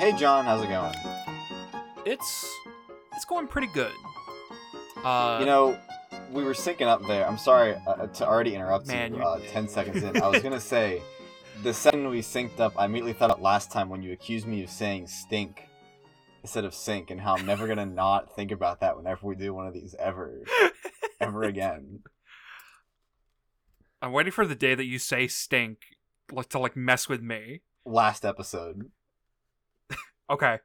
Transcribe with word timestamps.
Hey, 0.00 0.16
John, 0.16 0.46
how's 0.46 0.64
it 0.64 0.68
going? 0.68 0.94
It's 2.06 2.50
it's 3.14 3.26
going 3.26 3.46
pretty 3.46 3.66
good. 3.66 3.92
Uh, 5.04 5.36
you 5.40 5.44
know, 5.44 5.78
we 6.32 6.42
were 6.42 6.54
syncing 6.54 6.86
up 6.86 7.06
there. 7.06 7.28
I'm 7.28 7.36
sorry 7.36 7.76
uh, 7.86 8.06
to 8.06 8.26
already 8.26 8.54
interrupt 8.54 8.86
Man, 8.86 9.12
you. 9.12 9.22
Uh, 9.22 9.38
Ten 9.50 9.68
seconds 9.68 10.02
in, 10.02 10.16
I 10.22 10.28
was 10.28 10.42
gonna 10.42 10.58
say, 10.58 11.02
the 11.62 11.74
second 11.74 12.08
we 12.08 12.22
synced 12.22 12.60
up, 12.60 12.72
I 12.78 12.86
immediately 12.86 13.12
thought 13.12 13.30
of 13.30 13.42
last 13.42 13.70
time 13.70 13.90
when 13.90 14.00
you 14.00 14.12
accused 14.12 14.46
me 14.46 14.64
of 14.64 14.70
saying 14.70 15.06
stink 15.06 15.68
instead 16.42 16.64
of 16.64 16.72
sink, 16.72 17.10
and 17.10 17.20
how 17.20 17.36
I'm 17.36 17.44
never 17.44 17.68
gonna 17.68 17.84
not 18.04 18.34
think 18.34 18.52
about 18.52 18.80
that 18.80 18.96
whenever 18.96 19.26
we 19.26 19.34
do 19.34 19.52
one 19.52 19.66
of 19.66 19.74
these 19.74 19.94
ever, 19.98 20.40
ever 21.20 21.42
again. 21.42 22.00
I'm 24.00 24.12
waiting 24.12 24.32
for 24.32 24.46
the 24.46 24.54
day 24.54 24.74
that 24.74 24.86
you 24.86 24.98
say 24.98 25.28
stink, 25.28 25.80
like 26.32 26.48
to 26.48 26.58
like 26.58 26.74
mess 26.74 27.06
with 27.06 27.20
me. 27.20 27.60
Last 27.84 28.24
episode, 28.24 28.90
Okay, 30.30 30.58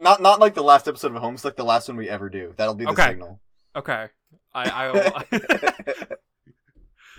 not 0.00 0.22
not 0.22 0.38
like 0.40 0.54
the 0.54 0.62
last 0.62 0.86
episode 0.88 1.14
of 1.14 1.20
Homes, 1.20 1.44
like 1.44 1.56
the 1.56 1.64
last 1.64 1.88
one 1.88 1.96
we 1.96 2.08
ever 2.08 2.28
do. 2.28 2.54
That'll 2.56 2.74
be 2.74 2.84
the 2.84 2.92
Okay. 2.92 3.08
signal. 3.08 3.40
okay. 3.74 4.06
I 4.54 4.70
I 5.30 6.06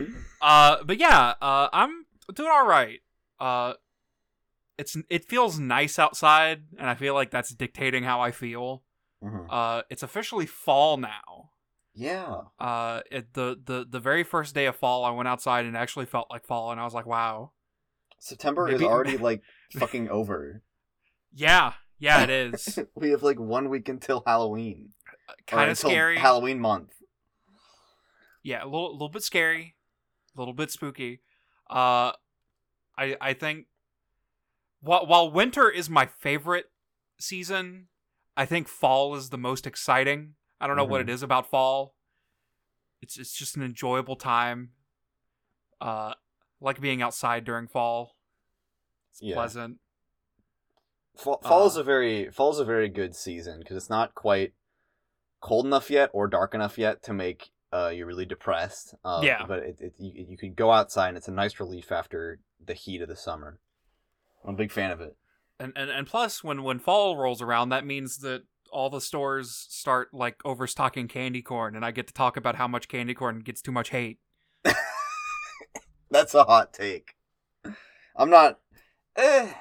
uh, 0.41 0.77
but 0.83 0.97
yeah, 0.97 1.33
uh, 1.41 1.69
I'm 1.73 2.05
doing 2.33 2.49
all 2.51 2.65
right. 2.65 2.99
Uh, 3.39 3.73
it's 4.77 4.95
it 5.09 5.25
feels 5.25 5.59
nice 5.59 5.99
outside, 5.99 6.63
and 6.77 6.89
I 6.89 6.95
feel 6.95 7.13
like 7.13 7.31
that's 7.31 7.53
dictating 7.53 8.03
how 8.03 8.21
I 8.21 8.31
feel. 8.31 8.83
Mhm. 9.23 9.47
Uh, 9.49 9.81
it's 9.89 10.03
officially 10.03 10.45
fall 10.45 10.97
now. 10.97 11.51
Yeah. 11.93 12.41
Uh, 12.59 13.01
it, 13.11 13.33
the 13.33 13.59
the 13.63 13.85
the 13.89 13.99
very 13.99 14.23
first 14.23 14.53
day 14.53 14.65
of 14.65 14.75
fall, 14.75 15.05
I 15.05 15.11
went 15.11 15.27
outside 15.27 15.65
and 15.65 15.75
it 15.75 15.79
actually 15.79 16.05
felt 16.05 16.27
like 16.29 16.45
fall, 16.45 16.71
and 16.71 16.79
I 16.79 16.83
was 16.83 16.93
like, 16.93 17.05
wow. 17.05 17.51
September 18.19 18.69
is 18.69 18.81
already 18.81 19.17
like 19.29 19.41
fucking 19.71 20.09
over. 20.09 20.61
Yeah, 21.37 21.73
yeah, 21.99 22.23
it 22.23 22.29
is. 22.53 22.79
we 22.95 23.09
have 23.11 23.21
like 23.21 23.39
one 23.39 23.69
week 23.69 23.89
until 23.89 24.23
Halloween. 24.25 24.89
Kind 25.47 25.69
of 25.69 25.77
scary. 25.77 26.17
Halloween 26.17 26.59
month. 26.59 26.93
yeah, 28.41 28.63
a 28.63 28.65
little, 28.65 28.93
little 28.93 29.09
bit 29.09 29.21
scary, 29.23 29.75
a 30.35 30.39
little 30.39 30.53
bit 30.53 30.71
spooky. 30.71 31.21
Uh, 31.69 32.13
I, 32.97 33.17
I 33.19 33.33
think 33.33 33.65
while 34.81 35.05
while 35.05 35.29
winter 35.31 35.69
is 35.69 35.89
my 35.89 36.05
favorite 36.05 36.67
season, 37.19 37.87
I 38.37 38.45
think 38.45 38.67
fall 38.67 39.15
is 39.15 39.29
the 39.29 39.37
most 39.37 39.67
exciting. 39.67 40.35
I 40.61 40.67
don't 40.67 40.77
know 40.77 40.85
what 40.85 40.99
Mhm. 41.01 41.09
it 41.09 41.09
is 41.09 41.23
about 41.23 41.49
fall. 41.49 41.95
It's 43.01 43.17
it's 43.17 43.33
just 43.33 43.57
an 43.57 43.63
enjoyable 43.63 44.15
time. 44.15 44.71
Uh, 45.81 46.13
like 46.61 46.79
being 46.79 47.01
outside 47.01 47.43
during 47.43 47.67
fall. 47.67 48.15
It's 49.11 49.21
Yeah. 49.21 49.35
pleasant. 49.35 49.79
Fall, 51.17 51.39
fall 51.43 51.65
is 51.67 51.77
Uh, 51.77 51.81
a 51.81 51.83
very 51.83 52.29
fall's 52.31 52.59
a 52.59 52.65
very 52.65 52.89
good 52.89 53.15
season 53.15 53.59
because 53.59 53.77
it's 53.77 53.89
not 53.89 54.13
quite 54.15 54.53
cold 55.41 55.65
enough 55.65 55.89
yet 55.89 56.09
or 56.13 56.27
dark 56.27 56.53
enough 56.53 56.77
yet 56.77 57.01
to 57.03 57.13
make 57.13 57.51
uh, 57.73 57.89
you 57.93 58.05
really 58.05 58.25
depressed. 58.25 58.95
Uh, 59.03 59.21
Yeah. 59.23 59.45
But 59.47 59.59
it, 59.59 59.77
it, 59.79 59.93
you, 59.97 60.25
you 60.29 60.37
can 60.37 60.53
go 60.53 60.71
outside 60.71 61.09
and 61.09 61.17
it's 61.17 61.27
a 61.27 61.31
nice 61.31 61.59
relief 61.59 61.91
after 61.91 62.39
the 62.63 62.73
heat 62.73 63.01
of 63.01 63.07
the 63.09 63.15
summer. 63.15 63.59
I'm 64.43 64.53
a 64.55 64.57
big 64.57 64.71
fan 64.71 64.91
of 64.91 65.01
it. 65.01 65.15
and 65.59 65.73
and 65.75 65.89
and 65.89 66.05
plus 66.07 66.43
when 66.43 66.63
when 66.63 66.79
fall 66.79 67.15
rolls 67.17 67.41
around 67.41 67.69
that 67.69 67.85
means 67.85 68.17
that 68.19 68.43
all 68.71 68.89
the 68.89 68.99
stores 69.01 69.65
start 69.69 70.13
like 70.13 70.37
overstocking 70.43 71.07
candy 71.07 71.41
corn 71.41 71.75
and 71.75 71.85
i 71.85 71.91
get 71.91 72.07
to 72.07 72.13
talk 72.13 72.35
about 72.35 72.55
how 72.55 72.67
much 72.67 72.87
candy 72.89 73.13
corn 73.13 73.39
gets 73.39 73.61
too 73.61 73.71
much 73.71 73.89
hate 73.91 74.19
That's 76.11 76.33
a 76.33 76.43
hot 76.43 76.73
take. 76.73 77.15
I'm 78.15 78.29
not. 78.29 78.59
Eh, 79.15 79.51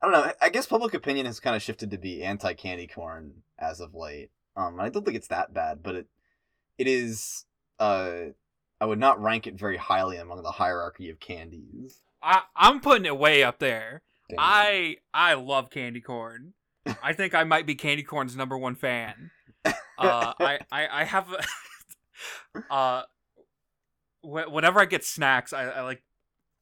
I 0.00 0.06
don't 0.06 0.12
know. 0.12 0.32
I 0.40 0.48
guess 0.48 0.66
public 0.66 0.94
opinion 0.94 1.26
has 1.26 1.40
kind 1.40 1.56
of 1.56 1.62
shifted 1.62 1.90
to 1.90 1.98
be 1.98 2.22
anti 2.22 2.54
candy 2.54 2.86
corn 2.86 3.42
as 3.58 3.80
of 3.80 3.94
late. 3.94 4.30
Um, 4.56 4.78
I 4.80 4.88
don't 4.88 5.04
think 5.04 5.16
it's 5.16 5.28
that 5.28 5.52
bad, 5.54 5.82
but 5.82 5.94
it 5.94 6.06
it 6.78 6.86
is. 6.86 7.44
Uh, 7.78 8.30
I 8.80 8.86
would 8.86 8.98
not 9.00 9.20
rank 9.20 9.46
it 9.48 9.54
very 9.58 9.76
highly 9.76 10.16
among 10.18 10.42
the 10.42 10.52
hierarchy 10.52 11.10
of 11.10 11.18
candies. 11.18 12.00
i 12.22 12.42
i'm 12.56 12.80
putting 12.80 13.06
it 13.06 13.16
way 13.18 13.42
up 13.44 13.58
there 13.60 14.02
Damn. 14.28 14.38
i 14.40 14.96
i 15.14 15.34
love 15.34 15.70
candy 15.70 16.00
corn 16.00 16.54
i 17.02 17.12
think 17.12 17.34
i 17.34 17.44
might 17.44 17.66
be 17.66 17.74
candy 17.76 18.02
corn's 18.02 18.34
number 18.36 18.56
one 18.58 18.74
fan 18.74 19.30
uh 19.66 19.72
i 19.98 20.58
i, 20.72 20.88
I 21.00 21.04
have 21.04 21.32
a- 21.32 22.62
uh 22.72 23.02
wh- 24.22 24.50
whenever 24.52 24.80
i 24.80 24.84
get 24.84 25.04
snacks 25.04 25.52
I, 25.52 25.64
I 25.68 25.82
like 25.82 26.02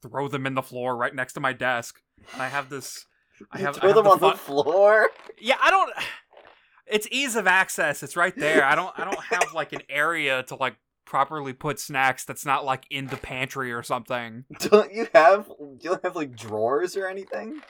throw 0.03 0.27
them 0.27 0.45
in 0.45 0.53
the 0.53 0.61
floor 0.61 0.95
right 0.95 1.13
next 1.13 1.33
to 1.33 1.39
my 1.39 1.53
desk 1.53 2.01
i 2.37 2.47
have 2.47 2.69
this 2.69 3.05
I 3.51 3.59
You 3.59 3.65
have- 3.65 3.77
I 3.77 3.79
throw 3.79 3.87
have 3.89 3.95
them 3.95 4.03
the 4.05 4.09
on 4.11 4.19
the 4.19 4.37
floor. 4.37 5.09
yeah 5.39 5.57
i 5.61 5.69
don't 5.71 5.91
it's 6.87 7.07
ease 7.11 7.35
of 7.35 7.47
access 7.47 8.01
it's 8.03 8.15
right 8.15 8.35
there 8.35 8.63
i 8.65 8.75
don't 8.75 8.97
i 8.97 9.03
don't 9.03 9.19
have 9.19 9.53
like 9.53 9.73
an 9.73 9.81
area 9.89 10.43
to 10.43 10.55
like 10.55 10.75
properly 11.05 11.53
put 11.53 11.79
snacks 11.79 12.25
that's 12.25 12.45
not 12.45 12.65
like 12.65 12.85
in 12.89 13.07
the 13.07 13.17
pantry 13.17 13.71
or 13.71 13.81
something 13.81 14.43
Don't 14.59 14.93
you 14.93 15.07
have? 15.13 15.47
Do 15.47 15.77
you 15.79 15.97
have 16.03 16.15
like 16.17 16.35
drawers 16.35 16.97
or 16.97 17.07
anything? 17.07 17.61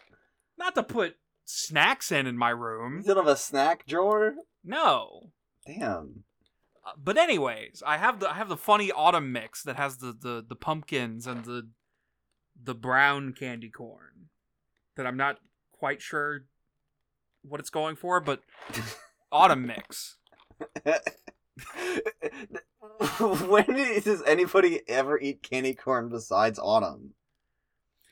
not 0.58 0.74
to 0.76 0.82
put 0.82 1.18
snacks 1.46 2.12
in 2.12 2.26
in 2.28 2.36
my 2.38 2.50
You 2.50 2.56
room 2.56 3.04
don't 3.06 3.18
have 3.18 3.28
a 3.28 3.36
snack 3.38 3.86
drawer? 3.86 4.34
no 4.64 5.32
Damn. 5.68 6.24
Uh, 6.86 6.92
but 6.98 7.18
anyways 7.18 7.84
i 7.86 7.98
have 7.98 8.20
the 8.20 8.30
i 8.30 8.34
have 8.34 8.50
the 8.50 8.58
funny 8.58 8.92
autumn 8.92 9.32
mix 9.32 9.62
that 9.64 9.76
has 9.76 9.98
the 9.98 10.14
the, 10.20 10.44
the 10.48 10.56
pumpkins 10.56 11.28
and 11.28 11.46
the 11.46 11.68
the 12.64 12.74
brown 12.74 13.34
candy 13.34 13.70
corn 13.70 14.30
that 14.96 15.06
i'm 15.06 15.18
not 15.18 15.38
quite 15.80 16.02
sure 16.02 16.46
what 17.44 17.60
it's 17.60 17.70
going 17.70 17.96
for 17.96 18.20
but 18.20 18.42
autumn 19.32 19.66
mix 19.66 20.18
when 23.20 23.66
does 24.04 24.24
anybody 24.26 24.82
ever 24.88 25.20
eat 25.20 25.44
candy 25.44 25.74
corn 25.74 26.10
besides 26.10 26.60
autumn? 26.60 27.14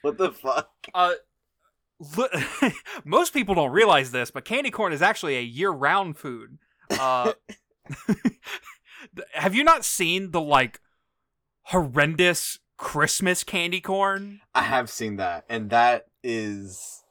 What 0.02 0.18
the 0.18 0.32
fuck? 0.32 0.70
Uh, 0.94 1.14
li- 2.18 2.74
most 3.06 3.34
people 3.34 3.56
don't 3.56 3.72
realize 3.72 4.12
this, 4.12 4.32
but 4.32 4.46
candy 4.46 4.72
corn 4.72 4.94
is 4.94 5.02
actually 5.02 5.38
a 5.38 5.42
year-round 5.42 6.18
food. 6.18 6.58
Uh, 6.90 7.34
have 9.34 9.56
you 9.56 9.64
not 9.64 9.86
seen 9.86 10.32
the 10.32 10.42
like 10.42 10.80
horrendous 11.64 12.60
Christmas 12.78 13.44
candy 13.44 13.82
corn? 13.82 14.42
I 14.54 14.64
have 14.64 14.90
seen 14.90 15.18
that, 15.18 15.46
and 15.50 15.70
that 15.72 16.08
is. 16.24 17.04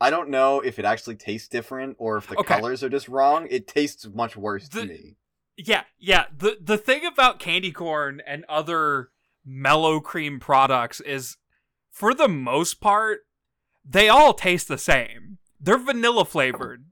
I 0.00 0.10
don't 0.10 0.28
know 0.30 0.60
if 0.60 0.78
it 0.78 0.84
actually 0.84 1.16
tastes 1.16 1.48
different 1.48 1.96
or 1.98 2.18
if 2.18 2.28
the 2.28 2.36
Okay. 2.38 2.54
colors 2.54 2.84
are 2.84 2.88
just 2.88 3.08
wrong. 3.08 3.48
It 3.50 3.66
tastes 3.66 4.06
much 4.06 4.36
worse 4.36 4.68
to 4.70 4.84
me. 4.84 5.16
Yeah, 5.56 5.82
yeah. 5.98 6.26
the 6.36 6.58
The 6.60 6.78
thing 6.78 7.04
about 7.04 7.40
candy 7.40 7.72
corn 7.72 8.22
and 8.26 8.44
other 8.48 9.10
mellow 9.44 9.98
cream 10.00 10.38
products 10.38 11.00
is, 11.00 11.36
for 11.90 12.14
the 12.14 12.28
most 12.28 12.80
part, 12.80 13.20
they 13.84 14.08
all 14.08 14.34
taste 14.34 14.68
the 14.68 14.78
same. 14.78 15.38
They're 15.60 15.78
vanilla 15.78 16.24
flavored, 16.24 16.84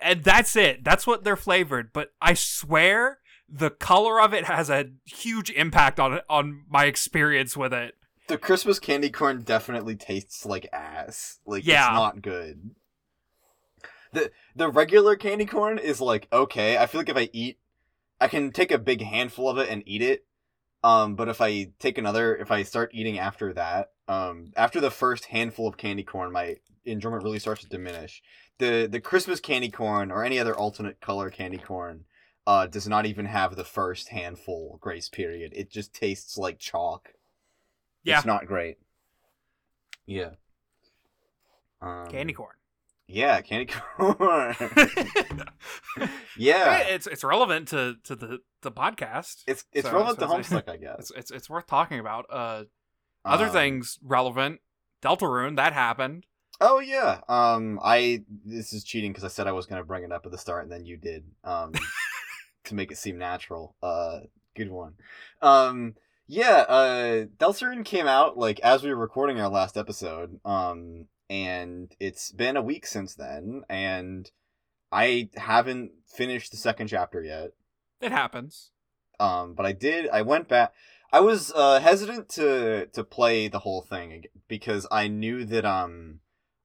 and 0.00 0.24
that's 0.24 0.56
it. 0.56 0.82
That's 0.82 1.06
what 1.06 1.24
they're 1.24 1.36
flavored. 1.36 1.92
But 1.92 2.12
I 2.22 2.32
swear, 2.32 3.18
the 3.46 3.68
color 3.68 4.18
of 4.18 4.32
it 4.32 4.44
has 4.44 4.70
a 4.70 4.86
huge 5.04 5.50
impact 5.50 6.00
on 6.00 6.20
on 6.30 6.64
my 6.70 6.86
experience 6.86 7.54
with 7.54 7.74
it. 7.74 7.94
The 8.26 8.38
Christmas 8.38 8.78
candy 8.78 9.10
corn 9.10 9.42
definitely 9.42 9.96
tastes 9.96 10.46
like 10.46 10.66
ass. 10.72 11.40
Like 11.44 11.66
Yeah. 11.66 11.86
it's 11.88 11.94
not 11.94 12.22
good. 12.22 12.70
The 14.12 14.30
the 14.54 14.70
regular 14.70 15.16
candy 15.16 15.44
corn 15.46 15.78
is 15.78 16.00
like 16.00 16.28
okay. 16.32 16.78
I 16.78 16.86
feel 16.86 17.00
like 17.00 17.08
if 17.08 17.16
I 17.16 17.28
eat 17.32 17.58
I 18.20 18.28
can 18.28 18.52
take 18.52 18.70
a 18.70 18.78
big 18.78 19.02
handful 19.02 19.48
of 19.48 19.58
it 19.58 19.68
and 19.68 19.82
eat 19.86 20.02
it. 20.02 20.24
Um 20.82 21.16
but 21.16 21.28
if 21.28 21.40
I 21.40 21.70
take 21.78 21.98
another 21.98 22.36
if 22.36 22.50
I 22.50 22.62
start 22.62 22.90
eating 22.94 23.18
after 23.18 23.52
that, 23.54 23.90
um 24.08 24.52
after 24.56 24.80
the 24.80 24.90
first 24.90 25.26
handful 25.26 25.66
of 25.66 25.76
candy 25.76 26.04
corn 26.04 26.32
my 26.32 26.56
enjoyment 26.84 27.24
really 27.24 27.38
starts 27.38 27.62
to 27.62 27.68
diminish. 27.68 28.22
The 28.58 28.86
the 28.90 29.00
Christmas 29.00 29.40
candy 29.40 29.70
corn 29.70 30.10
or 30.10 30.24
any 30.24 30.38
other 30.38 30.54
alternate 30.56 31.00
color 31.00 31.28
candy 31.28 31.58
corn 31.58 32.04
uh 32.46 32.66
does 32.68 32.86
not 32.86 33.04
even 33.06 33.26
have 33.26 33.56
the 33.56 33.64
first 33.64 34.08
handful 34.10 34.78
grace 34.80 35.08
period. 35.08 35.52
It 35.54 35.70
just 35.70 35.92
tastes 35.92 36.38
like 36.38 36.58
chalk. 36.58 37.14
Yeah. 38.04 38.18
It's 38.18 38.26
not 38.26 38.46
great. 38.46 38.76
Yeah. 40.06 40.30
Um, 41.82 42.06
Candy 42.08 42.32
corn. 42.34 42.54
Yeah, 43.06 43.42
candy 43.42 43.66
corn. 43.98 44.54
yeah. 46.38 46.78
it's 46.78 47.06
it's 47.06 47.22
relevant 47.22 47.68
to 47.68 47.96
to 48.04 48.16
the 48.16 48.38
the 48.62 48.72
podcast. 48.72 49.42
It's 49.46 49.64
it's 49.72 49.86
So- 49.86 49.92
relevant 49.94 50.20
so 50.20 50.26
to 50.26 50.32
it's- 50.40 50.50
Homestuck, 50.50 50.68
I 50.70 50.76
guess. 50.76 50.96
It's 51.00 51.10
it's 51.10 51.30
it's 51.30 51.50
worth 51.50 51.66
talking 51.66 51.98
about. 52.00 52.26
Uh, 52.30 52.64
other 53.24 53.46
Um, 53.46 53.52
things 53.52 53.98
relevant. 54.02 54.60
Deltarune 55.02 55.56
that 55.56 55.72
happened. 55.74 56.26
Oh 56.60 56.78
yeah. 56.78 57.20
Um 57.28 57.78
I 57.82 58.24
this 58.44 58.72
is 58.72 58.84
cheating 58.84 59.12
because 59.12 59.24
I 59.24 59.28
said 59.28 59.46
I 59.46 59.52
was 59.52 59.66
gonna 59.66 59.84
bring 59.84 60.04
it 60.04 60.12
up 60.12 60.24
at 60.24 60.32
the 60.32 60.38
start 60.38 60.62
and 60.62 60.72
then 60.72 60.86
you 60.86 60.96
did. 60.96 61.24
Um 61.42 61.72
to 62.64 62.74
make 62.74 62.90
it 62.90 62.96
seem 62.96 63.18
natural. 63.18 63.74
Uh 63.82 64.20
good 64.56 64.70
one. 64.70 64.94
Um 65.42 65.94
yeah, 66.26 66.64
uh 66.68 67.24
Deltarune 67.36 67.84
came 67.84 68.06
out 68.06 68.38
like 68.38 68.60
as 68.60 68.82
we 68.82 68.90
were 68.90 68.96
recording 68.96 69.40
our 69.40 69.48
last 69.48 69.76
episode. 69.76 70.40
Um 70.44 71.06
and 71.30 71.94
it's 71.98 72.30
been 72.32 72.56
a 72.56 72.62
week 72.62 72.86
since 72.86 73.14
then, 73.14 73.62
and 73.68 74.30
I 74.92 75.30
haven't 75.36 75.92
finished 76.06 76.50
the 76.50 76.56
second 76.56 76.88
chapter 76.88 77.22
yet. 77.22 77.52
It 78.00 78.12
happens. 78.12 78.70
Um, 79.18 79.54
but 79.54 79.66
I 79.66 79.72
did. 79.72 80.08
I 80.08 80.22
went 80.22 80.48
back. 80.48 80.72
I 81.12 81.20
was 81.20 81.52
uh, 81.54 81.80
hesitant 81.80 82.28
to 82.30 82.86
to 82.86 83.04
play 83.04 83.48
the 83.48 83.60
whole 83.60 83.82
thing 83.82 84.24
because 84.48 84.86
I 84.90 85.08
knew 85.08 85.44
that 85.44 85.64
um 85.64 86.20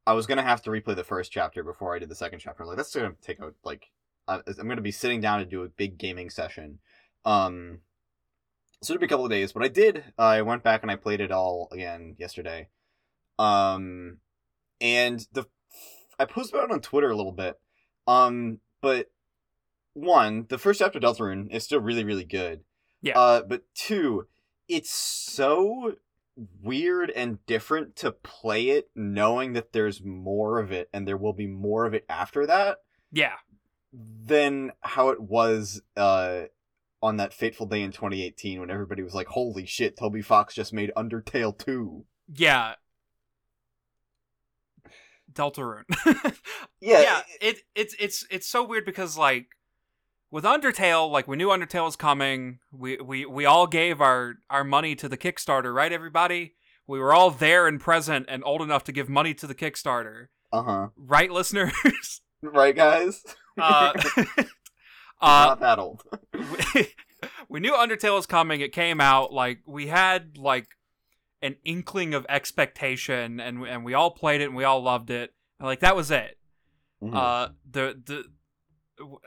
I 0.05 0.13
was 0.13 0.25
gonna 0.25 0.43
have 0.43 0.61
to 0.63 0.69
replay 0.69 0.95
the 0.95 1.03
first 1.03 1.31
chapter 1.31 1.63
before 1.63 1.95
I 1.95 1.99
did 1.99 2.09
the 2.09 2.15
second 2.15 2.39
chapter. 2.39 2.65
Like 2.65 2.77
that's 2.77 2.95
gonna 2.95 3.13
take 3.21 3.39
a 3.39 3.53
like 3.63 3.91
I'm 4.27 4.67
gonna 4.67 4.81
be 4.81 4.91
sitting 4.91 5.21
down 5.21 5.39
to 5.39 5.45
do 5.45 5.63
a 5.63 5.69
big 5.69 5.97
gaming 5.97 6.29
session. 6.29 6.79
Um, 7.25 7.79
so 8.81 8.93
it'll 8.93 9.01
be 9.01 9.05
a 9.05 9.09
couple 9.09 9.25
of 9.25 9.31
days, 9.31 9.51
but 9.51 9.63
I 9.63 9.67
did. 9.67 10.03
I 10.17 10.41
went 10.41 10.63
back 10.63 10.81
and 10.83 10.91
I 10.91 10.95
played 10.95 11.21
it 11.21 11.31
all 11.31 11.67
again 11.71 12.15
yesterday. 12.17 12.69
Um, 13.37 14.17
and 14.81 15.25
the 15.33 15.45
I 16.17 16.25
posted 16.25 16.55
about 16.55 16.69
it 16.69 16.73
on 16.73 16.81
Twitter 16.81 17.09
a 17.09 17.15
little 17.15 17.31
bit. 17.31 17.59
Um, 18.07 18.59
but 18.81 19.11
one, 19.93 20.45
the 20.49 20.57
first 20.57 20.79
chapter 20.79 20.97
of 20.97 21.03
Deltarune 21.03 21.51
is 21.51 21.63
still 21.63 21.79
really 21.79 22.03
really 22.03 22.23
good. 22.25 22.61
Yeah. 23.01 23.17
Uh, 23.17 23.41
but 23.43 23.63
two, 23.73 24.27
it's 24.67 24.91
so 24.91 25.95
weird 26.61 27.09
and 27.11 27.45
different 27.45 27.95
to 27.97 28.11
play 28.11 28.69
it 28.69 28.89
knowing 28.95 29.53
that 29.53 29.73
there's 29.73 30.01
more 30.01 30.59
of 30.59 30.71
it 30.71 30.89
and 30.93 31.05
there 31.05 31.17
will 31.17 31.33
be 31.33 31.47
more 31.47 31.85
of 31.85 31.93
it 31.93 32.05
after 32.07 32.45
that 32.45 32.77
Yeah. 33.11 33.33
than 33.91 34.71
how 34.81 35.09
it 35.09 35.19
was 35.19 35.81
uh 35.97 36.43
on 37.01 37.17
that 37.17 37.33
fateful 37.33 37.65
day 37.65 37.81
in 37.81 37.91
2018 37.91 38.59
when 38.59 38.69
everybody 38.69 39.01
was 39.01 39.13
like 39.13 39.27
holy 39.27 39.65
shit 39.65 39.97
Toby 39.97 40.21
Fox 40.21 40.53
just 40.53 40.73
made 40.73 40.91
Undertale 40.97 41.57
2 41.57 42.05
Yeah. 42.35 42.75
Deltarune. 45.31 45.83
yeah, 46.81 47.01
yeah, 47.01 47.21
it 47.39 47.59
it's 47.75 47.95
it's 47.99 48.25
it's 48.31 48.47
so 48.47 48.63
weird 48.63 48.83
because 48.83 49.15
like 49.17 49.45
with 50.31 50.43
Undertale, 50.43 51.09
like 51.09 51.27
we 51.27 51.37
knew 51.37 51.49
Undertale 51.49 51.85
was 51.85 51.95
coming. 51.95 52.59
We 52.71 52.97
we 52.97 53.25
we 53.25 53.45
all 53.45 53.67
gave 53.67 54.01
our 54.01 54.35
our 54.49 54.63
money 54.63 54.95
to 54.95 55.07
the 55.07 55.17
Kickstarter, 55.17 55.73
right? 55.73 55.91
Everybody, 55.93 56.55
we 56.87 56.99
were 56.99 57.13
all 57.13 57.29
there 57.29 57.67
and 57.67 57.79
present 57.79 58.25
and 58.27 58.43
old 58.43 58.61
enough 58.63 58.83
to 58.85 58.91
give 58.91 59.07
money 59.07 59.35
to 59.35 59.45
the 59.45 59.55
Kickstarter, 59.55 60.27
uh-huh 60.51 60.87
right, 60.97 61.31
listeners? 61.31 62.21
right 62.41 62.75
guys 62.75 63.21
uh, 63.61 63.91
uh, 65.21 65.45
not 65.47 65.59
that 65.59 65.79
old 65.79 66.03
we, 66.33 66.87
we 67.49 67.59
knew 67.59 67.73
Undertale 67.73 68.15
was 68.15 68.25
coming. 68.25 68.61
It 68.61 68.71
came 68.71 69.01
out 69.01 69.33
like 69.33 69.59
we 69.65 69.87
had 69.87 70.37
like 70.37 70.67
an 71.41 71.55
inkling 71.63 72.13
of 72.13 72.25
expectation, 72.29 73.39
and 73.39 73.63
and 73.65 73.83
we 73.85 73.93
all 73.93 74.11
played 74.11 74.41
it 74.41 74.45
and 74.45 74.55
we 74.55 74.63
all 74.63 74.81
loved 74.81 75.09
it. 75.09 75.33
And, 75.59 75.67
like 75.67 75.79
that 75.81 75.95
was 75.95 76.11
it. 76.11 76.37
Mhm. 77.03 77.15
Uh, 77.15 77.49
the 77.69 77.99
the 78.05 78.23
w- 78.97 79.19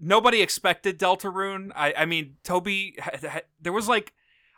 nobody 0.00 0.40
expected 0.42 0.98
Deltarune. 0.98 1.70
I 1.74 1.94
I 1.98 2.04
mean, 2.06 2.36
Toby. 2.44 2.96
ha- 3.00 3.10
ha- 3.28 3.40
There 3.60 3.72
was 3.72 3.88
like, 3.88 4.12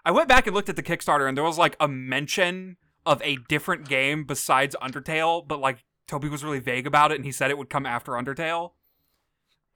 I 0.05 0.10
went 0.10 0.28
back 0.28 0.46
and 0.46 0.55
looked 0.55 0.69
at 0.69 0.76
the 0.76 0.82
Kickstarter, 0.82 1.26
and 1.28 1.37
there 1.37 1.44
was 1.44 1.58
like 1.58 1.76
a 1.81 1.88
mention 1.88 2.76
of 3.06 3.20
a 3.22 3.37
different 3.49 3.88
game 3.88 4.25
besides 4.25 4.75
Undertale, 4.82 5.46
but 5.46 5.60
like 5.60 5.84
Toby 6.06 6.28
was 6.28 6.43
really 6.44 6.60
vague 6.60 6.87
about 6.87 7.12
it, 7.12 7.17
and 7.17 7.25
he 7.25 7.32
said 7.32 7.50
it 7.50 7.58
would 7.58 7.70
come 7.70 7.87
after 7.87 8.12
Undertale. 8.12 8.72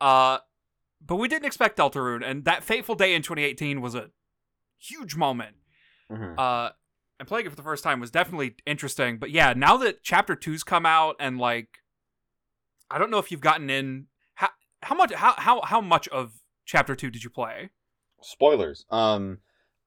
Uh, 0.01 0.39
but 1.05 1.17
we 1.17 1.29
didn't 1.29 1.47
expect 1.47 1.79
Deltarune, 1.79 2.25
and 2.25 2.45
that 2.45 2.63
fateful 2.65 2.95
day 2.95 3.15
in 3.15 3.23
2018 3.23 3.81
was 3.81 3.95
a 3.95 4.11
huge 4.79 5.17
moment. 5.17 5.57
Mhm. 6.11 6.39
uh 6.39 6.71
and 7.21 7.27
playing 7.29 7.45
it 7.47 7.51
for 7.51 7.57
the 7.57 7.63
first 7.63 7.83
time 7.85 7.99
was 8.01 8.11
definitely 8.13 8.55
interesting 8.65 9.19
but 9.19 9.31
yeah 9.31 9.53
now 9.55 9.77
that 9.77 10.03
chapter 10.05 10.35
two's 10.37 10.63
come 10.63 10.87
out 10.87 11.17
and 11.21 11.37
like 11.37 11.69
i 12.91 12.97
don't 12.97 13.11
know 13.11 13.19
if 13.19 13.31
you've 13.31 13.41
gotten 13.43 13.69
in 13.69 14.07
how 14.35 14.49
how 14.83 14.95
much 14.95 15.13
how 15.13 15.35
how, 15.37 15.61
how 15.63 15.81
much 15.83 16.09
of 16.09 16.41
chapter 16.65 16.95
two 16.95 17.11
did 17.11 17.25
you 17.25 17.29
play? 17.31 17.71
Spoilers. 18.23 18.87
Um 18.91 19.39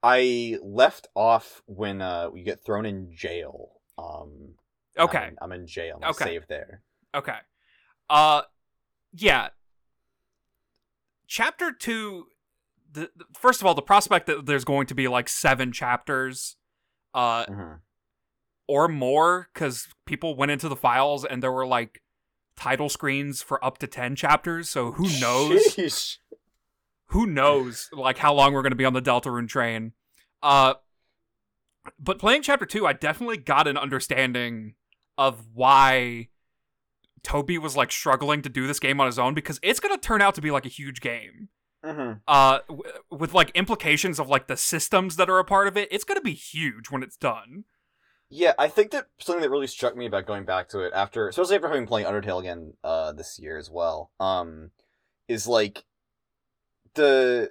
I 0.02 0.58
left 0.62 1.08
off 1.16 1.62
when 1.66 2.00
uh 2.02 2.28
we 2.30 2.42
get 2.44 2.64
thrown 2.64 2.86
in 2.86 3.10
jail. 3.12 3.70
Um 3.98 4.54
okay. 4.98 5.18
I'm 5.18 5.28
in, 5.30 5.36
I'm 5.42 5.52
in 5.52 5.66
jail. 5.66 5.98
I'm 6.02 6.10
Okay. 6.10 6.24
saved 6.24 6.48
there. 6.48 6.82
Okay. 7.14 7.38
Uh 8.10 8.42
yeah 9.14 9.48
chapter 11.32 11.72
two 11.72 12.26
the, 12.92 13.08
the- 13.16 13.24
first 13.38 13.62
of 13.62 13.66
all 13.66 13.74
the 13.74 13.80
prospect 13.80 14.26
that 14.26 14.44
there's 14.44 14.66
going 14.66 14.86
to 14.86 14.94
be 14.94 15.08
like 15.08 15.28
seven 15.30 15.72
chapters 15.72 16.56
uh 17.14 17.46
Mhm. 17.46 17.78
or 18.68 18.86
more 18.86 19.48
because 19.54 19.88
people 20.04 20.36
went 20.36 20.50
into 20.50 20.68
the 20.68 20.76
files 20.76 21.24
and 21.24 21.42
there 21.42 21.50
were 21.52 21.66
like 21.66 22.02
title 22.54 22.90
screens 22.90 23.40
for 23.42 23.64
up 23.64 23.78
to 23.78 23.86
10 23.86 24.14
chapters 24.14 24.68
so 24.68 24.92
who 24.92 25.04
knows? 25.20 26.18
Who 27.06 27.26
knows 27.26 27.88
like 27.94 28.18
how 28.18 28.34
long 28.34 28.52
we're 28.52 28.60
going 28.62 28.72
to 28.72 28.76
be 28.76 28.84
on 28.84 28.92
the 28.92 29.00
deltarune 29.02 29.48
train. 29.48 29.92
Uh 30.42 30.74
but 31.98 32.18
playing 32.18 32.42
chapter 32.42 32.66
2 32.66 32.86
i 32.86 32.92
definitely 32.92 33.38
got 33.38 33.66
an 33.66 33.78
understanding 33.78 34.74
of 35.16 35.46
why 35.54 36.28
toby 37.22 37.58
was 37.58 37.76
like 37.76 37.92
struggling 37.92 38.42
to 38.42 38.48
do 38.48 38.66
this 38.66 38.80
game 38.80 39.00
on 39.00 39.06
his 39.06 39.18
own 39.18 39.34
because 39.34 39.58
it's 39.62 39.80
going 39.80 39.94
to 39.94 40.00
turn 40.00 40.20
out 40.22 40.34
to 40.34 40.40
be 40.40 40.50
like 40.50 40.66
a 40.66 40.70
huge 40.70 41.00
game 41.00 41.48
Mhm. 41.84 42.20
uh 42.28 42.60
w- 42.68 42.82
with 43.10 43.34
like 43.34 43.50
implications 43.56 44.20
of 44.20 44.28
like 44.28 44.46
the 44.46 44.56
systems 44.56 45.16
that 45.16 45.28
are 45.28 45.38
a 45.40 45.44
part 45.44 45.66
of 45.66 45.76
it 45.76 45.88
it's 45.90 46.04
going 46.04 46.18
to 46.18 46.22
be 46.24 46.34
huge 46.34 46.90
when 46.90 47.02
it's 47.02 47.16
done 47.16 47.64
Yeah, 48.30 48.54
I 48.58 48.68
think 48.68 48.92
that 48.92 49.08
something 49.18 49.42
that 49.42 49.50
really 49.50 49.66
struck 49.66 49.94
me 49.96 50.06
about 50.06 50.26
going 50.26 50.44
back 50.46 50.68
to 50.70 50.80
it 50.80 50.92
after, 50.94 51.28
especially 51.28 51.56
after 51.56 51.68
having 51.68 51.86
played 51.86 52.06
Undertale 52.06 52.40
again 52.40 52.74
uh, 52.82 53.12
this 53.12 53.38
year 53.38 53.58
as 53.58 53.68
well, 53.70 54.10
um, 54.20 54.70
is 55.28 55.46
like 55.46 55.84
the 56.94 57.50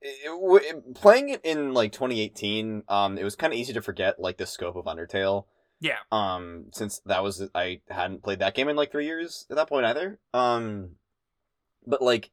it, 0.00 0.26
w- 0.26 0.82
playing 0.94 1.30
it 1.30 1.40
in 1.44 1.74
like 1.74 1.92
2018. 1.92 2.84
Um, 2.88 3.18
it 3.18 3.24
was 3.24 3.34
kind 3.36 3.52
of 3.52 3.58
easy 3.58 3.72
to 3.72 3.82
forget 3.82 4.20
like 4.20 4.36
the 4.38 4.46
scope 4.46 4.76
of 4.76 4.84
Undertale. 4.84 5.46
Yeah. 5.82 5.98
Um, 6.12 6.66
since 6.72 7.00
that 7.06 7.24
was 7.24 7.42
I 7.56 7.80
hadn't 7.90 8.22
played 8.22 8.38
that 8.38 8.54
game 8.54 8.68
in 8.68 8.76
like 8.76 8.92
three 8.92 9.04
years 9.06 9.46
at 9.50 9.56
that 9.56 9.68
point 9.68 9.84
either. 9.84 10.20
Um, 10.32 10.90
but 11.84 12.00
like 12.00 12.30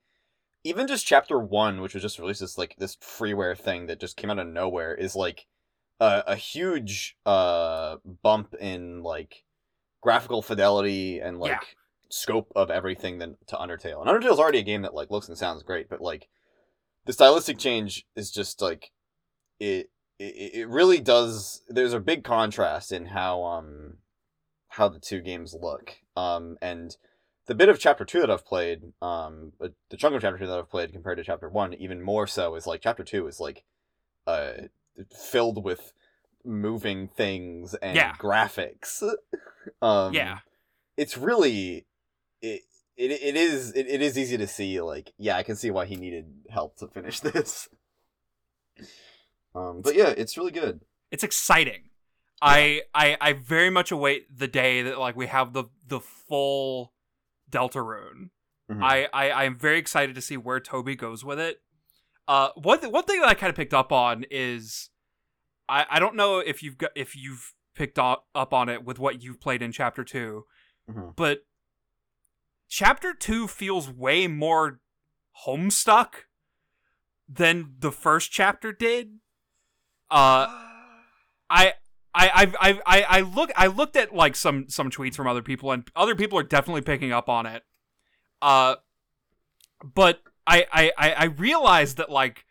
even 0.63 0.85
just 0.87 1.07
chapter 1.07 1.39
one, 1.39 1.81
which 1.81 1.95
was 1.95 2.03
just 2.03 2.19
released 2.19 2.43
as 2.43 2.59
like 2.59 2.75
this 2.77 2.95
freeware 2.97 3.57
thing 3.57 3.87
that 3.87 3.99
just 3.99 4.17
came 4.17 4.29
out 4.29 4.37
of 4.37 4.45
nowhere, 4.45 4.93
is 4.93 5.15
like 5.15 5.47
a, 5.99 6.23
a 6.27 6.35
huge 6.35 7.17
uh 7.25 7.97
bump 8.21 8.53
in 8.61 9.01
like 9.01 9.43
graphical 10.01 10.43
fidelity 10.43 11.19
and 11.19 11.39
like 11.39 11.51
Yeah. 11.51 11.59
scope 12.11 12.51
of 12.55 12.69
everything 12.69 13.17
than 13.17 13.35
to 13.47 13.55
Undertale. 13.55 13.99
And 14.05 14.09
Undertale's 14.09 14.39
already 14.39 14.59
a 14.59 14.63
game 14.63 14.83
that 14.83 14.93
like 14.93 15.09
looks 15.09 15.27
and 15.27 15.37
sounds 15.37 15.63
great, 15.63 15.89
but 15.89 16.01
like 16.01 16.29
the 17.05 17.13
stylistic 17.13 17.57
change 17.57 18.05
is 18.15 18.29
just 18.29 18.61
like 18.61 18.91
it 19.59 19.89
it, 20.19 20.51
it 20.53 20.69
really 20.69 20.99
does 20.99 21.63
there's 21.67 21.93
a 21.93 21.99
big 21.99 22.23
contrast 22.23 22.91
in 22.91 23.07
how 23.07 23.43
um 23.43 23.97
how 24.69 24.87
the 24.89 24.99
two 24.99 25.21
games 25.21 25.55
look. 25.59 25.97
Um 26.15 26.57
and 26.61 26.95
the 27.47 27.55
bit 27.55 27.69
of 27.69 27.79
chapter 27.79 28.05
two 28.05 28.19
that 28.19 28.29
I've 28.29 28.45
played, 28.45 28.93
um, 29.01 29.53
uh, 29.59 29.69
the 29.89 29.97
chunk 29.97 30.13
of 30.15 30.21
chapter 30.21 30.37
two 30.37 30.45
that 30.45 30.59
I've 30.59 30.69
played 30.69 30.93
compared 30.93 31.17
to 31.17 31.23
chapter 31.23 31.49
one, 31.49 31.73
even 31.73 31.99
more 31.99 32.27
so, 32.27 32.53
is 32.53 32.67
like 32.67 32.81
chapter 32.81 33.03
two 33.03 33.25
is 33.25 33.39
like, 33.39 33.63
uh, 34.27 34.51
filled 35.11 35.63
with 35.63 35.91
moving 36.45 37.07
things 37.07 37.73
and 37.75 37.95
Yeah. 37.95 38.13
graphics. 38.19 39.01
um, 39.81 40.13
yeah 40.13 40.39
it's 40.99 41.17
really 41.17 41.85
it. 42.41 42.61
It, 42.97 43.11
it 43.11 43.37
is 43.37 43.71
it, 43.71 43.87
it 43.87 44.01
is 44.01 44.17
easy 44.17 44.37
to 44.37 44.45
see 44.47 44.81
like 44.81 45.13
yeah 45.17 45.37
I 45.37 45.43
can 45.43 45.55
see 45.55 45.71
why 45.71 45.85
he 45.85 45.95
needed 45.95 46.25
help 46.49 46.75
to 46.79 46.87
finish 46.87 47.19
this. 47.21 47.69
Um, 49.55 49.81
but 49.81 49.95
yeah, 49.95 50.09
it's 50.09 50.37
really 50.37 50.51
good. 50.51 50.81
it's 51.11 51.23
exciting. 51.23 51.89
I, 52.41 52.83
I 52.93 53.17
I 53.19 53.33
very 53.33 53.69
much 53.69 53.91
await 53.91 54.27
the 54.33 54.47
day 54.47 54.81
that 54.83 54.97
like 54.97 55.15
we 55.17 55.27
have 55.27 55.51
the 55.53 55.65
the 55.85 55.99
full 55.99 56.93
Deltarune. 57.51 58.29
Mhm. 58.71 58.81
I, 58.83 59.07
I 59.11 59.31
I'm 59.43 59.57
very 59.57 59.77
excited 59.79 60.15
to 60.15 60.21
see 60.21 60.37
where 60.37 60.59
Toby 60.59 60.95
goes 60.95 61.25
with 61.25 61.39
it. 61.39 61.61
Uh, 62.27 62.49
one 62.55 62.79
th- 62.79 62.93
one 62.93 63.03
thing 63.03 63.19
that 63.21 63.27
I 63.27 63.33
kind 63.33 63.49
of 63.49 63.55
picked 63.57 63.73
up 63.73 63.91
on 63.91 64.23
is, 64.31 64.89
I 65.67 65.85
I 65.89 65.99
don't 65.99 66.15
know 66.15 66.39
if 66.39 66.61
you've 66.63 66.77
got 66.77 66.91
if 66.95 67.15
you've 67.15 67.53
picked 67.75 67.99
up 67.99 68.27
up 68.35 68.53
on 68.53 68.69
it 68.69 68.85
with 68.85 68.99
what 68.99 69.21
you've 69.23 69.41
played 69.41 69.61
in 69.61 69.71
chapter 69.71 70.03
2 70.03 70.45
Mhm. 70.91 71.15
but 71.15 71.39
chapter 72.67 73.13
two 73.13 73.47
feels 73.47 73.89
way 73.89 74.27
more 74.27 74.79
homestuck 75.45 76.25
than 77.27 77.75
the 77.79 77.91
first 77.91 78.31
chapter 78.31 78.71
did. 78.71 79.19
Uh, 80.09 80.47
I. 81.49 81.73
I 82.11 82.47
I've, 82.59 82.81
I 82.87 83.01
I 83.07 83.21
look 83.21 83.51
I 83.55 83.67
looked 83.67 83.95
at 83.95 84.15
like 84.15 84.35
some 84.35 84.67
some 84.67 84.89
tweets 84.89 85.13
from 85.13 85.27
other 85.27 85.43
people 85.43 85.71
and 85.71 85.87
other 85.95 86.15
people 86.15 86.39
are 86.39 86.43
definitely 86.43 86.81
picking 86.81 87.11
up 87.11 87.29
on 87.29 87.45
it. 87.45 87.63
Uh, 88.41 88.75
but 89.83 90.21
I 90.47 90.65
I 90.73 90.91
I 90.97 91.11
I 91.11 91.23
realized 91.25 91.97
that 91.97 92.09
like 92.09 92.45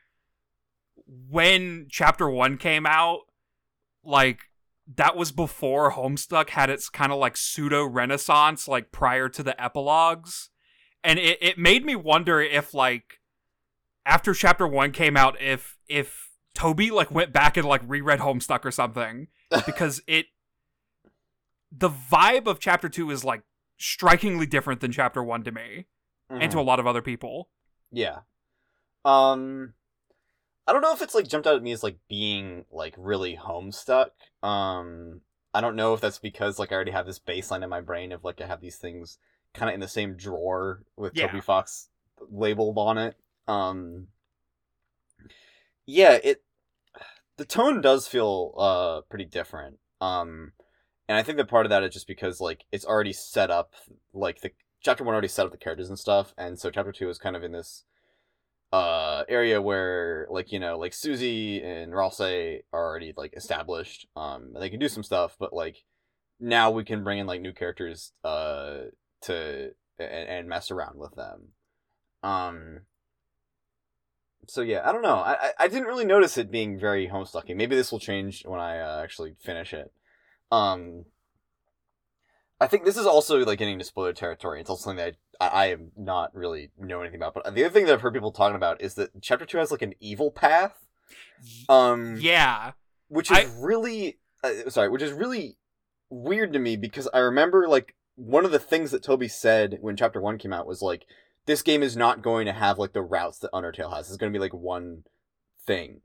when 1.29 1.89
chapter 1.91 2.31
one 2.31 2.57
came 2.57 2.87
out, 2.87 3.23
like 4.05 4.43
that 4.97 5.17
was 5.17 5.33
before 5.33 5.93
Homestuck 5.93 6.51
had 6.51 6.71
its 6.71 6.89
kind 6.89 7.13
of 7.13 7.19
like 7.19 7.37
pseudo 7.37 7.85
renaissance, 7.85 8.69
like 8.69 8.93
prior 8.93 9.29
to 9.29 9.43
the 9.43 9.61
epilogues. 9.63 10.51
And 11.03 11.19
it, 11.19 11.39
it 11.41 11.59
made 11.59 11.85
me 11.85 11.97
wonder 11.97 12.41
if 12.41 12.75
like 12.75 13.21
after 14.07 14.35
chapter 14.35 14.69
one 14.69 14.93
came 14.93 15.17
out, 15.17 15.41
if 15.41 15.77
if 15.89 16.28
Toby 16.55 16.91
like 16.91 17.11
went 17.11 17.33
back 17.33 17.57
and 17.57 17.67
like 17.67 17.83
reread 17.87 18.21
Homestuck 18.21 18.65
or 18.65 18.71
something. 18.71 19.29
Because 19.67 20.03
it 20.07 20.27
the 21.73 21.89
vibe 21.89 22.47
of 22.47 22.61
chapter 22.61 22.89
two 22.89 23.11
is 23.11 23.25
like 23.25 23.43
strikingly 23.79 24.47
different 24.47 24.81
than 24.81 24.93
chapter 24.93 25.23
one 25.23 25.43
to 25.45 25.53
me. 25.53 25.87
And 26.31 26.53
to 26.53 26.59
a 26.59 26.61
lot 26.61 26.79
of 26.79 26.87
other 26.87 27.01
people. 27.01 27.49
Yeah. 27.91 28.19
Um 29.05 29.73
I 30.67 30.73
don't 30.75 30.83
know 30.83 30.93
if 30.93 31.01
it's 31.01 31.15
like 31.15 31.27
jumped 31.29 31.47
out 31.47 31.57
at 31.57 31.63
me 31.63 31.73
as 31.73 31.83
like 31.83 31.97
being 32.11 32.67
like 32.71 32.95
really 32.99 33.37
homestuck. 33.37 34.11
Um 34.43 35.23
I 35.55 35.63
don't 35.63 35.77
know 35.77 35.95
if 35.95 36.01
that's 36.03 36.19
because 36.19 36.59
like 36.59 36.71
I 36.73 36.75
already 36.75 36.91
have 36.91 37.07
this 37.07 37.19
baseline 37.19 37.63
in 37.65 37.71
my 37.71 37.81
brain 37.81 38.13
of 38.13 38.23
like 38.25 38.41
I 38.43 38.47
have 38.47 38.61
these 38.61 38.77
things 38.77 39.17
kind 39.55 39.71
of 39.71 39.75
in 39.75 39.81
the 39.81 39.89
same 39.89 40.15
drawer 40.15 40.83
with 40.97 41.17
Yeah. 41.17 41.29
Toby 41.29 41.41
Fox 41.41 41.89
labeled 42.31 42.77
on 42.77 42.99
it. 42.99 43.17
Um 43.47 44.09
Yeah, 45.91 46.19
it 46.23 46.43
the 47.39 47.47
tone 47.47 47.81
does 47.81 48.07
feel 48.07 48.55
uh 48.59 49.01
pretty 49.09 49.25
different. 49.25 49.79
Um 50.03 50.53
and 51.09 51.17
I 51.17 51.23
think 51.23 51.39
that 51.39 51.49
part 51.49 51.65
of 51.65 51.71
that 51.71 51.83
is 51.83 51.95
just 51.95 52.07
because 52.07 52.41
like 52.43 52.65
it's 52.71 52.85
already 52.85 53.15
set 53.15 53.51
up 53.51 53.73
like 54.13 54.43
the 54.43 54.51
chapter 54.83 55.03
1 55.03 55.15
already 55.15 55.29
set 55.29 55.47
up 55.47 55.53
the 55.53 55.59
characters 55.59 55.89
and 55.89 55.99
stuff 55.99 56.35
and 56.37 56.59
so 56.61 56.71
chapter 56.71 56.93
2 56.93 57.09
is 57.09 57.19
kind 57.19 57.37
of 57.37 57.43
in 57.43 57.53
this 57.53 57.85
uh 58.73 59.25
area 59.31 59.63
where 59.63 60.27
like 60.31 60.53
you 60.53 60.61
know 60.61 60.79
like 60.79 60.93
Susie 60.93 61.63
and 61.63 61.93
Ralsei 61.93 62.61
are 62.73 62.87
already 62.87 63.15
like 63.17 63.35
established 63.37 64.07
um 64.17 64.53
they 64.61 64.69
can 64.71 64.81
do 64.81 64.89
some 64.89 65.03
stuff 65.03 65.37
but 65.41 65.55
like 65.55 65.85
now 66.41 66.71
we 66.71 66.85
can 66.85 67.03
bring 67.03 67.19
in 67.19 67.27
like 67.27 67.41
new 67.41 67.55
characters 67.55 68.13
uh 68.25 68.81
to 69.23 69.71
and, 69.99 70.29
and 70.29 70.49
mess 70.49 70.71
around 70.71 70.99
with 70.99 71.15
them 71.17 71.49
um 72.23 72.81
so 74.47 74.61
yeah 74.63 74.83
I 74.89 74.93
don't 74.93 75.03
know 75.03 75.17
I 75.17 75.33
I- 75.33 75.53
I 75.61 75.69
didn't 75.69 75.87
really 75.89 76.05
notice 76.05 76.39
it 76.39 76.51
being 76.51 76.79
very 76.79 77.09
homestucking 77.09 77.57
maybe 77.57 77.77
this 77.77 77.91
will 77.93 77.99
change 77.99 78.45
when 78.45 78.61
I 78.61 78.79
uh, 78.79 79.03
actually 79.03 79.35
finish 79.43 79.73
it 79.75 79.93
um 80.51 81.05
I 82.61 82.67
think 82.67 82.85
this 82.85 82.97
is 82.97 83.07
also 83.07 83.39
like 83.45 83.59
getting 83.61 83.75
into 83.75 83.85
spoiler 83.85 84.13
territory. 84.13 84.61
It's 84.61 84.69
also 84.69 84.83
something 84.91 85.05
that 85.05 85.15
I, 85.41 85.47
I, 85.47 85.65
I 85.65 85.67
am 85.67 85.93
not 85.97 86.35
really 86.35 86.73
know 86.77 87.01
anything 87.01 87.21
about. 87.21 87.35
But 87.35 87.55
the 87.55 87.65
other 87.65 87.73
thing 87.73 87.87
that 87.87 87.93
I've 87.93 88.01
heard 88.01 88.15
people 88.15 88.33
talking 88.33 88.57
about 88.57 88.81
is 88.81 88.95
that 88.95 89.11
chapter 89.23 89.47
two 89.47 89.59
has 89.59 89.71
like 89.71 89.83
an 89.83 89.95
evil 90.01 90.33
path, 90.33 90.75
um, 91.69 92.17
Yeah. 92.19 92.73
which 93.07 93.31
is 93.31 93.39
I- 93.39 93.49
really 93.61 94.19
uh, 94.43 94.71
sorry, 94.71 94.89
which 94.89 95.03
is 95.03 95.13
really 95.13 95.57
weird 96.11 96.53
to 96.55 96.59
me 96.59 96.77
because 96.77 97.09
I 97.15 97.19
remember 97.21 97.69
like 97.69 97.95
one 98.17 98.45
of 98.45 98.51
the 98.51 98.59
things 98.59 98.91
that 98.91 99.05
Toby 99.05 99.29
said 99.29 99.79
when 99.81 99.97
chapter 99.97 100.21
one 100.21 100.37
came 100.39 100.53
out 100.53 100.67
was 100.67 100.83
like 100.83 101.07
this 101.49 101.63
game 101.63 101.83
is 101.83 101.97
not 101.97 102.23
going 102.23 102.45
to 102.47 102.53
have 102.53 102.79
like 102.79 102.93
the 102.93 103.03
routes 103.03 103.39
that 103.41 103.51
Undertale 103.53 103.93
has. 103.97 104.09
It's 104.09 104.17
going 104.19 104.33
to 104.33 104.39
be 104.39 104.41
like 104.41 104.55
one 104.55 105.05
thing. 105.67 106.03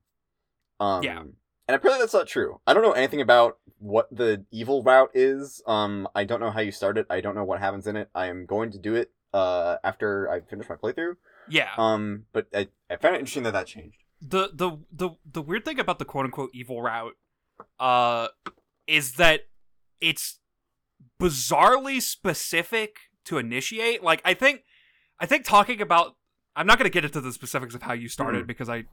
Um, 0.80 1.04
Yeah. 1.04 1.20
And 1.68 1.76
apparently 1.76 2.02
that's 2.02 2.14
not 2.14 2.28
true. 2.28 2.60
I 2.68 2.74
don't 2.74 2.84
know 2.84 2.92
anything 2.94 3.22
about 3.22 3.58
what 3.80 4.08
the 4.12 4.46
evil 4.52 4.84
route 4.84 5.12
is. 5.14 5.62
Um, 5.68 6.08
I 6.16 6.24
don't 6.24 6.40
know 6.42 6.52
how 6.52 6.60
you 6.62 6.72
start 6.72 6.98
it. 6.98 7.06
I 7.10 7.22
don't 7.22 7.36
know 7.36 7.44
what 7.46 7.60
happens 7.60 7.88
in 7.88 7.96
it. 7.96 8.10
I 8.16 8.28
am 8.28 8.46
going 8.46 8.72
to 8.72 8.80
do 8.80 8.96
it 8.96 9.12
uh 9.34 9.78
after 9.84 10.30
I 10.30 10.42
finish 10.42 10.68
my 10.70 10.76
playthrough. 10.76 11.16
Yeah. 11.50 11.70
Um, 11.78 12.26
but 12.34 12.48
I, 12.54 12.68
I 12.90 12.96
found 12.98 13.16
it 13.16 13.20
interesting 13.20 13.44
that 13.44 13.54
that 13.54 13.68
changed. 13.68 13.98
the 14.22 14.50
the 14.54 14.78
the 14.92 15.10
the 15.30 15.42
weird 15.42 15.66
thing 15.66 15.80
about 15.80 16.00
the 16.00 16.06
quote 16.06 16.26
unquote 16.26 16.52
evil 16.54 16.82
route 16.82 17.16
uh 17.80 18.28
is 18.88 19.14
that 19.14 19.42
it's 20.00 20.40
bizarrely 21.22 22.02
specific 22.02 22.98
to 23.26 23.38
initiate 23.38 24.04
like 24.04 24.22
i 24.26 24.34
think 24.34 24.64
i 25.20 25.26
think 25.26 25.46
talking 25.46 25.82
about 25.82 26.16
i'm 26.56 26.68
not 26.68 26.78
going 26.78 26.90
to 26.90 26.94
get 26.94 27.06
into 27.06 27.22
the 27.22 27.32
specifics 27.34 27.76
of 27.76 27.82
how 27.84 27.94
you 27.94 28.08
started 28.10 28.44
Mhm. 28.44 28.48
because 28.48 28.70
i 28.70 28.84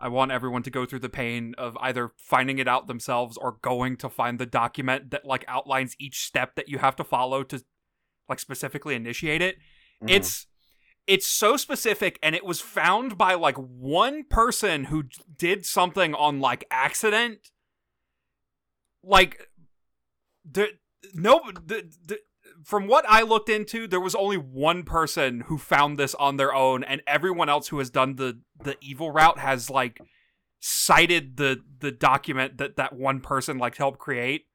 i 0.00 0.08
want 0.08 0.30
everyone 0.32 0.62
to 0.62 0.70
go 0.70 0.84
through 0.86 0.98
the 1.00 1.08
pain 1.08 1.54
of 1.58 1.76
either 1.80 2.12
finding 2.16 2.58
it 2.58 2.68
out 2.68 2.86
themselves 2.86 3.36
or 3.36 3.56
going 3.62 3.96
to 3.98 4.08
find 4.08 4.38
the 4.38 4.46
document 4.46 5.10
that 5.10 5.24
like 5.24 5.44
outlines 5.48 5.96
each 5.98 6.20
step 6.24 6.54
that 6.56 6.68
you 6.68 6.78
have 6.78 6.96
to 6.96 7.04
follow 7.04 7.42
to 7.42 7.62
like 8.28 8.38
specifically 8.40 8.94
initiate 8.94 9.42
it 9.42 9.56
Mhm. 10.02 10.10
it's 10.10 10.46
it's 11.06 11.26
so 11.26 11.56
specific 11.56 12.18
and 12.22 12.34
it 12.36 12.44
was 12.44 12.60
found 12.60 13.16
by 13.16 13.32
like 13.34 13.56
one 13.56 14.24
person 14.24 14.84
who 14.84 15.04
did 15.38 15.64
something 15.64 16.14
on 16.14 16.38
like 16.38 16.64
accident 16.70 17.50
like 19.02 19.48
the 20.44 20.68
no 21.14 21.40
the, 21.64 21.90
the, 22.04 22.18
from 22.64 22.86
what 22.86 23.04
i 23.08 23.22
looked 23.22 23.48
into 23.48 23.86
there 23.86 24.00
was 24.00 24.14
only 24.14 24.36
one 24.36 24.82
person 24.82 25.42
who 25.42 25.58
found 25.58 25.98
this 25.98 26.14
on 26.16 26.36
their 26.36 26.54
own 26.54 26.82
and 26.82 27.02
everyone 27.06 27.48
else 27.48 27.68
who 27.68 27.78
has 27.78 27.90
done 27.90 28.16
the 28.16 28.38
the 28.62 28.76
evil 28.80 29.10
route 29.10 29.38
has 29.38 29.70
like 29.70 30.00
cited 30.60 31.36
the 31.36 31.62
the 31.80 31.92
document 31.92 32.58
that 32.58 32.76
that 32.76 32.92
one 32.92 33.20
person 33.20 33.58
like 33.58 33.76
helped 33.76 33.98
create 33.98 34.46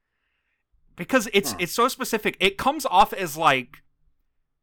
because 0.96 1.28
it's 1.32 1.52
Huh. 1.52 1.58
it's 1.60 1.72
so 1.72 1.88
specific 1.88 2.36
it 2.40 2.58
comes 2.58 2.84
off 2.86 3.12
as 3.12 3.36
like 3.36 3.78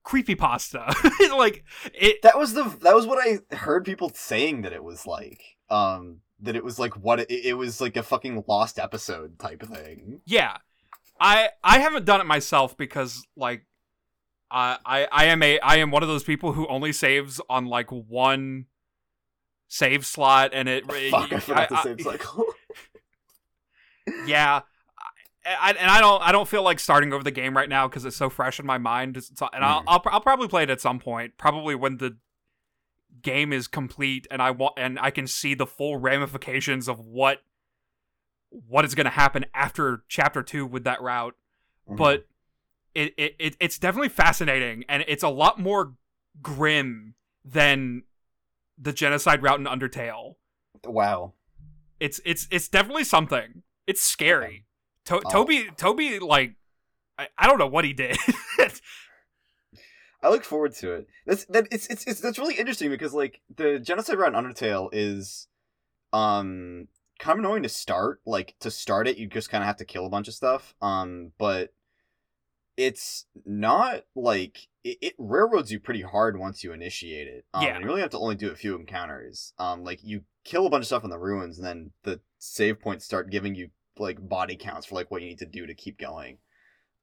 creepy 0.04 0.36
pasta. 0.36 0.94
like 1.36 1.64
it 1.94 2.22
that 2.24 2.38
was 2.38 2.54
the 2.54 2.64
that 2.82 2.96
was 2.96 3.06
what 3.06 3.20
I 3.20 3.56
heard 3.56 3.86
people 3.86 4.12
saying 4.14 4.64
that 4.64 4.74
it 4.74 4.84
was 4.84 5.06
like. 5.06 5.42
Um, 5.70 6.22
that 6.42 6.56
it 6.56 6.64
was 6.64 6.80
like 6.80 6.98
what 6.98 7.20
it, 7.20 7.30
it 7.32 7.54
was 7.54 7.80
like 7.80 7.96
a 7.96 8.04
fucking 8.04 8.44
lost 8.48 8.80
episode 8.80 9.38
type 9.40 9.62
thing. 9.64 10.22
yeah 10.26 10.58
i 11.22 11.50
i 11.64 11.80
haven't 11.80 12.04
done 12.06 12.20
it 12.20 12.26
myself 12.26 12.76
because 12.76 13.26
like 13.38 13.66
I, 14.50 14.78
I 14.86 15.08
i 15.12 15.26
am 15.26 15.42
a 15.44 15.60
i 15.62 15.78
am 15.78 15.92
one 15.92 16.04
of 16.04 16.10
those 16.10 16.24
people 16.24 16.52
who 16.54 16.68
only 16.68 16.92
saves 16.92 17.40
on 17.50 17.68
like 17.68 17.90
one 17.92 18.66
save 19.70 20.06
slot 20.06 20.50
and 20.54 20.68
it 20.68 20.86
Fuck, 21.10 21.32
I 21.32 21.40
forgot 21.40 21.70
the 21.70 21.76
I- 21.78 21.96
cycle. 22.04 22.46
yeah 24.26 24.62
I, 25.46 25.70
I- 25.70 25.72
and 25.80 25.90
I 25.90 26.02
don't 26.02 26.22
I 26.22 26.32
don't 26.32 26.48
feel 26.48 26.64
like 26.64 26.80
starting 26.80 27.14
over 27.14 27.24
the 27.24 27.32
game 27.32 27.56
right 27.56 27.70
now 27.70 27.88
because 27.88 28.06
it's 28.06 28.18
so 28.18 28.30
fresh 28.30 28.60
in 28.60 28.66
my 28.66 28.78
mind. 28.78 29.18
It's- 29.18 29.32
and 29.54 29.64
I'll, 29.64 29.82
Mhm. 29.82 29.86
I'll 29.88 30.02
I'll 30.08 30.22
probably 30.22 30.48
play 30.48 30.64
it 30.64 30.70
at 30.70 30.82
some 30.82 31.00
point, 31.00 31.34
probably 31.38 31.74
when 31.76 31.98
the 31.98 32.18
game 33.22 33.52
is 33.54 33.68
complete 33.68 34.28
and 34.32 34.42
I 34.42 34.52
want 34.52 34.74
and 34.78 35.00
I 35.00 35.10
can 35.12 35.28
see 35.28 35.54
the 35.54 35.66
full 35.66 35.98
ramifications 35.98 36.88
of 36.88 37.00
what 37.00 37.40
what 38.52 38.86
is 38.86 38.94
going 38.96 39.06
to 39.06 39.10
happen 39.12 39.46
after 39.54 40.04
chapter 40.08 40.44
two 40.44 40.66
with 40.66 40.84
that 40.84 41.02
route. 41.02 41.36
Mhm. 41.90 41.98
But 41.98 42.28
it, 42.94 43.14
it 43.18 43.36
it 43.40 43.58
it's 43.60 43.80
definitely 43.80 44.10
fascinating 44.10 44.84
and 44.90 45.04
it's 45.08 45.24
a 45.24 45.30
lot 45.30 45.60
more 45.60 45.94
grim 46.42 47.16
than 47.46 48.04
the 48.78 48.92
genocide 48.94 49.42
route 49.42 49.60
in 49.60 49.66
Undertale. 49.66 50.36
wow. 50.86 51.34
It's 52.00 52.20
it's 52.26 52.48
it's 52.52 52.68
definitely 52.68 53.04
something. 53.04 53.64
It's 53.88 54.02
scary. 54.02 54.66
To- 55.06 55.22
Oh. 55.26 55.30
Toby 55.32 55.70
Toby 55.78 56.20
like 56.20 56.56
I, 57.18 57.28
I 57.38 57.48
don't 57.48 57.58
know 57.60 57.68
what 57.68 57.86
he 57.86 57.94
did. 57.94 58.18
I 60.24 60.30
look 60.30 60.44
forward 60.44 60.74
to 60.76 60.94
it. 60.94 61.08
That's 61.26 61.46
that 61.46 61.68
it's 61.72 61.88
it's, 61.88 62.06
it's 62.06 62.20
that's 62.22 62.38
really 62.38 62.56
interesting 62.56 62.90
because 62.90 63.14
like 63.14 63.42
the 63.56 63.80
genocide 63.80 64.20
route 64.20 64.36
in 64.36 64.44
Undertale 64.44 64.90
is 64.92 65.48
um 66.14 66.88
kind 67.22 67.40
of 67.40 67.46
annoying 67.46 67.64
to 67.64 67.70
start. 67.70 68.20
Like 68.26 68.56
to 68.60 68.72
start 68.72 69.08
it, 69.08 69.18
you 69.18 69.28
just 69.28 69.50
kind 69.50 69.64
of 69.64 69.68
have 69.68 69.78
to 69.78 69.86
kill 69.86 70.06
a 70.06 70.10
bunch 70.10 70.28
of 70.28 70.34
stuff. 70.34 70.74
Um, 70.82 71.32
but 71.38 71.74
it's 72.76 73.26
not 73.46 74.04
like 74.16 74.68
it, 74.84 74.98
it 75.02 75.14
railroads 75.18 75.72
you 75.72 75.80
pretty 75.80 76.02
hard 76.02 76.38
once 76.40 76.64
you 76.64 76.74
initiate 76.74 77.28
it. 77.28 77.46
Um, 77.54 77.64
Yeah. 77.64 77.80
you 77.80 77.86
really 77.86 78.02
have 78.02 78.10
to 78.12 78.20
only 78.20 78.36
do 78.36 78.50
a 78.52 78.56
few 78.56 78.76
encounters. 78.76 79.54
Um, 79.60 79.84
like 79.84 80.00
you 80.04 80.24
kill 80.44 80.66
a 80.66 80.70
bunch 80.70 80.82
of 80.84 80.88
stuff 80.88 81.04
in 81.04 81.10
the 81.12 81.20
ruins, 81.20 81.58
and 81.58 81.66
then 81.66 81.92
the 82.04 82.20
save 82.40 82.80
points 82.82 83.06
start 83.06 83.30
giving 83.30 83.56
you 83.56 83.70
like 83.98 84.28
body 84.28 84.56
counts 84.56 84.88
for 84.88 84.96
like 84.96 85.12
what 85.12 85.22
you 85.22 85.28
need 85.28 85.40
to 85.40 85.46
do 85.46 85.68
to 85.68 85.74
keep 85.76 86.00
going. 86.00 86.40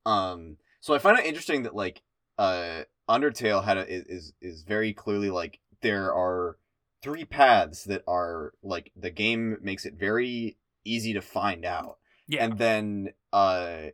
Um, 0.04 0.56
so 0.80 0.94
I 0.94 0.98
find 0.98 1.18
it 1.18 1.26
interesting 1.26 1.62
that 1.62 1.75
like 1.75 2.02
uh 2.38 2.82
Undertale 3.08 3.64
had 3.64 3.78
a, 3.78 3.87
is 3.88 4.32
is 4.40 4.62
very 4.62 4.92
clearly 4.92 5.30
like 5.30 5.60
there 5.80 6.12
are 6.12 6.58
three 7.02 7.25
paths 7.25 7.85
that 7.85 8.02
are 8.07 8.52
like 8.62 8.93
the 8.97 9.11
game 9.11 9.57
makes 9.62 9.85
it 9.85 9.95
very 9.95 10.59
easy 10.85 11.12
to 11.12 11.21
find 11.21 11.64
out. 11.64 11.99
yeah. 12.26 12.45
And 12.45 12.59
then 12.59 13.09
uh 13.33 13.90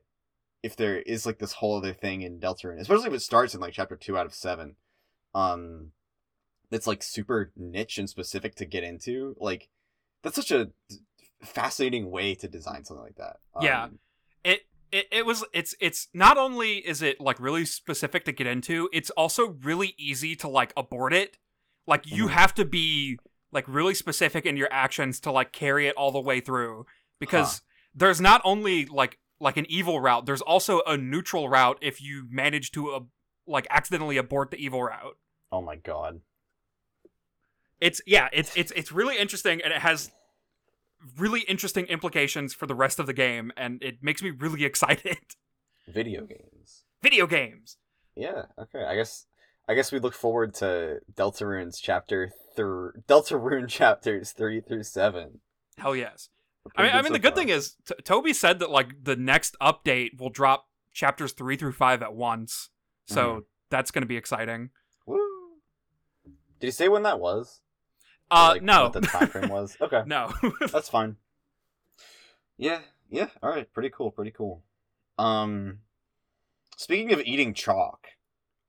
if 0.62 0.76
there 0.76 0.98
is 0.98 1.26
like 1.26 1.38
this 1.38 1.52
whole 1.52 1.76
other 1.76 1.92
thing 1.92 2.22
in 2.22 2.40
Deltarune, 2.40 2.80
especially 2.80 3.08
if 3.08 3.12
it 3.12 3.20
starts 3.20 3.54
in 3.54 3.60
like 3.60 3.74
chapter 3.74 3.96
2 3.96 4.16
out 4.16 4.26
of 4.26 4.34
7, 4.34 4.76
um 5.34 5.92
that's 6.70 6.86
like 6.86 7.02
super 7.02 7.52
niche 7.56 7.98
and 7.98 8.08
specific 8.08 8.54
to 8.56 8.64
get 8.64 8.82
into, 8.82 9.36
like 9.38 9.68
that's 10.22 10.36
such 10.36 10.50
a 10.50 10.70
fascinating 11.42 12.10
way 12.10 12.34
to 12.34 12.48
design 12.48 12.84
something 12.84 13.04
like 13.04 13.16
that. 13.16 13.36
Yeah. 13.60 13.84
Um, 13.84 13.98
it, 14.44 14.62
it 14.90 15.06
it 15.10 15.26
was 15.26 15.44
it's 15.52 15.74
it's 15.80 16.08
not 16.14 16.38
only 16.38 16.76
is 16.76 17.02
it 17.02 17.20
like 17.20 17.38
really 17.38 17.64
specific 17.64 18.24
to 18.24 18.32
get 18.32 18.46
into, 18.46 18.88
it's 18.92 19.10
also 19.10 19.56
really 19.62 19.94
easy 19.98 20.34
to 20.36 20.48
like 20.48 20.72
abort 20.76 21.12
it. 21.12 21.36
Like 21.86 22.06
you 22.06 22.26
Mhm. 22.26 22.30
have 22.30 22.54
to 22.54 22.64
be 22.64 23.18
like 23.52 23.64
really 23.68 23.94
specific 23.94 24.46
in 24.46 24.56
your 24.56 24.68
actions 24.72 25.20
to 25.20 25.30
like 25.30 25.52
carry 25.52 25.86
it 25.86 25.94
all 25.96 26.10
the 26.10 26.20
way 26.20 26.40
through 26.40 26.86
because 27.20 27.62
there's 27.94 28.20
not 28.20 28.40
only 28.44 28.86
like 28.86 29.18
like 29.40 29.56
an 29.56 29.66
evil 29.68 30.00
route, 30.00 30.26
there's 30.26 30.40
also 30.42 30.80
a 30.86 30.96
neutral 30.96 31.48
route 31.48 31.78
if 31.82 32.00
you 32.00 32.26
manage 32.30 32.70
to 32.72 32.90
uh, 32.92 33.00
like 33.46 33.66
accidentally 33.70 34.16
abort 34.16 34.50
the 34.50 34.56
evil 34.56 34.82
route. 34.82 35.18
Oh 35.52 35.60
my 35.60 35.76
god. 35.76 36.20
It's 37.80 38.00
yeah, 38.06 38.28
it's 38.32 38.56
it's 38.56 38.72
it's 38.72 38.90
really 38.92 39.18
interesting 39.18 39.60
and 39.62 39.72
it 39.72 39.80
has 39.82 40.10
really 41.18 41.40
interesting 41.42 41.84
implications 41.86 42.54
for 42.54 42.66
the 42.66 42.74
rest 42.74 42.98
of 42.98 43.06
the 43.06 43.12
game 43.12 43.52
and 43.56 43.82
it 43.82 44.02
makes 44.02 44.22
me 44.22 44.30
really 44.30 44.64
excited. 44.70 45.18
Video 45.86 46.24
games. 46.24 46.84
Video 47.02 47.26
games. 47.26 47.76
Yeah, 48.16 48.44
okay. 48.58 48.84
I 48.84 48.94
guess 48.94 49.26
I 49.68 49.74
guess 49.74 49.90
we 49.92 49.98
look 49.98 50.14
forward 50.14 50.54
to 50.56 51.00
Delta 51.14 51.44
Deltarune's 51.44 51.80
chapter 51.80 52.30
thir- 52.56 52.94
Deltarune 53.08 53.68
chapters 53.80 54.32
3 54.32 54.60
through 54.60 54.82
7. 54.82 55.40
Hell 55.78 55.96
yes. 55.96 56.28
I 56.76 56.82
mean, 56.82 56.92
I 56.92 57.02
mean, 57.02 57.12
the 57.12 57.18
good 57.18 57.34
thing 57.34 57.48
is 57.50 57.76
T- 57.86 57.94
Toby 58.04 58.32
said 58.32 58.58
that 58.60 58.70
like 58.70 59.04
the 59.04 59.16
next 59.16 59.54
update 59.60 60.18
will 60.18 60.30
drop 60.30 60.66
chapters 60.94 61.32
three 61.32 61.56
through 61.56 61.72
five 61.72 62.02
at 62.02 62.14
once, 62.14 62.70
so 63.06 63.22
Mhm. 63.36 63.44
that's 63.68 63.90
going 63.90 64.00
to 64.02 64.06
be 64.06 64.16
exciting. 64.16 64.70
Woo. 65.04 65.18
Did 66.60 66.68
he 66.68 66.70
say 66.70 66.88
when 66.88 67.02
that 67.02 67.20
was? 67.20 67.60
Or, 68.30 68.36
Uh, 68.38 68.48
like, 68.52 68.62
no, 68.62 68.84
What 68.84 68.92
the 68.94 69.00
time 69.02 69.26
frame 69.28 69.48
was? 69.50 69.76
Okay. 69.80 70.04
no. 70.06 70.32
That's 70.72 70.88
fine. 70.88 71.16
Yeah, 72.56 72.80
yeah. 73.10 73.28
All 73.42 73.50
right, 73.50 73.70
pretty 73.72 73.90
cool, 73.90 74.10
pretty 74.10 74.30
cool. 74.30 74.62
Um 75.18 75.80
speaking 76.78 77.12
of 77.12 77.20
eating 77.20 77.52
chalk, 77.52 78.06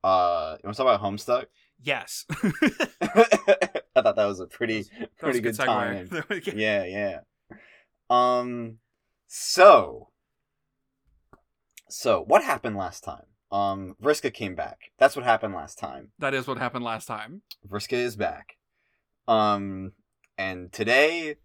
uh 0.04 0.56
you 0.62 0.66
want 0.66 0.76
to 0.76 0.82
talk 0.82 0.94
about 0.94 1.02
Homestuck? 1.02 1.46
yes, 1.82 2.24
I 2.30 4.02
thought 4.02 4.16
that 4.16 4.26
was 4.26 4.40
a 4.40 4.46
pretty 4.46 4.84
pretty 5.18 5.40
good, 5.40 5.54
segue. 5.54 5.64
time. 5.66 6.52
yeah, 6.56 6.84
yeah. 6.84 7.18
Um, 8.08 8.78
so, 9.26 10.08
so 11.88 12.22
what 12.26 12.42
happened 12.44 12.76
last 12.76 13.04
time? 13.04 13.24
Um, 13.52 13.96
Vriska 14.02 14.32
came 14.32 14.54
back. 14.54 14.92
That's 14.98 15.16
what 15.16 15.24
happened 15.24 15.54
last 15.54 15.78
time. 15.78 16.10
That 16.18 16.34
is 16.34 16.46
what 16.46 16.58
happened 16.58 16.84
last 16.84 17.06
time. 17.06 17.42
Vriska 17.68 17.94
is 17.94 18.16
back. 18.16 18.56
Um, 19.28 19.92
and 20.38 20.72
today, 20.72 21.36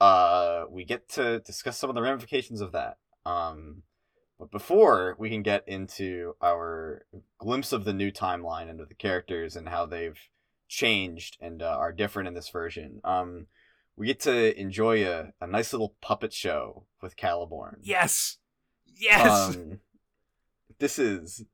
uh, 0.00 0.64
we 0.70 0.84
get 0.84 1.08
to 1.10 1.40
discuss 1.40 1.78
some 1.78 1.90
of 1.90 1.96
the 1.96 2.02
ramifications 2.02 2.60
of 2.60 2.72
that. 2.72 2.98
Um, 3.26 3.82
but 4.40 4.50
before 4.50 5.14
we 5.18 5.28
can 5.28 5.42
get 5.42 5.68
into 5.68 6.34
our 6.42 7.04
glimpse 7.38 7.72
of 7.72 7.84
the 7.84 7.92
new 7.92 8.10
timeline 8.10 8.70
and 8.70 8.80
of 8.80 8.88
the 8.88 8.94
characters 8.94 9.54
and 9.54 9.68
how 9.68 9.84
they've 9.84 10.18
changed 10.66 11.36
and 11.42 11.62
uh, 11.62 11.66
are 11.66 11.92
different 11.92 12.26
in 12.26 12.32
this 12.32 12.48
version, 12.48 13.00
um, 13.04 13.46
we 13.96 14.06
get 14.06 14.18
to 14.20 14.58
enjoy 14.58 15.06
a, 15.06 15.32
a 15.42 15.46
nice 15.46 15.74
little 15.74 15.94
puppet 16.00 16.32
show 16.32 16.86
with 17.02 17.18
Caliborn. 17.18 17.76
Yes, 17.82 18.38
yes. 18.86 19.54
Um, 19.54 19.80
this 20.78 20.98
is 20.98 21.44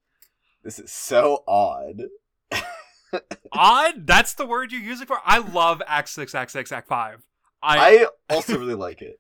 this 0.62 0.78
is 0.78 0.93
so 0.93 1.43
odd. 1.49 2.05
Odd. 3.52 4.07
That's 4.07 4.35
the 4.35 4.47
word 4.47 4.73
you're 4.73 4.81
using 4.81 5.07
for. 5.07 5.19
I 5.25 5.38
love 5.38 5.81
Act 5.87 6.09
Six, 6.09 6.35
Act 6.35 6.50
Six, 6.50 6.71
Act 6.71 6.87
Five. 6.88 7.23
I, 7.62 8.07
I 8.31 8.35
also 8.35 8.59
really 8.59 8.75
like 8.75 9.00
it. 9.00 9.19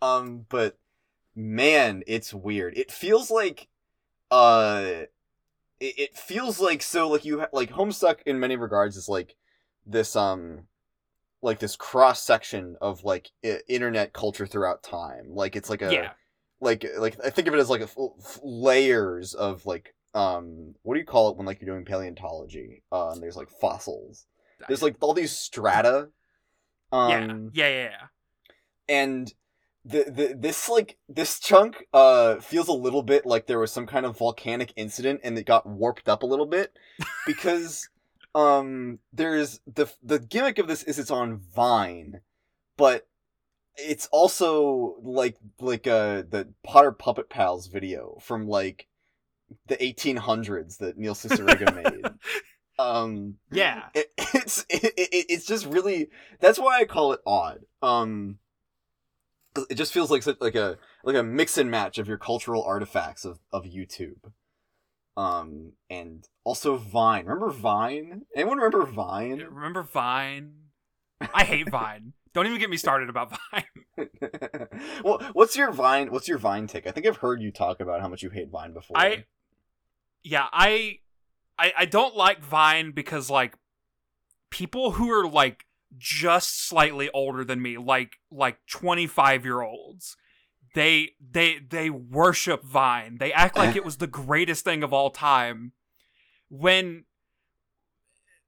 Um, 0.00 0.46
but 0.48 0.78
man, 1.34 2.02
it's 2.06 2.34
weird. 2.34 2.76
It 2.76 2.90
feels 2.90 3.30
like, 3.30 3.68
uh, 4.30 5.04
it, 5.80 5.98
it 5.98 6.16
feels 6.16 6.60
like 6.60 6.82
so 6.82 7.08
like 7.08 7.24
you 7.24 7.40
ha- 7.40 7.48
like 7.52 7.70
Homestuck 7.70 8.18
in 8.26 8.40
many 8.40 8.56
regards 8.56 8.96
is 8.96 9.08
like 9.08 9.34
this 9.84 10.14
um, 10.16 10.66
like 11.42 11.58
this 11.58 11.76
cross 11.76 12.22
section 12.22 12.76
of 12.80 13.04
like 13.04 13.30
I- 13.44 13.60
internet 13.68 14.12
culture 14.12 14.46
throughout 14.46 14.82
time. 14.82 15.26
Like 15.28 15.56
it's 15.56 15.68
like 15.68 15.82
a 15.82 15.92
yeah. 15.92 16.10
like 16.60 16.86
like 16.98 17.16
I 17.24 17.30
think 17.30 17.48
of 17.48 17.54
it 17.54 17.58
as 17.58 17.68
like 17.68 17.80
a 17.80 17.84
f- 17.84 17.96
f- 17.98 18.40
layers 18.42 19.34
of 19.34 19.66
like 19.66 19.94
um 20.14 20.74
what 20.82 20.94
do 20.94 21.00
you 21.00 21.06
call 21.06 21.30
it 21.30 21.36
when 21.36 21.46
like 21.46 21.60
you're 21.60 21.74
doing 21.74 21.84
paleontology? 21.84 22.82
Uh, 22.92 23.10
and 23.10 23.22
there's 23.22 23.36
like 23.36 23.50
fossils. 23.50 24.26
There's 24.68 24.82
like 24.82 24.96
all 25.00 25.12
these 25.12 25.36
strata. 25.36 26.08
Um, 26.92 27.50
yeah, 27.52 27.66
yeah, 27.66 27.68
yeah, 27.68 27.90
yeah. 27.90 28.06
and 28.88 29.32
the, 29.84 30.04
the 30.04 30.36
this 30.38 30.68
like 30.68 30.96
this 31.08 31.40
chunk 31.40 31.86
uh 31.92 32.36
feels 32.36 32.68
a 32.68 32.72
little 32.72 33.02
bit 33.02 33.26
like 33.26 33.46
there 33.46 33.58
was 33.58 33.72
some 33.72 33.86
kind 33.86 34.06
of 34.06 34.16
volcanic 34.16 34.72
incident 34.76 35.20
and 35.24 35.36
it 35.36 35.44
got 35.44 35.66
warped 35.66 36.08
up 36.08 36.22
a 36.22 36.26
little 36.26 36.46
bit 36.46 36.76
because 37.26 37.88
um 38.34 39.00
there's 39.12 39.60
the 39.66 39.90
the 40.02 40.18
gimmick 40.20 40.58
of 40.58 40.68
this 40.68 40.82
is 40.84 40.98
it's 40.98 41.10
on 41.10 41.40
Vine, 41.54 42.20
but 42.76 43.08
it's 43.76 44.06
also 44.12 44.96
like 45.02 45.36
like 45.60 45.86
uh 45.86 46.22
the 46.28 46.48
Potter 46.62 46.92
Puppet 46.92 47.28
Pals 47.28 47.66
video 47.66 48.18
from 48.20 48.46
like 48.46 48.86
the 49.66 49.76
1800s 49.76 50.78
that 50.78 50.96
Neil 50.96 51.14
Cicierega 51.14 51.74
made. 51.74 52.04
Um 52.78 53.34
Yeah. 53.50 53.88
it, 53.94 54.10
it's 54.18 54.64
it, 54.70 54.82
it, 54.96 55.26
it's 55.28 55.44
just 55.44 55.66
really 55.66 56.08
that's 56.40 56.58
why 56.58 56.78
I 56.78 56.86
call 56.86 57.12
it 57.12 57.20
odd. 57.26 57.60
Um, 57.82 58.38
it 59.70 59.74
just 59.74 59.92
feels 59.92 60.10
like 60.10 60.22
such, 60.22 60.40
like 60.40 60.54
a 60.54 60.78
like 61.04 61.16
a 61.16 61.22
mix 61.22 61.58
and 61.58 61.70
match 61.70 61.98
of 61.98 62.08
your 62.08 62.18
cultural 62.18 62.62
artifacts 62.62 63.24
of 63.24 63.40
of 63.52 63.64
YouTube. 63.64 64.32
Um, 65.16 65.72
and 65.90 66.26
also 66.44 66.76
Vine. 66.76 67.26
Remember 67.26 67.50
Vine? 67.50 68.22
Anyone 68.34 68.58
remember 68.58 68.86
Vine? 68.86 69.46
Remember 69.50 69.82
Vine? 69.82 70.54
I 71.34 71.44
hate 71.44 71.70
Vine. 71.70 72.14
Don't 72.32 72.46
even 72.46 72.58
get 72.58 72.70
me 72.70 72.78
started 72.78 73.10
about 73.10 73.36
Vine. 73.52 74.08
well, 75.04 75.20
what's 75.34 75.54
your 75.54 75.70
Vine? 75.70 76.10
What's 76.10 76.28
your 76.28 76.38
Vine 76.38 76.66
take? 76.66 76.86
I 76.86 76.90
think 76.90 77.06
I've 77.06 77.18
heard 77.18 77.42
you 77.42 77.52
talk 77.52 77.80
about 77.80 78.00
how 78.00 78.08
much 78.08 78.22
you 78.22 78.30
hate 78.30 78.48
Vine 78.48 78.72
before. 78.72 78.96
I 78.96 79.24
yeah, 80.22 80.46
I, 80.50 81.00
I 81.58 81.72
I 81.78 81.84
don't 81.84 82.16
like 82.16 82.42
Vine 82.42 82.92
because 82.92 83.28
like 83.28 83.54
people 84.50 84.92
who 84.92 85.10
are 85.10 85.26
like 85.26 85.66
just 85.98 86.66
slightly 86.66 87.10
older 87.12 87.44
than 87.44 87.62
me, 87.62 87.78
like 87.78 88.18
like 88.30 88.58
25 88.70 89.44
year 89.44 89.60
olds, 89.60 90.16
they 90.74 91.10
they 91.20 91.58
they 91.58 91.90
worship 91.90 92.64
Vine. 92.64 93.18
They 93.18 93.32
act 93.32 93.56
like 93.56 93.76
it 93.76 93.84
was 93.84 93.98
the 93.98 94.06
greatest 94.06 94.64
thing 94.64 94.82
of 94.82 94.92
all 94.92 95.10
time. 95.10 95.72
When 96.48 97.04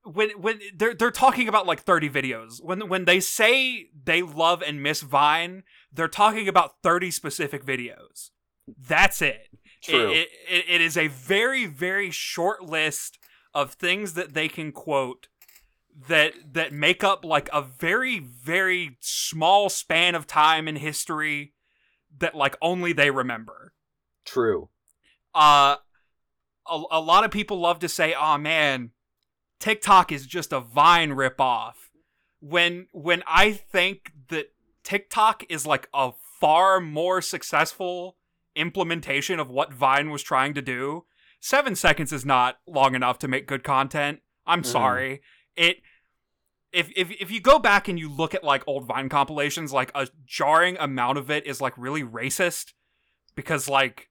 when 0.04 0.30
when 0.30 0.60
they're 0.74 0.94
they're 0.94 1.10
talking 1.10 1.48
about 1.48 1.66
like 1.66 1.80
30 1.80 2.10
videos. 2.10 2.62
When 2.62 2.88
when 2.88 3.04
they 3.04 3.20
say 3.20 3.88
they 4.04 4.22
love 4.22 4.62
and 4.62 4.82
miss 4.82 5.00
Vine, 5.00 5.64
they're 5.92 6.08
talking 6.08 6.48
about 6.48 6.82
30 6.82 7.10
specific 7.10 7.64
videos. 7.64 8.30
That's 8.66 9.20
it. 9.20 9.48
True. 9.82 10.10
It, 10.10 10.28
it, 10.48 10.64
it 10.68 10.80
is 10.80 10.96
a 10.96 11.08
very 11.08 11.66
very 11.66 12.10
short 12.10 12.62
list 12.62 13.18
of 13.54 13.74
things 13.74 14.14
that 14.14 14.34
they 14.34 14.48
can 14.48 14.72
quote 14.72 15.28
that 16.08 16.34
that 16.52 16.72
make 16.72 17.04
up 17.04 17.24
like 17.24 17.48
a 17.52 17.62
very 17.62 18.18
very 18.18 18.96
small 19.00 19.68
span 19.68 20.14
of 20.14 20.26
time 20.26 20.66
in 20.66 20.76
history 20.76 21.52
that 22.18 22.34
like 22.34 22.56
only 22.60 22.92
they 22.92 23.10
remember. 23.10 23.72
True. 24.24 24.70
Uh 25.34 25.76
a, 26.66 26.82
a 26.90 27.00
lot 27.00 27.24
of 27.24 27.30
people 27.30 27.60
love 27.60 27.78
to 27.80 27.88
say, 27.88 28.14
"Oh 28.18 28.38
man, 28.38 28.90
TikTok 29.60 30.10
is 30.12 30.26
just 30.26 30.52
a 30.52 30.60
Vine 30.60 31.10
ripoff." 31.10 31.74
When 32.40 32.88
when 32.92 33.22
I 33.26 33.52
think 33.52 34.12
that 34.28 34.52
TikTok 34.82 35.44
is 35.48 35.66
like 35.66 35.88
a 35.94 36.12
far 36.40 36.80
more 36.80 37.22
successful 37.22 38.16
implementation 38.56 39.40
of 39.40 39.50
what 39.50 39.72
Vine 39.72 40.10
was 40.10 40.22
trying 40.22 40.54
to 40.54 40.62
do. 40.62 41.04
7 41.40 41.74
seconds 41.74 42.12
is 42.12 42.24
not 42.24 42.58
long 42.66 42.94
enough 42.94 43.18
to 43.18 43.28
make 43.28 43.46
good 43.46 43.64
content. 43.64 44.20
I'm 44.46 44.62
Mhm. 44.62 44.66
sorry. 44.66 45.22
It 45.56 45.78
if, 46.72 46.90
if 46.96 47.10
if 47.12 47.30
you 47.30 47.40
go 47.40 47.58
back 47.58 47.88
and 47.88 47.98
you 47.98 48.08
look 48.08 48.34
at 48.34 48.42
like 48.42 48.64
old 48.66 48.84
Vine 48.84 49.08
compilations, 49.08 49.72
like 49.72 49.92
a 49.94 50.08
jarring 50.26 50.76
amount 50.78 51.18
of 51.18 51.30
it 51.30 51.46
is 51.46 51.60
like 51.60 51.72
really 51.78 52.02
racist 52.02 52.72
because 53.34 53.68
like 53.68 54.10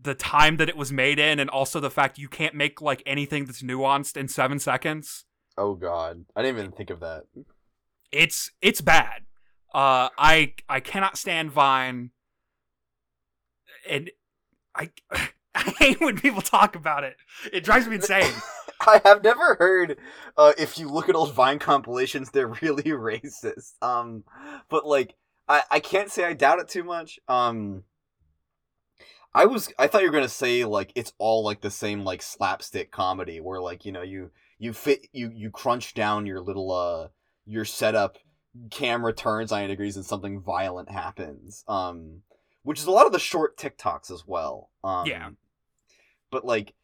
the 0.00 0.14
time 0.14 0.58
that 0.58 0.68
it 0.68 0.76
was 0.76 0.92
made 0.92 1.18
in 1.18 1.40
and 1.40 1.48
also 1.48 1.80
the 1.80 1.90
fact 1.90 2.18
you 2.18 2.28
can't 2.28 2.54
make 2.54 2.82
like 2.82 3.02
anything 3.06 3.46
that's 3.46 3.62
nuanced 3.62 4.16
in 4.16 4.28
7 4.28 4.58
seconds. 4.58 5.24
Oh 5.56 5.74
God, 5.74 6.26
I 6.36 6.42
didn't 6.42 6.58
even 6.58 6.72
think 6.72 6.90
of 6.90 7.00
that. 7.00 7.24
It's 8.12 8.50
it's 8.60 8.82
bad. 8.82 9.22
Uh 9.74 10.10
I 10.18 10.54
I 10.68 10.80
cannot 10.80 11.16
stand 11.16 11.50
Vine 11.50 12.10
and 13.88 14.10
I 14.74 14.90
I 15.66 15.74
hate 15.78 16.00
when 16.00 16.18
people 16.18 16.42
talk 16.42 16.76
about 16.76 17.04
it. 17.04 17.16
It 17.52 17.64
drives 17.64 17.86
me 17.86 17.96
insane. 17.96 18.32
I 18.86 19.00
have 19.04 19.24
never 19.24 19.54
heard 19.54 19.96
uh, 20.36 20.52
if 20.58 20.78
you 20.78 20.88
look 20.88 21.08
at 21.08 21.14
old 21.14 21.32
Vine 21.32 21.58
compilations, 21.58 22.30
they're 22.30 22.48
really 22.48 22.82
racist. 22.84 23.72
Um, 23.80 24.24
but 24.68 24.86
like, 24.86 25.14
I 25.48 25.62
I 25.70 25.80
can't 25.80 26.10
say 26.10 26.24
I 26.24 26.34
doubt 26.34 26.58
it 26.58 26.68
too 26.68 26.84
much. 26.84 27.18
Um, 27.26 27.84
I 29.34 29.46
was 29.46 29.72
I 29.78 29.86
thought 29.86 30.02
you 30.02 30.08
were 30.08 30.14
gonna 30.14 30.28
say 30.28 30.64
like 30.64 30.92
it's 30.94 31.12
all 31.18 31.42
like 31.42 31.62
the 31.62 31.70
same 31.70 32.04
like 32.04 32.22
slapstick 32.22 32.90
comedy 32.90 33.40
where 33.40 33.60
like 33.60 33.84
you 33.84 33.92
know 33.92 34.02
you 34.02 34.30
you 34.58 34.72
fit 34.72 35.06
you 35.12 35.30
you 35.34 35.50
crunch 35.50 35.94
down 35.94 36.26
your 36.26 36.40
little 36.40 36.72
uh 36.72 37.08
your 37.46 37.64
setup 37.64 38.18
camera 38.70 39.12
turns 39.12 39.50
90 39.50 39.68
degrees 39.68 39.96
and 39.96 40.04
something 40.04 40.40
violent 40.40 40.90
happens. 40.90 41.64
Um, 41.68 42.22
which 42.62 42.80
is 42.80 42.86
a 42.86 42.90
lot 42.90 43.06
of 43.06 43.12
the 43.12 43.18
short 43.18 43.56
TikToks 43.56 44.10
as 44.10 44.24
well. 44.26 44.70
Um, 44.82 45.06
Yeah. 45.06 45.30
But 46.30 46.44
like, 46.44 46.74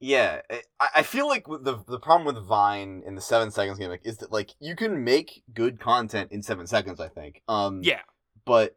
yeah, 0.00 0.40
I, 0.80 0.88
I 0.96 1.02
feel 1.02 1.28
like 1.28 1.46
the 1.46 1.82
the 1.86 1.98
problem 2.00 2.26
with 2.34 2.44
Vine 2.44 3.02
in 3.06 3.14
the 3.14 3.20
seven 3.20 3.50
seconds 3.50 3.78
gimmick 3.78 4.02
is 4.04 4.18
that 4.18 4.32
like 4.32 4.50
you 4.60 4.74
can 4.76 5.04
make 5.04 5.42
good 5.52 5.78
content 5.80 6.32
in 6.32 6.42
seven 6.42 6.66
seconds. 6.66 7.00
I 7.00 7.08
think. 7.08 7.42
Um, 7.48 7.80
Yeah. 7.82 8.00
But 8.44 8.76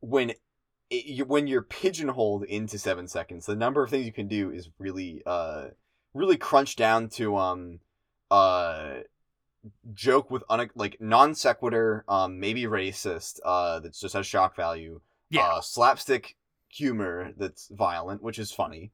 when 0.00 0.30
it, 0.30 1.04
you, 1.06 1.24
when 1.24 1.46
you're 1.46 1.62
pigeonholed 1.62 2.44
into 2.44 2.78
seven 2.78 3.08
seconds, 3.08 3.46
the 3.46 3.56
number 3.56 3.82
of 3.82 3.90
things 3.90 4.06
you 4.06 4.12
can 4.12 4.28
do 4.28 4.50
is 4.50 4.70
really 4.78 5.22
uh 5.26 5.68
really 6.14 6.36
crunched 6.36 6.78
down 6.78 7.08
to 7.10 7.36
um 7.36 7.80
uh 8.30 9.00
joke 9.94 10.30
with 10.30 10.42
un- 10.50 10.70
like 10.74 11.00
non 11.00 11.34
sequitur, 11.34 12.04
um 12.08 12.38
maybe 12.40 12.64
racist, 12.64 13.40
uh 13.44 13.78
that 13.80 13.94
just 13.94 14.14
has 14.14 14.26
shock 14.26 14.56
value, 14.56 15.00
Yeah. 15.30 15.46
uh, 15.46 15.60
slapstick 15.60 16.36
humor 16.68 17.32
that's 17.36 17.68
violent, 17.68 18.22
which 18.22 18.38
is 18.38 18.50
funny, 18.50 18.90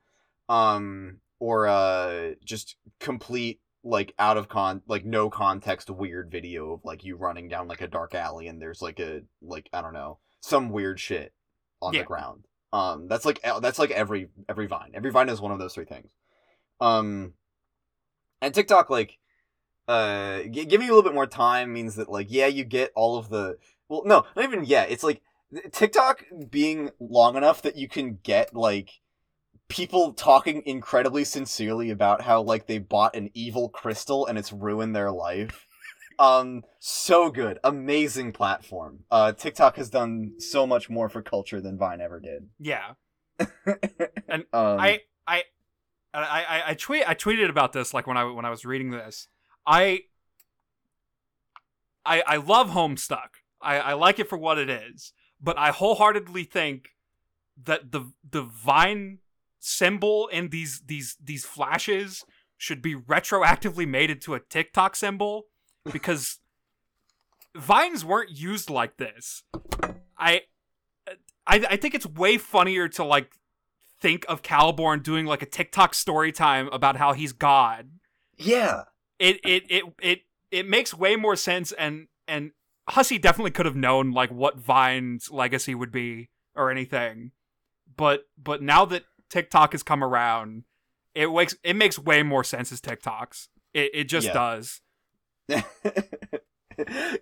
um 0.49 1.19
or 1.41 1.67
uh 1.67 2.31
just 2.45 2.77
complete 3.01 3.61
like 3.85 4.13
out 4.19 4.37
of 4.37 4.49
con 4.49 4.83
like 4.89 5.05
no 5.05 5.31
context 5.31 5.89
weird 5.89 6.31
video 6.31 6.73
of 6.73 6.81
like 6.85 7.05
you 7.05 7.17
running 7.17 7.49
down 7.49 7.69
like 7.69 7.81
a 7.81 7.87
dark 7.87 8.15
alley 8.15 8.49
and 8.49 8.61
there's 8.61 8.83
like 8.83 8.99
a 8.99 9.23
like 9.41 9.69
I 9.73 9.81
don't 9.83 9.93
know 9.95 10.19
some 10.41 10.71
weird 10.71 10.99
shit 11.01 11.33
on 11.81 11.95
Yeah. 11.95 12.01
the 12.01 12.07
ground. 12.07 12.45
Um, 12.73 13.09
that's 13.09 13.25
like 13.25 13.41
that's 13.63 13.79
like 13.79 13.91
every 13.93 14.29
every 14.49 14.67
Vine. 14.67 14.91
Every 14.95 15.11
Vine 15.11 15.29
is 15.29 15.41
one 15.41 15.53
of 15.53 15.59
those 15.59 15.75
three 15.75 15.85
things. 15.87 16.11
Um, 16.81 17.35
and 18.43 18.53
TikTok 18.53 18.91
like 18.91 19.19
uh 19.87 20.43
g- 20.43 20.67
giving 20.67 20.87
you 20.87 20.93
a 20.93 20.95
little 20.95 21.09
bit 21.09 21.15
more 21.15 21.27
time 21.27 21.73
means 21.73 21.95
that 21.97 22.11
like 22.11 22.27
yeah 22.31 22.47
you 22.47 22.63
get 22.65 22.93
all 22.95 23.17
of 23.17 23.31
the 23.31 23.57
well 23.89 24.03
no 24.05 24.27
not 24.37 24.45
even 24.45 24.65
yeah 24.65 24.83
it's 24.83 25.03
like 25.03 25.23
TikTok 25.73 26.25
being 26.51 26.91
long 27.01 27.37
enough 27.37 27.63
that 27.63 27.77
you 27.77 27.89
can 27.89 28.19
get 28.23 28.55
like 28.55 28.91
people 29.69 30.15
talking 30.15 30.63
incredibly 30.65 31.25
sincerely 31.25 31.91
about 31.91 32.23
how 32.23 32.43
like 32.43 32.67
they 32.67 32.79
bought 32.79 33.15
an 33.15 33.31
evil 33.35 33.69
crystal 33.69 34.27
and 34.27 34.39
it's 34.39 34.53
ruined 34.53 34.97
their 34.97 35.11
life. 35.11 35.67
Um, 36.19 36.65
so 36.81 37.31
good, 37.31 37.59
amazing 37.63 38.33
platform. 38.33 39.05
Uh, 39.11 39.33
TikTok 39.33 39.77
has 39.77 39.89
done 39.89 40.33
so 40.39 40.67
much 40.67 40.91
more 40.91 41.09
for 41.09 41.23
culture 41.23 41.61
than 41.61 41.79
Vine 41.79 42.01
ever 42.01 42.19
did. 42.21 42.49
Yeah. 42.59 42.95
And 44.31 44.45
um, 44.53 44.79
I 44.79 45.01
I 45.27 45.45
I 46.13 46.23
I 46.23 46.63
I 46.67 46.75
tweet 46.75 47.09
I 47.09 47.15
tweeted 47.15 47.49
about 47.49 47.73
this 47.73 47.95
like 47.95 48.07
when 48.07 48.19
I 48.19 48.25
when 48.25 48.45
I 48.45 48.51
was 48.51 48.67
reading 48.67 48.91
this. 48.91 49.29
I 49.67 50.03
I 52.05 52.23
I 52.27 52.37
love 52.37 52.71
Homestuck. 52.71 53.41
I 53.63 53.79
I 53.79 53.93
like 53.95 54.19
it 54.19 54.29
for 54.29 54.37
what 54.37 54.59
it 54.59 54.69
is, 54.69 55.15
but 55.41 55.57
I 55.57 55.71
wholeheartedly 55.71 56.45
think 56.45 56.91
that 57.65 57.91
the 57.91 58.13
the 58.29 58.43
Vine 58.43 59.21
symbol 59.61 60.29
in 60.29 60.49
these 60.51 60.83
these 60.87 61.17
these 61.23 61.45
flashes 61.45 62.25
should 62.57 62.83
be 62.83 62.95
retroactively 62.95 63.87
made 63.87 64.11
into 64.11 64.35
a 64.35 64.41
TikTok 64.41 64.97
symbol 64.97 65.47
because 65.93 66.39
vines 67.55 68.05
weren't 68.05 68.31
used 68.31 68.71
like 68.71 68.97
this. 68.97 69.45
I 70.19 70.43
I 71.47 71.65
I 71.71 71.77
think 71.77 71.95
it's 71.95 72.07
way 72.07 72.39
funnier 72.39 72.89
to 72.89 73.05
like 73.05 73.33
think 74.01 74.25
of 74.29 74.43
Caliborn 74.43 75.03
doing 75.03 75.27
like 75.27 75.43
a 75.43 75.47
TikTok 75.47 75.95
story 75.95 76.33
time 76.33 76.69
about 76.69 76.97
how 76.97 77.13
he's 77.13 77.33
God. 77.33 77.91
yeah, 78.37 78.85
It 79.19 79.41
it 79.45 79.65
it 79.69 79.85
it 80.01 80.21
it 80.51 80.69
makes 80.69 80.95
way 80.95 81.17
more 81.17 81.37
sense 81.37 81.73
and 81.73 82.09
and 82.27 82.53
Hussie 82.91 83.21
definitely 83.21 83.51
could 83.51 83.67
have 83.67 83.77
known 83.77 84.13
like 84.13 84.31
what 84.31 84.59
Vine's 84.59 85.31
legacy 85.31 85.75
would 85.75 85.91
be 85.91 86.31
or 86.55 86.71
anything. 86.71 87.33
But 87.97 88.25
but 88.37 88.63
now 88.63 88.85
that 88.87 89.05
TikTok 89.31 89.73
has 89.73 89.83
come 89.83 90.03
around, 90.03 90.65
it 91.15 91.31
makes 91.33 91.57
it 91.63 91.77
makes 91.77 91.99
way 91.99 92.23
more 92.23 92.45
sense 92.45 92.73
as 92.73 92.81
TikToks. 92.81 93.49
It 93.75 93.91
it 93.95 94.05
just 94.05 94.29
Yeah. 94.29 94.33
does. 94.33 94.81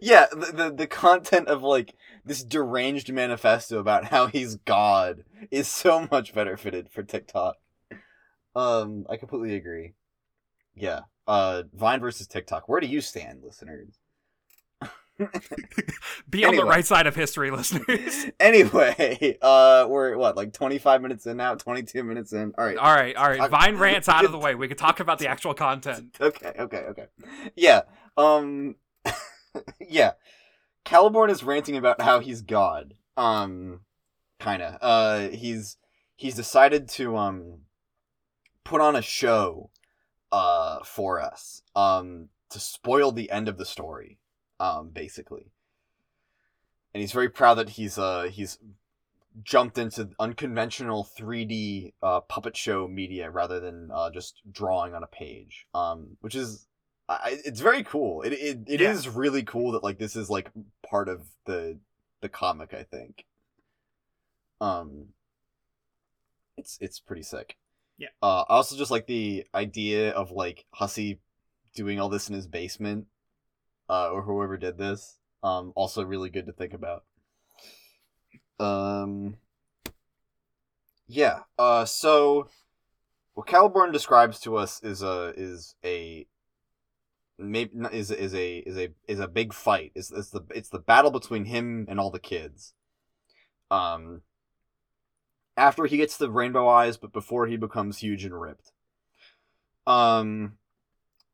yeah. 0.01 0.27
The, 0.31 0.53
the 0.55 0.75
the 0.77 0.87
content 0.87 1.49
of 1.49 1.63
like 1.63 1.95
this 2.25 2.43
deranged 2.45 3.13
manifesto 3.13 3.79
about 3.79 4.07
how 4.07 4.27
he's 4.27 4.57
God 4.57 5.25
is 5.51 5.69
so 5.69 6.07
much 6.11 6.35
better 6.35 6.57
fitted 6.57 6.91
for 6.91 7.03
TikTok. 7.03 7.57
Um, 8.55 9.05
I 9.11 9.17
completely 9.17 9.55
agree. 9.55 9.95
Yeah. 10.75 11.01
Uh, 11.27 11.65
Vine 11.75 12.01
versus 12.01 12.27
TikTok. 12.27 12.69
Where 12.69 12.81
do 12.81 12.87
you 12.87 13.01
stand, 13.01 13.43
listeners? 13.43 13.99
Be 16.31 16.45
on 16.45 16.57
the 16.57 16.65
right 16.65 16.85
side 16.85 17.07
of 17.07 17.15
history, 17.17 17.51
listeners. 17.51 18.27
anyway, 18.41 19.39
uh, 19.41 19.87
we're 19.89 20.17
what 20.17 20.37
like 20.37 20.53
twenty 20.53 20.79
five 20.79 21.01
minutes 21.01 21.27
in 21.27 21.37
now, 21.39 21.55
twenty 21.55 21.83
two 21.83 22.05
minutes 22.05 22.33
in. 22.33 22.53
All 22.59 22.65
right. 22.65 22.77
all 22.77 22.95
right, 22.95 23.17
all 23.17 23.29
right. 23.29 23.51
Vine 23.51 23.77
rants 23.77 24.09
out 24.09 24.25
of 24.25 24.33
the 24.33 24.39
way. 24.39 24.55
We 24.55 24.69
can 24.69 24.77
talk 24.77 25.01
about 25.01 25.19
the 25.19 25.29
actual 25.29 25.55
content. 25.55 26.17
Okay, 26.27 26.53
okay, 26.59 26.79
okay. 26.91 27.07
Yeah. 27.55 27.83
Um 28.17 28.77
yeah. 29.81 30.13
Caliborn 30.85 31.31
is 31.31 31.45
ranting 31.45 31.77
about 31.77 32.01
how 32.01 32.21
he's 32.21 32.43
God. 32.43 32.95
Um 33.17 33.81
kinda. 34.41 34.79
Uh 34.83 35.29
he's 35.29 35.77
he's 36.17 36.35
decided 36.35 36.89
to 36.91 37.17
um 37.17 37.61
put 38.65 38.81
on 38.81 38.97
a 38.97 39.03
show 39.03 39.71
uh 40.33 40.79
for 40.85 41.21
us. 41.21 41.63
Um 41.75 42.29
to 42.51 42.61
spoil 42.61 43.13
the 43.13 43.31
end 43.31 43.49
of 43.49 43.57
the 43.59 43.65
story. 43.65 44.19
Um 44.61 44.91
basically. 44.91 45.51
And 46.95 47.01
he's 47.03 47.13
very 47.13 47.29
proud 47.29 47.55
that 47.55 47.71
he's 47.71 47.99
uh 47.99 48.25
he's 48.31 48.59
jumped 49.43 49.77
into 49.77 50.09
unconventional 50.19 51.07
3D 51.19 51.93
uh, 52.03 52.21
puppet 52.23 52.57
show 52.57 52.89
media 52.89 53.31
rather 53.31 53.61
than 53.61 53.91
uh, 53.93 54.11
just 54.11 54.41
drawing 54.51 54.95
on 54.95 55.03
a 55.03 55.07
page, 55.07 55.67
um, 55.75 56.17
which 56.21 56.35
is 56.35 56.67
I, 57.07 57.39
it's 57.45 57.61
very 57.61 57.85
cool. 57.85 58.23
It 58.23 58.33
it, 58.33 58.59
it 58.67 58.81
is 58.81 59.05
Yeah. 59.05 59.13
really 59.15 59.43
cool 59.43 59.73
that 59.73 59.85
like 59.85 59.99
this 59.99 60.17
is 60.17 60.31
like 60.31 60.51
part 60.89 61.09
of 61.11 61.29
the 61.45 61.79
the 62.23 62.29
comic. 62.31 62.73
I 62.73 62.83
think. 62.85 63.27
Um. 64.61 65.09
It's 66.57 66.79
it's 66.81 66.99
pretty 67.01 67.23
sick. 67.23 67.57
Yeah. 67.99 68.09
Uh, 68.23 68.45
I 68.49 68.55
also 68.57 68.77
just 68.77 68.91
like 68.91 69.07
the 69.07 69.45
idea 69.55 70.13
of 70.13 70.31
like 70.31 70.65
Hussie 70.75 71.19
doing 71.75 72.01
all 72.01 72.09
this 72.09 72.29
in 72.31 72.35
his 72.35 72.47
basement, 72.47 73.07
uh, 73.89 74.11
or 74.11 74.23
whoever 74.23 74.57
did 74.57 74.79
this. 74.79 75.19
Um, 75.43 75.73
also 75.77 76.05
really 76.05 76.31
good 76.31 76.47
to 76.47 76.53
think 76.53 76.73
about. 76.73 77.05
Um. 78.59 79.37
Yeah. 81.07 81.41
Uh. 81.59 81.85
So, 81.85 82.49
what 83.35 83.47
Caliborn 83.47 83.93
describes 83.93 84.41
to 84.41 84.57
us 84.57 84.83
is 84.83 85.03
a 85.03 85.33
is 85.37 85.75
a 85.85 86.27
maybe 87.39 87.71
is 87.93 88.11
is 88.11 88.35
a 88.35 88.59
is 88.59 88.79
a 88.79 88.89
is 89.07 89.21
a 89.21 89.29
big 89.29 89.53
fight. 89.53 89.93
It's 89.95 90.11
it's 90.11 90.31
the 90.31 90.43
it's 90.55 90.71
the 90.71 90.79
battle 90.79 91.11
between 91.11 91.45
him 91.45 91.87
and 91.89 92.01
all 92.01 92.11
the 92.11 92.19
kids. 92.19 92.75
Um. 93.71 94.23
After 95.59 95.87
he 95.87 95.97
gets 95.97 96.19
the 96.19 96.31
rainbow 96.31 96.69
eyes, 96.69 96.99
but 96.99 97.13
before 97.13 97.47
he 97.47 97.57
becomes 97.57 97.99
huge 97.99 98.25
and 98.25 98.39
ripped. 98.39 98.73
Um. 99.87 100.59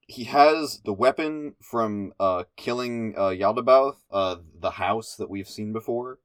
He 0.06 0.24
has 0.24 0.80
the 0.84 0.92
weapon 0.92 1.54
from 1.60 2.12
uh 2.20 2.44
killing 2.56 3.14
uh 3.16 3.28
Yaldabaoth, 3.30 3.96
uh 4.10 4.36
the 4.58 4.72
house 4.72 5.16
that 5.16 5.30
we've 5.30 5.48
seen 5.48 5.72
before. 5.72 6.18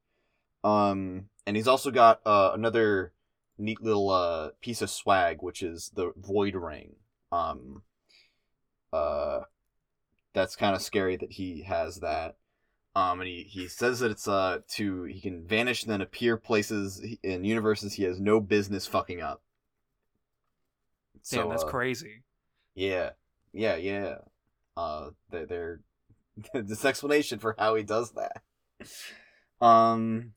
Um, 0.63 1.29
and 1.45 1.55
he's 1.55 1.67
also 1.67 1.91
got 1.91 2.19
uh, 2.25 2.51
another 2.53 3.13
neat 3.57 3.81
little 3.81 4.09
uh, 4.09 4.49
piece 4.61 4.81
of 4.81 4.89
swag, 4.89 5.41
which 5.41 5.63
is 5.63 5.91
the 5.95 6.11
Void 6.17 6.55
Ring. 6.55 6.95
Um, 7.31 7.83
uh, 8.91 9.41
that's 10.33 10.55
kind 10.55 10.75
of 10.75 10.81
scary 10.81 11.15
that 11.17 11.33
he 11.33 11.63
has 11.63 11.99
that. 11.99 12.35
Um, 12.95 13.21
and 13.21 13.27
he, 13.27 13.43
he 13.43 13.67
says 13.67 13.99
that 13.99 14.09
it's 14.09 14.27
uh 14.27 14.59
to 14.69 15.03
he 15.03 15.21
can 15.21 15.45
vanish 15.45 15.83
and 15.83 15.91
then 15.91 16.01
appear 16.01 16.35
places 16.35 17.05
in 17.21 17.43
universes 17.43 17.93
he 17.93 18.03
has 18.03 18.19
no 18.19 18.39
business 18.39 18.87
fucking 18.87 19.21
up. 19.21 19.43
Damn, 21.29 21.49
that's 21.49 21.63
uh, 21.63 21.67
crazy. 21.67 22.23
yeah, 22.73 23.11
yeah, 23.57 23.75
yeah. 23.75 24.15
Uh, 24.75 25.09
they're, 25.31 25.45
they're 25.45 25.79
this 26.53 26.85
explanation 26.85 27.39
for 27.39 27.55
how 27.57 27.75
he 27.75 27.83
does 27.83 28.13
that. 28.13 28.43
Um, 29.65 30.33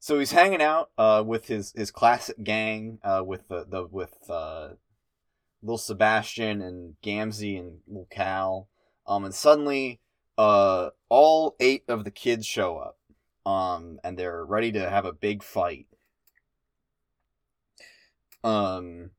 so 0.00 0.18
he's 0.18 0.32
hanging 0.32 0.62
out 0.62 0.90
uh 0.96 1.22
with 1.26 1.48
his 1.48 1.72
his 1.72 1.90
classic 1.90 2.42
gang 2.42 2.98
uh 3.02 3.22
with 3.26 3.48
the 3.48 3.66
the 3.68 3.86
with 3.86 4.14
uh 4.30 4.70
little 5.62 5.76
Sebastian 5.76 6.62
and 6.62 6.94
Gamzee 7.02 7.58
and 7.58 7.80
little 7.86 8.08
Cal. 8.10 8.68
Um, 9.06 9.24
and 9.24 9.34
suddenly 9.34 10.00
uh 10.38 10.90
all 11.08 11.56
eight 11.60 11.84
of 11.88 12.04
the 12.04 12.10
kids 12.10 12.46
show 12.46 12.78
up. 12.78 12.96
Um, 13.44 13.98
and 14.04 14.18
they're 14.18 14.44
ready 14.44 14.72
to 14.72 14.90
have 14.90 15.06
a 15.06 15.12
big 15.12 15.42
fight. 15.42 15.86
Um, 18.44 19.10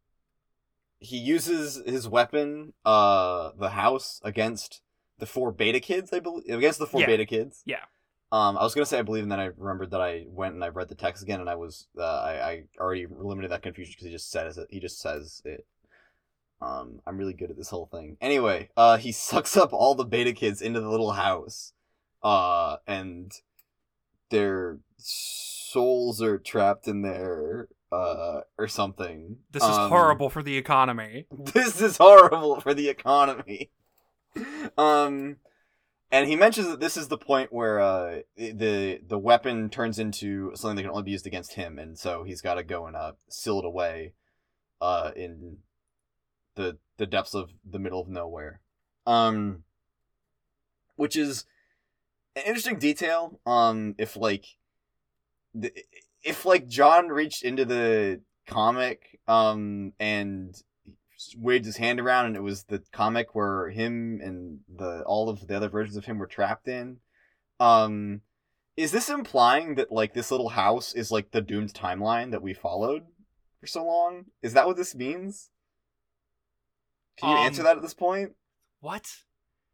he 1.00 1.18
uses 1.18 1.82
his 1.86 2.08
weapon, 2.08 2.74
uh, 2.86 3.52
the 3.58 3.70
house 3.70 4.20
against 4.24 4.82
the 5.18 5.26
four 5.26 5.52
beta 5.52 5.80
kids. 5.80 6.12
I 6.14 6.20
believe 6.20 6.46
against 6.50 6.80
the 6.80 6.88
four 6.88 7.02
Yeah. 7.02 7.08
beta 7.08 7.26
kids. 7.26 7.62
Yeah. 7.66 7.84
Um, 8.32 8.58
I 8.58 8.64
was 8.64 8.76
gonna 8.76 8.86
say 8.86 9.00
I 9.00 9.04
believe, 9.04 9.24
and 9.24 9.32
then 9.32 9.40
I 9.40 9.46
remembered 9.58 9.92
that 9.92 10.02
I 10.02 10.26
went 10.28 10.54
and 10.54 10.64
I 10.64 10.68
read 10.68 10.88
the 10.90 10.96
text 10.96 11.24
again, 11.24 11.40
and 11.40 11.50
I 11.50 11.56
was 11.56 11.88
uh, 11.98 12.04
I 12.04 12.50
I 12.52 12.64
already 12.80 13.04
eliminated 13.04 13.52
that 13.52 13.64
confusion 13.64 13.92
because 13.94 14.06
he 14.06 14.12
just 14.12 14.30
says 14.30 14.58
it. 14.58 14.68
He 14.70 14.80
just 14.80 15.00
says 15.00 15.42
it. 15.46 15.66
Um, 16.62 17.00
I'm 17.08 17.18
really 17.18 17.34
good 17.34 17.50
at 17.50 17.58
this 17.58 17.70
whole 17.70 17.88
thing. 17.88 18.18
Anyway, 18.22 18.70
uh, 18.78 18.98
he 18.98 19.12
sucks 19.14 19.58
up 19.58 19.74
all 19.74 19.96
the 19.96 20.06
beta 20.06 20.34
kids 20.34 20.62
into 20.62 20.80
the 20.80 20.90
little 20.90 21.14
house, 21.14 21.74
uh, 22.22 22.78
and 22.86 23.32
their 24.30 24.78
souls 24.98 26.22
are 26.22 26.38
trapped 26.38 26.88
in 26.88 27.02
there, 27.02 27.68
uh, 27.92 28.42
or 28.58 28.68
something. 28.68 29.38
This 29.52 29.64
is 29.64 29.70
Um, 29.70 29.90
horrible 29.90 30.30
for 30.30 30.44
the 30.44 30.58
economy. 30.58 31.28
this 31.32 31.82
is 31.82 31.98
horrible 31.98 32.60
for 32.62 32.74
the 32.74 32.90
economy. 32.90 33.72
um, 34.78 35.38
and 36.12 36.28
he 36.28 36.36
mentions 36.36 36.68
that 36.68 36.80
this 36.80 36.98
is 36.98 37.08
the 37.08 37.18
point 37.18 37.52
where 37.54 37.80
uh 37.80 38.20
the 38.36 39.00
the 39.06 39.18
weapon 39.20 39.70
turns 39.70 40.00
into 40.00 40.52
something 40.56 40.76
that 40.78 40.82
can 40.84 40.92
only 40.92 41.04
be 41.04 41.12
used 41.12 41.28
against 41.28 41.54
him, 41.54 41.78
and 41.80 41.98
so 42.00 42.24
he's 42.24 42.42
got 42.42 42.56
to 42.56 42.64
go 42.64 42.86
and 42.88 42.96
uh 42.96 43.14
seal 43.30 43.60
it 43.60 43.66
away, 43.66 44.14
uh 44.82 45.12
in 45.16 45.58
the 46.56 46.78
the 46.98 47.06
depths 47.06 47.34
of 47.36 47.52
the 47.70 47.80
middle 47.80 48.02
of 48.02 48.08
nowhere. 48.08 48.62
Um, 49.06 49.64
which 50.96 51.16
is 51.16 51.46
an 52.36 52.44
interesting 52.46 52.78
detail. 52.80 53.40
Um, 53.46 53.96
if 53.98 54.16
like, 54.18 54.46
the, 55.56 55.72
if 56.24 56.46
like 56.46 56.68
John 56.68 57.08
reached 57.08 57.44
into 57.44 57.66
the 57.66 58.22
comic, 58.48 59.20
um, 59.28 59.94
and 60.00 60.56
waved 61.38 61.66
his 61.66 61.76
hand 61.78 62.00
around 62.00 62.28
and 62.28 62.36
it 62.38 62.42
was 62.42 62.64
the 62.64 62.82
comic 62.94 63.36
where 63.36 63.70
him 63.70 64.22
and 64.24 64.60
the 64.74 65.04
all 65.04 65.28
of 65.30 65.46
the 65.48 65.56
other 65.58 65.68
versions 65.68 65.98
of 65.98 66.06
him 66.06 66.18
were 66.18 66.26
trapped 66.26 66.68
in 66.70 66.96
um 67.60 68.22
is 68.78 68.94
this 68.94 69.10
implying 69.10 69.76
that 69.76 69.92
like 69.92 70.14
this 70.14 70.32
little 70.32 70.48
house 70.48 70.94
is 70.94 71.12
like 71.12 71.32
the 71.32 71.42
doomed 71.42 71.74
timeline 71.74 72.32
that 72.32 72.42
we 72.42 72.54
followed 72.54 73.04
for 73.60 73.68
so 73.68 73.84
long 73.86 74.24
is 74.42 74.54
that 74.54 74.66
what 74.66 74.78
this 74.78 74.96
means 74.96 75.50
can 77.18 77.30
you 77.32 77.36
Um, 77.36 77.46
answer 77.48 77.64
that 77.64 77.76
at 77.76 77.82
this 77.82 77.94
point 77.94 78.32
What? 78.80 79.06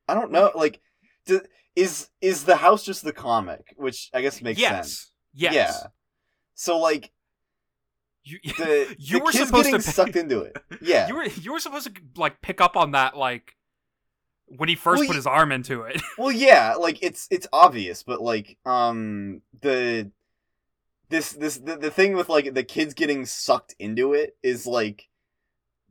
i 0.07 0.15
don't 0.15 0.31
know 0.31 0.51
like 0.55 0.81
do, 1.27 1.41
is 1.75 2.09
is 2.21 2.45
the 2.45 2.55
house 2.55 2.83
just 2.83 3.03
the 3.03 3.13
comic 3.13 3.75
which 3.77 4.09
i 4.15 4.21
guess 4.21 4.41
makes 4.41 4.59
yes. 4.59 4.71
sense 4.71 5.11
Yes. 5.35 5.53
yeah 5.53 5.87
so 6.55 6.79
like 6.79 7.11
You, 8.23 8.39
the, 8.57 8.95
You 8.99 9.19
the 9.19 9.25
were 9.25 9.31
kid's 9.31 9.47
supposed 9.47 9.69
to 9.69 9.75
pay- 9.75 9.81
sucked 9.81 10.15
into 10.15 10.41
it. 10.41 10.57
Yeah. 10.81 11.07
You 11.07 11.15
were 11.15 11.25
you 11.25 11.51
were 11.53 11.59
supposed 11.59 11.93
to 11.95 12.01
like 12.17 12.41
pick 12.41 12.59
up 12.61 12.75
on 12.75 12.91
that 12.91 13.15
like 13.17 13.53
when 14.47 14.69
he 14.69 14.75
first 14.75 14.99
Well, 14.99 15.07
put 15.07 15.15
his 15.15 15.27
arm 15.27 15.51
into 15.51 15.83
it. 15.83 16.01
Well, 16.17 16.31
yeah, 16.31 16.75
like 16.75 16.99
it's 17.01 17.27
it's 17.31 17.47
obvious, 17.53 18.03
but 18.03 18.21
like 18.21 18.57
um 18.65 19.41
the 19.61 20.11
this 21.09 21.33
this 21.33 21.57
the, 21.57 21.77
the 21.77 21.91
thing 21.91 22.13
with 22.15 22.29
like 22.29 22.53
the 22.53 22.63
kids 22.63 22.93
getting 22.93 23.25
sucked 23.25 23.75
into 23.79 24.13
it 24.13 24.35
is 24.41 24.65
like 24.65 25.07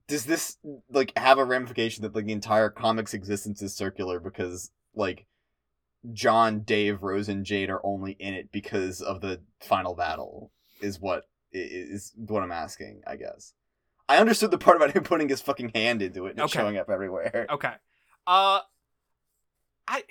does 0.07 0.24
this 0.27 0.59
like 0.90 1.12
have 1.16 1.38
a 1.38 1.44
ramification 1.44 2.03
that 2.03 2.14
like 2.14 2.27
the 2.27 2.33
entire 2.33 2.68
comic's 2.68 3.14
existence 3.14 3.62
is 3.62 3.74
circular 3.74 4.18
because 4.20 4.70
like 4.94 5.27
John, 6.12 6.61
Dave, 6.61 7.03
Rose, 7.03 7.31
and 7.31 7.46
Jade 7.46 7.70
are 7.70 7.81
only 7.83 8.12
in 8.20 8.35
it 8.35 8.53
because 8.53 9.00
of 9.00 9.20
the 9.22 9.40
final 9.61 9.94
battle 9.94 10.50
is 10.85 11.01
what 11.01 11.25
is 11.53 12.12
what 12.16 12.42
I'm 12.42 12.53
asking, 12.53 13.03
I 13.07 13.16
guess. 13.16 13.53
I 14.09 14.18
understood 14.18 14.51
the 14.51 14.59
part 14.59 14.77
about 14.77 14.92
him 14.92 15.03
putting 15.03 15.29
his 15.29 15.40
fucking 15.40 15.70
hand 15.75 16.03
into 16.03 16.27
it 16.27 16.33
and 16.33 16.40
Okay. 16.40 16.59
showing 16.59 16.77
up 16.77 16.90
everywhere. 16.90 17.47
okay. 17.51 17.73
Uh 18.27 18.61
I 19.88 20.03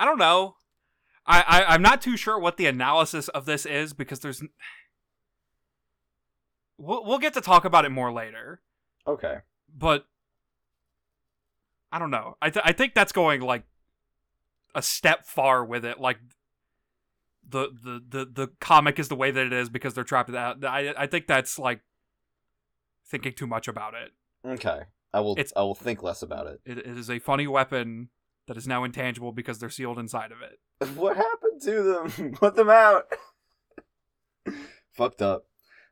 I 0.00 0.04
don't 0.04 0.18
know. 0.18 0.56
I, 1.26 1.40
I 1.46 1.74
I'm 1.74 1.82
not 1.82 2.00
too 2.02 2.16
sure 2.16 2.38
what 2.38 2.56
the 2.56 2.66
analysis 2.66 3.28
of 3.28 3.44
this 3.44 3.64
is 3.66 3.92
because 3.92 4.20
there's 4.20 4.42
We'll 6.78 7.04
we'll 7.04 7.18
get 7.18 7.34
to 7.34 7.40
talk 7.40 7.64
about 7.64 7.84
it 7.84 7.90
more 7.90 8.12
later. 8.12 8.60
Okay. 9.06 9.38
but 9.72 10.06
I 11.92 11.98
don't 11.98 12.10
know. 12.10 12.36
I 12.40 12.48
th- 12.50 12.64
I 12.66 12.72
think 12.72 12.94
that's 12.94 13.12
going 13.12 13.40
like 13.42 13.64
a 14.74 14.80
step 14.82 15.26
far 15.26 15.64
with 15.64 15.84
it. 15.84 16.00
Like 16.00 16.18
the 17.48 17.68
the 17.82 18.02
the 18.08 18.24
the 18.24 18.48
comic 18.60 18.98
is 18.98 19.08
the 19.08 19.16
way 19.16 19.30
that 19.30 19.46
it 19.46 19.52
is 19.52 19.68
because 19.68 19.94
they're 19.94 20.04
trapped 20.04 20.28
in 20.28 20.34
that. 20.34 20.56
I 20.64 20.94
I 20.96 21.06
think 21.06 21.26
that's 21.26 21.58
like 21.58 21.80
thinking 23.06 23.32
too 23.34 23.46
much 23.46 23.68
about 23.68 23.94
it. 23.94 24.12
Okay. 24.46 24.82
I 25.12 25.20
will 25.20 25.32
It's- 25.32 25.52
I 25.56 25.60
will 25.62 25.74
think 25.74 26.02
less 26.02 26.22
about 26.22 26.46
it. 26.46 26.60
It, 26.64 26.78
it 26.78 26.96
is 26.98 27.10
a 27.10 27.18
funny 27.18 27.46
weapon 27.46 28.08
that 28.48 28.56
is 28.56 28.66
now 28.66 28.82
intangible 28.84 29.30
because 29.32 29.58
they're 29.58 29.68
sealed 29.70 29.98
inside 29.98 30.32
of 30.32 30.38
it. 30.40 30.58
What 30.96 31.16
happened 31.16 31.60
to 31.62 31.82
them? 31.82 32.32
Put 32.40 32.54
them 32.56 32.70
out. 32.70 33.06
Fucked 34.92 35.22
up. 35.22 35.46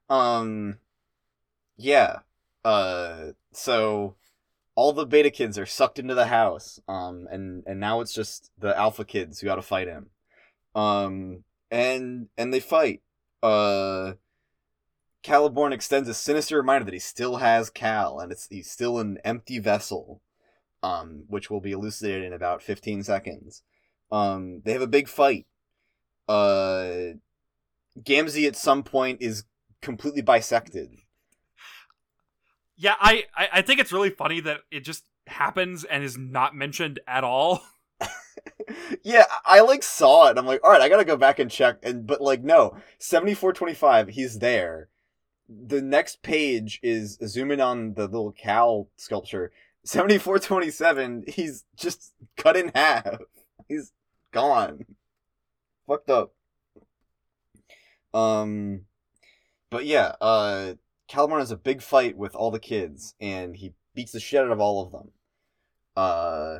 Um 0.08 0.78
yeah. 1.76 2.20
Uh 2.64 3.32
so 3.52 4.16
all 4.74 4.92
the 4.92 5.06
beta 5.06 5.30
kids 5.30 5.58
are 5.58 5.66
sucked 5.66 5.98
into 5.98 6.14
the 6.14 6.26
house. 6.26 6.80
Um 6.88 7.28
and 7.30 7.62
and 7.66 7.80
now 7.80 8.00
it's 8.00 8.12
just 8.12 8.50
the 8.58 8.76
alpha 8.76 9.04
kids 9.04 9.40
who 9.40 9.46
got 9.46 9.56
to 9.56 9.62
fight 9.62 9.88
him. 9.88 10.10
Um 10.74 11.44
and 11.70 12.28
and 12.37 12.52
they 12.52 12.61
fight. 12.61 13.02
Uh 13.42 14.14
Caliborn 15.22 15.72
extends 15.72 16.09
a 16.09 16.14
sinister 16.14 16.56
reminder 16.56 16.85
that 16.87 16.94
he 16.94 17.00
still 17.00 17.37
has 17.37 17.70
Cal 17.70 18.18
and 18.20 18.33
it's 18.33 18.46
he's 18.48 18.70
still 18.70 18.98
an 18.98 19.18
empty 19.24 19.59
vessel. 19.59 20.20
Um 20.83 21.24
which 21.28 21.50
will 21.50 21.61
be 21.61 21.72
elucidated 21.72 22.24
in 22.24 22.33
about 22.33 22.62
15 22.62 23.02
seconds. 23.02 23.62
Um, 24.12 24.62
they 24.64 24.72
have 24.72 24.83
a 24.83 24.87
big 24.87 25.09
fight. 25.09 25.46
Uh, 26.28 27.14
Gamzee 27.98 28.46
at 28.46 28.56
some 28.56 28.83
point 28.83 29.20
is 29.20 29.44
completely 29.80 30.22
bisected. 30.22 30.90
Yeah, 32.76 32.94
I, 33.00 33.24
I 33.37 33.48
I 33.54 33.62
think 33.62 33.80
it's 33.80 33.92
really 33.92 34.11
funny 34.11 34.40
that 34.40 34.61
it 34.70 34.80
just 34.80 35.04
happens 35.26 35.85
and 35.85 36.02
is 36.02 36.16
not 36.16 36.54
mentioned 36.54 37.00
at 37.06 37.24
all. 37.24 37.62
yeah, 39.02 39.24
I 39.44 39.60
like 39.60 39.82
saw 39.82 40.28
it. 40.28 40.38
I'm 40.38 40.46
like, 40.46 40.60
all 40.64 40.70
right, 40.70 40.80
I 40.80 40.88
gotta 40.88 41.04
go 41.04 41.16
back 41.16 41.38
and 41.38 41.50
check. 41.50 41.78
And 41.82 42.06
but 42.06 42.20
like, 42.20 42.42
no, 42.42 42.76
seventy 42.98 43.34
four 43.34 43.52
twenty 43.52 43.74
five. 43.74 44.08
He's 44.08 44.38
there. 44.38 44.88
The 45.48 45.82
next 45.82 46.22
page 46.22 46.78
is 46.82 47.18
zooming 47.26 47.60
on 47.60 47.94
the 47.94 48.04
little 48.04 48.32
cow 48.32 48.88
sculpture. 48.96 49.52
Seventy 49.84 50.18
four 50.18 50.38
twenty 50.38 50.70
seven. 50.70 51.24
He's 51.26 51.64
just 51.76 52.12
cut 52.36 52.56
in 52.56 52.70
half. 52.74 53.18
He's 53.68 53.92
gone. 54.32 54.84
Fucked 55.86 56.10
up. 56.10 56.32
Um, 58.12 58.82
but 59.70 59.86
yeah, 59.86 60.14
uh, 60.20 60.74
Caliborn 61.10 61.40
has 61.40 61.50
a 61.50 61.56
big 61.56 61.82
fight 61.82 62.16
with 62.16 62.34
all 62.34 62.50
the 62.50 62.58
kids, 62.58 63.14
and 63.20 63.56
he 63.56 63.74
beats 63.94 64.12
the 64.12 64.20
shit 64.20 64.40
out 64.40 64.50
of 64.50 64.60
all 64.60 64.84
of 64.84 64.92
them. 64.92 65.10
Uh, 65.96 66.58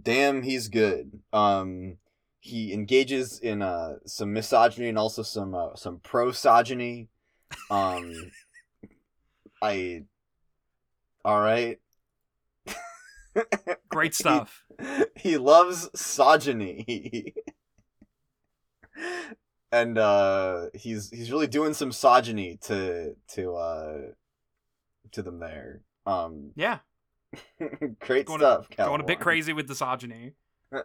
damn, 0.00 0.42
he's 0.42 0.68
good. 0.68 1.20
Um, 1.32 1.98
he 2.40 2.72
engages 2.72 3.38
in 3.38 3.62
uh 3.62 3.94
some 4.04 4.32
misogyny 4.32 4.88
and 4.88 4.98
also 4.98 5.22
some 5.22 5.54
uh, 5.54 5.74
some 5.76 6.00
prosogyny. 6.00 7.08
Um, 7.70 8.12
I. 9.62 10.04
All 11.24 11.40
right. 11.40 11.78
Great 13.88 14.14
stuff. 14.14 14.64
he 15.16 15.38
loves 15.38 15.88
sogyny. 15.90 17.32
and 19.70 19.96
uh 19.98 20.66
he's 20.74 21.10
he's 21.10 21.30
really 21.30 21.46
doing 21.46 21.74
some 21.74 21.90
sogyny 21.90 22.60
to 22.60 23.14
to 23.28 23.54
uh 23.54 23.98
to 25.12 25.22
them 25.22 25.38
there. 25.38 25.80
Um 26.06 26.50
Yeah, 26.56 26.78
great 28.00 28.26
Going- 28.26 28.40
stuff, 28.40 28.68
going 28.76 29.00
a 29.00 29.04
bit 29.04 29.20
crazy 29.20 29.52
with 29.52 29.68
misogyny. 29.68 30.32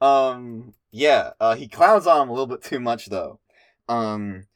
um 0.00 0.74
yeah, 0.90 1.30
uh 1.40 1.54
he 1.54 1.68
clowns 1.68 2.06
on 2.06 2.22
him 2.22 2.28
a 2.28 2.32
little 2.32 2.46
bit 2.46 2.62
too 2.62 2.80
much 2.80 3.06
though. 3.06 3.40
Um 3.88 4.46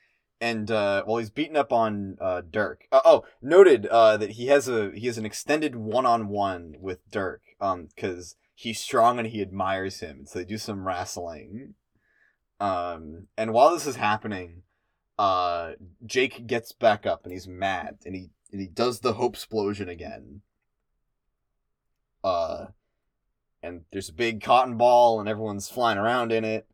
and 0.40 0.70
uh 0.70 1.02
well 1.06 1.16
he's 1.18 1.30
beating 1.30 1.56
up 1.56 1.72
on 1.72 2.16
uh 2.20 2.42
Dirk. 2.48 2.84
Uh, 2.92 3.00
oh, 3.04 3.24
noted 3.42 3.86
uh 3.86 4.16
that 4.16 4.32
he 4.32 4.46
has 4.46 4.68
a 4.68 4.90
he 4.94 5.06
has 5.06 5.18
an 5.18 5.26
extended 5.26 5.76
one-on-one 5.76 6.76
with 6.80 6.98
Dirk 7.10 7.42
um 7.60 7.88
cuz 7.96 8.36
he's 8.54 8.80
strong 8.80 9.18
and 9.18 9.28
he 9.28 9.42
admires 9.42 10.00
him. 10.00 10.24
So 10.26 10.38
they 10.38 10.44
do 10.44 10.58
some 10.58 10.86
wrestling. 10.86 11.74
Um 12.60 13.28
and 13.36 13.52
while 13.52 13.72
this 13.72 13.86
is 13.86 13.96
happening, 13.96 14.62
uh 15.18 15.72
Jake 16.04 16.46
gets 16.46 16.72
back 16.72 17.06
up 17.06 17.24
and 17.24 17.32
he's 17.32 17.48
mad 17.48 17.98
and 18.04 18.14
he 18.14 18.30
and 18.52 18.60
he 18.60 18.66
does 18.66 19.00
the 19.00 19.14
hope 19.14 19.34
explosion 19.34 19.88
again. 19.88 20.42
Uh 22.22 22.66
and 23.62 23.82
there's 23.92 24.08
a 24.08 24.14
big 24.14 24.42
cotton 24.42 24.76
ball 24.76 25.18
and 25.18 25.28
everyone's 25.28 25.68
flying 25.68 25.98
around 25.98 26.32
in 26.32 26.44
it 26.44 26.68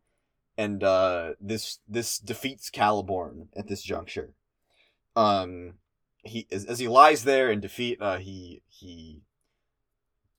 and 0.57 0.83
uh 0.83 1.33
this 1.39 1.79
this 1.87 2.19
defeats 2.19 2.69
Caliborn 2.69 3.47
at 3.55 3.67
this 3.67 3.81
juncture 3.81 4.33
um 5.15 5.73
he 6.23 6.47
as, 6.51 6.65
as 6.65 6.79
he 6.79 6.87
lies 6.87 7.23
there 7.23 7.51
in 7.51 7.59
defeat 7.59 7.99
uh 8.01 8.17
he 8.17 8.61
he 8.67 9.21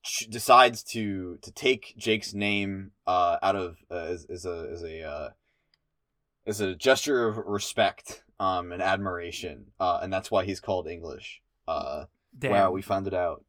ch- 0.05 0.27
decides 0.29 0.83
to 0.83 1.37
to 1.41 1.51
take 1.51 1.95
Jake's 1.97 2.33
name 2.33 2.91
uh, 3.05 3.37
out 3.41 3.55
of 3.55 3.77
uh, 3.91 3.95
as, 3.95 4.25
as 4.25 4.45
a 4.45 4.69
as 4.71 4.83
a 4.83 5.03
uh, 5.03 5.29
as 6.45 6.61
a 6.61 6.75
gesture 6.75 7.27
of 7.27 7.37
respect 7.37 8.23
um, 8.39 8.71
and 8.71 8.81
admiration, 8.81 9.67
uh, 9.79 9.99
and 10.01 10.11
that's 10.11 10.29
why 10.31 10.45
he's 10.45 10.59
called 10.59 10.87
English. 10.87 11.41
Uh, 11.67 12.05
Damn. 12.37 12.51
wow, 12.51 12.71
we 12.71 12.81
found 12.81 13.07
it 13.07 13.13
out. 13.13 13.43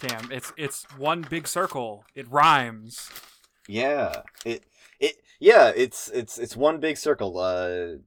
Damn. 0.00 0.30
It's 0.30 0.52
it's 0.56 0.84
one 0.96 1.22
big 1.22 1.46
circle. 1.46 2.04
It 2.14 2.30
rhymes. 2.30 3.10
Yeah, 3.68 4.22
it 4.44 4.64
it 4.98 5.16
yeah, 5.38 5.72
it's 5.74 6.08
it's 6.08 6.38
it's 6.38 6.56
one 6.56 6.78
big 6.78 6.96
circle. 6.96 7.38
Uh, 7.38 7.98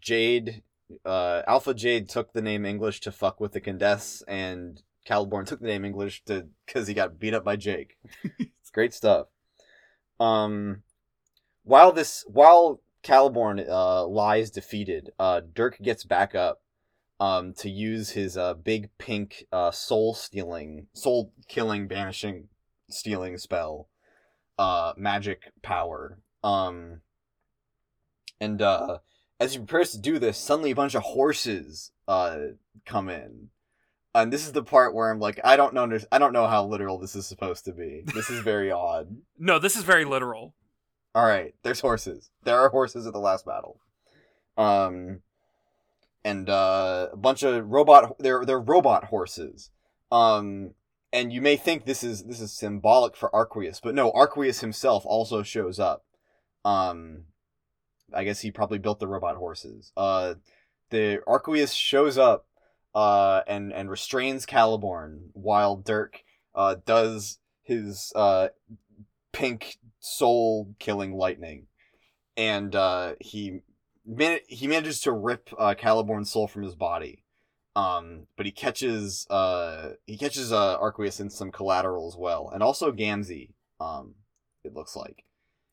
Jade, 0.00 0.62
uh, 1.04 1.42
Alpha 1.46 1.74
Jade 1.74 2.08
took 2.08 2.32
the 2.32 2.42
name 2.42 2.64
English 2.64 3.00
to 3.00 3.12
fuck 3.12 3.40
with 3.40 3.52
the 3.52 3.60
Condesce, 3.60 4.22
and 4.26 4.82
Caliborn 5.08 5.46
took 5.46 5.60
the 5.60 5.66
name 5.66 5.84
English 5.84 6.24
to 6.24 6.48
because 6.64 6.88
he 6.88 6.94
got 6.94 7.18
beat 7.18 7.34
up 7.34 7.44
by 7.44 7.56
Jake. 7.56 7.96
it's 8.24 8.70
great 8.72 8.92
stuff. 8.92 9.28
Um, 10.18 10.82
while 11.64 11.92
this 11.92 12.24
while 12.26 12.80
Caliborn 13.06 13.64
uh, 13.68 14.04
lies 14.04 14.50
defeated, 14.50 15.10
uh, 15.18 15.40
Dirk 15.54 15.78
gets 15.80 16.02
back 16.02 16.34
up 16.34 16.60
um, 17.20 17.54
to 17.54 17.70
use 17.70 18.10
his 18.10 18.36
uh, 18.36 18.54
big 18.54 18.90
pink 18.98 19.44
uh, 19.52 19.70
soul 19.70 20.12
stealing, 20.12 20.88
soul 20.92 21.32
killing, 21.48 21.86
banishing, 21.86 22.48
stealing 22.90 23.38
spell, 23.38 23.88
uh, 24.58 24.92
magic 24.96 25.52
power. 25.62 26.18
Um, 26.42 27.02
and 28.40 28.60
uh, 28.60 28.98
as 29.38 29.52
he 29.52 29.58
prepares 29.58 29.92
to 29.92 29.98
do 29.98 30.18
this, 30.18 30.36
suddenly 30.36 30.72
a 30.72 30.76
bunch 30.76 30.96
of 30.96 31.02
horses 31.02 31.92
uh, 32.08 32.38
come 32.84 33.08
in. 33.08 33.50
And 34.16 34.32
this 34.32 34.46
is 34.46 34.52
the 34.52 34.64
part 34.64 34.94
where 34.94 35.12
I'm 35.12 35.20
like, 35.20 35.38
I 35.44 35.56
don't 35.56 35.74
know, 35.74 35.96
I 36.10 36.18
don't 36.18 36.32
know 36.32 36.48
how 36.48 36.66
literal 36.66 36.98
this 36.98 37.14
is 37.14 37.26
supposed 37.26 37.66
to 37.66 37.72
be. 37.72 38.02
This 38.04 38.30
is 38.30 38.40
very 38.40 38.72
odd. 38.72 39.16
No, 39.38 39.60
this 39.60 39.76
is 39.76 39.84
very 39.84 40.04
literal. 40.04 40.54
All 41.16 41.24
right, 41.24 41.54
there's 41.62 41.80
horses. 41.80 42.28
There 42.44 42.58
are 42.58 42.68
horses 42.68 43.06
at 43.06 43.14
the 43.14 43.18
last 43.18 43.46
battle. 43.46 43.80
Um, 44.58 45.22
and 46.22 46.50
uh, 46.50 47.08
a 47.10 47.16
bunch 47.16 47.42
of 47.42 47.66
robot. 47.66 48.16
They're 48.18 48.44
they're 48.44 48.60
robot 48.60 49.04
horses. 49.04 49.70
Um, 50.12 50.74
and 51.14 51.32
you 51.32 51.40
may 51.40 51.56
think 51.56 51.86
this 51.86 52.04
is 52.04 52.24
this 52.24 52.42
is 52.42 52.52
symbolic 52.52 53.16
for 53.16 53.30
Arquius, 53.30 53.80
but 53.82 53.94
no, 53.94 54.12
Arquius 54.12 54.60
himself 54.60 55.04
also 55.06 55.42
shows 55.42 55.80
up. 55.80 56.04
Um, 56.66 57.22
I 58.12 58.24
guess 58.24 58.40
he 58.40 58.50
probably 58.50 58.78
built 58.78 59.00
the 59.00 59.08
robot 59.08 59.36
horses. 59.36 59.92
Uh, 59.96 60.34
the 60.90 61.22
Arquius 61.26 61.74
shows 61.74 62.18
up. 62.18 62.46
Uh, 62.94 63.42
and 63.46 63.74
and 63.74 63.90
restrains 63.90 64.46
Caliborn 64.46 65.28
while 65.34 65.76
Dirk 65.76 66.22
uh 66.54 66.76
does 66.86 67.38
his 67.62 68.10
uh 68.16 68.48
pink 69.32 69.76
soul 70.06 70.74
killing 70.78 71.14
lightning, 71.16 71.66
and 72.36 72.74
uh, 72.74 73.14
he 73.20 73.60
man- 74.06 74.40
he 74.48 74.66
manages 74.66 75.00
to 75.00 75.12
rip 75.12 75.50
uh, 75.58 75.74
Caliborn's 75.76 76.30
soul 76.30 76.46
from 76.46 76.62
his 76.62 76.74
body. 76.74 77.22
Um, 77.74 78.26
but 78.38 78.46
he 78.46 78.52
catches 78.52 79.26
uh 79.28 79.90
he 80.06 80.16
catches 80.16 80.50
uh 80.52 80.78
Arquius 80.78 81.20
in 81.20 81.28
some 81.28 81.52
collateral 81.52 82.08
as 82.08 82.16
well, 82.16 82.50
and 82.52 82.62
also 82.62 82.90
Gamzee. 82.92 83.50
Um, 83.80 84.14
it 84.64 84.72
looks 84.74 84.96
like 84.96 85.24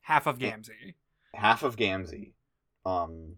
Half 0.02 0.26
of. 0.26 0.38
Gamzee. 0.38 0.94
half 1.32 1.62
of 1.62 1.76
Gamzee. 1.76 2.32
Um, 2.84 3.36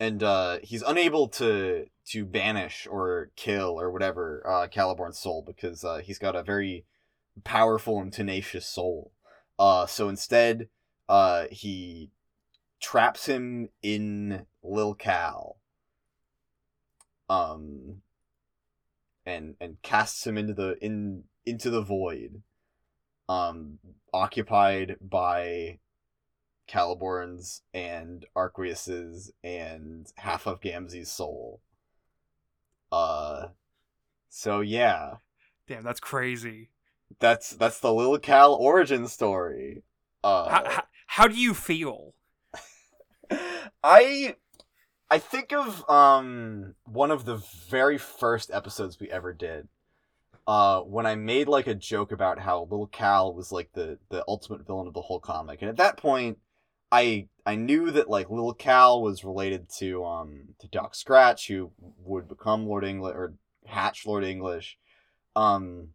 and 0.00 0.22
uh, 0.22 0.58
he's 0.62 0.82
unable 0.82 1.28
to 1.28 1.86
to 2.06 2.24
banish 2.24 2.86
or 2.90 3.30
kill 3.36 3.78
or 3.78 3.90
whatever 3.90 4.42
uh, 4.46 4.66
Caliborn's 4.68 5.18
soul 5.18 5.42
because 5.46 5.84
uh, 5.84 5.98
he's 5.98 6.18
got 6.18 6.34
a 6.34 6.42
very 6.42 6.86
powerful 7.44 8.00
and 8.00 8.12
tenacious 8.12 8.66
soul. 8.66 9.12
Uh, 9.58 9.86
so 9.86 10.08
instead, 10.08 10.68
uh, 11.08 11.46
he 11.50 12.10
traps 12.80 13.26
him 13.26 13.68
in 13.82 14.46
Lil 14.62 14.94
Cal. 14.94 15.56
Um, 17.28 18.02
and 19.26 19.54
and 19.60 19.80
casts 19.82 20.26
him 20.26 20.36
into 20.36 20.52
the 20.52 20.76
in 20.84 21.24
into 21.46 21.70
the 21.70 21.80
void. 21.80 22.42
Um, 23.28 23.78
occupied 24.12 24.96
by 25.00 25.78
Caliborn's 26.68 27.62
and 27.72 28.26
Arquius's 28.36 29.32
and 29.42 30.06
half 30.16 30.46
of 30.46 30.60
Gamzee's 30.60 31.10
soul. 31.10 31.62
Uh, 32.92 33.48
so 34.28 34.60
yeah, 34.60 35.14
Damn, 35.66 35.82
that's 35.82 36.00
crazy. 36.00 36.68
That's 37.18 37.50
that's 37.50 37.80
the 37.80 37.92
Lil 37.92 38.18
Cal 38.18 38.54
origin 38.54 39.08
story. 39.08 39.82
Uh, 40.22 40.48
how, 40.48 40.64
how, 40.64 40.82
how 41.06 41.28
do 41.28 41.36
you 41.36 41.54
feel? 41.54 42.14
I 43.82 44.36
I 45.10 45.18
think 45.18 45.52
of 45.52 45.88
um 45.88 46.74
one 46.84 47.10
of 47.10 47.24
the 47.24 47.36
very 47.68 47.98
first 47.98 48.50
episodes 48.52 48.98
we 48.98 49.10
ever 49.10 49.32
did. 49.32 49.68
Uh, 50.46 50.80
when 50.80 51.06
I 51.06 51.14
made 51.14 51.48
like 51.48 51.66
a 51.66 51.74
joke 51.74 52.12
about 52.12 52.38
how 52.38 52.68
Little 52.70 52.86
Cal 52.86 53.32
was 53.32 53.50
like 53.52 53.72
the 53.72 53.98
the 54.10 54.24
ultimate 54.28 54.66
villain 54.66 54.86
of 54.86 54.94
the 54.94 55.02
whole 55.02 55.20
comic, 55.20 55.62
and 55.62 55.70
at 55.70 55.76
that 55.78 55.96
point, 55.96 56.38
I 56.92 57.28
I 57.46 57.54
knew 57.56 57.90
that 57.90 58.10
like 58.10 58.30
Little 58.30 58.54
Cal 58.54 59.02
was 59.02 59.24
related 59.24 59.68
to 59.78 60.04
um 60.04 60.48
to 60.58 60.68
Doc 60.68 60.94
Scratch, 60.94 61.48
who 61.48 61.70
would 62.04 62.28
become 62.28 62.66
Lord 62.66 62.84
English 62.84 63.14
or 63.14 63.34
hatch 63.66 64.06
Lord 64.06 64.24
English. 64.24 64.78
Um, 65.36 65.88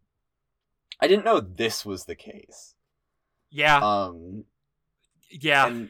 I 1.00 1.08
didn't 1.08 1.26
know 1.26 1.40
this 1.40 1.86
was 1.86 2.06
the 2.06 2.16
case. 2.16 2.76
Yeah, 3.52 3.78
Um, 3.78 4.46
yeah, 5.32 5.68
and 5.68 5.90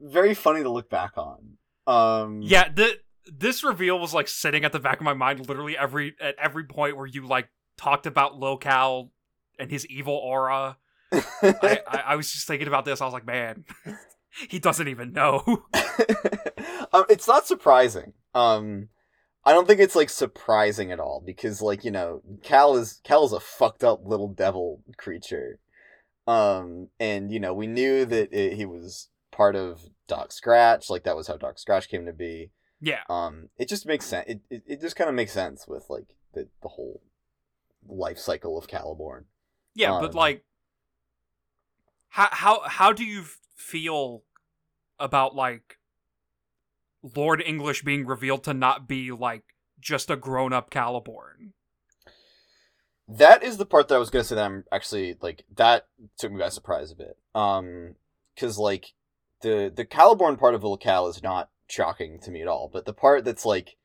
very 0.00 0.34
funny 0.34 0.62
to 0.62 0.70
look 0.70 0.90
back 0.90 1.12
on. 1.16 1.56
Um, 1.86 2.42
yeah. 2.42 2.68
The 2.68 2.98
this 3.30 3.62
reveal 3.62 3.98
was 3.98 4.14
like 4.14 4.28
sitting 4.28 4.64
at 4.64 4.72
the 4.72 4.80
back 4.80 4.98
of 4.98 5.02
my 5.02 5.14
mind, 5.14 5.48
literally 5.48 5.76
every 5.76 6.14
at 6.20 6.34
every 6.38 6.64
point 6.64 6.96
where 6.96 7.06
you 7.06 7.26
like 7.26 7.48
talked 7.76 8.06
about 8.06 8.38
Lil 8.38 8.56
Cal 8.56 9.10
and 9.58 9.70
his 9.70 9.86
evil 9.86 10.14
aura. 10.14 10.76
I, 11.12 11.80
I, 11.86 12.02
I 12.08 12.16
was 12.16 12.30
just 12.30 12.46
thinking 12.46 12.68
about 12.68 12.84
this. 12.84 13.00
I 13.00 13.04
was 13.04 13.14
like, 13.14 13.26
man, 13.26 13.64
he 14.48 14.58
doesn't 14.58 14.88
even 14.88 15.12
know. 15.12 15.42
um, 16.92 17.04
it's 17.08 17.26
not 17.26 17.46
surprising. 17.46 18.12
Um, 18.34 18.88
I 19.44 19.52
don't 19.52 19.66
think 19.66 19.80
it's 19.80 19.96
like 19.96 20.10
surprising 20.10 20.92
at 20.92 21.00
all 21.00 21.22
because 21.24 21.62
like 21.62 21.84
you 21.84 21.90
know 21.90 22.22
Cal 22.42 22.76
is 22.76 23.00
Cal 23.04 23.24
is 23.24 23.32
a 23.32 23.40
fucked 23.40 23.82
up 23.84 24.00
little 24.04 24.28
devil 24.28 24.82
creature. 24.96 25.58
Um, 26.26 26.88
and 27.00 27.30
you 27.32 27.40
know 27.40 27.54
we 27.54 27.66
knew 27.66 28.04
that 28.04 28.32
it, 28.32 28.54
he 28.54 28.66
was 28.66 29.08
part 29.30 29.56
of 29.56 29.80
Doc 30.06 30.32
Scratch. 30.32 30.90
Like 30.90 31.04
that 31.04 31.16
was 31.16 31.28
how 31.28 31.36
Doc 31.36 31.58
Scratch 31.58 31.88
came 31.88 32.04
to 32.06 32.12
be. 32.12 32.50
yeah, 32.80 33.00
Um, 33.08 33.48
it 33.56 33.68
just 33.68 33.86
makes 33.86 34.04
sense. 34.04 34.26
It 34.28 34.40
it, 34.50 34.62
it 34.66 34.80
just 34.82 34.96
kind 34.96 35.08
of 35.08 35.14
makes 35.16 35.32
sense 35.32 35.66
with 35.66 35.86
like 35.88 36.14
the 36.34 36.48
the 36.62 36.68
whole 36.68 37.00
life 37.88 38.18
cycle 38.18 38.58
of 38.58 38.66
Caliborn. 38.66 39.24
yeah, 39.74 39.98
but 40.00 40.10
Um, 40.10 40.16
like, 40.16 40.44
how 42.10 42.28
how 42.30 42.60
how 42.66 42.92
do 42.92 43.04
you 43.04 43.24
feel 43.56 44.22
about 44.98 45.34
like 45.34 45.77
Lord 47.02 47.42
English 47.44 47.82
being 47.82 48.06
revealed 48.06 48.44
to 48.44 48.54
not 48.54 48.88
be 48.88 49.10
like 49.10 49.44
just 49.80 50.10
a 50.10 50.16
grown 50.16 50.52
up 50.52 50.70
Caliborn? 50.70 51.52
That 53.06 53.42
is 53.42 53.56
the 53.56 53.66
part 53.66 53.88
that 53.88 53.94
I 53.94 53.98
was 53.98 54.10
gonna 54.10 54.24
say 54.24 54.34
that 54.34 54.44
I'm 54.44 54.64
actually 54.70 55.16
like 55.20 55.44
that 55.56 55.86
took 56.18 56.32
me 56.32 56.38
by 56.38 56.50
surprise 56.50 56.92
a 56.92 56.96
bit. 56.96 57.16
Um, 57.34 57.94
because 58.34 58.58
like 58.58 58.92
the 59.40 59.72
the 59.74 59.84
Caliborn 59.84 60.38
part 60.38 60.54
of 60.54 60.62
Volcal 60.62 61.08
is 61.08 61.22
not 61.22 61.50
shocking 61.68 62.18
to 62.20 62.30
me 62.30 62.42
at 62.42 62.48
all, 62.48 62.68
but 62.72 62.84
the 62.84 62.92
part 62.92 63.24
that's 63.24 63.46
like 63.46 63.76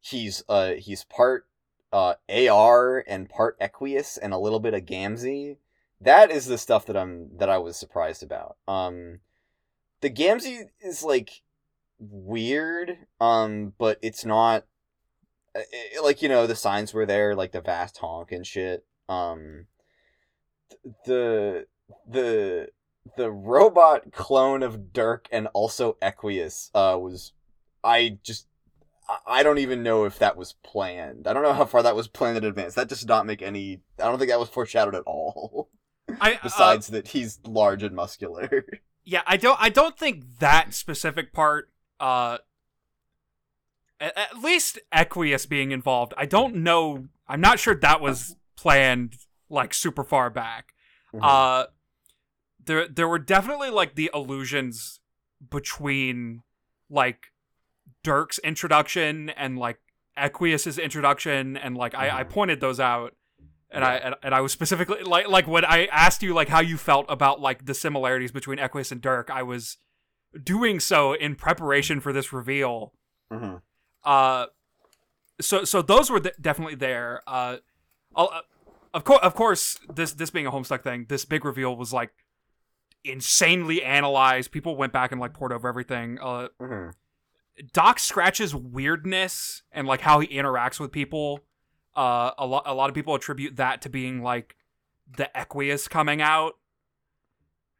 he's 0.00 0.42
uh 0.48 0.72
he's 0.72 1.04
part 1.04 1.46
uh 1.92 2.14
AR 2.28 3.04
and 3.06 3.28
part 3.28 3.58
Equius 3.60 4.18
and 4.20 4.32
a 4.32 4.38
little 4.38 4.60
bit 4.60 4.74
of 4.74 4.84
Gamzee. 4.84 5.56
That 6.00 6.30
is 6.30 6.46
the 6.46 6.58
stuff 6.58 6.86
that 6.86 6.96
I'm 6.96 7.36
that 7.36 7.50
I 7.50 7.58
was 7.58 7.76
surprised 7.76 8.22
about. 8.22 8.56
Um, 8.66 9.20
the 10.00 10.10
Gamzee 10.10 10.70
is 10.80 11.02
like 11.02 11.42
weird, 12.00 12.96
um, 13.20 13.74
but 13.78 13.98
it's 14.02 14.24
not 14.24 14.64
uh, 15.54 15.60
it- 15.70 16.02
like 16.02 16.22
you 16.22 16.28
know 16.28 16.46
the 16.46 16.56
signs 16.56 16.92
were 16.94 17.06
there 17.06 17.34
like 17.36 17.52
the 17.52 17.60
vast 17.60 17.98
honk 17.98 18.32
and 18.32 18.46
shit 18.46 18.84
um 19.08 19.66
the 21.04 21.66
the 22.08 22.68
the 23.16 23.30
robot 23.30 24.12
clone 24.12 24.62
of 24.62 24.92
dirk 24.92 25.26
and 25.32 25.48
also 25.48 25.96
equius 26.00 26.70
uh 26.74 26.96
was 26.98 27.32
i 27.82 28.16
just 28.22 28.46
I- 29.26 29.42
don't 29.42 29.58
even 29.58 29.82
know 29.82 30.04
if 30.04 30.20
that 30.20 30.36
was 30.36 30.54
planned. 30.62 31.26
I 31.26 31.32
don't 31.32 31.42
know 31.42 31.52
how 31.52 31.64
far 31.64 31.82
that 31.82 31.96
was 31.96 32.06
planned 32.06 32.36
in 32.38 32.44
advance. 32.44 32.74
That 32.76 32.88
does 32.88 33.04
not 33.04 33.26
make 33.26 33.42
any 33.42 33.80
i 33.98 34.04
don't 34.04 34.18
think 34.18 34.30
that 34.30 34.38
was 34.38 34.48
foreshadowed 34.48 34.94
at 34.94 35.02
all. 35.04 35.68
I 36.20 36.34
uh, 36.34 36.38
besides 36.44 36.86
that 36.88 37.08
he's 37.08 37.40
large 37.44 37.82
and 37.82 37.94
muscular. 37.96 38.64
Yeah, 39.02 39.22
I 39.26 39.36
don't 39.38 39.60
I 39.60 39.70
don't 39.70 39.98
think 39.98 40.38
that 40.38 40.74
specific 40.74 41.32
part 41.32 41.70
uh 42.00 42.38
at, 44.00 44.16
at 44.16 44.38
least 44.42 44.78
Equius 44.92 45.48
being 45.48 45.70
involved. 45.72 46.14
I 46.16 46.26
don't 46.26 46.56
know. 46.56 47.06
I'm 47.28 47.40
not 47.40 47.58
sure 47.58 47.74
that 47.74 48.00
was 48.00 48.36
planned 48.56 49.16
like 49.48 49.74
super 49.74 50.04
far 50.04 50.30
back. 50.30 50.72
Mhm. 51.14 51.20
Uh 51.22 51.66
there 52.64 52.86
there 52.88 53.08
were 53.08 53.18
definitely 53.18 53.70
like 53.70 53.94
the 53.94 54.10
illusions 54.14 55.00
between 55.50 56.42
like 56.88 57.26
Dirk's 58.02 58.38
introduction 58.40 59.30
and 59.30 59.58
like 59.58 59.78
Equius's 60.18 60.78
introduction 60.78 61.56
and 61.56 61.76
like 61.76 61.94
I, 61.94 62.20
I 62.20 62.24
Mhm. 62.24 62.30
pointed 62.30 62.60
those 62.60 62.78
out 62.80 63.14
and 63.70 63.84
I 63.84 63.94
and, 63.96 64.14
and 64.22 64.34
I 64.34 64.40
was 64.40 64.52
specifically 64.52 65.02
like 65.02 65.28
like 65.28 65.46
when 65.46 65.64
I 65.64 65.86
asked 65.86 66.22
you 66.22 66.34
like 66.34 66.48
how 66.48 66.60
you 66.60 66.76
felt 66.76 67.06
about 67.08 67.40
like 67.40 67.66
the 67.66 67.74
similarities 67.74 68.32
between 68.32 68.58
Equius 68.58 68.92
and 68.92 69.00
Dirk, 69.00 69.30
I 69.30 69.42
was 69.42 69.78
doing 70.42 70.80
so 70.80 71.12
in 71.12 71.34
preparation 71.34 72.00
for 72.00 72.12
this 72.12 72.32
reveal. 72.32 72.92
Mhm. 73.32 73.62
Uh, 74.04 74.46
so 75.40 75.64
so 75.64 75.82
those 75.82 76.10
were 76.10 76.20
th- 76.20 76.34
definitely 76.40 76.74
there. 76.74 77.22
Uh, 77.26 77.56
uh, 78.14 78.40
of 78.92 79.04
course, 79.04 79.20
of 79.22 79.34
course, 79.34 79.78
this 79.94 80.12
this 80.12 80.30
being 80.30 80.46
a 80.46 80.50
Homestuck 80.52 80.82
thing, 80.82 81.06
this 81.08 81.24
big 81.24 81.44
reveal 81.44 81.76
was 81.76 81.92
like 81.92 82.10
insanely 83.04 83.82
analyzed. 83.82 84.52
People 84.52 84.76
went 84.76 84.92
back 84.92 85.10
and 85.12 85.20
like 85.20 85.32
poured 85.32 85.52
over 85.52 85.68
everything. 85.68 86.18
Uh, 86.20 86.48
Mhm. 86.60 86.92
Doc 87.72 87.98
Scratch's 87.98 88.54
weirdness 88.54 89.62
and 89.72 89.86
like 89.86 90.00
how 90.02 90.20
he 90.20 90.28
interacts 90.28 90.78
with 90.80 90.92
people. 90.92 91.40
Uh, 91.96 92.30
a 92.38 92.46
lot 92.46 92.62
a 92.66 92.74
lot 92.74 92.88
of 92.88 92.94
people 92.94 93.14
attribute 93.14 93.56
that 93.56 93.82
to 93.82 93.88
being 93.88 94.22
like 94.22 94.56
the 95.16 95.28
Equius 95.34 95.88
coming 95.88 96.22
out 96.22 96.54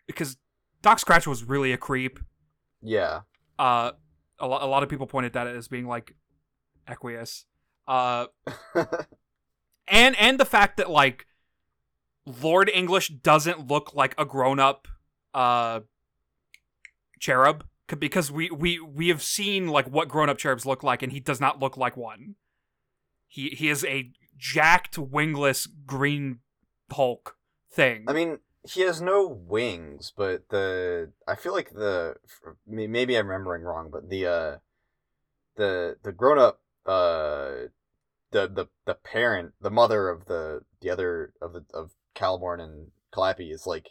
because 0.06 0.36
Doc 0.82 0.98
Scratch 0.98 1.26
was 1.26 1.44
really 1.44 1.72
a 1.72 1.76
creep. 1.78 2.18
Yeah. 2.82 3.20
Uh, 3.58 3.92
a, 4.38 4.46
lo- 4.46 4.58
a 4.60 4.66
lot 4.66 4.82
of 4.82 4.88
people 4.88 5.06
pointed 5.06 5.34
that 5.34 5.46
as 5.46 5.68
being 5.68 5.86
like 5.86 6.14
Equius. 6.88 7.44
Uh, 7.86 8.26
and 9.88 10.16
and 10.18 10.38
the 10.38 10.44
fact 10.44 10.76
that 10.76 10.90
like 10.90 11.26
Lord 12.24 12.70
English 12.72 13.08
doesn't 13.08 13.68
look 13.68 13.94
like 13.94 14.14
a 14.18 14.24
grown 14.24 14.58
up 14.58 14.88
uh 15.32 15.80
cherub 17.20 17.64
because 17.98 18.30
we 18.30 18.50
we 18.50 18.78
we 18.80 19.08
have 19.08 19.22
seen 19.22 19.68
like 19.68 19.86
what 19.86 20.08
grown 20.08 20.28
up 20.28 20.38
cherubs 20.38 20.64
look 20.64 20.82
like 20.82 21.02
and 21.02 21.12
he 21.12 21.20
does 21.20 21.40
not 21.40 21.60
look 21.60 21.76
like 21.76 21.96
one. 21.96 22.36
He 23.26 23.50
he 23.50 23.68
is 23.68 23.84
a 23.84 24.10
jacked 24.36 24.96
wingless 24.98 25.66
green 25.66 26.40
Hulk 26.90 27.36
thing. 27.72 28.04
I 28.08 28.12
mean, 28.12 28.38
he 28.68 28.82
has 28.82 29.00
no 29.00 29.26
wings, 29.26 30.12
but 30.16 30.48
the 30.50 31.12
I 31.26 31.34
feel 31.34 31.52
like 31.52 31.70
the 31.70 32.16
maybe 32.66 33.16
I'm 33.16 33.26
remembering 33.28 33.62
wrong, 33.62 33.90
but 33.90 34.08
the 34.10 34.26
uh 34.26 34.56
the 35.56 35.96
the 36.02 36.12
grown 36.12 36.38
up 36.38 36.60
uh 36.86 37.68
the 38.32 38.46
the 38.48 38.66
the 38.86 38.94
parent, 38.94 39.52
the 39.60 39.70
mother 39.70 40.08
of 40.08 40.26
the 40.26 40.62
the 40.80 40.90
other 40.90 41.32
of 41.40 41.52
the 41.52 41.64
of 41.74 41.92
Caliborn 42.14 42.60
and 42.60 42.88
Calliope 43.12 43.50
is 43.50 43.66
like 43.66 43.90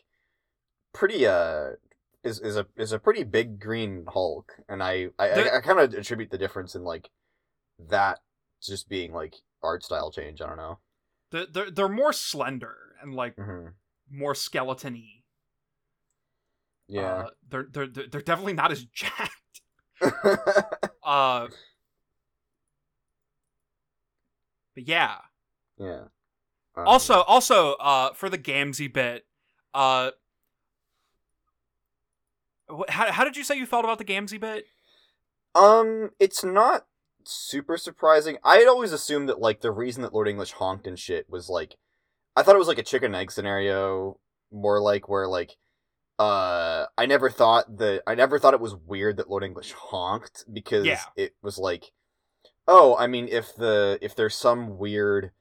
pretty 0.93 1.25
uh 1.25 1.71
is 2.23 2.39
is 2.39 2.57
a 2.57 2.67
is 2.75 2.91
a 2.91 2.99
pretty 2.99 3.23
big 3.23 3.59
green 3.59 4.05
Hulk, 4.07 4.53
and 4.67 4.83
I 4.83 5.09
I, 5.17 5.27
The- 5.29 5.53
I, 5.53 5.57
I 5.57 5.61
kind 5.61 5.79
of 5.79 5.93
attribute 5.93 6.31
the 6.31 6.37
difference 6.37 6.75
in 6.75 6.83
like 6.83 7.09
that 7.89 8.19
just 8.61 8.89
being 8.89 9.13
like 9.13 9.35
art 9.63 9.83
style 9.83 10.11
change. 10.11 10.41
I 10.41 10.47
don't 10.47 10.57
know. 10.57 10.79
they're, 11.31 11.45
they're 11.45 11.71
they're 11.71 11.89
more 11.89 12.13
slender 12.13 12.75
and 13.01 13.13
like 13.13 13.35
hmm 13.35 13.67
more 14.11 14.35
skeleton-y. 14.35 15.23
Yeah. 16.87 17.01
Uh, 17.01 17.29
they're 17.49 17.67
they're 17.71 17.87
they're 17.87 18.21
definitely 18.21 18.53
not 18.53 18.71
as 18.71 18.83
jacked. 18.93 19.61
Uh, 21.03 21.47
but 24.75 24.87
yeah. 24.87 25.15
yeah. 25.79 26.01
Um, 26.75 26.87
Also, 26.87 27.21
also, 27.21 27.73
uh, 27.73 28.13
for 28.13 28.29
the 28.29 28.37
Gamzee 28.37 28.93
bit, 28.93 29.25
uh, 29.73 30.11
wh- 32.69 32.89
how 32.89 33.11
how 33.11 33.23
did 33.23 33.35
you 33.37 33.43
say 33.43 33.55
you 33.57 33.65
felt 33.65 33.85
about 33.85 33.97
the 33.97 34.05
Gamzee 34.05 34.39
bit? 34.39 34.65
Um, 35.55 36.11
it's 36.19 36.43
not 36.43 36.85
super 37.25 37.75
surprising. 37.77 38.37
I 38.43 38.57
had 38.57 38.67
always 38.67 38.91
assumed 38.93 39.29
that 39.29 39.39
like 39.39 39.61
the 39.61 39.71
reason 39.71 40.03
that 40.03 40.13
Lord 40.13 40.27
English 40.27 40.51
honked 40.53 40.85
and 40.85 40.99
shit 40.99 41.27
was 41.27 41.49
like, 41.49 41.75
I 42.39 42.43
thought 42.43 42.55
it 42.55 42.59
was 42.59 42.67
like 42.69 42.77
a 42.77 42.83
chicken 42.83 43.13
egg 43.13 43.31
scenario, 43.31 44.17
more 44.51 44.81
like 44.81 45.09
where 45.09 45.27
like, 45.27 45.57
uh, 46.17 46.85
I 46.97 47.05
never 47.05 47.29
thought 47.29 47.77
that 47.77 48.03
I 48.07 48.15
never 48.15 48.39
thought 48.39 48.53
it 48.53 48.61
was 48.61 48.75
weird 48.75 49.17
that 49.17 49.29
Lord 49.29 49.43
English 49.43 49.73
honked 49.73 50.45
because 50.51 50.85
Yeah. 50.85 51.03
it 51.17 51.35
was 51.41 51.57
like, 51.57 51.91
oh, 52.67 52.95
I 52.97 53.07
mean, 53.07 53.27
if 53.29 53.53
the 53.55 53.99
if 54.01 54.15
there's 54.15 54.35
some 54.35 54.77
weird 54.77 55.31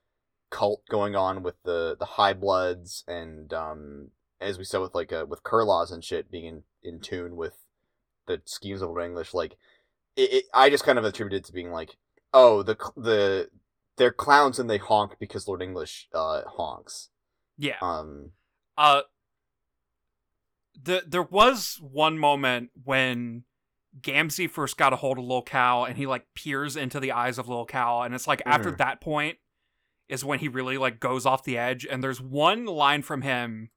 cult 0.50 0.82
going 0.90 1.14
on 1.14 1.42
with 1.42 1.62
the 1.64 1.96
the 1.98 2.04
high 2.04 2.32
bloods 2.32 3.04
and 3.06 3.52
um 3.52 4.10
as 4.40 4.56
we 4.56 4.64
saw 4.64 4.80
with 4.80 4.94
like 4.94 5.12
uh, 5.12 5.26
with 5.28 5.42
Kurloz 5.42 5.90
and 5.90 6.02
shit 6.02 6.30
being 6.30 6.46
in, 6.46 6.62
in 6.82 7.00
tune 7.00 7.36
with 7.36 7.54
the 8.26 8.40
schemes 8.46 8.80
of 8.82 8.88
Lord 8.88 9.04
English 9.04 9.34
like 9.34 9.56
it, 10.16 10.32
it, 10.32 10.44
I 10.54 10.70
just 10.70 10.84
kind 10.84 10.98
of 10.98 11.04
attributed 11.04 11.44
it 11.44 11.46
to 11.46 11.52
being 11.52 11.70
like, 11.70 11.96
oh, 12.34 12.62
the 12.62 12.76
the 12.96 13.50
they're 13.98 14.12
clowns 14.12 14.58
and 14.58 14.70
they 14.70 14.78
honk 14.78 15.16
because 15.18 15.46
Lord 15.46 15.60
English 15.62 16.08
uh 16.14 16.42
honks. 16.46 17.10
Yeah. 17.58 17.76
Um, 17.82 18.32
Uh, 18.76 19.02
the 20.80 21.02
there 21.06 21.22
was 21.22 21.78
one 21.82 22.18
moment 22.18 22.70
when 22.84 23.44
Gamzee 24.00 24.48
first 24.50 24.76
got 24.76 24.92
a 24.92 24.96
hold 24.96 25.18
of 25.18 25.24
Lil 25.24 25.42
Cal 25.42 25.84
and 25.84 25.96
he 25.96 26.06
like 26.06 26.26
peers 26.34 26.76
into 26.76 27.00
the 27.00 27.12
eyes 27.12 27.38
of 27.38 27.48
Lil 27.48 27.64
Cal, 27.64 28.02
and 28.02 28.14
it's 28.14 28.28
like 28.28 28.42
after 28.46 28.70
Mhm. 28.72 28.78
that 28.78 29.00
point 29.00 29.38
is 30.08 30.24
when 30.24 30.38
he 30.38 30.48
really 30.48 30.78
like 30.78 31.00
goes 31.00 31.26
off 31.26 31.42
the 31.44 31.58
edge. 31.58 31.84
And 31.84 32.02
there's 32.02 32.20
one 32.20 32.64
line 32.64 33.02
from 33.02 33.22
him 33.22 33.70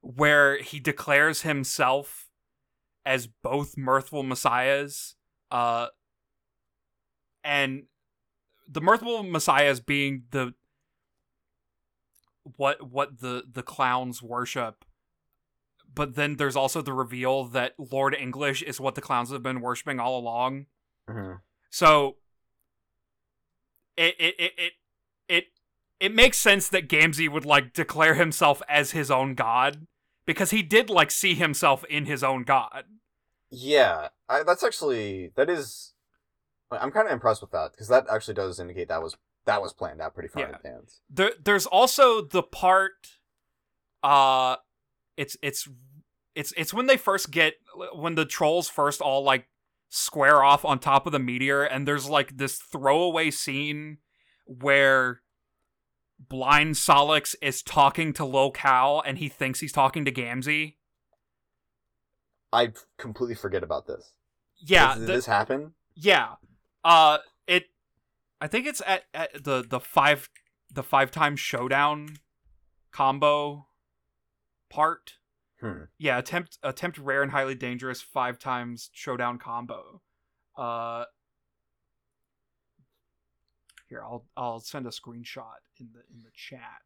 where 0.00 0.56
he 0.62 0.80
declares 0.80 1.42
himself 1.42 2.30
as 3.04 3.26
both 3.26 3.76
mirthful 3.76 4.22
messiahs, 4.22 5.16
uh, 5.50 5.88
and 7.44 7.88
the 8.72 8.80
mirthful 8.80 9.22
messiahs 9.22 9.80
being 9.80 10.24
the 10.30 10.54
what 12.56 12.90
what 12.90 13.20
the 13.20 13.44
the 13.50 13.62
clowns 13.62 14.22
worship 14.22 14.84
but 15.94 16.14
then 16.14 16.36
there's 16.36 16.56
also 16.56 16.82
the 16.82 16.92
reveal 16.92 17.44
that 17.44 17.74
lord 17.78 18.14
english 18.14 18.62
is 18.62 18.80
what 18.80 18.94
the 18.94 19.00
clowns 19.00 19.30
have 19.30 19.42
been 19.42 19.60
worshiping 19.60 20.00
all 20.00 20.18
along 20.18 20.66
mhm. 21.08 21.40
so 21.70 22.16
it 23.96 24.14
it 24.18 24.34
it 24.38 24.52
it 24.56 24.72
it, 25.28 25.44
it 26.00 26.12
makes 26.12 26.36
sense 26.36 26.68
that 26.68 26.88
Gamzee 26.88 27.28
would 27.28 27.46
like 27.46 27.72
declare 27.72 28.14
himself 28.14 28.60
as 28.68 28.90
his 28.90 29.10
own 29.10 29.34
god 29.34 29.86
because 30.26 30.50
he 30.50 30.62
did 30.62 30.90
like 30.90 31.10
see 31.10 31.34
himself 31.34 31.84
in 31.84 32.06
his 32.06 32.24
own 32.24 32.42
god 32.42 32.84
yeah, 33.54 34.08
I, 34.30 34.44
that's 34.44 34.64
actually 34.64 35.30
that 35.36 35.50
is. 35.50 35.91
I'm 36.80 36.90
kind 36.90 37.06
of 37.06 37.12
impressed 37.12 37.40
with 37.42 37.50
that 37.52 37.72
because 37.72 37.88
that 37.88 38.06
actually 38.10 38.34
does 38.34 38.58
indicate 38.60 38.88
that 38.88 39.02
was 39.02 39.16
that 39.44 39.60
was 39.60 39.72
planned 39.72 40.00
out 40.00 40.14
pretty 40.14 40.28
far 40.28 40.48
in 40.48 40.54
advance. 40.54 41.00
there 41.10 41.32
there's 41.42 41.66
also 41.66 42.22
the 42.22 42.42
part 42.42 42.92
uh 44.02 44.56
it's 45.16 45.36
it's 45.42 45.68
it's 46.34 46.52
it's 46.56 46.72
when 46.72 46.86
they 46.86 46.96
first 46.96 47.30
get 47.30 47.54
when 47.94 48.14
the 48.14 48.24
trolls 48.24 48.68
first 48.68 49.00
all 49.00 49.22
like 49.22 49.48
square 49.88 50.42
off 50.42 50.64
on 50.64 50.78
top 50.78 51.04
of 51.06 51.12
the 51.12 51.18
meteor 51.18 51.62
and 51.62 51.86
there's 51.86 52.08
like 52.08 52.36
this 52.38 52.56
throwaway 52.56 53.30
scene 53.30 53.98
where 54.46 55.20
blind 56.28 56.74
Sollux 56.76 57.34
is 57.42 57.62
talking 57.62 58.12
to 58.14 58.24
Lil 58.24 58.50
Cal 58.52 59.02
and 59.04 59.18
he 59.18 59.28
thinks 59.28 59.60
he's 59.60 59.72
talking 59.72 60.04
to 60.04 60.12
Gamzee. 60.12 60.76
I 62.52 62.72
completely 62.98 63.34
forget 63.34 63.62
about 63.62 63.86
this. 63.86 64.12
Yeah, 64.60 64.94
did 64.94 65.02
the- 65.02 65.12
this 65.14 65.26
happen? 65.26 65.74
Yeah. 65.94 66.34
Uh 66.84 67.18
it 67.46 67.66
I 68.40 68.46
think 68.46 68.66
it's 68.66 68.82
at, 68.86 69.04
at 69.14 69.44
the 69.44 69.64
the 69.68 69.80
five 69.80 70.28
the 70.72 70.82
five 70.82 71.10
time 71.10 71.36
showdown 71.36 72.16
combo 72.90 73.66
part. 74.68 75.14
Hmm. 75.60 75.84
Yeah, 75.98 76.18
attempt 76.18 76.58
attempt 76.62 76.98
rare 76.98 77.22
and 77.22 77.30
highly 77.30 77.54
dangerous 77.54 78.02
five 78.02 78.38
times 78.38 78.90
showdown 78.92 79.38
combo. 79.38 80.02
Uh 80.56 81.04
Here, 83.88 84.02
I'll 84.02 84.24
I'll 84.36 84.60
send 84.60 84.86
a 84.86 84.90
screenshot 84.90 85.60
in 85.78 85.90
the 85.92 86.00
in 86.12 86.22
the 86.22 86.30
chat. 86.34 86.82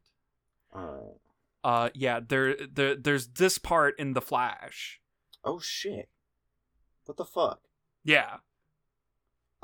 Alright. 0.75 1.21
Uh 1.63 1.89
yeah, 1.95 2.19
there 2.19 2.55
there 2.55 2.95
there's 2.95 3.27
this 3.29 3.57
part 3.57 3.97
in 3.97 4.13
the 4.13 4.21
flash. 4.21 4.99
Oh 5.43 5.59
shit! 5.59 6.09
What 7.05 7.17
the 7.17 7.25
fuck? 7.25 7.61
Yeah. 8.03 8.37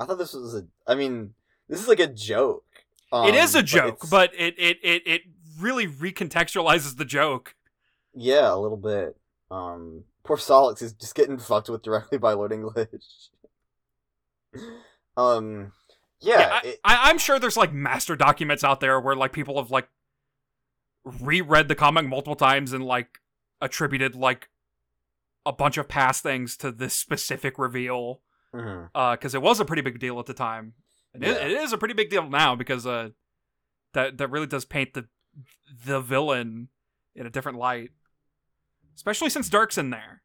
I 0.00 0.04
thought 0.06 0.18
this 0.18 0.34
was 0.34 0.54
a. 0.54 0.66
I 0.86 0.94
mean, 0.94 1.34
this 1.68 1.80
is 1.80 1.88
like 1.88 2.00
a 2.00 2.06
joke. 2.06 2.64
it 3.12 3.34
is 3.34 3.54
Um, 3.54 3.60
a 3.60 3.62
joke, 3.62 3.94
it's- 3.94 4.10
but 4.10 4.34
it, 4.34 4.54
it 4.58 4.78
it 4.82 5.02
it 5.06 5.22
really 5.58 5.86
recontextualizes 5.86 6.96
the 6.96 7.04
joke. 7.04 7.54
yeah, 8.14 8.52
a 8.52 8.56
little 8.58 8.76
bit. 8.76 9.16
Um, 9.50 10.04
poor 10.24 10.36
Sollux 10.36 10.82
is 10.82 10.92
just 10.94 11.14
getting 11.14 11.38
fucked 11.38 11.68
with 11.68 11.82
directly 11.82 12.18
by 12.18 12.32
Lord 12.32 12.52
English. 12.52 12.88
um, 15.16 15.72
yeah, 16.20 16.38
yeah, 16.40 16.48
I, 16.62 16.66
it- 16.66 16.80
I, 16.84 17.10
I'm 17.10 17.18
sure 17.18 17.38
there's 17.38 17.56
like 17.56 17.72
master 17.72 18.16
documents 18.16 18.64
out 18.64 18.80
there 18.80 19.00
where 19.00 19.14
like 19.16 19.32
people 19.32 19.58
have 19.58 19.70
like 19.70 19.88
reread 21.04 21.68
the 21.68 21.74
comic 21.74 22.06
multiple 22.06 22.34
times 22.36 22.72
and 22.72 22.84
like 22.84 23.18
attributed 23.60 24.14
like 24.14 24.48
a 25.46 25.52
bunch 25.52 25.76
of 25.76 25.86
past 25.88 26.22
things 26.22 26.56
to 26.56 26.72
this 26.72 26.94
specific 26.94 27.58
reveal 27.58 28.20
Because 28.54 29.34
it 29.34 29.42
was 29.42 29.60
a 29.60 29.64
pretty 29.64 29.82
big 29.82 29.98
deal 29.98 30.18
at 30.20 30.26
the 30.26 30.34
time. 30.34 30.74
It 31.14 31.22
is- 31.22 31.36
Yeah. 31.36 31.44
it 31.46 31.52
is 31.52 31.72
a 31.72 31.78
pretty 31.78 31.94
big 31.94 32.10
deal 32.10 32.28
now 32.28 32.54
because 32.56 32.86
uh, 32.86 33.10
that 33.92 34.18
that 34.18 34.28
really 34.30 34.46
does 34.46 34.64
paint 34.64 34.94
the 34.94 35.06
the 35.84 36.00
villain 36.00 36.68
in 37.14 37.26
a 37.26 37.30
different 37.30 37.58
light, 37.58 37.90
especially 38.96 39.30
since 39.30 39.48
Dirk's 39.48 39.78
in 39.78 39.90
there. 39.90 40.22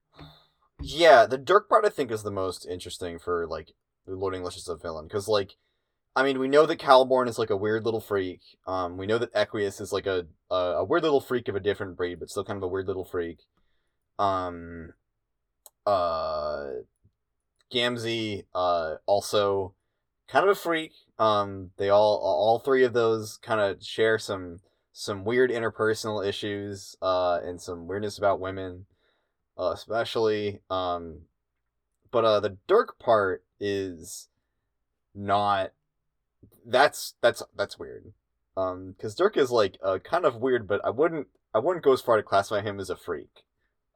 Yeah, 0.82 1.26
the 1.26 1.38
Dirk 1.38 1.68
part 1.70 1.86
I 1.86 1.90
think 1.90 2.12
is 2.12 2.24
the 2.24 2.32
most 2.32 2.66
interesting 2.66 3.20
for 3.20 3.46
like 3.48 3.74
Lord 4.08 4.34
English 4.36 4.58
as 4.58 4.68
a 4.68 4.76
villain 4.78 5.06
because 5.08 5.28
like, 5.28 5.56
I 6.16 6.24
mean 6.24 6.40
we 6.40 6.48
know 6.48 6.66
that 6.66 6.80
Caliborn 6.80 7.28
is 7.28 7.38
like 7.38 7.50
a 7.50 7.58
weird 7.58 7.86
little 7.86 8.00
freak. 8.02 8.42
Um, 8.66 8.98
we 8.98 9.06
know 9.06 9.18
that 9.18 9.34
Equius 9.34 9.82
is 9.82 9.92
like 9.92 10.06
a, 10.08 10.26
a 10.50 10.56
a 10.56 10.84
weird 10.84 11.04
little 11.04 11.22
freak 11.22 11.48
of 11.48 11.56
a 11.56 11.60
different 11.60 11.98
breed, 11.98 12.20
but 12.20 12.30
still 12.30 12.44
kind 12.46 12.58
of 12.58 12.64
a 12.64 12.68
weird 12.68 12.88
little 12.88 13.06
freak. 13.06 13.40
Um, 14.18 14.94
uh, 15.86 16.66
Gamzee, 17.72 18.46
uh, 18.54 18.96
also 19.06 19.74
kind 20.28 20.46
of 20.46 20.52
a 20.52 20.60
freak. 20.60 20.94
Um, 21.18 21.72
they 21.78 21.90
all 21.90 22.18
all 22.18 22.60
three 22.60 22.84
of 22.84 22.94
those 22.94 23.38
kind 23.38 23.60
of 23.62 23.84
share 23.84 24.18
some 24.18 24.60
some 24.94 25.24
weird 25.24 25.52
interpersonal 25.52 26.26
issues, 26.26 26.96
uh, 27.02 27.40
and 27.44 27.62
some 27.62 27.88
weirdness 27.88 28.18
about 28.18 28.40
women 28.40 28.86
uh, 29.60 29.72
especially. 29.74 30.62
Um, 30.70 31.24
but 32.12 32.26
uh, 32.26 32.40
the 32.40 32.58
Dirk 32.68 32.98
part 32.98 33.44
is 33.60 34.30
not. 35.14 35.72
That's 36.66 37.16
that's 37.22 37.44
that's 37.56 37.78
weird. 37.78 38.14
Um, 38.56 38.94
because 38.98 39.16
Dirk 39.16 39.38
is 39.38 39.52
like 39.52 39.78
uh, 39.84 40.00
kind 40.00 40.26
of 40.26 40.38
weird, 40.38 40.68
but 40.68 40.84
I 40.86 40.90
wouldn't 40.90 41.28
I 41.54 41.60
wouldn't 41.60 41.84
go 41.84 41.94
as 41.94 42.02
far 42.02 42.18
to 42.18 42.24
classify 42.24 42.62
him 42.62 42.80
as 42.80 42.90
a 42.90 42.96
freak. 42.96 43.44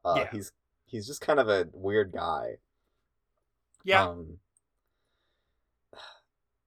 Uh, 0.04 0.16
Yeah. 0.18 0.28
he's 0.32 0.52
he's 0.84 1.06
just 1.06 1.20
kind 1.22 1.40
of 1.40 1.48
a 1.48 1.68
weird 1.72 2.12
guy. 2.12 2.58
Yeah, 3.84 4.08
Um, 4.08 4.38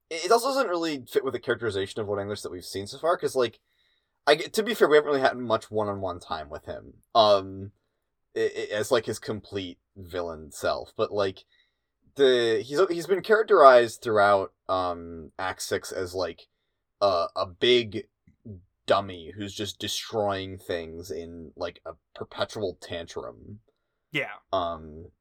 it 0.10 0.26
it 0.26 0.32
also 0.32 0.48
doesn't 0.50 0.68
really 0.70 1.04
fit 1.06 1.24
with 1.24 1.34
the 1.34 1.40
characterization 1.40 2.02
of 2.02 2.08
Lord 2.08 2.22
English 2.22 2.42
that 2.42 2.52
we've 2.52 2.64
seen 2.64 2.88
so 2.88 2.98
far, 2.98 3.18
because 3.18 3.36
like, 3.36 3.60
I 4.26 4.36
to 4.36 4.64
be 4.64 4.74
fair, 4.74 4.88
we 4.88 4.98
haven't 4.98 5.10
really 5.10 5.22
had 5.22 5.38
much 5.38 5.70
one-on-one 5.72 6.20
time 6.20 6.50
with 6.50 6.66
him. 6.66 6.94
Um, 7.16 7.72
i- 8.36 8.40
i- 8.56 8.74
as 8.74 8.92
like 8.92 9.06
his 9.06 9.20
complete 9.20 9.80
villain 9.96 10.52
self, 10.52 10.94
but 10.96 11.12
like 11.12 11.44
the 12.16 12.62
he's 12.66 12.80
he's 12.90 13.08
been 13.08 13.22
characterized 13.22 14.02
throughout 14.02 14.54
um 14.70 15.32
Act 15.40 15.62
Six 15.62 15.92
as 15.92 16.14
like 16.16 16.48
a 17.02 17.28
a 17.36 17.46
big 17.46 18.08
dummy 18.86 19.34
who's 19.36 19.54
just 19.54 19.80
destroying 19.80 20.58
things 20.58 21.12
in 21.12 21.52
like 21.58 21.82
a 21.86 21.92
perpetual 22.16 22.78
tantrum 22.82 23.60
yeah, 24.12 24.32
um 24.54 25.12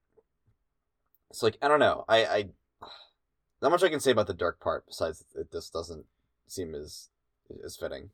it's 1.31 1.43
like 1.43 1.57
i 1.63 1.69
don't 1.69 1.81
know 1.81 2.05
i 2.09 2.25
i 2.25 2.45
not 3.63 3.71
much 3.71 3.83
i 3.83 3.89
can 3.89 4.01
say 4.01 4.11
about 4.11 4.27
the 4.27 4.35
dark 4.35 4.61
part 4.61 4.85
besides 4.87 5.25
it 5.35 5.51
this 5.53 5.71
doesn't 5.71 6.05
seem 6.47 6.75
as 6.75 7.09
as 7.65 7.77
fitting 7.77 8.11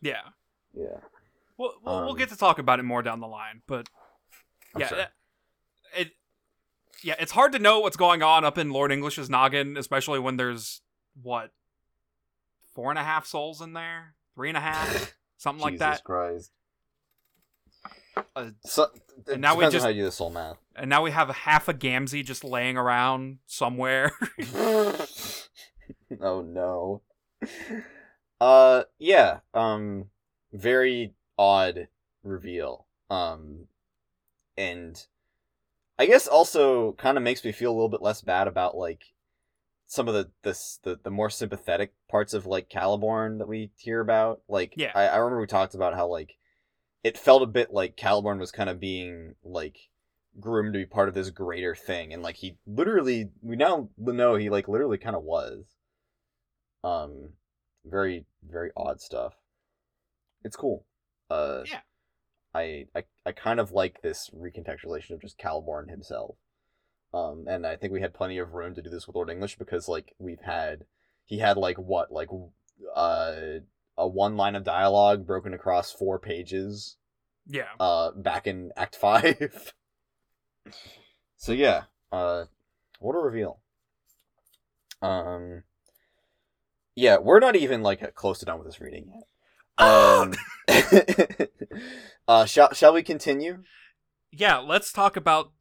yeah. 0.00 0.20
yeah 0.74 0.98
We'll 1.56 1.72
we'll, 1.84 2.00
we'll 2.02 2.10
Um, 2.10 2.16
get 2.18 2.28
to 2.30 2.36
talk 2.36 2.58
about 2.58 2.80
it 2.80 2.82
more 2.82 3.00
down 3.00 3.20
the 3.20 3.28
line, 3.28 3.62
but 3.68 3.88
yeah, 4.76 4.88
sure. 4.88 4.98
it, 4.98 5.08
it 5.96 6.08
yeah, 7.04 7.14
it's 7.20 7.30
hard 7.30 7.52
to 7.52 7.60
know 7.60 7.78
what's 7.78 7.96
going 7.96 8.22
on 8.24 8.44
up 8.44 8.58
in 8.58 8.70
Lord 8.70 8.90
English's 8.90 9.30
noggin, 9.30 9.76
especially 9.76 10.18
when 10.18 10.36
there's 10.36 10.80
what 11.22 11.50
four 12.74 12.90
and 12.90 12.98
a 12.98 13.04
half 13.04 13.24
souls 13.24 13.60
in 13.60 13.72
there, 13.72 14.14
three 14.34 14.48
and 14.48 14.58
a 14.58 14.60
half, 14.60 15.14
something 15.36 15.62
like 15.62 15.74
Jesus 15.74 15.78
that. 15.98 16.04
Christ. 16.04 16.50
Uh, 18.36 18.50
So, 18.64 18.88
and 19.28 19.40
now 19.40 19.54
we 19.56 19.64
just- 19.68 19.84
how 19.84 19.90
you 19.90 20.04
do 20.04 20.10
soul 20.10 20.30
math. 20.30 20.58
And 20.76 20.90
now 20.90 21.02
we 21.02 21.12
have 21.12 21.28
half 21.28 21.68
a 21.68 21.74
Gamzee 21.74 22.24
just 22.24 22.42
laying 22.42 22.76
around 22.76 23.38
somewhere. 23.46 24.12
oh 26.20 26.42
no. 26.42 27.02
Uh 28.40 28.84
yeah, 28.98 29.38
um 29.52 30.06
very 30.52 31.14
odd 31.38 31.88
reveal. 32.22 32.86
Um 33.10 33.68
and 34.56 35.06
I 35.98 36.06
guess 36.06 36.26
also 36.26 36.92
kind 36.92 37.16
of 37.16 37.22
makes 37.22 37.44
me 37.44 37.52
feel 37.52 37.70
a 37.70 37.74
little 37.74 37.88
bit 37.88 38.02
less 38.02 38.20
bad 38.20 38.48
about 38.48 38.76
like 38.76 39.04
some 39.86 40.08
of 40.08 40.14
the 40.14 40.30
this 40.42 40.80
the, 40.82 40.98
the 41.02 41.10
more 41.10 41.30
sympathetic 41.30 41.92
parts 42.08 42.34
of 42.34 42.46
like 42.46 42.68
Caliborn 42.68 43.38
that 43.38 43.46
we 43.48 43.70
hear 43.76 44.00
about. 44.00 44.40
Like 44.48 44.74
Yeah. 44.76 44.90
I, 44.94 45.06
I 45.06 45.16
remember 45.18 45.40
we 45.40 45.46
talked 45.46 45.74
about 45.76 45.94
how 45.94 46.08
like 46.08 46.36
it 47.04 47.18
felt 47.18 47.42
a 47.42 47.46
bit 47.46 47.72
like 47.72 47.96
Caliborn 47.96 48.38
was 48.40 48.50
kind 48.50 48.70
of 48.70 48.80
being 48.80 49.34
like 49.44 49.90
groomed 50.40 50.72
to 50.72 50.78
be 50.80 50.86
part 50.86 51.08
of 51.08 51.14
this 51.14 51.30
greater 51.30 51.74
thing 51.76 52.12
and 52.12 52.22
like 52.22 52.36
he 52.36 52.56
literally 52.66 53.30
we 53.42 53.54
now 53.56 53.88
know 53.98 54.34
he 54.34 54.50
like 54.50 54.66
literally 54.68 54.98
kind 54.98 55.14
of 55.14 55.22
was. 55.22 55.64
Um 56.82 57.30
very 57.84 58.24
very 58.48 58.70
odd 58.76 59.00
stuff. 59.00 59.34
It's 60.42 60.56
cool. 60.56 60.84
Uh 61.30 61.62
Yeah. 61.70 61.80
i 62.54 62.86
i, 62.96 63.04
I 63.26 63.32
kind 63.32 63.60
of 63.60 63.72
like 63.72 64.02
this 64.02 64.30
recontextualization 64.34 65.10
of 65.12 65.20
just 65.20 65.38
Caliborn 65.38 65.90
himself. 65.90 66.36
Um 67.12 67.46
and 67.48 67.66
i 67.66 67.76
think 67.76 67.92
we 67.92 68.00
had 68.00 68.14
plenty 68.14 68.38
of 68.38 68.54
room 68.54 68.74
to 68.74 68.82
do 68.82 68.90
this 68.90 69.06
with 69.06 69.14
lord 69.16 69.30
english 69.30 69.56
because 69.58 69.88
like 69.88 70.14
we've 70.18 70.40
had 70.42 70.84
he 71.24 71.38
had 71.38 71.56
like 71.56 71.76
what 71.78 72.10
like 72.12 72.28
uh 72.94 73.34
a 73.96 74.06
one 74.08 74.36
line 74.36 74.54
of 74.54 74.64
dialogue 74.64 75.26
broken 75.26 75.54
across 75.54 75.92
four 75.92 76.18
pages 76.18 76.96
yeah. 77.46 77.68
uh 77.78 78.10
back 78.12 78.46
in 78.46 78.70
act 78.76 78.96
5 78.96 79.72
so 81.36 81.52
yeah 81.52 81.82
uh 82.12 82.44
what 82.98 83.14
a 83.14 83.18
reveal 83.18 83.60
um 85.02 85.62
yeah 86.94 87.18
we're 87.18 87.40
not 87.40 87.56
even 87.56 87.82
like 87.82 88.14
close 88.14 88.38
to 88.38 88.44
done 88.46 88.58
with 88.58 88.66
this 88.68 88.80
reading 88.80 89.06
yet 89.12 89.24
Oh! 89.76 90.22
um 90.22 90.34
uh 92.28 92.44
shall, 92.44 92.72
shall 92.72 92.92
we 92.94 93.02
continue 93.02 93.64
Yeah, 94.30 94.58
let's 94.58 94.92
talk 94.92 95.16
about 95.16 95.52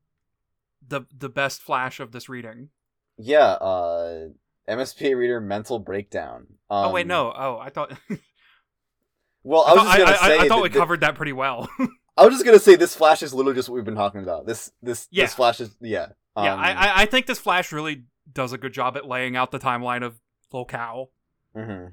the 0.87 1.01
the 1.11 1.29
best 1.29 1.61
flash 1.63 1.99
of 1.99 2.11
this 2.11 2.29
reading. 2.29 2.69
yeah 3.17 3.53
uh 3.53 4.27
msp 4.69 5.15
reader 5.15 5.39
mental 5.41 5.79
breakdown 5.79 6.47
um, 6.69 6.85
oh 6.87 6.91
wait, 6.91 7.05
no. 7.07 7.33
Oh, 7.35 7.57
I 7.59 7.69
thought 7.69 7.91
well 9.43 9.63
i 9.67 9.71
I, 9.71 9.73
was 9.73 9.83
thought, 9.83 9.85
just 9.85 9.97
gonna 9.97 10.11
I, 10.11 10.13
I- 10.13 10.37
say 10.37 10.39
I 10.39 10.47
thought 10.47 10.63
we 10.63 10.69
that- 10.69 10.77
covered 10.77 11.01
that 11.01 11.15
pretty 11.15 11.33
well. 11.33 11.69
i 12.17 12.23
was 12.25 12.33
just 12.33 12.45
gonna 12.45 12.59
say 12.59 12.75
this 12.75 12.95
flash 12.95 13.23
is 13.23 13.33
literally 13.33 13.55
just 13.55 13.67
what 13.69 13.75
we've 13.75 13.85
been 13.85 13.95
talking 13.95 14.21
about 14.21 14.45
this 14.45 14.71
this 14.81 15.07
Yeah. 15.11 15.25
this 15.25 15.33
flash 15.33 15.59
is 15.59 15.75
yeah 15.81 16.07
yeah, 16.35 16.53
um, 16.53 16.59
I, 16.59 16.71
I 16.73 17.01
I 17.01 17.05
think 17.05 17.27
this 17.27 17.37
flash 17.39 17.71
really 17.71 18.05
does 18.31 18.53
a 18.53 18.57
good 18.57 18.73
job 18.73 18.97
at 18.97 19.05
laying 19.07 19.35
out 19.35 19.51
the 19.51 19.59
timeline 19.59 20.03
of 20.03 20.19
Lil 20.51 20.65
Cal. 20.65 21.11
Mm-hmm. 21.55 21.89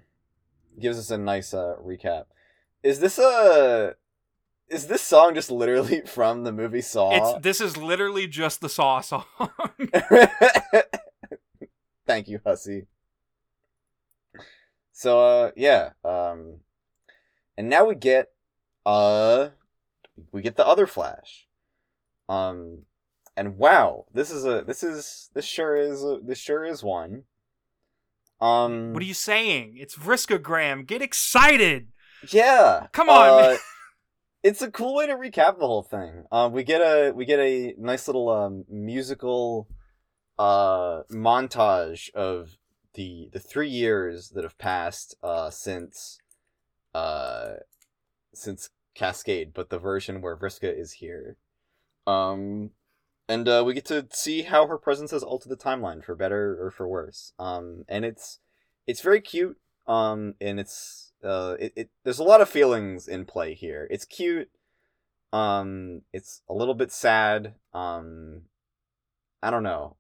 Gives 0.80 0.98
us 0.98 1.10
a 1.10 1.18
nice 1.18 1.52
uh, 1.52 1.74
recap. 1.84 2.24
Is 2.82 3.00
this 3.00 3.18
a? 3.18 3.96
Is 4.70 4.86
this 4.86 5.02
song 5.02 5.34
just 5.34 5.50
literally 5.50 6.00
from 6.06 6.44
the 6.44 6.52
movie 6.52 6.80
Saw? 6.80 7.34
It's 7.34 7.42
this 7.42 7.60
is 7.60 7.76
literally 7.76 8.26
just 8.26 8.62
the 8.62 8.70
Saw 8.70 9.02
song. 9.02 9.24
Thank 12.11 12.26
you, 12.26 12.40
Hussie. 12.40 12.86
So 14.90 15.20
uh 15.20 15.50
yeah, 15.54 15.90
um 16.04 16.56
and 17.56 17.68
now 17.68 17.84
we 17.84 17.94
get 17.94 18.32
uh 18.84 19.50
we 20.32 20.42
get 20.42 20.56
the 20.56 20.66
other 20.66 20.88
Flash. 20.88 21.46
Um 22.28 22.78
and 23.36 23.58
wow, 23.58 24.06
this 24.12 24.32
is 24.32 24.44
a 24.44 24.64
this 24.66 24.82
is 24.82 25.30
this 25.34 25.44
sure 25.44 25.76
is 25.76 26.02
a, 26.02 26.18
this 26.20 26.38
sure 26.38 26.64
is 26.64 26.82
one. 26.82 27.22
Um 28.40 28.92
what 28.92 29.00
are 29.04 29.06
you 29.06 29.14
saying? 29.14 29.76
It's 29.78 29.94
Vriskagram. 29.94 30.88
Get 30.88 31.02
excited. 31.02 31.92
Yeah. 32.28 32.88
Come 32.92 33.08
on, 33.08 33.44
uh, 33.44 33.56
it's 34.42 34.62
a 34.62 34.70
cool 34.72 34.96
way 34.96 35.06
to 35.06 35.14
recap 35.14 35.61
the 35.61 35.66
whole 35.68 35.84
thing. 35.84 36.24
Um, 36.32 36.50
we 36.50 36.64
get 36.64 36.80
a 36.80 37.12
we 37.12 37.24
get 37.24 37.38
a 37.38 37.72
nice 37.78 38.08
little 38.08 38.28
um 38.30 38.64
musical 38.68 39.68
uh 40.41 41.03
montage 41.12 42.09
of 42.14 42.57
the 42.95 43.28
the 43.30 43.38
three 43.38 43.68
years 43.68 44.30
that 44.30 44.43
have 44.43 44.57
passed 44.57 45.14
uh 45.22 45.51
since 45.51 46.18
uh 46.95 47.57
since 48.32 48.70
Cascade, 48.95 49.53
but 49.53 49.68
the 49.68 49.78
version 49.78 50.22
where 50.22 50.36
Vriska 50.36 50.76
is 50.76 50.93
here. 50.93 51.36
Um 52.07 52.70
and 53.28 53.47
uh, 53.49 53.62
we 53.64 53.74
get 53.74 53.84
to 53.84 54.07
see 54.11 54.43
how 54.43 54.66
her 54.66 54.78
presence 54.78 55.11
has 55.12 55.22
altered 55.22 55.51
the 55.51 55.57
timeline 55.57 56.03
for 56.03 56.16
better 56.16 56.59
or 56.59 56.70
for 56.70 56.88
worse. 56.88 57.34
Um 57.38 57.84
and 57.86 58.07
it's 58.07 58.38
it's 58.86 59.03
very 59.03 59.20
cute. 59.20 59.59
Um 59.86 60.36
and 60.41 60.59
it's 60.59 61.12
uh 61.22 61.57
it, 61.61 61.74
it 61.76 61.91
there's 62.03 62.18
a 62.18 62.24
lot 62.24 62.41
of 62.41 62.49
feelings 62.49 63.07
in 63.07 63.26
play 63.26 63.53
here. 63.53 63.86
It's 63.91 64.07
cute. 64.07 64.49
Um 65.34 66.01
it's 66.14 66.41
a 66.49 66.55
little 66.55 66.74
bit 66.74 66.93
sad. 66.93 67.57
Um 67.74 68.45
I 69.43 69.51
don't 69.51 69.62
know. 69.62 69.97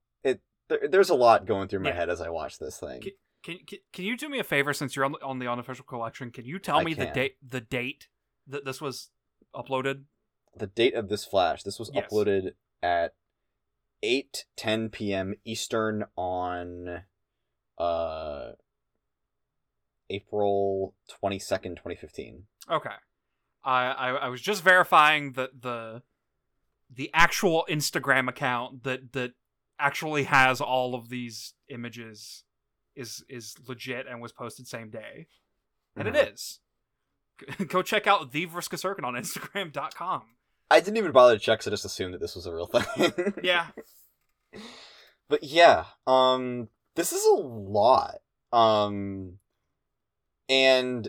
There, 0.70 0.88
there's 0.88 1.10
a 1.10 1.14
lot 1.14 1.44
going 1.44 1.68
through 1.68 1.80
my 1.80 1.90
Yeah. 1.90 1.96
head 1.96 2.08
as 2.08 2.22
I 2.22 2.30
watch 2.30 2.58
this 2.58 2.78
thing. 2.78 3.02
Can, 3.02 3.58
can 3.66 3.78
can 3.92 4.04
you 4.04 4.16
do 4.16 4.28
me 4.30 4.38
a 4.38 4.44
favor 4.44 4.72
since 4.72 4.96
you're 4.96 5.04
on 5.04 5.12
the, 5.12 5.22
on 5.22 5.38
the 5.38 5.46
unofficial 5.50 5.84
collection? 5.84 6.30
Can 6.30 6.46
you 6.46 6.58
tell 6.58 6.78
I 6.78 6.84
me 6.84 6.94
the 6.94 7.06
date 7.06 7.36
the 7.46 7.60
date 7.60 8.08
that 8.46 8.64
this 8.64 8.80
was 8.80 9.10
uploaded? 9.54 10.04
The 10.56 10.66
date 10.68 10.94
of 10.94 11.08
this 11.08 11.24
flash. 11.24 11.62
This 11.62 11.78
was 11.78 11.90
Yes. 11.92 12.10
uploaded 12.10 12.52
at 12.82 13.14
8 14.02 14.46
10 14.56 14.88
p.m. 14.90 15.34
Eastern 15.44 16.04
on 16.16 17.02
uh 17.78 18.52
April 20.08 20.94
22nd, 21.22 21.76
2015. 21.76 22.44
Okay. 22.70 22.90
I, 23.62 23.84
I 23.86 24.08
I 24.10 24.28
was 24.28 24.40
just 24.40 24.62
verifying 24.62 25.32
that 25.32 25.62
the 25.62 26.02
the 26.92 27.10
actual 27.14 27.64
Instagram 27.70 28.28
account 28.28 28.82
that 28.84 29.12
that 29.12 29.32
actually 29.80 30.24
has 30.24 30.60
all 30.60 30.94
of 30.94 31.08
these 31.08 31.54
images 31.68 32.44
is 32.96 33.24
is 33.28 33.54
legit 33.66 34.06
and 34.06 34.20
was 34.20 34.32
posted 34.32 34.66
same 34.66 34.90
day. 34.90 35.26
And 35.96 36.06
Mhm. 36.08 36.14
it 36.16 36.32
is. 36.34 36.60
Go 37.68 37.82
check 37.82 38.06
out 38.06 38.32
the 38.32 38.46
Vriska 38.46 38.78
Circuit 38.78 39.04
on 39.04 39.14
Instagram.com. 39.14 40.22
I 40.70 40.80
didn't 40.80 40.98
even 40.98 41.12
bother 41.12 41.34
to 41.34 41.40
check, 41.40 41.62
so 41.62 41.70
I 41.70 41.72
just 41.72 41.84
assumed 41.84 42.14
that 42.14 42.20
this 42.20 42.34
was 42.36 42.46
a 42.46 42.54
real 42.54 42.66
thing. 42.66 43.34
Yeah. 43.42 43.68
but 45.28 45.42
yeah, 45.42 45.84
um, 46.06 46.68
this 46.96 47.12
is 47.12 47.24
a 47.24 47.34
lot. 47.34 48.20
Um, 48.52 49.38
and 50.48 51.08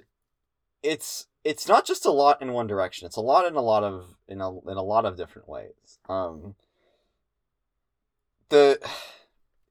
it's 0.84 1.28
it's 1.43 1.67
not 1.67 1.86
just 1.86 2.05
a 2.05 2.11
lot 2.11 2.41
in 2.41 2.53
one 2.53 2.67
direction. 2.67 3.05
It's 3.07 3.15
a 3.15 3.22
lot 3.22 3.45
in 3.45 3.55
a 3.55 3.61
lot 3.61 3.84
of 3.84 4.15
in 4.28 4.41
a 4.41 4.49
in 4.69 4.78
a 4.78 4.84
lot 4.84 5.05
of 5.05 5.17
different 5.17 5.49
ways. 5.49 5.99
Um, 6.07 6.55
the 8.52 8.80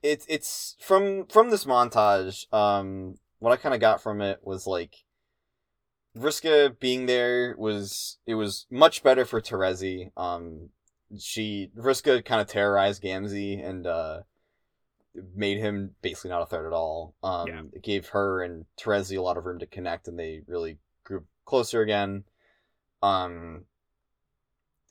it's 0.03 0.27
it's 0.29 0.77
from 0.81 1.27
from 1.27 1.51
this 1.51 1.65
montage. 1.65 2.53
Um, 2.53 3.17
what 3.39 3.53
I 3.53 3.57
kind 3.57 3.75
of 3.75 3.81
got 3.81 4.03
from 4.03 4.21
it 4.21 4.41
was 4.43 4.67
like. 4.67 4.95
Vriska 6.19 6.77
being 6.81 7.07
there 7.07 7.55
was 7.57 8.19
it 8.27 8.35
was 8.35 8.67
much 8.69 9.05
better 9.05 9.25
for 9.25 9.41
Terezi. 9.41 10.11
Um, 10.17 10.71
she 11.17 11.71
Vriska 11.79 12.25
kind 12.25 12.41
of 12.41 12.49
terrorized 12.49 13.01
Gamzee 13.01 13.65
and 13.65 13.87
uh, 13.87 14.23
made 15.37 15.59
him 15.59 15.95
basically 16.03 16.31
not 16.31 16.43
a 16.43 16.47
threat 16.47 16.65
at 16.65 16.73
all. 16.73 17.15
Um, 17.23 17.47
Yeah. 17.47 17.63
It 17.73 17.83
gave 17.83 18.09
her 18.09 18.43
and 18.43 18.65
Terezi 18.77 19.19
a 19.19 19.23
lot 19.23 19.37
of 19.37 19.45
room 19.45 19.61
to 19.61 19.67
connect, 19.67 20.09
and 20.09 20.19
they 20.19 20.43
really 20.49 20.79
grew 21.05 21.27
closer 21.45 21.81
again. 21.81 22.25
Um, 23.03 23.67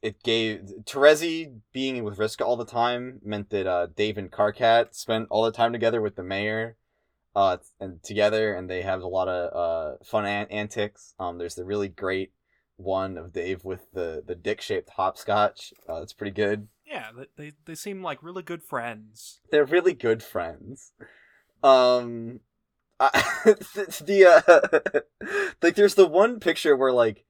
it 0.02 0.24
gave 0.24 0.62
Terezi 0.84 1.60
being 1.74 2.04
with 2.04 2.18
Vriska 2.18 2.46
all 2.46 2.56
the 2.56 2.66
time 2.66 3.20
meant 3.24 3.50
that 3.50 3.68
uh, 3.68 3.88
Dave 3.88 4.18
and 4.18 4.32
Karkat 4.32 4.96
spent 4.96 5.28
all 5.30 5.44
the 5.44 5.52
time 5.52 5.74
together 5.74 6.02
with 6.02 6.16
the 6.16 6.24
mayor. 6.24 6.76
Uh, 7.36 7.58
and 7.80 8.02
together, 8.02 8.56
and 8.56 8.68
they 8.68 8.82
have 8.82 9.04
a 9.04 9.08
lot 9.08 9.28
of 9.28 9.54
uh, 9.54 10.04
fun 10.04 10.26
an- 10.26 10.48
antics. 10.50 11.14
Um, 11.20 11.38
there's 11.38 11.54
the 11.54 11.64
really 11.64 11.88
great 11.88 12.34
one 12.76 13.18
of 13.18 13.32
Dave 13.32 13.64
with 13.64 13.92
the 13.94 14.24
the 14.26 14.36
dick 14.36 14.62
shaped 14.62 14.90
hopscotch. 14.90 15.74
Uh, 15.88 16.02
it's 16.02 16.12
pretty 16.12 16.32
good. 16.32 16.68
Yeah, 16.86 17.12
they, 17.38 17.54
they 17.66 17.76
seem 17.76 18.02
like 18.02 18.24
really 18.24 18.42
good 18.42 18.64
friends. 18.64 19.42
They're 19.52 19.66
really 19.66 19.94
good 19.94 20.24
friends. 20.24 20.92
Um, 21.62 22.40
I, 23.00 23.10
the 23.46 24.26
uh, 24.48 25.00
like 25.62 25.76
there's 25.76 25.96
the 25.96 26.08
one 26.08 26.40
picture 26.40 26.76
where 26.76 26.92
like 26.92 27.26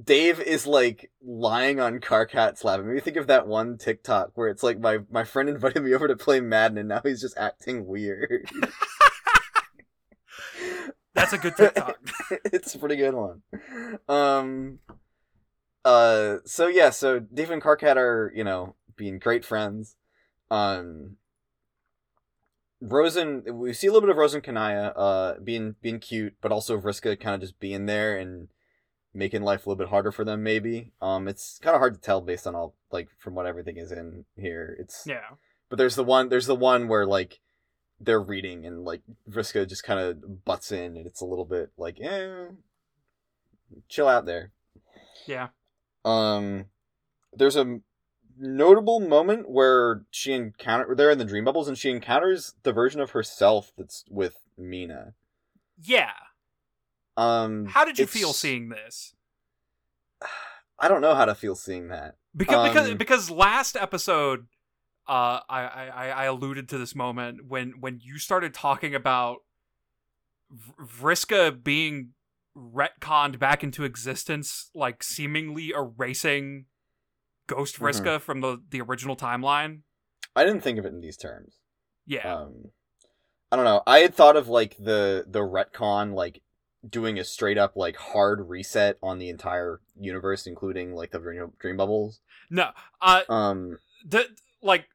Dave 0.00 0.40
is 0.40 0.66
like 0.66 1.10
lying 1.24 1.80
on 1.80 2.00
Karkat's 2.00 2.64
lap. 2.64 2.80
It 2.80 2.84
made 2.84 2.94
me 2.96 3.00
think 3.00 3.16
of 3.16 3.28
that 3.28 3.46
one 3.46 3.78
TikTok 3.78 4.32
where 4.34 4.48
it's 4.48 4.62
like 4.62 4.78
my 4.78 4.98
my 5.10 5.24
friend 5.24 5.48
invited 5.48 5.82
me 5.82 5.94
over 5.96 6.06
to 6.06 6.16
play 6.16 6.40
Madden, 6.40 6.76
and 6.78 6.88
now 6.88 7.00
he's 7.02 7.22
just 7.22 7.38
acting 7.38 7.86
weird. 7.86 8.50
That's 11.14 11.32
a 11.32 11.38
good 11.38 11.56
TikTok. 11.56 11.98
it's 12.44 12.74
a 12.74 12.78
pretty 12.78 12.96
good 12.96 13.14
one. 13.14 13.40
Um 14.06 14.80
uh 15.84 16.36
so 16.44 16.66
yeah, 16.66 16.90
so 16.90 17.18
Dave 17.18 17.50
and 17.50 17.62
Karkat 17.62 17.96
are, 17.96 18.30
you 18.34 18.44
know, 18.44 18.74
being 18.96 19.18
great 19.18 19.46
friends. 19.46 19.96
Um 20.50 21.16
Rosen 22.82 23.44
we 23.50 23.72
see 23.72 23.86
a 23.86 23.90
little 23.90 24.06
bit 24.06 24.10
of 24.10 24.18
Rosen 24.18 24.42
Kanaya 24.42 24.88
uh 24.88 25.40
being 25.42 25.76
being 25.80 26.00
cute, 26.00 26.34
but 26.42 26.52
also 26.52 26.78
Vriska 26.78 27.18
kind 27.18 27.34
of 27.34 27.40
just 27.40 27.58
being 27.58 27.86
there 27.86 28.18
and 28.18 28.48
making 29.16 29.42
life 29.42 29.66
a 29.66 29.68
little 29.70 29.78
bit 29.82 29.88
harder 29.90 30.12
for 30.12 30.24
them 30.24 30.42
maybe. 30.42 30.92
Um 31.00 31.26
it's 31.26 31.58
kind 31.62 31.74
of 31.74 31.80
hard 31.80 31.94
to 31.94 32.00
tell 32.00 32.20
based 32.20 32.46
on 32.46 32.54
all 32.54 32.74
like 32.92 33.08
from 33.18 33.34
what 33.34 33.46
everything 33.46 33.76
is 33.76 33.90
in 33.90 34.24
here. 34.36 34.76
It's 34.78 35.04
Yeah. 35.06 35.36
but 35.68 35.76
there's 35.76 35.96
the 35.96 36.04
one 36.04 36.28
there's 36.28 36.46
the 36.46 36.54
one 36.54 36.86
where 36.88 37.06
like 37.06 37.40
they're 37.98 38.20
reading 38.22 38.66
and 38.66 38.84
like 38.84 39.00
Vriska 39.28 39.66
just 39.66 39.82
kind 39.84 39.98
of 39.98 40.44
butts 40.44 40.70
in 40.70 40.96
and 40.96 41.06
it's 41.06 41.22
a 41.22 41.26
little 41.26 41.46
bit 41.46 41.70
like 41.78 41.98
eh 42.00 42.46
chill 43.88 44.08
out 44.08 44.26
there. 44.26 44.52
Yeah. 45.26 45.48
Um 46.04 46.66
there's 47.32 47.56
a 47.56 47.80
notable 48.38 49.00
moment 49.00 49.48
where 49.48 50.02
she 50.10 50.32
encounter 50.32 50.94
they're 50.94 51.10
in 51.10 51.18
the 51.18 51.24
dream 51.24 51.44
bubbles 51.44 51.68
and 51.68 51.78
she 51.78 51.90
encounters 51.90 52.54
the 52.64 52.72
version 52.72 53.00
of 53.00 53.12
herself 53.12 53.72
that's 53.78 54.04
with 54.10 54.36
Meenah. 54.60 55.14
Yeah. 55.82 56.12
Um 57.16 57.66
How 57.66 57.84
did 57.84 57.98
you 57.98 58.06
feel 58.06 58.32
seeing 58.32 58.68
this? 58.68 59.14
I 60.78 60.88
don't 60.88 61.00
know 61.00 61.14
how 61.14 61.24
to 61.24 61.34
feel 61.34 61.54
seeing 61.54 61.88
that. 61.88 62.16
Because 62.36 62.68
because 62.68 62.90
Um, 62.90 62.96
because 62.98 63.30
last 63.30 63.76
episode, 63.76 64.46
uh, 65.08 65.40
I, 65.48 65.62
I 65.62 66.08
I- 66.10 66.24
alluded 66.24 66.68
to 66.70 66.78
this 66.78 66.94
moment 66.94 67.46
when 67.46 67.74
when 67.80 67.98
you 68.02 68.18
started 68.18 68.52
talking 68.52 68.94
about 68.94 69.38
Vriska 70.52 71.62
being 71.62 72.10
retconned 72.56 73.38
back 73.38 73.62
into 73.64 73.84
existence, 73.84 74.70
like 74.74 75.02
seemingly 75.02 75.70
erasing 75.70 76.66
Ghost 77.46 77.76
Mhm. 77.76 77.80
Vriska 77.80 78.20
from 78.20 78.40
the 78.40 78.62
the 78.68 78.80
original 78.80 79.16
timeline. 79.16 79.82
I 80.34 80.44
didn't 80.44 80.60
think 80.62 80.78
of 80.78 80.84
it 80.84 80.92
in 80.92 81.00
these 81.00 81.16
terms. 81.16 81.56
Yeah, 82.06 82.32
um 82.34 82.70
i 83.50 83.56
don't 83.56 83.64
know 83.64 83.82
i 83.86 83.98
had 84.00 84.12
thought 84.14 84.36
of 84.36 84.48
like 84.48 84.76
the 84.76 85.24
the 85.28 85.40
retcon 85.40 86.14
like 86.14 86.40
doing 86.90 87.18
a 87.18 87.24
straight 87.24 87.58
up 87.58 87.76
like 87.76 87.96
hard 87.96 88.48
reset 88.48 88.96
on 89.02 89.18
the 89.18 89.28
entire 89.28 89.80
universe 89.98 90.46
including 90.46 90.94
like 90.94 91.10
the 91.10 91.18
dream, 91.18 91.52
dream 91.58 91.76
bubbles 91.76 92.20
no, 92.50 92.70
uh, 93.00 93.22
um 93.28 93.78
the 94.04 94.24
like 94.62 94.86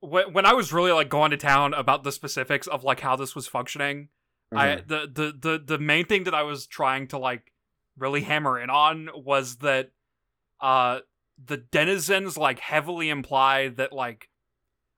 when 0.00 0.32
when 0.32 0.46
I 0.46 0.54
was 0.54 0.72
really 0.72 0.92
like 0.92 1.08
going 1.08 1.30
to 1.30 1.36
town 1.36 1.74
about 1.74 2.04
the 2.04 2.12
specifics 2.12 2.66
of 2.66 2.84
like 2.84 3.00
how 3.00 3.16
this 3.16 3.34
was 3.34 3.46
functioning. 3.46 4.08
I 4.52 4.66
mhm. 4.66 4.88
the, 4.88 5.10
the 5.12 5.38
the 5.38 5.64
the 5.64 5.78
main 5.78 6.06
thing 6.06 6.24
that 6.24 6.34
I 6.34 6.42
was 6.42 6.66
trying 6.66 7.08
to 7.08 7.18
like 7.18 7.52
really 7.96 8.22
hammer 8.22 8.58
in 8.58 8.70
on 8.70 9.08
was 9.14 9.56
that 9.56 9.90
uh 10.60 11.00
the 11.42 11.58
denizens 11.58 12.36
like 12.36 12.58
heavily 12.58 13.10
imply 13.10 13.68
that 13.68 13.92
like 13.92 14.28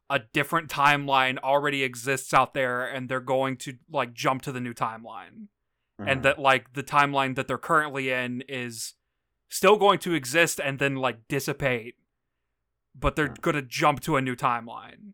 a 0.08 0.20
different 0.32 0.68
timeline 0.68 1.38
already 1.38 1.82
exists 1.82 2.32
out 2.34 2.54
there 2.54 2.84
and 2.86 3.08
they're 3.08 3.20
going 3.20 3.56
to 3.56 3.74
like 3.90 4.12
jump 4.12 4.42
to 4.42 4.52
the 4.52 4.60
new 4.60 4.74
timeline 4.74 5.48
and 6.06 6.20
Mhm. 6.20 6.22
that 6.22 6.38
like 6.38 6.72
the 6.72 6.82
timeline 6.82 7.34
that 7.36 7.46
they're 7.48 7.58
currently 7.58 8.10
in 8.10 8.42
is 8.48 8.94
still 9.48 9.76
going 9.76 9.98
to 10.00 10.14
exist 10.14 10.60
and 10.60 10.78
then 10.78 10.96
like 10.96 11.26
dissipate 11.28 11.96
but 12.94 13.14
they're 13.16 13.28
going 13.40 13.54
to 13.54 13.62
jump 13.62 14.00
to 14.00 14.16
a 14.16 14.20
new 14.20 14.34
timeline 14.36 15.12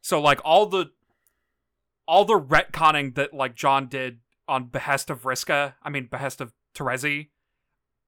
so 0.00 0.20
like 0.20 0.40
all 0.44 0.66
the 0.66 0.92
all 2.06 2.24
the 2.24 2.38
retconning 2.40 3.14
that 3.14 3.32
like 3.32 3.54
John 3.54 3.86
did 3.86 4.20
on 4.48 4.66
behest 4.66 5.08
of 5.08 5.22
Riska, 5.22 5.74
I 5.82 5.88
mean 5.90 6.06
behest 6.06 6.40
of 6.40 6.52
Terezi, 6.74 7.30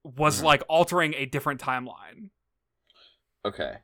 was 0.03 0.41
Mhm. 0.41 0.45
like 0.45 0.63
altering 0.69 1.15
a 1.15 1.27
different 1.27 1.61
timeline. 1.61 2.31
okay 3.45 3.79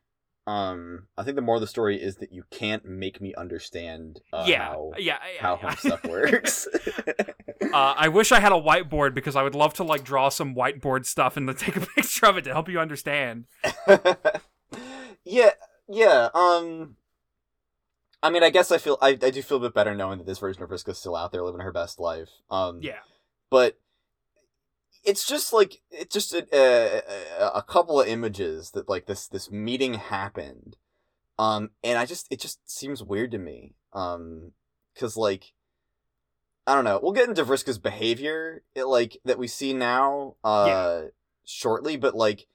um 0.46 1.06
i 1.16 1.22
think 1.22 1.36
the 1.36 1.42
more 1.42 1.56
of 1.56 1.60
the 1.60 1.66
story 1.66 2.00
is 2.00 2.16
that 2.16 2.32
you 2.32 2.44
can't 2.50 2.84
make 2.84 3.20
me 3.20 3.34
understand 3.34 4.20
uh, 4.32 4.44
yeah, 4.46 4.64
how 4.64 4.92
yeah, 4.98 5.18
how 5.38 5.58
yeah. 5.62 5.74
stuff 5.74 6.04
works 6.04 6.66
uh, 7.72 7.94
I 7.96 8.08
wish 8.08 8.32
I 8.32 8.40
had 8.40 8.52
a 8.52 8.60
whiteboard 8.60 9.14
because 9.14 9.36
I 9.36 9.42
would 9.42 9.54
love 9.54 9.74
to 9.74 9.84
like 9.84 10.04
draw 10.04 10.28
some 10.28 10.54
whiteboard 10.54 11.06
stuff 11.06 11.36
and 11.36 11.48
then 11.48 11.56
take 11.56 11.76
a 11.76 11.80
picture 11.96 12.26
of 12.26 12.36
it 12.36 12.44
to 12.44 12.52
help 12.52 12.68
you 12.68 12.80
understand. 12.80 13.46
yeah, 15.24 15.50
yeah. 15.88 16.28
Um, 16.34 16.96
I 18.22 18.30
mean, 18.30 18.42
I 18.42 18.50
guess 18.50 18.70
I 18.70 18.78
feel 18.78 18.98
I, 19.00 19.10
I 19.10 19.30
do 19.30 19.42
feel 19.42 19.58
a 19.58 19.60
bit 19.60 19.74
better 19.74 19.94
knowing 19.94 20.18
that 20.18 20.26
this 20.26 20.38
version 20.38 20.62
of 20.62 20.70
Vriska's 20.70 20.98
still 20.98 21.16
out 21.16 21.32
there 21.32 21.42
living 21.42 21.60
her 21.60 21.72
best 21.72 22.00
life. 22.00 22.30
Um, 22.50 22.80
Yeah, 22.82 23.00
but 23.50 23.78
it's 25.04 25.26
just 25.26 25.52
like 25.52 25.80
it's 25.90 26.12
just 26.12 26.34
a, 26.34 26.44
a, 26.52 27.50
a 27.56 27.62
couple 27.62 28.00
of 28.00 28.08
images 28.08 28.72
that 28.72 28.88
like 28.88 29.06
this 29.06 29.28
this 29.28 29.50
meeting 29.50 29.94
happened, 29.94 30.76
um, 31.38 31.70
and 31.82 31.98
I 31.98 32.06
just 32.06 32.26
it 32.30 32.40
just 32.40 32.58
seems 32.70 33.02
weird 33.02 33.30
to 33.32 33.38
me, 33.38 33.74
um, 33.92 34.52
because 34.94 35.16
like. 35.16 35.52
I 36.66 36.74
don't 36.74 36.84
know. 36.84 37.00
We'll 37.02 37.12
get 37.12 37.28
into 37.28 37.42
Vriska's 37.44 37.78
behavior, 37.78 38.62
it, 38.76 38.84
like 38.84 39.16
that 39.24 39.38
we 39.38 39.48
see 39.48 39.72
now, 39.72 40.36
uh, 40.44 41.04
shortly. 41.44 41.96
But 41.96 42.14
like, 42.14 42.46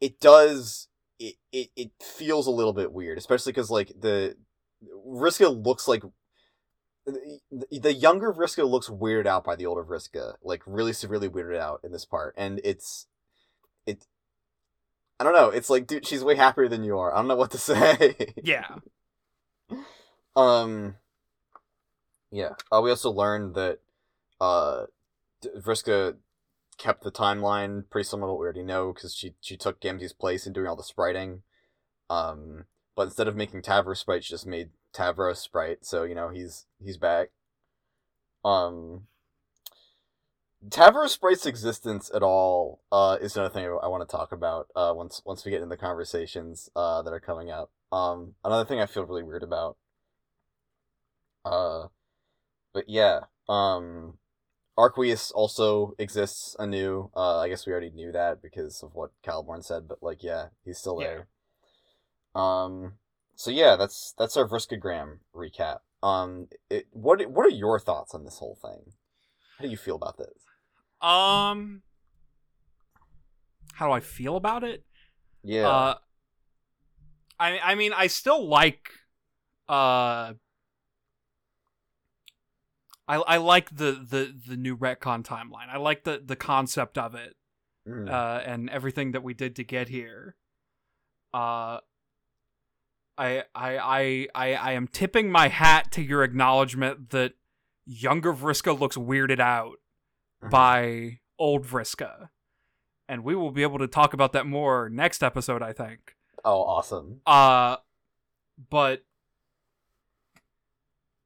it 0.00 0.20
does 0.20 0.88
it, 1.18 1.36
it 1.52 1.70
it 1.74 1.90
feels 2.00 2.46
a 2.46 2.52
little 2.52 2.72
bit 2.72 2.92
weird, 2.92 3.18
especially 3.18 3.52
because 3.52 3.70
like 3.70 3.92
the 3.98 4.36
Vriska 5.06 5.64
looks 5.64 5.88
like 5.88 6.02
the, 7.10 7.92
younger 7.92 8.32
Vriska 8.32 8.68
looks 8.68 8.88
weirded 8.88 9.26
out 9.26 9.44
by 9.44 9.56
the 9.56 9.66
older 9.66 9.84
Vriska, 9.84 10.34
like 10.42 10.62
really 10.66 10.92
severely 10.92 11.28
weirded 11.28 11.58
out 11.58 11.80
in 11.84 11.92
this 11.92 12.04
part, 12.04 12.34
and 12.36 12.60
it's 12.64 13.06
it. 13.86 14.06
I 15.20 15.24
don't 15.24 15.32
know. 15.32 15.50
It's 15.50 15.70
like, 15.70 15.86
dude, 15.86 16.06
she's 16.06 16.22
way 16.22 16.36
happier 16.36 16.68
than 16.68 16.84
you 16.84 16.98
are. 16.98 17.12
I 17.12 17.16
don't 17.16 17.28
know 17.28 17.36
what 17.36 17.50
to 17.52 17.58
say. 17.58 18.34
Yeah. 18.42 18.76
um. 20.36 20.96
Yeah. 22.30 22.50
Uh, 22.70 22.80
we 22.82 22.90
also 22.90 23.10
learned 23.10 23.54
that 23.54 23.78
uh, 24.40 24.84
Vriska 25.56 26.16
kept 26.76 27.02
the 27.02 27.10
timeline 27.10 27.88
pretty 27.90 28.06
similar 28.06 28.28
to 28.28 28.32
what 28.32 28.40
we 28.40 28.44
already 28.44 28.62
know 28.62 28.92
because 28.92 29.14
she 29.14 29.34
she 29.40 29.56
took 29.56 29.80
Gamzee's 29.80 30.12
place 30.12 30.46
in 30.46 30.52
doing 30.52 30.66
all 30.66 30.76
the 30.76 30.82
spriting. 30.82 31.42
Um, 32.10 32.64
but 32.94 33.04
instead 33.04 33.28
of 33.28 33.36
making 33.36 33.62
Tavro 33.62 33.96
sprite, 33.96 34.24
she 34.24 34.30
just 34.30 34.46
made 34.46 34.70
Tavro 34.94 35.36
sprite. 35.36 35.84
So 35.84 36.04
you 36.04 36.14
know 36.14 36.28
he's 36.28 36.66
he's 36.82 36.96
back. 36.96 37.28
Um, 38.44 39.06
Tavros 40.66 41.10
sprite's 41.10 41.46
existence 41.46 42.10
at 42.12 42.22
all 42.22 42.80
uh, 42.90 43.16
is 43.20 43.36
another 43.36 43.52
thing 43.52 43.64
I, 43.64 43.86
want 43.86 44.08
to 44.08 44.16
talk 44.16 44.32
about. 44.32 44.68
Uh, 44.74 44.92
once 44.94 45.22
once 45.24 45.44
we 45.44 45.50
get 45.50 45.62
into 45.62 45.68
the 45.68 45.76
conversations 45.76 46.68
uh, 46.74 47.02
that 47.02 47.12
are 47.12 47.20
coming 47.20 47.50
up. 47.50 47.70
Um, 47.92 48.34
another 48.44 48.64
thing 48.64 48.80
I 48.80 48.86
feel 48.86 49.04
really 49.04 49.22
weird 49.22 49.42
about. 49.42 49.76
Uh, 51.44 51.86
but 52.72 52.88
yeah. 52.88 53.20
Um, 53.48 54.18
Arquius 54.76 55.32
also 55.34 55.94
exists 55.98 56.54
anew. 56.58 57.10
Uh, 57.16 57.38
I 57.38 57.48
guess 57.48 57.66
we 57.66 57.72
already 57.72 57.90
knew 57.90 58.12
that 58.12 58.42
because 58.42 58.82
of 58.82 58.94
what 58.94 59.10
Caliborn 59.24 59.64
said, 59.64 59.88
but 59.88 60.02
like, 60.02 60.22
yeah, 60.22 60.46
he's 60.64 60.78
still 60.78 60.98
there. 60.98 61.26
Um, 62.34 62.94
so 63.38 63.52
yeah, 63.52 63.76
that's 63.76 64.14
that's 64.18 64.36
our 64.36 64.48
Vriskagram 64.48 65.18
recap. 65.32 65.78
Um, 66.02 66.48
it, 66.68 66.86
what 66.90 67.24
what 67.30 67.46
are 67.46 67.50
your 67.50 67.78
thoughts 67.78 68.12
on 68.12 68.24
this 68.24 68.38
whole 68.38 68.58
thing? 68.60 68.92
How 69.56 69.64
do 69.64 69.70
you 69.70 69.76
feel 69.76 69.94
about 69.94 70.18
this? 70.18 70.44
Um, 71.00 71.82
how 73.74 73.86
do 73.86 73.92
I 73.92 74.00
feel 74.00 74.34
about 74.34 74.64
it? 74.64 74.84
Yeah. 75.44 75.68
Uh, 75.68 75.94
I 77.38 77.60
I 77.60 77.74
mean, 77.76 77.92
I 77.92 78.08
still 78.08 78.44
like 78.48 78.90
uh 79.68 80.34
I 83.06 83.14
I 83.16 83.36
like 83.36 83.76
the 83.76 83.92
the 83.92 84.34
the 84.48 84.56
new 84.56 84.76
retcon 84.76 85.22
timeline. 85.24 85.68
I 85.70 85.76
like 85.78 86.02
the 86.02 86.20
the 86.24 86.36
concept 86.36 86.98
of 86.98 87.14
it, 87.14 87.36
Mm. 87.86 88.10
uh, 88.10 88.42
and 88.44 88.68
everything 88.68 89.12
that 89.12 89.22
we 89.22 89.32
did 89.32 89.54
to 89.56 89.64
get 89.64 89.88
here. 89.88 90.34
Uh, 91.32 91.78
I 93.18 93.42
I 93.54 93.76
I 93.78 94.28
I 94.34 94.54
I 94.54 94.72
am 94.72 94.86
tipping 94.88 95.30
my 95.30 95.48
hat 95.48 95.90
to 95.92 96.02
your 96.02 96.22
acknowledgement 96.22 97.10
that 97.10 97.32
younger 97.84 98.32
Vriska 98.32 98.78
looks 98.78 98.96
weirded 98.96 99.40
out 99.40 99.76
Mhm. 100.42 100.50
by 100.50 101.18
old 101.38 101.64
Vriska, 101.66 102.28
and 103.08 103.24
we 103.24 103.34
will 103.34 103.50
be 103.50 103.62
able 103.62 103.78
to 103.78 103.88
talk 103.88 104.14
about 104.14 104.32
that 104.32 104.46
more 104.46 104.88
next 104.88 105.22
episode. 105.22 105.62
I 105.62 105.72
think. 105.72 106.14
oh, 106.44 106.62
awesome. 106.62 107.20
Uh, 107.26 107.76
but 108.70 109.04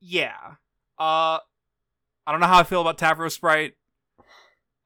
yeah. 0.00 0.54
Uh, 0.98 1.38
I 2.26 2.30
don't 2.30 2.40
know 2.40 2.46
how 2.46 2.58
I 2.60 2.64
feel 2.64 2.80
about 2.80 2.98
Tavro 2.98 3.30
Sprite. 3.30 3.74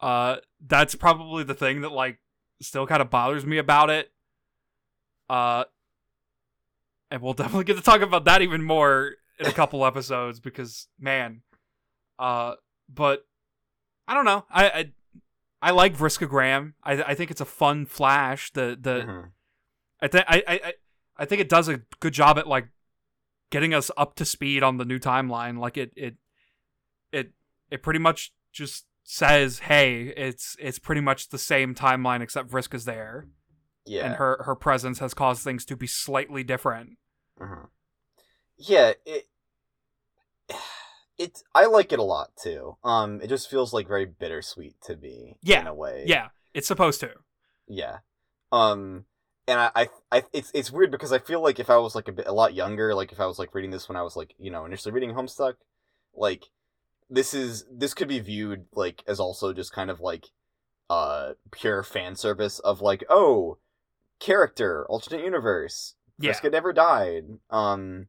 Uh, 0.00 0.36
that's 0.66 0.94
probably 0.94 1.44
the 1.44 1.54
thing 1.54 1.82
that 1.82 1.92
like 1.92 2.18
still 2.60 2.86
kind 2.86 3.00
of 3.02 3.10
bothers 3.10 3.46
me 3.46 3.58
about 3.58 3.90
it. 3.90 4.12
Uh, 5.28 5.64
and 7.10 7.22
we'll 7.22 7.32
definitely 7.42 7.64
get 7.64 7.76
to 7.76 7.82
talk 7.82 8.00
about 8.00 8.24
that 8.24 8.42
even 8.42 8.62
more 8.62 9.12
in 9.38 9.46
a 9.46 9.52
couple 9.52 9.84
episodes 9.84 10.40
because 10.40 10.88
man, 10.98 11.42
uh, 12.18 12.54
but 12.88 13.24
I 14.08 14.14
don't 14.14 14.24
know. 14.24 14.44
I 14.50 14.68
I, 14.70 14.92
I 15.62 15.70
like 15.72 15.96
Vriskagram. 15.96 16.74
I 16.82 17.02
I 17.02 17.14
think 17.14 17.30
it's 17.30 17.40
a 17.40 17.44
fun 17.46 17.86
flash. 17.86 18.52
The 18.52 18.76
the 18.80 19.00
Mhm. 19.06 19.30
I 20.00 20.08
think 20.08 20.24
I, 20.28 20.42
I 20.46 20.52
I- 20.64 20.74
I 21.18 21.24
think 21.24 21.40
it 21.40 21.48
does 21.48 21.66
a 21.66 21.80
good 22.00 22.12
job 22.12 22.36
at 22.36 22.46
like 22.46 22.68
getting 23.50 23.72
us 23.72 23.90
up 23.96 24.16
to 24.16 24.24
speed 24.26 24.62
on 24.62 24.76
the 24.76 24.84
new 24.84 24.98
timeline. 24.98 25.58
Like 25.58 25.78
it 25.78 25.92
it 25.96 26.16
it 27.10 27.32
it 27.70 27.82
pretty 27.82 28.00
much 28.00 28.34
just 28.52 28.84
says, 29.02 29.60
"Hey, 29.60 30.08
it's 30.14 30.56
it's 30.60 30.78
pretty 30.78 31.00
much 31.00 31.30
the 31.30 31.38
same 31.38 31.74
timeline 31.74 32.20
except 32.20 32.50
Vriska's 32.50 32.84
there, 32.84 33.28
Yeah. 33.86 34.06
and 34.06 34.14
her 34.16 34.42
her 34.44 34.54
presence 34.54 34.98
has 34.98 35.14
caused 35.14 35.42
things 35.42 35.64
to 35.66 35.76
be 35.76 35.86
slightly 35.86 36.42
different." 36.42 36.98
Mhm. 37.40 37.68
Yeah, 38.58 38.92
it 39.04 39.28
it 41.18 41.42
I 41.54 41.66
like 41.66 41.92
it 41.92 41.98
a 41.98 42.02
lot 42.04 42.30
too. 42.36 42.76
Um, 42.84 43.20
it 43.20 43.28
just 43.28 43.50
feels 43.50 43.72
like 43.72 43.88
very 43.88 44.04
bittersweet 44.06 44.76
to 44.82 44.96
me. 44.96 45.36
Yeah, 45.42 45.60
in 45.60 45.66
a 45.66 45.74
way. 45.74 46.04
Yeah, 46.06 46.28
it's 46.54 46.68
supposed 46.68 47.00
to. 47.00 47.10
Yeah. 47.66 47.98
Um, 48.52 49.06
and 49.48 49.60
I, 49.60 49.70
I, 49.74 49.88
I, 50.12 50.22
it's 50.32 50.50
it's 50.54 50.70
weird 50.70 50.90
because 50.90 51.12
I 51.12 51.18
feel 51.18 51.40
like 51.42 51.58
if 51.58 51.70
I 51.70 51.78
was 51.78 51.94
like 51.94 52.08
a 52.08 52.12
bit 52.12 52.26
a 52.26 52.32
lot 52.32 52.54
younger, 52.54 52.94
like 52.94 53.12
if 53.12 53.20
I 53.20 53.26
was 53.26 53.38
like 53.38 53.54
reading 53.54 53.70
this 53.70 53.88
when 53.88 53.96
I 53.96 54.02
was 54.02 54.16
like 54.16 54.34
you 54.38 54.50
know 54.50 54.64
initially 54.64 54.92
reading 54.92 55.14
Homestuck, 55.14 55.54
like 56.14 56.44
this 57.08 57.34
is 57.34 57.64
this 57.70 57.94
could 57.94 58.08
be 58.08 58.20
viewed 58.20 58.66
like 58.72 59.02
as 59.06 59.20
also 59.20 59.52
just 59.52 59.72
kind 59.72 59.90
of 59.90 60.00
like 60.00 60.26
uh 60.90 61.32
pure 61.50 61.82
fan 61.82 62.14
service 62.16 62.58
of 62.60 62.80
like 62.80 63.04
oh 63.08 63.58
character 64.18 64.86
alternate 64.88 65.24
universe 65.24 65.94
Yeah. 66.18 66.32
Vriska 66.32 66.50
never 66.52 66.72
died 66.72 67.24
um 67.50 68.06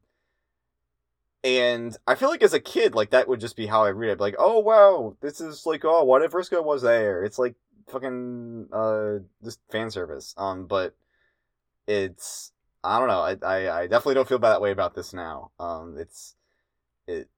and 1.44 1.96
I 2.06 2.14
feel 2.16 2.28
like 2.30 2.42
as 2.42 2.52
a 2.54 2.60
kid 2.60 2.94
like 2.94 3.10
that 3.10 3.28
would 3.28 3.40
just 3.40 3.56
be 3.56 3.66
how 3.66 3.84
I 3.84 3.90
read 3.90 4.08
it 4.08 4.12
I'd 4.12 4.18
be 4.18 4.22
like 4.24 4.36
oh 4.38 4.58
wow 4.58 5.16
this 5.20 5.40
is 5.40 5.66
like 5.66 5.84
oh 5.84 6.04
what 6.04 6.22
if 6.22 6.32
Vriska 6.32 6.64
was 6.64 6.82
there 6.82 7.22
it's 7.22 7.38
like 7.38 7.54
fucking 7.90 8.68
uh 8.72 9.18
this 9.40 9.58
fan 9.70 9.90
service 9.90 10.34
um 10.36 10.66
but 10.66 10.94
it's 11.86 12.52
I 12.84 12.98
don't 12.98 13.08
know 13.08 13.20
I, 13.20 13.36
I 13.46 13.80
I 13.80 13.86
definitely 13.86 14.14
don't 14.14 14.28
feel 14.28 14.38
that 14.40 14.60
way 14.60 14.70
about 14.72 14.94
this 14.94 15.12
now 15.12 15.50
um 15.60 15.96
it's 15.98 16.34
it 17.06 17.28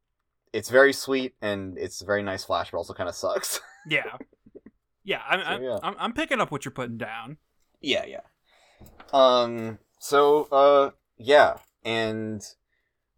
it's 0.52 0.70
very 0.70 0.92
sweet 0.92 1.34
and 1.40 1.78
it's 1.78 2.00
a 2.02 2.04
very 2.06 2.22
nice 2.22 2.44
flash 2.44 2.70
but 2.70 2.78
also 2.78 2.94
kind 2.94 3.08
of 3.08 3.14
sucks 3.14 3.60
Yeah, 3.86 4.16
yeah. 5.04 5.22
I'm 5.28 5.40
I'm, 5.40 5.62
yeah. 5.62 5.78
I'm 5.82 5.94
I'm 5.98 6.12
picking 6.12 6.40
up 6.40 6.50
what 6.50 6.64
you're 6.64 6.72
putting 6.72 6.98
down. 6.98 7.36
yeah 7.80 8.04
yeah 8.06 8.20
um 9.12 9.78
so 9.98 10.44
uh 10.52 10.90
yeah 11.18 11.56
and 11.84 12.42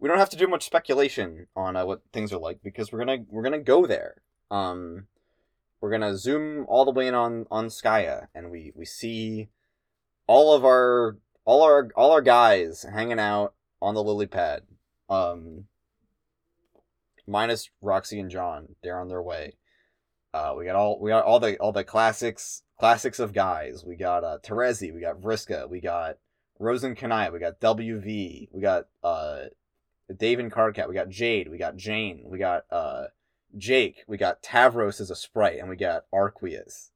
we 0.03 0.09
don't 0.09 0.19
have 0.19 0.31
to 0.31 0.37
do 0.37 0.49
much 0.49 0.65
speculation 0.65 1.47
on 1.55 1.77
uh, 1.77 1.87
what 1.87 2.03
things 2.13 2.33
are 2.33 2.39
like 2.39 2.59
because 2.65 2.91
we're 2.91 2.99
gonna 2.99 3.19
we're 3.29 3.45
gonna 3.45 3.61
go 3.61 3.87
there. 3.87 4.21
Um 4.51 5.07
we're 5.81 5.93
gonna 5.93 6.17
zoom 6.17 6.67
all 6.69 6.85
the 6.85 6.91
way 6.91 7.07
in 7.07 7.15
on 7.15 7.47
on 7.53 7.69
Skaia 7.69 8.27
and 8.35 8.51
we 8.51 8.73
we 8.75 8.85
see 8.85 9.49
all 10.27 10.55
of 10.55 10.65
our 10.65 11.19
all 11.45 11.63
our 11.63 11.89
all 11.95 12.11
our 12.11 12.21
guys 12.21 12.85
hanging 12.93 13.21
out 13.21 13.55
on 13.81 13.95
the 13.95 14.03
lily 14.03 14.27
pad 14.27 14.63
um 15.09 15.67
minus 17.29 17.71
Roxy 17.81 18.19
and 18.19 18.31
John. 18.31 18.75
They're 18.83 18.99
on 18.99 19.09
their 19.09 19.23
way. 19.23 19.55
Uh 20.35 20.55
we 20.59 20.65
got 20.65 20.75
all 20.75 20.99
we 21.01 21.11
got 21.11 21.25
all 21.25 21.39
the 21.39 21.57
all 21.59 21.71
the 21.71 21.85
classics 21.85 22.65
classics 22.83 23.21
of 23.21 23.33
guys 23.33 23.85
we 23.85 23.95
got 23.95 24.25
uh 24.25 24.39
Terezi 24.43 24.93
we 24.93 25.01
got 25.01 25.21
Vriska 25.21 25.71
we 25.71 25.81
got 25.81 26.19
Rosen 26.59 26.97
Kanaya 26.97 27.31
we 27.31 27.39
got 27.39 27.61
WV 27.61 28.49
we 28.51 28.61
got 28.61 28.87
uh 29.05 29.45
Dave 30.17 30.41
and 30.41 30.51
Karkat 30.51 30.89
we 30.89 30.95
got 30.95 31.09
Jade 31.09 31.49
we 31.49 31.59
got 31.59 31.77
Jane 31.77 32.25
we 32.27 32.39
got 32.39 32.65
uh 32.73 33.05
Jake, 33.57 34.05
we 34.07 34.17
got 34.17 34.43
Tavros 34.43 35.01
as 35.01 35.11
a 35.11 35.17
sprite, 35.17 35.59
and 35.59 35.69
we 35.69 35.77
got 35.77 36.05
Arquius, 36.13 36.91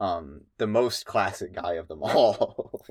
um, 0.00 0.42
the 0.58 0.66
most 0.66 1.04
classic 1.04 1.54
guy 1.54 1.74
of 1.74 1.88
them 1.88 2.02
all. 2.02 2.84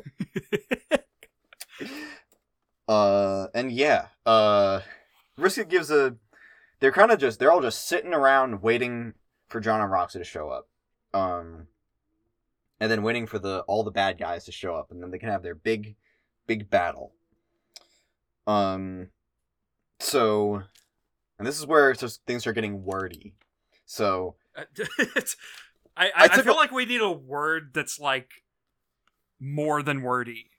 uh, 2.88 3.48
and 3.54 3.72
yeah, 3.72 4.08
uh, 4.26 4.82
Riska 5.40 5.68
gives 5.68 5.92
a. 5.92 6.16
They're 6.80 6.92
kind 6.92 7.12
of 7.12 7.20
just 7.20 7.40
they're 7.40 7.52
all 7.52 7.62
just 7.62 7.88
sitting 7.88 8.14
around 8.14 8.62
waiting 8.62 9.14
for 9.50 9.60
John 9.60 9.82
and 9.82 9.92
Roxy 9.92 10.20
to 10.20 10.26
show 10.26 10.50
up, 10.50 10.70
um, 11.14 11.68
and 12.80 12.92
then 12.92 13.04
waiting 13.04 13.28
for 13.28 13.40
the 13.40 13.62
all 13.62 13.84
the 13.84 13.92
bad 13.92 14.18
guys 14.18 14.46
to 14.46 14.52
show 14.52 14.76
up, 14.76 14.92
and 14.92 15.02
then 15.02 15.12
they 15.12 15.20
can 15.20 15.30
have 15.30 15.44
their 15.44 15.56
big, 15.56 15.96
big 16.48 16.70
battle. 16.70 17.14
Um, 18.48 19.10
so 20.00 20.62
and 21.38 21.48
this 21.48 21.60
is 21.60 21.66
where 21.66 21.94
things 21.96 22.46
are 22.48 22.54
getting 22.54 22.84
wordy. 22.84 23.34
So 23.86 24.36
I 24.58 24.64
I, 25.98 26.12
I 26.16 26.24
I 26.26 26.42
feel 26.42 26.54
a- 26.54 26.56
like 26.56 26.72
we 26.72 26.86
need 26.86 27.02
a 27.02 27.12
word 27.12 27.72
that's 27.74 28.00
like 28.00 28.30
more 29.40 29.82
than 29.82 30.02
wordy. 30.02 30.50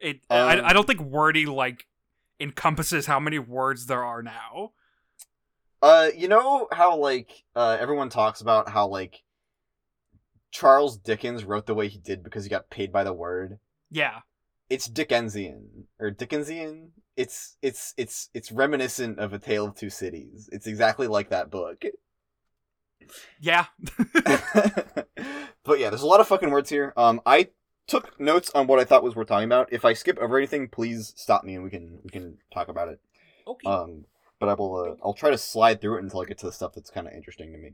It 0.00 0.20
Um, 0.30 0.38
I, 0.48 0.68
I 0.68 0.72
don't 0.72 0.86
think 0.86 1.00
wordy 1.00 1.46
like 1.46 1.86
encompasses 2.38 3.06
how 3.06 3.20
many 3.20 3.38
words 3.38 3.86
there 3.86 4.04
are 4.04 4.22
now. 4.22 4.72
Uh, 5.82 6.10
you 6.14 6.28
know 6.28 6.68
how 6.72 6.96
like 6.96 7.44
uh 7.56 7.76
everyone 7.80 8.10
talks 8.10 8.40
about 8.42 8.68
how 8.68 8.86
like 8.86 9.22
Charles 10.50 10.96
Dickens 10.98 11.44
wrote 11.44 11.66
the 11.66 11.74
way 11.74 11.88
he 11.88 11.98
did 11.98 12.22
because 12.22 12.44
he 12.44 12.50
got 12.50 12.70
paid 12.70 12.92
by 12.92 13.04
the 13.04 13.12
word. 13.12 13.58
Yeah. 13.90 14.20
It's 14.68 14.86
Dickensian 14.86 15.86
or 15.98 16.10
Dickensian. 16.10 16.92
it's 17.16 17.56
it's 17.60 17.92
it's 17.96 18.30
it's 18.34 18.52
reminiscent 18.52 19.18
of 19.18 19.32
a 19.32 19.38
tale 19.38 19.66
of 19.66 19.74
two 19.74 19.90
cities 19.90 20.48
it's 20.52 20.66
exactly 20.66 21.06
like 21.08 21.28
that 21.30 21.50
book 21.50 21.82
Yeah. 23.40 23.66
but 25.64 25.78
yeah 25.78 25.90
there's 25.90 26.02
a 26.02 26.06
lot 26.06 26.20
of 26.20 26.28
fucking 26.28 26.50
words 26.50 26.70
here 26.70 26.92
um 26.96 27.20
i 27.26 27.48
took 27.86 28.18
notes 28.20 28.50
on 28.54 28.66
what 28.68 28.78
i 28.78 28.84
thought 28.84 29.02
was 29.02 29.16
worth 29.16 29.26
talking 29.28 29.44
about 29.46 29.72
if 29.72 29.84
i 29.84 29.92
skip 29.92 30.18
over 30.18 30.38
anything 30.38 30.68
please 30.68 31.12
stop 31.16 31.42
me 31.44 31.54
and 31.56 31.64
we 31.64 31.70
can 31.70 31.98
we 32.04 32.10
can 32.10 32.38
talk 32.54 32.68
about 32.68 32.88
it 32.88 33.00
okay. 33.46 33.68
um 33.68 34.04
but 34.38 34.48
i 34.48 34.54
will 34.54 34.76
uh, 34.76 34.94
i'll 35.04 35.12
try 35.14 35.30
to 35.30 35.38
slide 35.38 35.80
through 35.80 35.96
it 35.98 36.02
until 36.04 36.20
i 36.20 36.24
get 36.24 36.38
to 36.38 36.46
the 36.46 36.52
stuff 36.52 36.72
that's 36.74 36.90
kind 36.90 37.06
of 37.08 37.12
interesting 37.12 37.50
to 37.52 37.58
me 37.58 37.72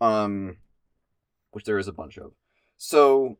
um 0.00 0.56
which 1.54 1.64
there 1.64 1.78
is 1.78 1.88
a 1.88 1.92
bunch 1.92 2.18
of 2.18 2.32
so 2.76 3.38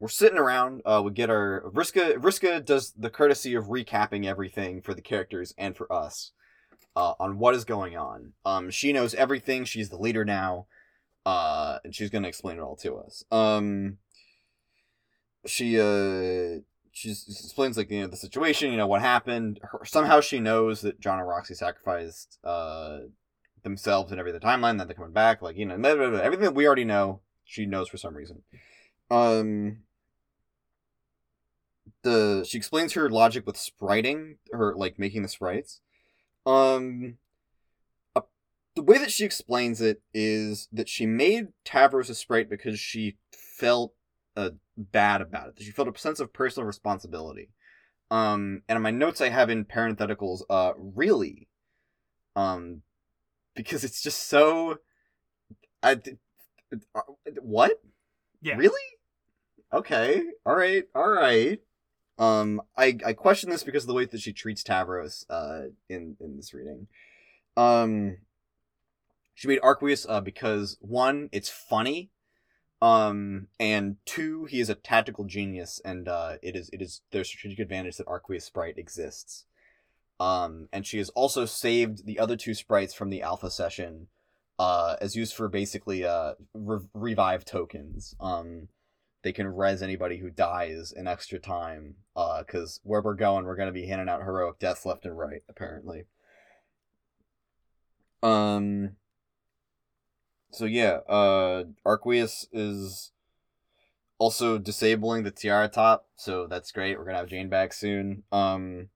we're 0.00 0.08
sitting 0.08 0.38
around. 0.38 0.82
Uh, 0.84 1.00
we 1.04 1.12
get 1.12 1.30
our 1.30 1.64
Vriska. 1.72 2.16
Vriska 2.16 2.64
does 2.64 2.92
the 2.92 3.10
courtesy 3.10 3.54
of 3.54 3.66
recapping 3.66 4.26
everything 4.26 4.82
for 4.82 4.92
the 4.92 5.00
characters 5.00 5.54
and 5.56 5.76
for 5.76 5.90
us 5.92 6.32
uh, 6.96 7.14
on 7.18 7.38
what 7.38 7.54
is 7.54 7.64
going 7.64 7.96
on. 7.96 8.32
Um, 8.44 8.70
she 8.70 8.92
knows 8.92 9.14
everything. 9.14 9.64
She's 9.64 9.88
the 9.88 9.96
leader 9.96 10.24
now, 10.24 10.66
uh, 11.24 11.78
and 11.84 11.94
she's 11.94 12.10
gonna 12.10 12.28
explain 12.28 12.58
it 12.58 12.62
all 12.62 12.76
to 12.76 12.96
us. 12.96 13.24
Um, 13.30 13.98
she 15.46 15.80
uh, 15.80 16.60
she 16.92 17.10
explains 17.10 17.76
like 17.76 17.90
you 17.90 18.02
know 18.02 18.06
the 18.08 18.16
situation. 18.16 18.70
You 18.70 18.76
know 18.76 18.86
what 18.86 19.00
happened. 19.00 19.60
Her, 19.62 19.84
somehow 19.84 20.20
she 20.20 20.40
knows 20.40 20.82
that 20.82 21.00
John 21.00 21.18
and 21.18 21.28
Roxy 21.28 21.54
sacrificed 21.54 22.38
uh 22.44 22.98
themselves 23.62 24.10
and 24.10 24.20
every 24.20 24.30
other 24.30 24.40
timeline 24.40 24.76
that 24.78 24.86
they're 24.86 24.94
coming 24.94 25.12
back. 25.12 25.40
Like 25.40 25.56
you 25.56 25.66
know 25.66 25.78
blah, 25.78 25.94
blah, 25.94 26.10
blah, 26.10 26.18
everything 26.18 26.44
that 26.44 26.54
we 26.54 26.66
already 26.66 26.84
know. 26.84 27.20
She 27.44 27.66
knows 27.66 27.88
for 27.88 27.96
some 27.96 28.16
reason. 28.16 28.42
Um, 29.10 29.84
the 32.04 32.44
she 32.46 32.56
explains 32.56 32.92
her 32.92 33.10
logic 33.10 33.46
with 33.46 33.56
spriting 33.56 34.36
her 34.52 34.74
like 34.76 34.98
making 34.98 35.22
the 35.22 35.28
sprites. 35.28 35.80
Um 36.46 37.18
the 38.76 38.82
way 38.82 38.98
that 38.98 39.12
she 39.12 39.24
explains 39.24 39.80
it 39.80 40.02
is 40.12 40.66
that 40.72 40.88
she 40.88 41.06
made 41.06 41.46
Tavros 41.64 42.10
a 42.10 42.14
sprite 42.14 42.50
because 42.50 42.80
she 42.80 43.16
felt 43.32 43.94
uh, 44.36 44.50
bad 44.76 45.20
about 45.20 45.46
it 45.48 45.62
she 45.62 45.70
felt 45.70 45.86
a 45.86 45.98
sense 45.98 46.18
of 46.20 46.32
personal 46.32 46.66
responsibility. 46.66 47.50
Um 48.10 48.62
and 48.68 48.76
in 48.76 48.82
my 48.82 48.90
notes 48.90 49.20
i 49.20 49.28
have 49.30 49.50
in 49.50 49.64
parentheticals 49.64 50.42
uh 50.50 50.72
really? 50.76 51.48
Um 52.36 52.82
because 53.54 53.84
it's 53.84 54.02
just 54.02 54.28
so 54.28 54.78
I, 55.82 56.00
what 57.40 57.80
yeah. 58.42 58.56
really 58.56 58.80
okay 59.72 60.22
all 60.44 60.56
right 60.56 60.84
all 60.94 61.10
right 61.10 61.60
um, 62.16 62.62
I 62.76 62.96
I 63.04 63.12
question 63.12 63.50
this 63.50 63.64
because 63.64 63.82
of 63.82 63.88
the 63.88 63.94
way 63.94 64.04
that 64.04 64.20
she 64.20 64.32
treats 64.32 64.62
Tavros 64.62 65.24
uh 65.28 65.70
in 65.88 66.16
in 66.20 66.36
this 66.36 66.54
reading. 66.54 66.86
Um, 67.56 68.18
she 69.34 69.48
made 69.48 69.60
Arquius 69.62 70.06
uh 70.08 70.20
because 70.20 70.76
one, 70.80 71.28
it's 71.32 71.48
funny, 71.48 72.10
um, 72.84 73.48
and 73.58 73.96
two, 74.04 74.44
he 74.44 74.60
is 74.60 74.68
a 74.68 74.74
tactical 74.74 75.24
genius, 75.24 75.80
and 75.86 76.06
uh, 76.06 76.34
it 76.42 76.54
is 76.54 76.68
it 76.70 76.82
is 76.82 77.00
their 77.12 77.24
strategic 77.24 77.58
advantage 77.58 77.96
that 77.96 78.06
Arquius 78.06 78.42
sprite 78.42 78.76
exists. 78.76 79.46
Um, 80.20 80.68
and 80.70 80.86
she 80.86 80.98
has 80.98 81.08
also 81.10 81.46
saved 81.46 82.04
the 82.06 82.18
other 82.18 82.36
two 82.36 82.52
sprites 82.52 82.94
from 82.94 83.08
the 83.08 83.22
alpha 83.22 83.50
session, 83.50 84.08
uh, 84.58 84.96
as 85.00 85.16
used 85.16 85.34
for 85.34 85.48
basically 85.48 86.04
uh 86.04 86.34
re- 86.54 86.86
revive 86.94 87.44
tokens. 87.44 88.14
Um, 88.20 88.68
they 89.22 89.32
can 89.32 89.48
res 89.48 89.82
anybody 89.82 90.18
who 90.18 90.30
dies 90.30 90.92
in 90.92 91.08
extra 91.08 91.38
time. 91.38 91.96
Uh, 92.14 92.44
because 92.44 92.80
where 92.84 93.02
we're 93.02 93.14
going, 93.14 93.44
we're 93.44 93.56
gonna 93.56 93.72
be 93.72 93.86
handing 93.86 94.08
out 94.08 94.20
heroic 94.20 94.58
deaths 94.58 94.86
left 94.86 95.04
and 95.04 95.18
right, 95.18 95.42
apparently. 95.48 96.04
Um. 98.22 98.96
So 100.52 100.66
yeah, 100.66 100.98
uh, 101.08 101.64
Arquius 101.84 102.46
is 102.52 103.10
also 104.18 104.58
disabling 104.58 105.24
the 105.24 105.32
tiara 105.32 105.68
top, 105.68 106.06
so 106.14 106.46
that's 106.46 106.70
great. 106.70 106.96
We're 106.96 107.06
gonna 107.06 107.18
have 107.18 107.28
Jane 107.28 107.48
back 107.48 107.72
soon. 107.72 108.22
Um. 108.30 108.88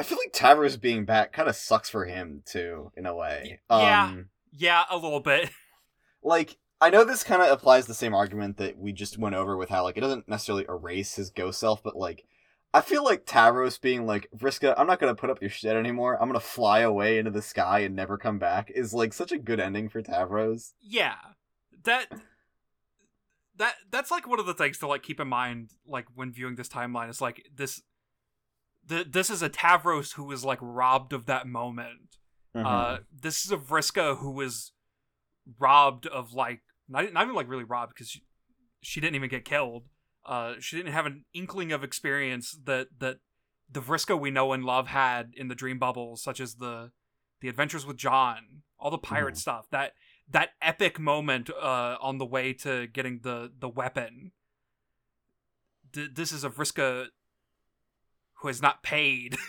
I 0.00 0.02
feel 0.02 0.16
like 0.16 0.32
Tavros 0.32 0.80
being 0.80 1.04
back 1.04 1.30
kind 1.30 1.46
of 1.46 1.54
sucks 1.54 1.90
for 1.90 2.06
him 2.06 2.42
too, 2.46 2.90
in 2.96 3.04
a 3.04 3.14
way. 3.14 3.60
Yeah. 3.68 4.04
Um, 4.04 4.30
yeah, 4.50 4.84
a 4.88 4.96
little 4.96 5.20
bit. 5.20 5.50
like 6.22 6.56
I 6.80 6.88
know 6.88 7.04
this 7.04 7.22
kind 7.22 7.42
of 7.42 7.50
applies 7.50 7.86
the 7.86 7.92
same 7.92 8.14
argument 8.14 8.56
that 8.56 8.78
we 8.78 8.94
just 8.94 9.18
went 9.18 9.34
over 9.34 9.58
with 9.58 9.68
how 9.68 9.82
like 9.82 9.98
it 9.98 10.00
doesn't 10.00 10.26
necessarily 10.26 10.64
erase 10.70 11.16
his 11.16 11.28
ghost 11.28 11.60
self, 11.60 11.82
but 11.82 11.96
like 11.96 12.24
I 12.72 12.80
feel 12.80 13.04
like 13.04 13.26
Tavros 13.26 13.78
being 13.78 14.06
like 14.06 14.26
Vriska, 14.34 14.72
I'm 14.78 14.86
not 14.86 15.00
gonna 15.00 15.14
put 15.14 15.28
up 15.28 15.42
your 15.42 15.50
shit 15.50 15.76
anymore. 15.76 16.16
I'm 16.18 16.30
gonna 16.30 16.40
fly 16.40 16.80
away 16.80 17.18
into 17.18 17.30
the 17.30 17.42
sky 17.42 17.80
and 17.80 17.94
never 17.94 18.16
come 18.16 18.38
back 18.38 18.70
is 18.74 18.94
like 18.94 19.12
such 19.12 19.32
a 19.32 19.38
good 19.38 19.60
ending 19.60 19.90
for 19.90 20.00
Tavros. 20.00 20.72
Yeah, 20.80 21.16
that 21.84 22.06
that 23.56 23.74
that's 23.90 24.10
like 24.10 24.26
one 24.26 24.40
of 24.40 24.46
the 24.46 24.54
things 24.54 24.78
to 24.78 24.86
like 24.86 25.02
keep 25.02 25.20
in 25.20 25.28
mind, 25.28 25.72
like 25.86 26.06
when 26.14 26.32
viewing 26.32 26.54
this 26.56 26.70
timeline 26.70 27.10
is 27.10 27.20
like 27.20 27.46
this. 27.54 27.82
This 28.90 29.30
is 29.30 29.42
a 29.42 29.48
Tavros 29.50 30.14
who 30.14 30.24
was 30.24 30.44
like 30.44 30.58
robbed 30.60 31.12
of 31.12 31.26
that 31.26 31.46
moment. 31.46 32.16
Mm-hmm. 32.56 32.66
Uh, 32.66 32.96
this 33.12 33.44
is 33.44 33.52
a 33.52 33.56
Vriska 33.56 34.18
who 34.18 34.32
was 34.32 34.72
robbed 35.58 36.06
of 36.06 36.32
like 36.32 36.62
not, 36.88 37.12
not 37.12 37.22
even 37.24 37.34
like 37.34 37.48
really 37.48 37.64
robbed 37.64 37.94
because 37.94 38.10
she, 38.10 38.22
she 38.82 39.00
didn't 39.00 39.14
even 39.16 39.28
get 39.30 39.44
killed. 39.44 39.84
Uh, 40.26 40.54
she 40.60 40.76
didn't 40.76 40.92
have 40.92 41.06
an 41.06 41.24
inkling 41.32 41.72
of 41.72 41.84
experience 41.84 42.58
that 42.64 42.88
that 42.98 43.18
the 43.70 43.80
Vriska 43.80 44.18
we 44.18 44.30
know 44.32 44.52
and 44.52 44.64
love 44.64 44.88
had 44.88 45.30
in 45.36 45.46
the 45.48 45.54
dream 45.54 45.78
bubbles, 45.78 46.22
such 46.22 46.40
as 46.40 46.56
the 46.56 46.90
the 47.40 47.48
adventures 47.48 47.86
with 47.86 47.96
John, 47.96 48.62
all 48.78 48.90
the 48.90 48.98
pirate 48.98 49.34
Mhm. 49.34 49.38
stuff. 49.38 49.66
That 49.70 49.92
that 50.28 50.50
epic 50.60 50.98
moment 50.98 51.48
uh, 51.50 51.96
on 52.00 52.18
the 52.18 52.26
way 52.26 52.52
to 52.54 52.86
getting 52.88 53.20
the 53.22 53.52
the 53.56 53.68
weapon. 53.68 54.32
D- 55.92 56.08
this 56.12 56.32
is 56.32 56.44
a 56.44 56.50
Vriska 56.50 57.06
who 58.40 58.48
has 58.48 58.60
not 58.60 58.82
paid. 58.82 59.36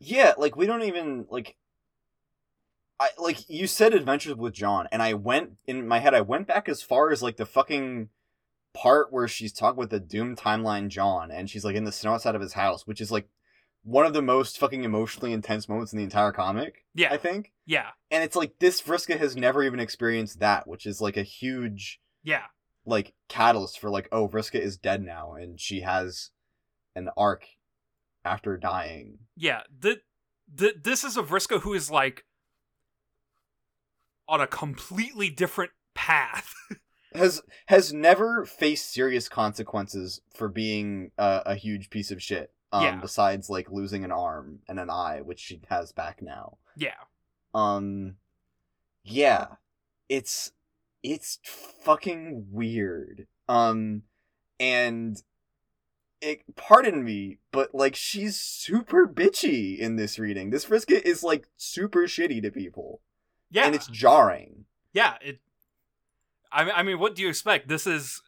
Yeah, 0.00 0.32
like 0.38 0.56
we 0.56 0.66
don't 0.66 0.84
even 0.84 1.26
like 1.28 1.56
I 2.98 3.10
like 3.18 3.48
you 3.48 3.66
said 3.66 3.92
adventures 3.94 4.34
with 4.34 4.54
John 4.54 4.88
and 4.90 5.02
I 5.02 5.14
went 5.14 5.52
in 5.66 5.86
my 5.86 5.98
head 5.98 6.14
I 6.14 6.22
went 6.22 6.46
back 6.48 6.68
as 6.68 6.82
far 6.82 7.10
as 7.10 7.22
like 7.22 7.36
the 7.36 7.44
fucking 7.46 8.08
part 8.72 9.12
where 9.12 9.28
she's 9.28 9.52
talking 9.52 9.78
with 9.78 9.90
the 9.90 10.00
Doom 10.00 10.36
timeline 10.36 10.88
John 10.88 11.30
and 11.30 11.50
she's 11.50 11.64
like 11.66 11.76
in 11.76 11.84
the 11.84 11.92
snow 11.92 12.14
outside 12.14 12.34
of 12.34 12.40
his 12.40 12.54
house, 12.54 12.86
which 12.86 13.00
is 13.00 13.12
like 13.12 13.28
one 13.82 14.06
of 14.06 14.14
the 14.14 14.22
most 14.22 14.58
fucking 14.58 14.84
emotionally 14.84 15.34
intense 15.34 15.68
moments 15.68 15.92
in 15.92 15.98
the 15.98 16.04
entire 16.04 16.32
comic, 16.32 16.84
yeah, 16.94 17.12
I 17.12 17.16
think. 17.16 17.52
yeah, 17.66 17.88
And 18.10 18.22
it's 18.24 18.36
like 18.36 18.58
this 18.58 18.80
Vriska 18.80 19.18
has 19.18 19.36
never 19.36 19.62
even 19.62 19.80
experienced 19.80 20.40
that, 20.40 20.66
which 20.66 20.86
is 20.86 21.00
like 21.00 21.16
a 21.18 21.22
huge 21.22 22.00
yeah, 22.22 22.44
like 22.86 23.12
catalyst 23.28 23.78
for 23.78 23.90
like 23.90 24.08
oh 24.12 24.28
Vriska 24.28 24.58
is 24.60 24.78
dead 24.78 25.02
now 25.02 25.34
and 25.34 25.60
she 25.60 25.80
has 25.80 26.30
an 26.94 27.08
arc 27.16 27.44
after 28.24 28.56
dying. 28.56 29.18
yeah. 29.36 29.62
The, 29.78 30.00
the 30.52 30.74
this 30.82 31.04
is 31.04 31.16
a 31.16 31.22
Vriska 31.22 31.60
who 31.60 31.72
is 31.74 31.90
like 31.90 32.24
on 34.28 34.40
a 34.40 34.46
completely 34.46 35.30
different 35.30 35.72
path. 35.94 36.52
has 37.14 37.42
has 37.66 37.92
never 37.92 38.44
faced 38.44 38.92
serious 38.92 39.28
consequences 39.28 40.20
for 40.34 40.48
being 40.48 41.10
a, 41.18 41.42
a 41.46 41.54
huge 41.54 41.90
piece 41.90 42.10
of 42.10 42.22
shit. 42.22 42.52
Um, 42.72 42.82
Yeah. 42.84 43.00
besides 43.00 43.50
like 43.50 43.70
losing 43.70 44.04
an 44.04 44.12
arm 44.12 44.60
and 44.68 44.78
an 44.78 44.90
eye, 44.90 45.20
which 45.24 45.40
she 45.40 45.60
has 45.68 45.90
back 45.92 46.22
now. 46.22 46.58
yeah, 46.76 46.94
Um, 47.54 48.16
yeah, 49.02 49.46
it's 50.08 50.52
it's 51.02 51.38
fucking 51.82 52.46
weird. 52.50 53.26
Um, 53.48 54.02
and 54.60 55.20
it 56.20 56.42
pardon 56.56 57.02
me, 57.04 57.38
but 57.52 57.74
like 57.74 57.94
she's 57.96 58.38
super 58.38 59.06
bitchy 59.06 59.78
in 59.78 59.96
this 59.96 60.18
reading. 60.18 60.50
This 60.50 60.66
Vriska 60.66 61.00
is 61.02 61.22
like 61.22 61.48
super 61.56 62.00
shitty 62.06 62.42
to 62.42 62.50
people, 62.50 63.00
yeah, 63.50 63.66
and 63.66 63.74
it's 63.74 63.86
jarring. 63.86 64.64
yeah. 64.92 65.14
It. 65.22 65.40
I 66.52 66.64
mean, 66.64 66.74
I 66.76 66.82
mean, 66.82 66.98
what 66.98 67.14
do 67.14 67.22
you 67.22 67.28
expect? 67.28 67.68
This 67.68 67.86
is, 67.86 68.22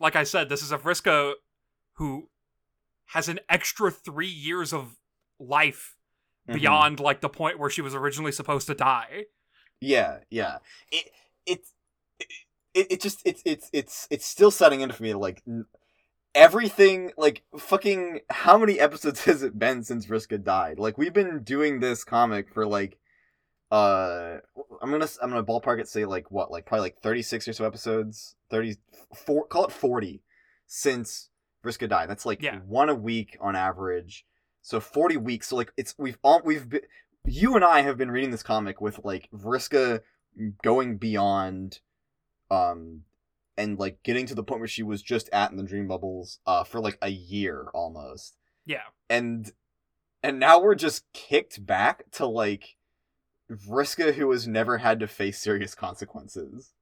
like 0.00 0.16
I 0.16 0.24
said, 0.24 0.48
this 0.48 0.60
is 0.62 0.72
a 0.72 0.78
Frisco 0.78 1.34
who 1.94 2.28
has 3.06 3.28
an 3.28 3.38
extra 3.48 3.90
three 3.90 4.26
years 4.28 4.72
of 4.72 4.96
life 5.38 5.96
Mhm. 6.48 6.54
beyond 6.54 7.00
like 7.00 7.20
the 7.20 7.28
point 7.28 7.58
where 7.58 7.70
she 7.70 7.80
was 7.82 7.94
originally 7.94 8.32
supposed 8.32 8.66
to 8.66 8.74
die. 8.74 9.26
Yeah, 9.80 10.18
yeah. 10.30 10.58
It 10.90 11.10
it 11.46 11.60
it, 12.74 12.86
it 12.92 13.00
just 13.00 13.20
it's 13.24 13.42
it's 13.44 13.70
it's 13.72 14.08
it's 14.10 14.26
still 14.26 14.50
setting 14.50 14.80
in 14.80 14.90
for 14.90 15.02
me 15.02 15.14
like 15.14 15.42
everything 16.34 17.12
like 17.16 17.42
fucking 17.58 18.20
how 18.30 18.58
many 18.58 18.78
episodes 18.78 19.24
has 19.24 19.42
it 19.42 19.58
been 19.58 19.82
since 19.82 20.06
Vriska 20.06 20.42
died? 20.42 20.78
Like 20.78 20.98
we've 20.98 21.12
been 21.12 21.42
doing 21.42 21.80
this 21.80 22.04
comic 22.04 22.52
for 22.52 22.66
like 22.66 22.98
uh 23.70 24.38
I'm 24.82 24.90
going 24.90 25.00
to 25.00 25.08
I'm 25.22 25.30
going 25.30 25.44
to 25.44 25.50
ballpark 25.52 25.80
it 25.80 25.88
say 25.88 26.04
like 26.04 26.30
what? 26.30 26.50
Like 26.50 26.66
probably 26.66 26.82
like 26.82 27.00
36 27.02 27.48
or 27.48 27.52
so 27.52 27.64
episodes, 27.64 28.34
34 28.50 29.46
call 29.46 29.66
it 29.66 29.72
40 29.72 30.22
since 30.66 31.30
Vriska 31.64 31.88
died. 31.88 32.08
That's 32.08 32.26
like 32.26 32.42
Yeah. 32.42 32.58
one 32.60 32.88
a 32.88 32.94
week 32.94 33.36
on 33.40 33.54
average. 33.54 34.24
So 34.62 34.80
40 34.80 35.16
weeks. 35.18 35.48
So 35.48 35.56
like 35.56 35.72
it's 35.76 35.94
we've 35.98 36.18
all 36.22 36.40
we've 36.44 36.68
been, 36.68 36.82
you 37.24 37.54
and 37.54 37.64
I 37.64 37.82
have 37.82 37.96
been 37.98 38.10
reading 38.10 38.30
this 38.30 38.42
comic 38.42 38.80
with 38.80 39.00
like 39.04 39.28
Vriska 39.32 40.00
going 40.62 40.96
beyond 40.96 41.80
um 42.50 43.02
and 43.56 43.78
like 43.78 44.02
getting 44.02 44.26
to 44.26 44.34
the 44.34 44.42
point 44.42 44.60
where 44.60 44.68
she 44.68 44.82
was 44.82 45.02
just 45.02 45.28
at 45.32 45.50
in 45.50 45.56
the 45.56 45.62
dream 45.62 45.86
bubbles 45.86 46.38
uh 46.46 46.64
for 46.64 46.80
like 46.80 46.98
a 47.02 47.10
year 47.10 47.68
almost. 47.74 48.36
Yeah. 48.64 48.82
And 49.08 49.50
and 50.22 50.38
now 50.38 50.60
we're 50.60 50.74
just 50.74 51.04
kicked 51.12 51.64
back 51.64 52.10
to 52.12 52.26
like 52.26 52.76
Vriska 53.50 54.14
who 54.14 54.30
has 54.30 54.46
never 54.46 54.78
had 54.78 55.00
to 55.00 55.08
face 55.08 55.38
serious 55.38 55.74
consequences. 55.74 56.72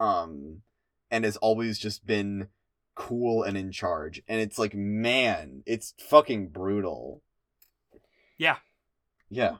Um 0.00 0.62
and 1.10 1.24
has 1.24 1.36
always 1.36 1.78
just 1.78 2.06
been 2.06 2.48
cool 2.94 3.42
and 3.42 3.56
in 3.56 3.72
charge. 3.72 4.22
And 4.28 4.40
it's 4.40 4.58
like, 4.58 4.74
man, 4.74 5.62
it's 5.66 5.94
fucking 5.98 6.48
brutal. 6.48 7.22
Yeah. 8.38 8.56
Yeah. 9.28 9.56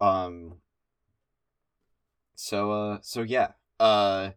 Um 0.00 0.54
so 2.34 2.72
uh 2.72 2.98
so 3.02 3.22
yeah. 3.22 3.52
Uh 3.80 4.30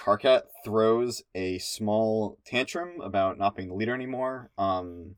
Karkat 0.00 0.44
throws 0.64 1.22
a 1.34 1.58
small 1.58 2.38
tantrum 2.44 3.00
about 3.02 3.38
not 3.38 3.54
being 3.54 3.68
the 3.68 3.74
leader 3.74 3.94
anymore. 3.94 4.50
Um 4.56 5.16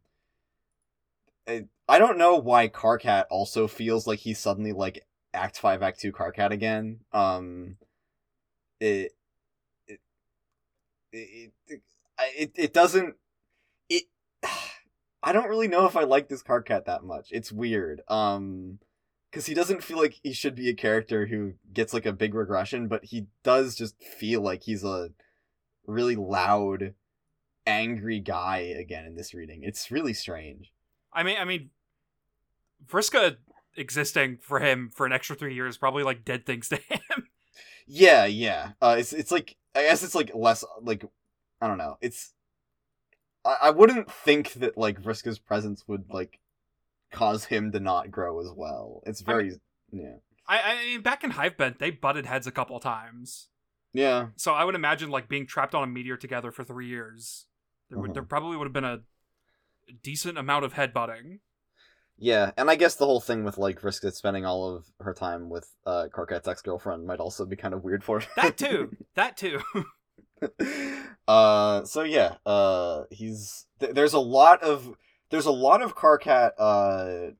I, 1.47 1.66
I 1.89 1.99
don't 1.99 2.18
know 2.18 2.37
why 2.37 2.68
Karkat 2.68 3.24
also 3.30 3.68
feels 3.68 4.07
like 4.07 4.20
he's 4.20 4.39
suddenly 4.39 4.72
like 4.72 5.07
Act 5.35 5.59
5 5.59 5.83
Act 5.83 6.01
2 6.01 6.12
Karkat 6.12 6.51
again. 6.51 7.01
Um 7.12 7.76
it 8.80 9.12
it 9.87 10.01
it, 11.12 11.53
it, 11.68 11.83
it, 12.18 12.53
it 12.57 12.72
doesn't 12.72 13.14
it 13.89 14.05
I 15.22 15.33
don't 15.33 15.49
really 15.49 15.68
know 15.68 15.87
if 15.87 15.97
I 15.97 16.03
like 16.03 16.28
this 16.28 16.43
Karkat 16.43 16.87
that 16.87 17.05
much. 17.05 17.28
It's 17.30 17.53
weird. 17.53 18.03
Um 18.09 18.80
because 19.33 19.47
he 19.47 19.55
doesn't 19.55 19.83
feel 19.83 19.97
like 19.97 20.20
he 20.22 20.35
should 20.35 20.55
be 20.55 20.68
a 20.68 20.74
character 20.74 21.26
who 21.26 21.55
gets 21.72 21.95
like 21.95 22.05
a 22.05 22.12
big 22.12 22.35
regression, 22.35 22.87
but 22.87 23.07
he 23.07 23.28
does 23.43 23.74
just 23.74 23.99
feel 24.03 24.43
like 24.43 24.64
he's 24.64 24.85
a 24.85 25.09
really 25.87 26.16
loud, 26.16 26.93
angry 27.66 28.20
guy 28.20 28.59
again 28.59 29.07
in 29.07 29.14
this 29.14 29.33
reading. 29.33 29.62
It's 29.62 29.91
really 29.91 30.12
strange. 30.12 30.70
I 31.14 31.22
mean, 31.22 31.39
I 31.41 31.47
mean, 31.47 31.70
Vriska 32.87 33.37
existing 33.74 34.37
for 34.43 34.61
him 34.61 34.91
for 34.95 35.07
an 35.07 35.12
extra 35.12 35.35
three 35.35 35.55
years 35.55 35.78
probably 35.78 36.03
like 36.03 36.26
dead 36.26 36.45
things 36.45 36.68
to 36.68 36.76
him. 36.89 37.28
Yeah, 37.87 38.26
yeah. 38.26 38.72
Uh, 38.83 38.97
it's 38.99 39.14
it's 39.14 39.33
like 39.33 39.57
I 39.74 39.85
guess 39.85 40.03
it's 40.03 40.14
like 40.14 40.30
less 40.35 40.62
like 40.83 41.07
I 41.62 41.68
don't 41.68 41.78
know. 41.78 41.97
It's 42.03 42.35
I, 43.47 43.57
I 43.62 43.70
wouldn't 43.70 44.11
think 44.11 44.53
that 44.55 44.76
like 44.76 45.01
Vriska's 45.01 45.39
presence 45.39 45.85
would 45.89 46.05
like 46.11 46.39
cause 47.13 47.45
him 47.45 47.71
to 47.73 47.81
not 47.81 48.11
grow 48.11 48.41
as 48.41 48.51
well. 48.57 49.03
It's 49.07 49.21
very 49.21 49.53
I 49.53 49.55
yeah. 49.93 50.15
I, 50.49 50.61
I 50.73 50.85
mean, 50.87 51.03
back 51.03 51.23
in 51.23 51.31
Hivebent, 51.33 51.79
they 51.79 51.91
butted 51.91 52.27
heads 52.27 52.47
a 52.47 52.51
couple 52.53 52.79
times. 52.81 53.49
Yeah. 53.93 54.29
So 54.37 54.53
I 54.53 54.65
would 54.65 54.75
imagine 54.75 55.11
like 55.11 55.29
being 55.29 55.47
trapped 55.47 55.75
on 55.75 55.85
a 55.85 55.87
meteor 55.87 56.17
together 56.17 56.51
for 56.51 56.65
three 56.65 56.89
years. 56.89 57.47
There 57.91 57.99
would 57.99 58.11
Mhm. 58.11 58.15
there 58.15 58.23
probably 58.25 58.57
would 58.57 58.65
have 58.67 58.73
been 58.73 58.85
a 58.85 59.01
decent 60.03 60.39
amount 60.39 60.65
of 60.65 60.75
headbutting. 60.75 61.41
Yeah, 62.19 62.53
and 62.57 62.71
I 62.71 62.77
guess 62.77 62.95
the 62.95 63.07
whole 63.07 63.21
thing 63.21 63.43
with 63.45 63.59
like 63.59 63.81
Vriska 63.81 64.13
spending 64.13 64.45
all 64.47 64.75
of 64.77 64.87
her 65.01 65.13
time 65.15 65.49
with 65.51 65.69
uh 65.87 66.07
Karkat's 66.13 66.47
ex 66.49 66.63
girlfriend 66.63 67.07
might 67.07 67.21
also 67.21 67.45
be 67.45 67.57
kind 67.57 67.75
of 67.75 67.83
weird 67.85 68.03
for 68.05 68.21
her. 68.21 68.27
That 68.37 68.57
too. 68.57 68.97
that 69.15 69.37
too. 69.37 69.61
uh 71.29 71.85
so 71.85 72.03
yeah 72.03 72.35
uh 72.47 73.03
he's 73.11 73.67
th- 73.81 73.95
there's 73.95 74.13
a 74.13 74.19
lot 74.19 74.63
of 74.63 74.91
there's 75.33 75.47
a 75.47 75.51
lot 75.51 75.83
of 75.83 75.97
Karkat 75.97 76.53
uh 76.59 77.33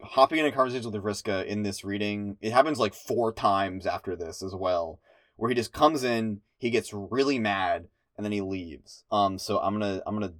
hopping 0.00 0.38
into 0.38 0.50
conversations 0.50 0.86
with 0.86 1.02
Vriska 1.02 1.44
in 1.44 1.62
this 1.62 1.84
reading. 1.84 2.38
It 2.40 2.52
happens 2.52 2.78
like 2.78 2.94
four 2.94 3.32
times 3.32 3.86
after 3.86 4.16
this 4.16 4.42
as 4.42 4.54
well 4.54 4.98
where 5.36 5.50
he 5.50 5.54
just 5.54 5.72
comes 5.72 6.02
in 6.02 6.40
he 6.58 6.70
gets 6.70 6.92
really 6.94 7.38
mad 7.38 7.88
and 8.16 8.24
then 8.24 8.32
he 8.32 8.40
leaves. 8.40 9.04
Um 9.12 9.38
so 9.38 9.58
i'm 9.58 9.74
gonna 9.74 10.02
i'm 10.06 10.14
gonna 10.14 10.32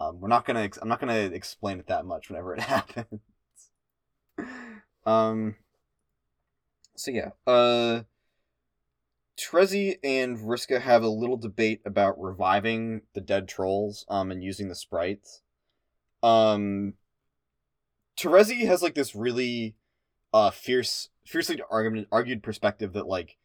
um, 0.00 0.20
we're 0.20 0.28
not 0.28 0.44
gonna 0.44 0.62
ex- 0.62 0.78
i'm 0.82 0.88
not 0.88 1.00
gonna 1.00 1.20
explain 1.20 1.78
it 1.78 1.86
that 1.86 2.04
much 2.04 2.28
whenever 2.28 2.54
it 2.54 2.60
happens. 2.74 3.20
Um 5.06 5.54
so 6.96 7.12
yeah 7.12 7.30
uh 7.46 8.02
Terezi 9.38 9.98
and 10.02 10.36
Vriska 10.36 10.80
have 10.80 11.02
a 11.02 11.08
little 11.08 11.36
debate 11.36 11.80
about 11.86 12.20
reviving 12.20 13.02
the 13.14 13.20
dead 13.20 13.48
trolls 13.48 14.04
um 14.08 14.32
and 14.32 14.42
using 14.42 14.68
the 14.68 14.74
sprites. 14.74 15.42
Um 16.22 16.94
Terezi 18.18 18.66
has 18.66 18.82
like 18.82 18.94
this 18.94 19.14
really 19.14 19.76
uh 20.32 20.50
fierce 20.50 21.08
fiercely 21.26 21.60
argument 21.70 22.08
argued 22.12 22.42
perspective 22.42 22.92
that 22.92 23.06
like 23.06 23.36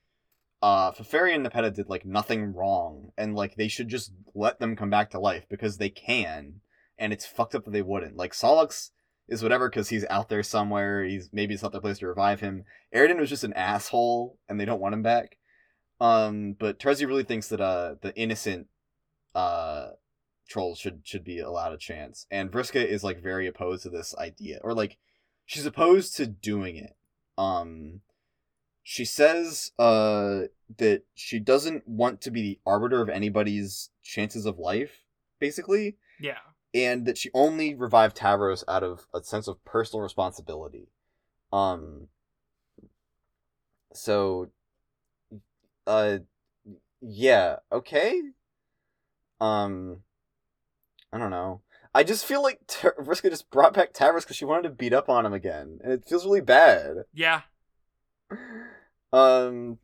uh 0.62 0.92
Feferi 0.92 1.34
and 1.34 1.46
Nepeta 1.46 1.74
did 1.74 1.90
like 1.90 2.06
nothing 2.06 2.54
wrong 2.54 3.12
and 3.18 3.36
like 3.36 3.56
they 3.56 3.68
should 3.68 3.88
just 3.88 4.12
let 4.34 4.60
them 4.60 4.76
come 4.76 4.90
back 4.90 5.12
to 5.12 5.20
life 5.20 5.46
because 5.50 5.78
they 5.78 5.90
can 5.90 6.62
and 6.98 7.14
it's 7.14 7.26
fucked 7.26 7.56
up 7.56 7.66
that 7.66 7.72
they 7.72 7.82
wouldn't. 7.82 8.18
Like 8.18 8.34
Sollux 8.34 8.92
is 9.28 9.44
whatever 9.44 9.70
because 9.70 9.90
he's 9.90 10.06
out 10.10 10.30
there 10.30 10.44
somewhere. 10.44 11.04
He's 11.04 11.30
maybe 11.34 11.54
it's 11.54 11.64
not 11.64 11.72
the 11.72 11.82
place 11.82 12.00
to 12.00 12.08
revive 12.08 12.40
him. 12.42 12.64
Eridan 12.94 13.20
was 13.20 13.30
just 13.30 13.44
an 13.44 13.54
asshole 13.54 14.38
and 14.48 14.60
they 14.60 14.66
don't 14.66 14.82
want 14.82 14.94
him 14.94 15.04
back. 15.04 15.38
Um, 16.00 16.56
but 16.60 16.80
Terezi 16.80 17.08
really 17.08 17.24
thinks 17.24 17.48
that 17.50 17.62
uh 17.62 17.96
the 18.02 18.16
innocent 18.16 18.68
uh 19.34 19.90
trolls 20.48 20.80
should 20.80 21.02
should 21.04 21.24
be 21.24 21.40
allowed 21.40 21.74
a 21.74 21.78
chance, 21.78 22.28
and 22.32 22.52
Vriska 22.52 22.86
is 22.86 23.04
like 23.04 23.22
very 23.22 23.48
opposed 23.48 23.84
to 23.84 23.90
this 23.90 24.16
idea, 24.18 24.60
or 24.64 24.74
like 24.74 24.98
she's 25.46 25.66
opposed 25.66 26.16
to 26.18 26.26
doing 26.26 26.78
it. 26.78 26.96
Um, 27.38 28.02
she 28.88 29.04
says 29.04 29.72
uh 29.80 30.42
that 30.78 31.04
she 31.16 31.40
doesn't 31.40 31.88
want 31.88 32.22
to 32.22 32.32
be 32.32 32.42
the 32.42 32.60
arbiter 32.66 33.02
of 33.02 33.10
anybody's 33.10 33.90
chances 34.04 34.46
of 34.46 34.60
life, 34.60 35.02
basically, 35.40 35.98
yeah. 36.20 36.38
and 36.74 37.06
that 37.06 37.18
she 37.18 37.32
only 37.34 37.74
revived 37.74 38.16
Tavros 38.16 38.64
out 38.68 38.84
of 38.84 39.08
a 39.14 39.24
sense 39.24 39.48
of 39.48 39.64
personal 39.66 40.04
responsibility. 40.04 40.88
Um 41.52 42.08
so 43.94 44.52
uh 45.88 46.20
yeah, 47.02 47.58
okay. 47.72 48.22
Um 49.42 50.04
I 51.16 51.18
don't 51.18 51.32
know. 51.32 51.62
I 51.94 52.04
just 52.04 52.26
feel 52.26 52.44
like 52.44 52.68
Ter- 52.68 52.94
Vriska 53.00 53.30
just 53.30 53.50
brought 53.50 53.74
back 53.74 53.94
Tavros 53.94 54.24
because 54.24 54.36
she 54.36 54.44
wanted 54.44 54.64
to 54.64 54.70
beat 54.70 54.92
up 54.92 55.08
on 55.08 55.26
him 55.26 55.32
again, 55.32 55.80
and 55.82 55.94
it 55.94 56.04
feels 56.06 56.26
really 56.26 56.42
bad. 56.42 57.06
Yeah. 57.14 57.42
Um, 59.14 59.78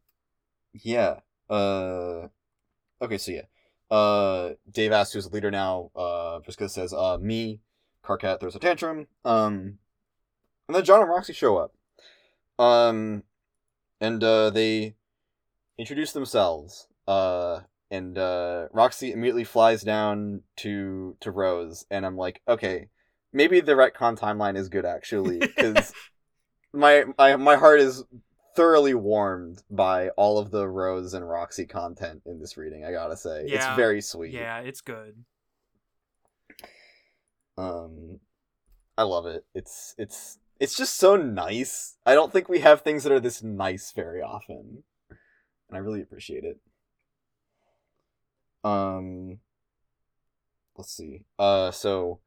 yeah. 0.73 1.19
Uh, 1.49 2.27
okay, 3.01 3.17
so 3.17 3.31
yeah. 3.31 3.43
Uh, 3.89 4.55
Dave 4.69 4.91
asks 4.91 5.13
who's 5.13 5.29
the 5.29 5.33
leader 5.33 5.49
now. 5.49 5.89
Uh, 5.95 6.39
Vriska 6.39 6.69
says, 6.69 6.93
uh, 6.93 7.17
me. 7.17 7.61
Karkat 8.03 8.41
throws 8.41 8.57
a 8.57 8.59
tantrum. 8.59 9.07
Um, 9.23 9.77
and 10.67 10.75
then 10.75 10.83
John 10.83 10.99
and 10.99 11.09
Roxy 11.09 11.31
show 11.31 11.55
up. 11.59 11.73
Um, 12.59 13.23
and 14.01 14.21
uh, 14.21 14.49
they 14.49 14.95
introduce 15.77 16.11
themselves. 16.11 16.87
Uh, 17.07 17.61
and 17.91 18.17
uh, 18.17 18.67
Roxy 18.71 19.11
immediately 19.11 19.43
flies 19.43 19.83
down 19.83 20.41
to 20.57 21.17
to 21.19 21.29
Rose, 21.29 21.85
and 21.91 22.05
I'm 22.05 22.17
like, 22.17 22.41
okay, 22.47 22.87
maybe 23.33 23.59
the 23.59 23.73
retcon 23.73 24.17
timeline 24.17 24.57
is 24.57 24.69
good 24.69 24.85
actually, 24.85 25.39
because 25.39 25.93
my 26.73 27.03
my 27.17 27.35
my 27.35 27.57
heart 27.57 27.81
is 27.81 28.03
thoroughly 28.55 28.93
warmed 28.93 29.63
by 29.69 30.09
all 30.09 30.37
of 30.37 30.51
the 30.51 30.67
Rose 30.67 31.13
and 31.13 31.27
Roxy 31.29 31.65
content 31.65 32.21
in 32.25 32.39
this 32.39 32.57
reading. 32.57 32.85
I 32.85 32.91
gotta 32.91 33.17
say, 33.17 33.45
Yeah. 33.47 33.55
it's 33.55 33.75
very 33.75 34.01
sweet. 34.01 34.33
Yeah, 34.33 34.59
it's 34.59 34.81
good. 34.81 35.23
Um, 37.57 38.19
I 38.97 39.03
love 39.03 39.25
it. 39.25 39.45
It's 39.53 39.93
it's 39.97 40.39
it's 40.59 40.77
just 40.77 40.95
so 40.95 41.15
nice. 41.15 41.97
I 42.05 42.13
don't 42.13 42.31
think 42.31 42.47
we 42.47 42.59
have 42.59 42.81
things 42.81 43.03
that 43.03 43.11
are 43.11 43.19
this 43.19 43.43
nice 43.43 43.91
very 43.91 44.21
often, 44.21 44.83
and 45.09 45.77
I 45.77 45.77
really 45.77 46.01
appreciate 46.01 46.43
it. 46.43 46.57
Um, 48.63 49.39
let's 50.77 50.95
see. 50.95 51.23
Uh, 51.39 51.71
so 51.71 52.19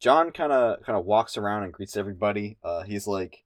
John 0.00 0.30
kind 0.30 0.52
of 0.52 0.82
kind 0.82 0.98
of 0.98 1.04
walks 1.04 1.36
around 1.36 1.64
and 1.64 1.72
greets 1.72 1.96
everybody. 1.96 2.58
Uh, 2.62 2.82
he's 2.82 3.06
like, 3.06 3.44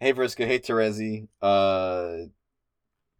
"Hey 0.00 0.12
Vriska, 0.12 0.46
hey 0.46 0.58
Terezi." 0.58 1.28
Uh, 1.40 2.28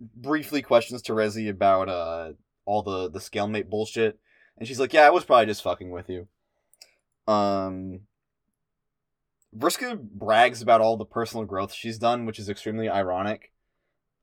briefly 0.01 0.61
questions 0.61 1.03
Terezi 1.03 1.49
about 1.49 1.89
uh 1.89 2.33
all 2.67 2.83
the 2.83 3.11
the 3.11 3.19
scalemate 3.19 3.71
bullshit, 3.71 4.19
and 4.59 4.67
she's 4.69 4.81
like, 4.81 4.93
"Yeah, 4.93 5.07
I 5.07 5.11
was 5.11 5.25
probably 5.25 5.47
just 5.47 5.63
fucking 5.63 5.91
with 5.91 6.09
you." 6.09 6.29
Um, 7.27 8.01
Vriska 9.57 9.99
brags 9.99 10.61
about 10.61 10.81
all 10.81 10.97
the 10.97 11.05
personal 11.05 11.45
growth 11.45 11.73
she's 11.73 11.99
done, 11.99 12.27
which 12.27 12.39
is 12.39 12.49
extremely 12.49 12.89
ironic. 12.89 13.53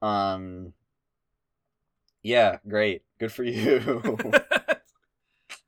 Um, 0.02 0.74
yeah, 2.24 2.58
great, 2.68 3.04
good 3.20 3.32
for 3.32 3.44
you. 3.44 4.02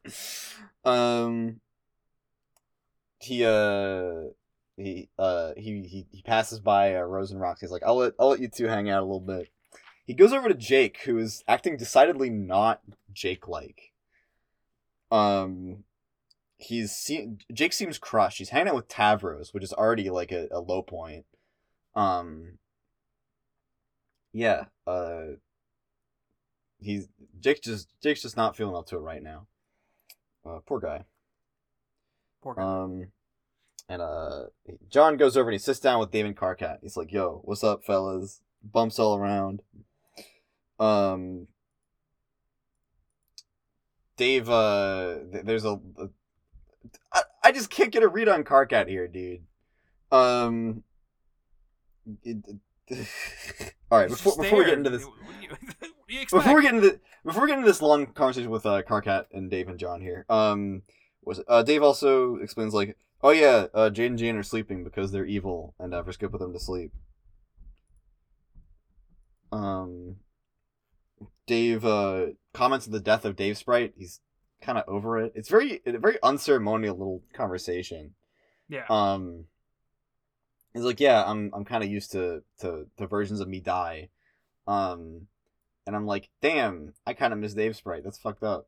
um, 0.86 1.60
he 3.20 3.45
uh 3.45 4.30
he 4.78 5.10
uh 5.18 5.51
he 5.56 5.84
he, 5.84 6.06
he 6.12 6.22
passes 6.24 6.60
by 6.60 6.95
uh, 6.95 7.01
Rose 7.01 7.32
and 7.32 7.39
Roxy. 7.39 7.66
He's 7.66 7.72
like, 7.72 7.84
I'll 7.86 7.97
let 7.97 8.14
I'll 8.20 8.30
let 8.30 8.39
you 8.39 8.47
two 8.47 8.68
hang 8.68 8.89
out 8.89 9.01
a 9.01 9.06
little 9.06 9.20
bit. 9.20 9.49
He 10.06 10.14
goes 10.14 10.34
over 10.34 10.49
to 10.49 10.56
Jake, 10.56 11.01
who 11.06 11.18
is 11.18 11.43
acting 11.47 11.78
decidedly 11.78 12.30
not 12.30 12.82
Jake 13.14 13.47
like. 13.47 13.93
Um, 15.12 15.86
he's 16.58 16.91
see- 16.91 17.38
Jake 17.54 17.72
seems 17.72 17.97
crushed. 17.97 18.39
He's 18.39 18.49
hanging 18.49 18.70
out 18.70 18.76
with 18.76 18.88
Tavros, 18.89 19.54
which 19.54 19.64
is 19.64 19.72
already 19.72 20.10
like 20.10 20.32
a, 20.32 20.47
a 20.51 20.60
low 20.60 20.82
point. 20.82 21.26
Um, 21.95 22.58
yeah. 24.34 24.66
Uh, 24.86 25.36
he's 26.84 27.07
Jake 27.39 27.61
just 27.61 27.89
Jake's 28.01 28.21
just 28.21 28.38
not 28.38 28.55
feeling 28.55 28.75
up 28.75 28.88
to 28.88 28.97
it 28.97 29.01
right 29.01 29.23
now. 29.23 29.47
Uh, 30.45 30.59
poor 30.65 30.79
guy. 30.79 31.05
Poor 32.41 32.55
guy. 32.55 32.63
Um, 32.63 33.07
and 33.89 34.01
uh, 34.01 34.45
John 34.89 35.17
goes 35.17 35.36
over 35.38 35.49
and 35.49 35.53
he 35.53 35.59
sits 35.59 35.79
down 35.79 35.99
with 35.99 36.11
David 36.11 36.36
Karkat. 36.36 36.79
He's 36.81 36.97
like, 36.97 37.11
"Yo, 37.11 37.41
what's 37.43 37.63
up, 37.63 37.84
fellas?" 37.84 38.41
Bumps 38.63 38.97
all 38.97 39.17
around. 39.17 39.61
Um, 40.79 41.47
Dave, 44.15 44.49
uh, 44.49 45.15
th- 45.31 45.45
there's 45.45 45.65
a, 45.65 45.79
a 45.97 46.09
I, 47.11 47.21
I 47.43 47.51
just 47.51 47.69
can't 47.69 47.91
get 47.91 48.03
a 48.03 48.07
read 48.07 48.29
on 48.29 48.43
Karkat 48.43 48.88
here, 48.88 49.07
dude. 49.07 49.43
Um, 50.11 50.84
it, 52.23 52.38
all 53.91 53.99
right, 53.99 54.09
before 54.09 54.36
before 54.38 54.59
we 54.59 54.65
get 54.65 54.77
into 54.77 54.89
this, 54.89 55.05
What 56.30 56.43
do 56.43 56.43
you, 56.43 56.43
what 56.43 56.43
do 56.43 56.43
you 56.43 56.43
expect? 56.43 56.43
before 56.43 56.55
we 56.55 56.61
get 56.61 56.74
into 56.76 56.99
before 57.26 57.41
we 57.43 57.47
get 57.47 57.57
into 57.57 57.68
this 57.68 57.82
long 57.82 58.05
conversation 58.07 58.49
with 58.49 58.66
uh, 58.66 58.84
Karkat 58.84 59.26
and 59.32 59.49
Dave 59.49 59.68
and 59.68 59.80
John 59.80 60.01
here, 60.01 60.26
um, 60.30 60.84
was 61.24 61.41
uh, 61.47 61.64
Dave 61.64 61.84
also 61.84 62.36
explains 62.38 62.74
like, 62.74 62.97
oh 63.22 63.32
yeah, 63.32 63.68
uh, 63.74 63.89
Jade 63.89 64.11
and 64.11 64.20
Jane 64.20 64.36
are 64.36 64.43
sleeping 64.43 64.84
because 64.84 65.11
they're 65.11 65.26
evil, 65.26 65.74
and 65.80 65.93
uh, 65.93 66.03
Vriska 66.03 66.30
put 66.30 66.39
them 66.39 66.53
to 66.53 66.59
sleep. 66.59 66.91
Um, 69.51 70.18
Dave 71.45 71.86
uh 71.86 72.28
comments 72.53 72.88
on 72.88 72.93
the 72.93 72.99
death 72.99 73.26
of 73.26 73.36
Dave 73.36 73.57
Sprite. 73.57 73.93
He's 73.95 74.20
kind 74.61 74.78
of 74.78 74.84
over 74.88 75.20
it. 75.20 75.34
It's 75.36 75.49
very 75.49 75.82
a 75.86 75.97
very 75.97 76.18
unceremonial 76.24 76.97
little 76.97 77.22
conversation. 77.34 78.16
yeah. 78.70 78.86
Um, 78.89 79.45
he's 80.74 80.84
like, 80.84 80.99
yeah, 80.99 81.24
I'm 81.26 81.51
I'm 81.53 81.66
kind 81.66 81.84
of 81.84 81.89
used 81.89 82.11
to, 82.14 82.43
to 82.61 82.88
to 82.97 83.07
versions 83.07 83.39
of 83.39 83.47
me 83.47 83.59
die, 83.59 84.09
um, 84.68 85.28
and 85.86 85.95
I'm 85.95 86.05
like, 86.05 86.29
damn, 86.41 86.93
I 87.05 87.13
kind 87.13 87.34
of 87.34 87.39
miss 87.39 87.53
Dave 87.53 87.75
Sprite. 87.75 88.03
That's 88.03 88.17
fucked 88.17 88.43
up. 88.43 88.67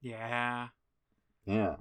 yeah. 0.00 0.68
Yeah. 1.46 1.76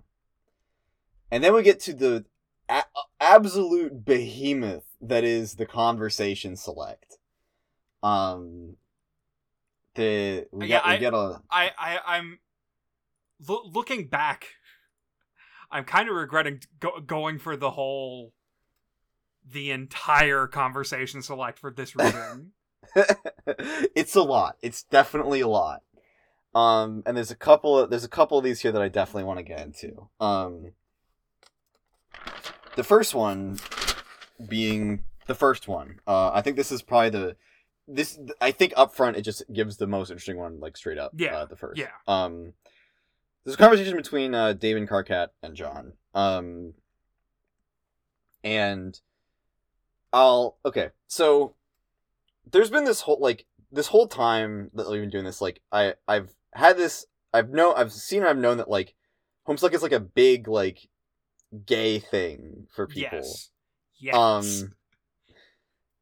And 1.32 1.44
then 1.44 1.54
we 1.54 1.64
get 1.64 1.80
to 1.82 1.94
the 1.94 2.26
a- 2.70 2.84
absolute 3.20 4.06
behemoth 4.06 4.84
that 5.02 5.24
is 5.24 5.56
the 5.56 5.66
conversation 5.66 6.56
select. 6.58 7.18
Um, 8.04 8.76
the 9.96 10.48
we 10.52 10.68
Yeah, 10.68 10.80
get 10.80 10.86
we 10.86 10.92
I- 10.94 10.98
get 10.98 11.14
a 11.14 11.42
I, 11.50 11.72
I 11.78 12.00
I'm 12.18 12.40
loo- 13.48 13.64
looking 13.66 14.08
back. 14.10 14.48
I'm 15.72 15.86
kind 15.86 16.08
of 16.10 16.16
regretting 16.16 16.62
go- 16.80 17.00
going 17.00 17.40
for 17.40 17.56
the 17.56 17.72
whole, 17.72 18.34
the 19.50 19.72
entire 19.72 20.46
conversation 20.48 21.22
select 21.22 21.58
for 21.58 21.72
this 21.72 21.96
reading. 21.96 22.52
it's 23.96 24.16
a 24.16 24.22
lot. 24.22 24.58
It's 24.62 24.84
definitely 24.84 25.42
a 25.42 25.48
lot. 25.48 25.82
Um, 26.56 27.04
and 27.06 27.18
there's 27.18 27.32
a 27.32 27.36
couple 27.36 27.80
of 27.80 27.90
there's 27.90 28.04
a 28.04 28.10
couple 28.10 28.38
of 28.38 28.44
these 28.44 28.62
here 28.62 28.72
that 28.72 28.82
I 28.82 28.88
definitely 28.88 29.24
want 29.24 29.40
to 29.40 29.44
get 29.44 29.62
into. 29.62 30.10
Um, 30.20 30.74
the 32.76 32.84
first 32.84 33.16
one 33.16 33.60
being 34.48 35.04
the 35.26 35.36
first 35.36 35.68
one. 35.68 36.00
Uh, 36.06 36.32
I 36.34 36.42
think 36.42 36.58
this 36.58 36.72
is 36.72 36.82
probably 36.82 37.10
the 37.10 37.36
this. 37.88 38.20
I 38.40 38.52
think 38.52 38.74
up 38.78 38.94
front 38.94 39.18
it 39.18 39.22
just 39.22 39.44
gives 39.52 39.78
the 39.78 39.88
most 39.88 40.10
interesting 40.10 40.38
one, 40.38 40.60
like 40.60 40.78
straight 40.78 40.98
up. 41.00 41.14
Yeah, 41.16 41.38
uh, 41.38 41.46
the 41.46 41.56
first. 41.56 41.80
yeah. 41.80 41.90
Um, 42.08 42.54
there's 43.44 43.56
a 43.56 43.58
conversation 43.58 43.98
between 43.98 44.34
uh, 44.34 44.54
Dave 44.54 44.78
and 44.78 44.88
Karkat 44.88 45.30
and 45.42 45.56
John. 45.56 45.94
Um, 46.14 46.74
and 48.44 49.00
I'll 50.12 50.58
okay. 50.66 50.90
So 51.08 51.56
there's 52.52 52.70
been 52.70 52.84
this 52.86 53.02
whole 53.02 53.20
like 53.20 53.46
this 53.72 53.88
whole 53.88 54.08
time 54.08 54.70
that 54.74 54.90
we've 54.90 55.02
been 55.02 55.10
doing 55.10 55.26
this. 55.26 55.42
Like 55.42 55.62
I 55.72 55.96
I've 56.08 56.34
had 56.54 56.78
this. 56.78 57.06
I've 57.34 57.50
know 57.50 57.74
I've 57.74 57.92
seen. 57.92 58.24
I've 58.24 58.38
known 58.38 58.58
that 58.58 58.70
like 58.70 58.94
Homestuck 59.48 59.74
is 59.74 59.82
like 59.84 59.92
a 59.92 60.00
big 60.00 60.48
like 60.48 60.88
gay 61.66 62.00
thing 62.00 62.68
for 62.74 62.88
people. 62.88 63.20
Yes. 63.20 63.50
Yes. 64.00 64.16
Um. 64.16 64.74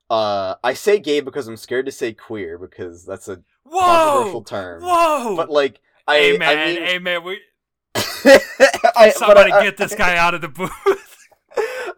Uh, 0.09 0.55
I 0.61 0.73
say 0.73 0.99
gay 0.99 1.21
because 1.21 1.47
I'm 1.47 1.55
scared 1.55 1.85
to 1.85 1.91
say 1.91 2.11
queer 2.13 2.57
because 2.57 3.05
that's 3.05 3.29
a 3.29 3.41
controversial 3.71 4.43
term. 4.43 4.81
Whoa! 4.83 5.37
But 5.37 5.49
like, 5.49 5.79
I, 6.05 6.17
hey 6.17 6.35
I 6.35 6.65
mean, 6.65 6.83
hey 6.83 6.99
man, 6.99 7.23
we 7.23 7.39
I, 7.95 9.13
somebody 9.15 9.53
I- 9.53 9.63
get 9.63 9.77
this 9.77 9.95
guy 9.95 10.17
out 10.17 10.33
of 10.33 10.41
the 10.41 10.49
booth. 10.49 11.10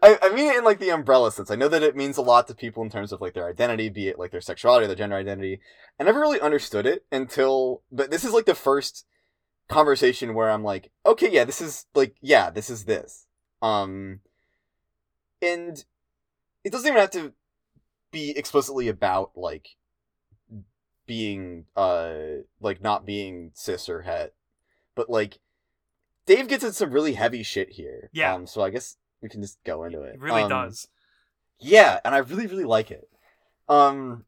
I, 0.04 0.18
I 0.20 0.34
mean 0.34 0.50
it 0.50 0.58
in 0.58 0.64
like 0.64 0.80
the 0.80 0.90
umbrella 0.90 1.32
sense. 1.32 1.50
I 1.50 1.54
know 1.54 1.68
that 1.68 1.82
it 1.82 1.96
means 1.96 2.18
a 2.18 2.22
lot 2.22 2.46
to 2.48 2.54
people 2.54 2.82
in 2.82 2.90
terms 2.90 3.10
of 3.10 3.22
like 3.22 3.32
their 3.32 3.48
identity, 3.48 3.88
be 3.88 4.08
it 4.08 4.18
like 4.18 4.32
their 4.32 4.42
sexuality, 4.42 4.84
or 4.84 4.86
their 4.88 4.96
gender 4.96 5.16
identity. 5.16 5.60
I 5.98 6.04
never 6.04 6.20
really 6.20 6.40
understood 6.40 6.84
it 6.84 7.06
until, 7.10 7.80
but 7.90 8.10
this 8.10 8.22
is 8.22 8.32
like 8.32 8.44
the 8.44 8.54
first 8.54 9.06
conversation 9.66 10.34
where 10.34 10.50
I'm 10.50 10.62
like, 10.62 10.90
okay, 11.06 11.30
yeah, 11.30 11.44
this 11.44 11.62
is 11.62 11.86
like, 11.94 12.16
yeah, 12.20 12.50
this 12.50 12.68
is 12.68 12.84
this. 12.84 13.26
Um, 13.62 14.20
and 15.40 15.82
it 16.64 16.70
doesn't 16.70 16.86
even 16.86 17.00
have 17.00 17.10
to 17.12 17.32
be 18.10 18.36
explicitly 18.36 18.88
about 18.88 19.30
like 19.34 19.68
being, 21.06 21.64
uh, 21.76 22.12
like 22.60 22.82
not 22.82 23.06
being 23.06 23.52
cis 23.54 23.88
or 23.88 24.02
het, 24.02 24.34
but 24.94 25.08
like 25.08 25.38
Dave 26.26 26.48
gets 26.48 26.62
into 26.62 26.74
some 26.74 26.90
really 26.90 27.14
heavy 27.14 27.42
shit 27.42 27.70
here. 27.70 28.10
Yeah. 28.12 28.34
Um, 28.34 28.46
so 28.46 28.60
I 28.60 28.68
guess 28.68 28.98
we 29.22 29.28
can 29.28 29.40
just 29.42 29.58
go 29.64 29.84
into 29.84 30.02
it. 30.02 30.14
It 30.14 30.20
really 30.20 30.42
Um, 30.42 30.48
does. 30.50 30.88
Yeah, 31.60 32.00
and 32.04 32.14
I 32.14 32.18
really, 32.18 32.46
really 32.46 32.64
like 32.64 32.90
it. 32.90 33.08
Um, 33.68 34.24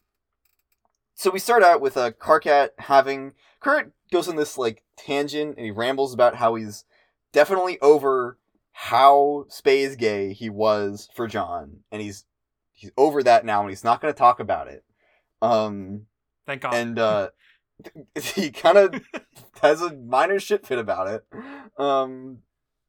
so 1.15 1.31
we 1.31 1.39
start 1.39 1.63
out 1.63 1.81
with 1.81 1.97
a 1.97 2.01
uh, 2.01 2.11
Karkat 2.11 2.71
having 2.79 3.33
Kurt 3.61 3.93
goes 4.13 4.29
on 4.29 4.37
this 4.37 4.57
like 4.57 4.83
tangent 4.97 5.57
and 5.57 5.65
he 5.65 5.71
rambles 5.71 6.15
about 6.15 6.37
how 6.37 6.55
he's 6.55 6.85
definitely 7.33 7.79
over 7.81 8.39
how 8.73 9.47
Spay's 9.49 9.97
gay 9.97 10.33
he 10.33 10.49
was 10.51 11.09
for 11.15 11.27
John, 11.27 11.81
and 11.91 12.01
he's 12.03 12.25
he's 12.73 12.91
over 12.97 13.23
that 13.23 13.45
now, 13.45 13.61
and 13.63 13.71
he's 13.71 13.85
not 13.85 14.01
going 14.01 14.13
to 14.13 14.19
talk 14.19 14.39
about 14.41 14.69
it. 14.69 14.85
Um, 15.43 16.07
Thank 16.47 16.63
God. 16.63 16.75
and 16.75 16.99
uh, 16.99 17.29
he 18.35 18.51
kind 18.51 18.79
of 18.79 19.03
has 19.63 19.81
a 19.83 19.95
minor 19.95 20.39
shit 20.39 20.67
fit 20.67 20.79
about 20.79 21.09
it. 21.09 21.25
Um, 21.79 22.39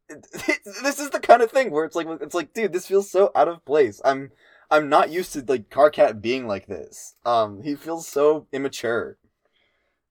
this 0.83 0.99
is 0.99 1.09
the 1.09 1.19
kind 1.19 1.41
of 1.41 1.51
thing 1.51 1.71
where 1.71 1.85
it's 1.85 1.95
like 1.95 2.07
it's 2.21 2.35
like, 2.35 2.53
dude, 2.53 2.73
this 2.73 2.87
feels 2.87 3.09
so 3.09 3.31
out 3.35 3.47
of 3.47 3.65
place. 3.65 4.01
I'm 4.05 4.31
I'm 4.69 4.89
not 4.89 5.11
used 5.11 5.33
to 5.33 5.43
like 5.47 5.69
Karkat 5.69 6.21
being 6.21 6.47
like 6.47 6.67
this. 6.67 7.15
Um, 7.25 7.61
he 7.63 7.75
feels 7.75 8.07
so 8.07 8.47
immature. 8.51 9.17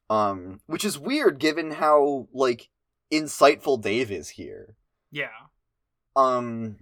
Um, 0.09 0.60
which 0.66 0.85
is 0.85 0.98
weird 0.98 1.40
given 1.40 1.73
how 1.73 2.28
like 2.32 2.68
insightful 3.12 3.81
Dave 3.81 4.10
is 4.10 4.31
here. 4.31 4.77
yeah. 5.10 5.28
Um, 6.14 6.78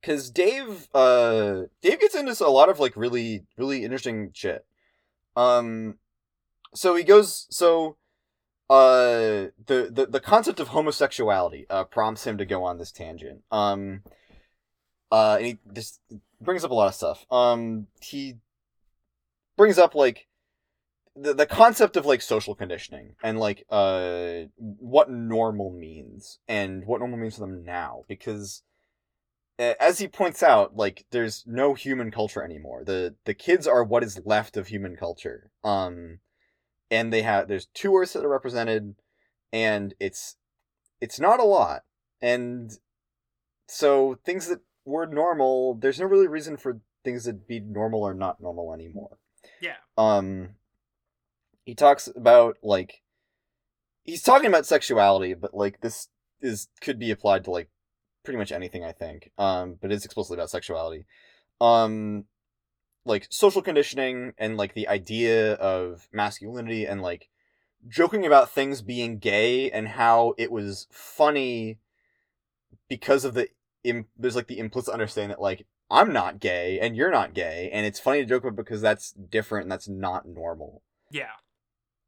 because 0.00 0.30
Dave, 0.30 0.88
uh, 0.94 1.62
Dave 1.82 1.98
gets 1.98 2.14
into 2.14 2.46
a 2.46 2.48
lot 2.48 2.68
of 2.68 2.78
like 2.78 2.96
really, 2.96 3.44
really 3.56 3.82
interesting 3.82 4.30
shit. 4.32 4.64
Um, 5.34 5.98
so 6.74 6.94
he 6.94 7.02
goes, 7.02 7.48
so, 7.50 7.96
uh, 8.68 9.50
the 9.66 9.90
the 9.90 10.06
the 10.10 10.20
concept 10.20 10.60
of 10.60 10.68
homosexuality 10.68 11.66
uh 11.70 11.84
prompts 11.84 12.26
him 12.26 12.38
to 12.38 12.44
go 12.44 12.64
on 12.64 12.78
this 12.78 12.92
tangent. 12.92 13.42
Um, 13.50 14.02
uh, 15.12 15.36
and 15.38 15.46
he 15.46 15.58
just 15.72 16.00
brings 16.40 16.64
up 16.64 16.70
a 16.70 16.74
lot 16.74 16.88
of 16.88 16.94
stuff. 16.94 17.26
Um, 17.30 17.86
he 18.00 18.38
brings 19.56 19.78
up 19.78 19.94
like 19.94 20.26
the 21.16 21.32
the 21.32 21.46
concept 21.46 21.96
of 21.96 22.06
like 22.06 22.20
social 22.20 22.54
conditioning 22.54 23.14
and 23.22 23.38
like 23.38 23.64
uh 23.70 24.42
what 24.56 25.10
normal 25.10 25.70
means 25.70 26.38
and 26.46 26.86
what 26.86 27.00
normal 27.00 27.18
means 27.18 27.34
to 27.34 27.40
them 27.40 27.64
now 27.64 28.04
because 28.06 28.62
as 29.58 29.98
he 29.98 30.06
points 30.06 30.42
out 30.42 30.76
like 30.76 31.06
there's 31.10 31.42
no 31.46 31.72
human 31.72 32.10
culture 32.10 32.42
anymore 32.42 32.84
the 32.84 33.14
the 33.24 33.32
kids 33.32 33.66
are 33.66 33.82
what 33.82 34.04
is 34.04 34.20
left 34.26 34.56
of 34.56 34.66
human 34.66 34.94
culture 34.96 35.50
um 35.64 36.18
and 36.90 37.12
they 37.12 37.22
have 37.22 37.48
there's 37.48 37.66
two 37.66 37.94
earths 37.96 38.12
that 38.12 38.24
are 38.24 38.28
represented 38.28 38.94
and 39.52 39.94
it's 40.00 40.36
it's 41.00 41.18
not 41.20 41.40
a 41.40 41.44
lot 41.44 41.82
and 42.20 42.72
so 43.68 44.18
things 44.24 44.46
that 44.48 44.60
were 44.84 45.06
normal 45.06 45.74
there's 45.74 46.00
no 46.00 46.06
really 46.06 46.28
reason 46.28 46.56
for 46.56 46.80
things 47.04 47.24
to 47.24 47.32
be 47.32 47.60
normal 47.60 48.02
or 48.02 48.14
not 48.14 48.40
normal 48.40 48.72
anymore 48.72 49.18
Yeah. 49.60 49.76
um 49.98 50.50
he 51.64 51.74
talks 51.74 52.08
about 52.14 52.58
like 52.62 53.02
he's 54.04 54.22
talking 54.22 54.46
about 54.48 54.66
sexuality 54.66 55.34
but 55.34 55.54
like 55.54 55.80
this 55.80 56.08
is 56.40 56.68
could 56.80 56.98
be 56.98 57.10
applied 57.10 57.44
to 57.44 57.50
like 57.50 57.68
pretty 58.24 58.38
much 58.38 58.52
anything 58.52 58.84
I 58.84 58.92
think. 58.92 59.30
Um, 59.38 59.78
but 59.80 59.92
it's 59.92 60.04
explicitly 60.04 60.36
about 60.36 60.50
sexuality. 60.50 61.06
Um, 61.60 62.24
like 63.06 63.26
social 63.30 63.62
conditioning 63.62 64.34
and 64.36 64.56
like 64.56 64.74
the 64.74 64.88
idea 64.88 65.54
of 65.54 66.08
masculinity 66.12 66.84
and 66.84 67.00
like 67.00 67.28
joking 67.88 68.26
about 68.26 68.50
things 68.50 68.82
being 68.82 69.18
gay 69.18 69.70
and 69.70 69.88
how 69.88 70.34
it 70.36 70.50
was 70.50 70.88
funny 70.90 71.78
because 72.88 73.24
of 73.24 73.34
the 73.34 73.48
Im- 73.84 74.08
there's 74.18 74.34
like 74.34 74.48
the 74.48 74.58
implicit 74.58 74.92
understanding 74.92 75.30
that 75.30 75.40
like 75.40 75.64
I'm 75.88 76.12
not 76.12 76.40
gay 76.40 76.80
and 76.80 76.96
you're 76.96 77.12
not 77.12 77.34
gay 77.34 77.70
and 77.72 77.86
it's 77.86 78.00
funny 78.00 78.20
to 78.20 78.26
joke 78.26 78.42
about 78.42 78.56
because 78.56 78.80
that's 78.80 79.12
different 79.12 79.64
and 79.64 79.72
that's 79.72 79.88
not 79.88 80.26
normal. 80.26 80.82
Yeah. 81.12 81.30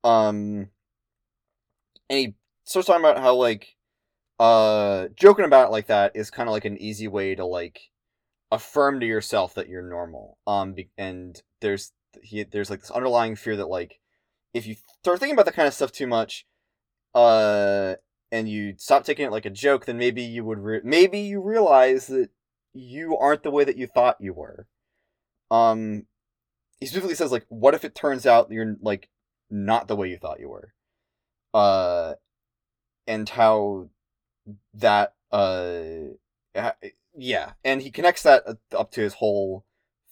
Um 0.02 0.70
and 2.10 2.18
he 2.18 2.34
starts 2.64 2.86
talking 2.88 3.04
about 3.04 3.20
how 3.20 3.36
like 3.36 3.76
uh 4.40 5.08
joking 5.14 5.44
about 5.44 5.68
it 5.68 5.72
like 5.72 5.86
that 5.86 6.12
is 6.16 6.30
kind 6.30 6.48
of 6.48 6.52
like 6.52 6.64
an 6.64 6.78
easy 6.78 7.06
way 7.06 7.36
to 7.36 7.44
like 7.44 7.90
affirm 8.50 9.00
to 9.00 9.06
yourself 9.06 9.54
that 9.54 9.68
you're 9.68 9.82
normal. 9.82 10.38
Um 10.46 10.74
and 10.96 11.40
there's 11.60 11.92
he 12.22 12.44
there's 12.44 12.70
like 12.70 12.80
this 12.80 12.90
underlying 12.90 13.36
fear 13.36 13.56
that 13.56 13.68
like 13.68 14.00
if 14.54 14.66
you 14.66 14.76
start 15.02 15.20
thinking 15.20 15.34
about 15.34 15.46
that 15.46 15.54
kind 15.54 15.68
of 15.68 15.74
stuff 15.74 15.92
too 15.92 16.06
much 16.06 16.46
uh 17.14 17.94
and 18.32 18.48
you 18.48 18.74
stop 18.76 19.04
taking 19.04 19.26
it 19.26 19.32
like 19.32 19.46
a 19.46 19.50
joke 19.50 19.84
then 19.84 19.98
maybe 19.98 20.22
you 20.22 20.44
would 20.44 20.58
re- 20.58 20.80
maybe 20.84 21.20
you 21.20 21.42
realize 21.42 22.06
that 22.06 22.30
you 22.74 23.16
aren't 23.16 23.42
the 23.42 23.50
way 23.50 23.64
that 23.64 23.76
you 23.76 23.86
thought 23.86 24.16
you 24.20 24.32
were. 24.32 24.66
Um 25.50 26.06
he 26.80 26.86
specifically 26.86 27.14
says 27.14 27.32
like 27.32 27.46
what 27.48 27.74
if 27.74 27.84
it 27.84 27.94
turns 27.94 28.26
out 28.26 28.50
you're 28.50 28.76
like 28.80 29.08
not 29.50 29.88
the 29.88 29.96
way 29.96 30.08
you 30.08 30.18
thought 30.18 30.40
you 30.40 30.48
were 30.48 30.72
uh 31.54 32.14
and 33.06 33.28
how 33.28 33.88
that 34.74 35.14
uh 35.32 35.80
yeah 37.20 37.52
and 37.64 37.82
he 37.82 37.90
connects 37.90 38.22
that 38.22 38.44
uh, 38.46 38.54
up 38.76 38.90
to 38.92 39.00
his 39.00 39.14
whole 39.14 39.64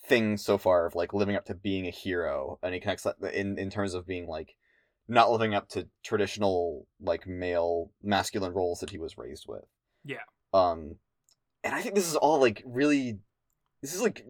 thing 0.07 0.37
so 0.37 0.59
far 0.59 0.87
of 0.87 0.95
like 0.95 1.13
living 1.15 1.37
up 1.37 1.45
to 1.45 1.55
being 1.55 1.87
a 1.87 1.91
hero 1.91 2.59
and 2.63 2.75
he 2.75 2.81
connects 2.81 3.05
that 3.05 3.17
in 3.33 3.59
in 3.59 3.71
terms 3.71 3.95
of 3.95 4.07
being 4.07 4.27
like 4.27 4.57
not 5.09 5.31
living 5.31 5.55
up 5.55 5.69
to 5.69 5.87
traditional 6.05 6.87
like 7.01 7.27
male 7.27 7.91
masculine 8.03 8.53
roles 8.53 8.81
that 8.81 8.91
he 8.91 8.99
was 8.99 9.17
raised 9.17 9.45
with 9.47 9.65
Yeah. 10.05 10.19
um 10.53 10.97
and 11.63 11.75
i 11.75 11.81
think 11.81 11.95
this 11.95 12.09
is 12.09 12.17
all 12.17 12.41
like 12.41 12.63
really 12.67 13.19
this 13.83 13.95
is 13.95 14.03
like 14.03 14.25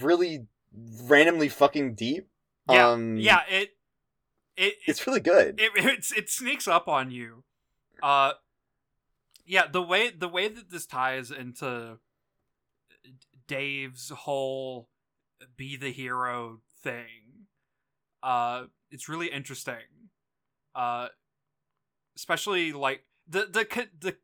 really 0.00 0.46
randomly 1.04 1.48
fucking 1.48 1.94
deep 1.94 2.28
Yeah. 2.68 2.88
um 2.90 3.16
yeah. 3.16 3.40
It. 3.48 3.70
It. 4.56 4.74
it's 4.88 5.06
really 5.06 5.20
good 5.20 5.60
it, 5.60 5.70
it's, 5.76 6.12
it 6.12 6.28
sneaks 6.28 6.66
up 6.66 6.88
on 6.88 7.10
you. 7.12 7.44
Uh, 8.02 8.32
yeah, 9.44 9.66
the 9.66 9.82
way 9.82 10.10
the 10.10 10.28
way 10.28 10.46
that 10.48 10.70
this 10.70 10.84
ties 10.86 11.30
into 11.30 11.98
Dave's 13.48 14.10
whole 14.10 14.88
be 15.56 15.76
the 15.76 15.90
hero 15.90 16.60
thing, 16.82 17.46
uh, 18.22 18.64
it's 18.90 19.08
really 19.08 19.28
interesting. 19.28 20.10
Uh, 20.74 21.08
especially 22.18 22.72
like 22.72 23.04
the 23.28 23.46
the 23.46 23.66
the 24.00 24.16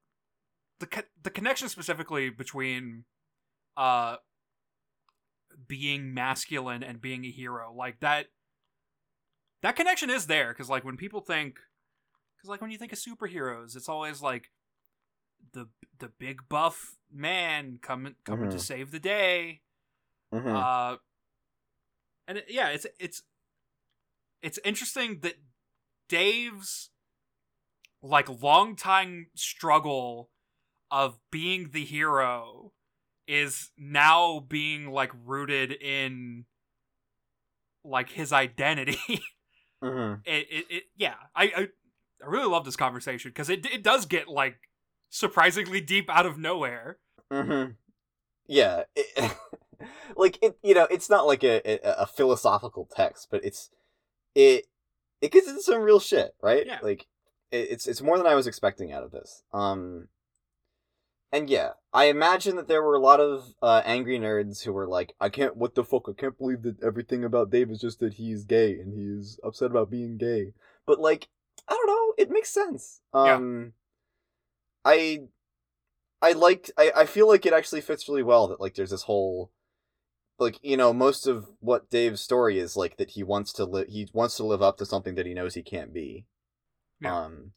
the 0.80 1.04
the 1.22 1.30
connection 1.30 1.68
specifically 1.68 2.28
between 2.28 3.04
uh 3.76 4.16
being 5.68 6.12
masculine 6.12 6.82
and 6.82 7.00
being 7.00 7.24
a 7.24 7.30
hero 7.30 7.72
like 7.72 8.00
that 8.00 8.26
that 9.62 9.76
connection 9.76 10.10
is 10.10 10.26
there 10.26 10.48
because 10.48 10.68
like 10.68 10.84
when 10.84 10.96
people 10.96 11.20
think 11.20 11.58
because 12.36 12.48
like 12.48 12.60
when 12.60 12.72
you 12.72 12.78
think 12.78 12.92
of 12.92 12.98
superheroes 12.98 13.76
it's 13.76 13.88
always 13.88 14.20
like 14.20 14.50
the 15.52 15.68
the 15.98 16.08
big 16.08 16.48
buff 16.48 16.96
man 17.12 17.78
coming 17.80 18.14
coming 18.24 18.50
to 18.50 18.56
Mhm. 18.56 18.60
save 18.60 18.90
the 18.90 18.98
day 18.98 19.60
Mhm. 20.32 20.54
uh 20.54 20.96
and 22.26 22.38
it, 22.38 22.46
yeah 22.48 22.68
it's 22.68 22.86
it's 22.98 23.22
it's 24.42 24.58
interesting 24.64 25.20
that 25.20 25.34
dave's 26.08 26.90
like 28.02 28.28
long 28.42 28.76
time 28.76 29.28
struggle 29.34 30.30
of 30.90 31.18
being 31.30 31.70
the 31.70 31.84
hero 31.84 32.72
is 33.26 33.70
now 33.78 34.38
being 34.40 34.90
like 34.90 35.10
rooted 35.24 35.72
in 35.72 36.44
like 37.84 38.10
his 38.10 38.32
identity 38.32 38.98
Mhm. 39.82 40.20
it, 40.24 40.46
it, 40.50 40.66
it 40.70 40.82
yeah 40.96 41.14
I, 41.34 41.44
I 41.44 41.68
i 42.22 42.26
really 42.26 42.46
love 42.48 42.64
this 42.64 42.76
conversation 42.76 43.30
because 43.30 43.50
it, 43.50 43.66
it 43.66 43.82
does 43.82 44.06
get 44.06 44.28
like 44.28 44.56
surprisingly 45.14 45.80
deep 45.80 46.10
out 46.10 46.26
of 46.26 46.38
nowhere 46.38 46.98
Mm-hmm. 47.32 47.72
Yeah, 48.46 48.82
it, 48.94 49.32
like 50.16 50.38
it. 50.42 50.58
You 50.62 50.74
know, 50.74 50.86
it's 50.90 51.10
not 51.10 51.26
like 51.26 51.42
a, 51.42 51.60
a 51.66 52.02
a 52.02 52.06
philosophical 52.06 52.88
text, 52.94 53.28
but 53.30 53.44
it's 53.44 53.70
it 54.34 54.66
it 55.20 55.32
gets 55.32 55.48
into 55.48 55.62
some 55.62 55.80
real 55.80 56.00
shit, 56.00 56.34
right? 56.42 56.64
Yeah. 56.66 56.78
Like 56.82 57.06
it, 57.50 57.68
it's 57.70 57.86
it's 57.86 58.02
more 58.02 58.18
than 58.18 58.26
I 58.26 58.34
was 58.34 58.46
expecting 58.46 58.92
out 58.92 59.02
of 59.02 59.10
this. 59.10 59.42
Um, 59.52 60.08
and 61.32 61.50
yeah, 61.50 61.70
I 61.92 62.04
imagine 62.04 62.56
that 62.56 62.68
there 62.68 62.82
were 62.82 62.94
a 62.94 63.00
lot 63.00 63.18
of 63.20 63.54
uh, 63.62 63.82
angry 63.84 64.18
nerds 64.18 64.62
who 64.62 64.72
were 64.72 64.86
like, 64.86 65.14
"I 65.20 65.30
can't. 65.30 65.56
What 65.56 65.74
the 65.74 65.84
fuck? 65.84 66.06
I 66.08 66.12
can't 66.12 66.38
believe 66.38 66.62
that 66.62 66.82
everything 66.82 67.24
about 67.24 67.50
Dave 67.50 67.70
is 67.70 67.80
just 67.80 67.98
that 68.00 68.14
he's 68.14 68.44
gay 68.44 68.78
and 68.78 68.92
he's 68.92 69.40
upset 69.42 69.70
about 69.70 69.90
being 69.90 70.18
gay." 70.18 70.52
But 70.86 71.00
like, 71.00 71.28
I 71.66 71.72
don't 71.72 71.86
know. 71.86 72.14
It 72.18 72.30
makes 72.30 72.50
sense. 72.50 73.00
Yeah. 73.14 73.34
Um, 73.34 73.72
I 74.84 75.20
I 76.22 76.32
liked 76.32 76.70
I, 76.78 76.92
I 76.96 77.06
feel 77.06 77.28
like 77.28 77.46
it 77.46 77.52
actually 77.52 77.80
fits 77.80 78.08
really 78.08 78.22
well 78.22 78.48
that 78.48 78.60
like 78.60 78.74
there's 78.74 78.90
this 78.90 79.02
whole 79.04 79.50
like 80.38 80.58
you 80.62 80.76
know 80.76 80.92
most 80.92 81.26
of 81.26 81.48
what 81.60 81.90
Dave's 81.90 82.20
story 82.20 82.58
is 82.58 82.76
like 82.76 82.96
that 82.98 83.10
he 83.12 83.22
wants 83.22 83.52
to 83.54 83.64
live 83.64 83.88
he 83.88 84.08
wants 84.12 84.36
to 84.38 84.44
live 84.44 84.62
up 84.62 84.78
to 84.78 84.86
something 84.86 85.14
that 85.16 85.26
he 85.26 85.34
knows 85.34 85.54
he 85.54 85.62
can't 85.62 85.92
be. 85.94 86.26
Yeah. 87.00 87.24
Um 87.24 87.52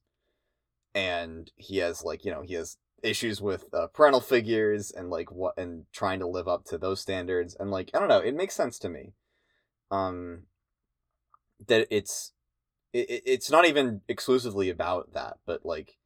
and 0.96 1.52
he 1.56 1.78
has 1.78 2.04
like 2.04 2.26
you 2.26 2.32
know 2.32 2.42
he 2.42 2.54
has 2.56 2.78
issues 3.04 3.42
with 3.42 3.66
uh, 3.74 3.88
parental 3.94 4.22
figures 4.22 4.92
and 4.92 5.10
like 5.10 5.32
what 5.32 5.54
and 5.58 5.86
trying 5.94 6.20
to 6.20 6.28
live 6.28 6.48
up 6.48 6.66
to 6.66 6.78
those 6.78 7.00
standards 7.00 7.56
and 7.60 7.70
like 7.72 7.92
I 7.94 8.00
don't 8.00 8.08
know 8.10 8.20
it 8.20 8.36
makes 8.36 8.56
sense 8.56 8.80
to 8.80 8.90
me. 8.90 9.14
Um 9.92 10.44
that 11.68 11.88
it's 11.90 12.34
it, 12.94 13.10
it- 13.10 13.24
it's 13.26 13.52
not 13.52 13.68
even 13.68 14.02
exclusively 14.08 14.70
about 14.70 15.14
that 15.14 15.38
but 15.46 15.66
like 15.66 15.98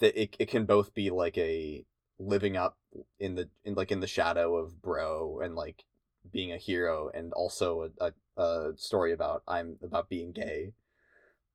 that 0.00 0.20
it, 0.20 0.36
it 0.38 0.48
can 0.48 0.64
both 0.66 0.94
be 0.94 1.10
like 1.10 1.36
a 1.38 1.84
living 2.18 2.56
up 2.56 2.76
in 3.18 3.34
the 3.34 3.48
in 3.64 3.74
like 3.74 3.90
in 3.90 4.00
the 4.00 4.06
shadow 4.06 4.56
of 4.56 4.80
bro 4.80 5.40
and 5.42 5.54
like 5.54 5.84
being 6.30 6.52
a 6.52 6.56
hero 6.56 7.10
and 7.12 7.32
also 7.32 7.90
a, 8.00 8.12
a, 8.36 8.42
a 8.42 8.72
story 8.76 9.12
about 9.12 9.42
i'm 9.48 9.76
about 9.82 10.08
being 10.08 10.30
gay 10.32 10.72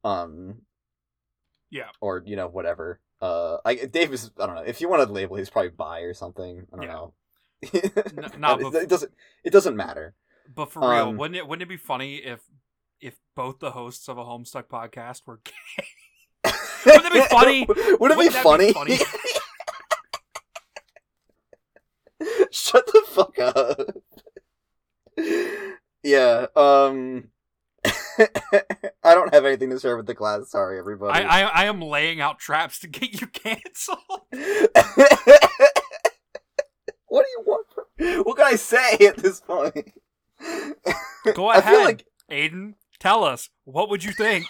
um 0.03 0.61
Yeah. 1.70 1.90
or 2.02 2.24
you 2.26 2.36
know 2.36 2.48
whatever 2.48 2.99
uh 3.22 3.57
i 3.66 3.76
dave 3.76 4.14
is 4.14 4.32
i 4.40 4.45
don't 4.45 4.56
know 4.56 4.64
if 4.64 4.82
you 4.82 4.90
want 4.90 5.06
to 5.07 5.11
label 5.14 5.38
he's 5.38 5.49
probably 5.49 5.70
bi 5.72 6.02
or 6.02 6.14
something 6.14 6.68
i 6.74 6.76
don't 6.76 6.86
Yeah. 6.86 6.94
know 6.94 7.14
nah, 8.38 8.56
it, 8.60 8.74
it 8.84 8.90
doesn't 8.90 9.11
it 9.44 9.52
doesn't 9.52 9.76
matter 9.76 10.14
But 10.53 10.72
for 10.72 10.82
real, 10.82 11.10
Um, 11.10 11.18
wouldn't 11.18 11.38
it 11.38 11.48
wouldn't 11.48 11.64
it 11.64 11.70
be 11.70 11.78
funny 11.78 12.18
if 12.18 12.41
if 13.02 13.16
both 13.36 13.60
the 13.60 13.72
hosts 13.72 14.07
of 14.10 14.18
a 14.18 14.24
Homestuck 14.24 14.68
podcast 14.68 15.22
were 15.26 15.40
gay? 15.44 15.86
Wouldn't 16.85 17.06
it 17.06 17.14
be 17.14 17.22
funny? 17.22 17.65
Would 17.68 17.77
it 17.77 17.99
Wouldn't 17.99 18.19
be 18.19 18.27
that 18.30 18.43
funny? 18.43 18.68
be 18.68 18.73
funny? 18.73 18.97
Shut 22.51 22.85
the 22.88 23.03
fuck 23.07 23.39
up. 23.39 23.95
yeah, 26.03 26.47
um 26.56 27.30
I 29.03 29.14
don't 29.14 29.34
have 29.34 29.45
anything 29.45 29.69
to 29.69 29.80
share 29.80 29.95
with 29.95 30.06
the 30.06 30.14
class, 30.15 30.49
sorry 30.51 30.77
everybody. 30.80 31.18
I, 31.23 31.41
I 31.43 31.43
I 31.61 31.65
am 31.65 31.81
laying 31.81 32.19
out 32.19 32.39
traps 32.39 32.80
to 32.80 32.88
get 32.88 33.19
you 33.22 33.27
canceled. 33.27 33.99
what 37.07 37.23
do 37.23 37.30
you 37.30 37.43
want 37.45 37.68
from 37.73 37.85
What 38.26 38.35
can 38.38 38.45
I 38.47 38.56
say 38.56 38.93
at 39.07 39.18
this 39.18 39.39
point? 39.39 39.93
Go 41.35 41.51
ahead. 41.51 41.85
like 41.85 42.06
Aiden, 42.30 42.73
tell 42.99 43.23
us 43.23 43.49
what 43.64 43.89
would 43.89 44.03
you 44.03 44.11
think? 44.11 44.45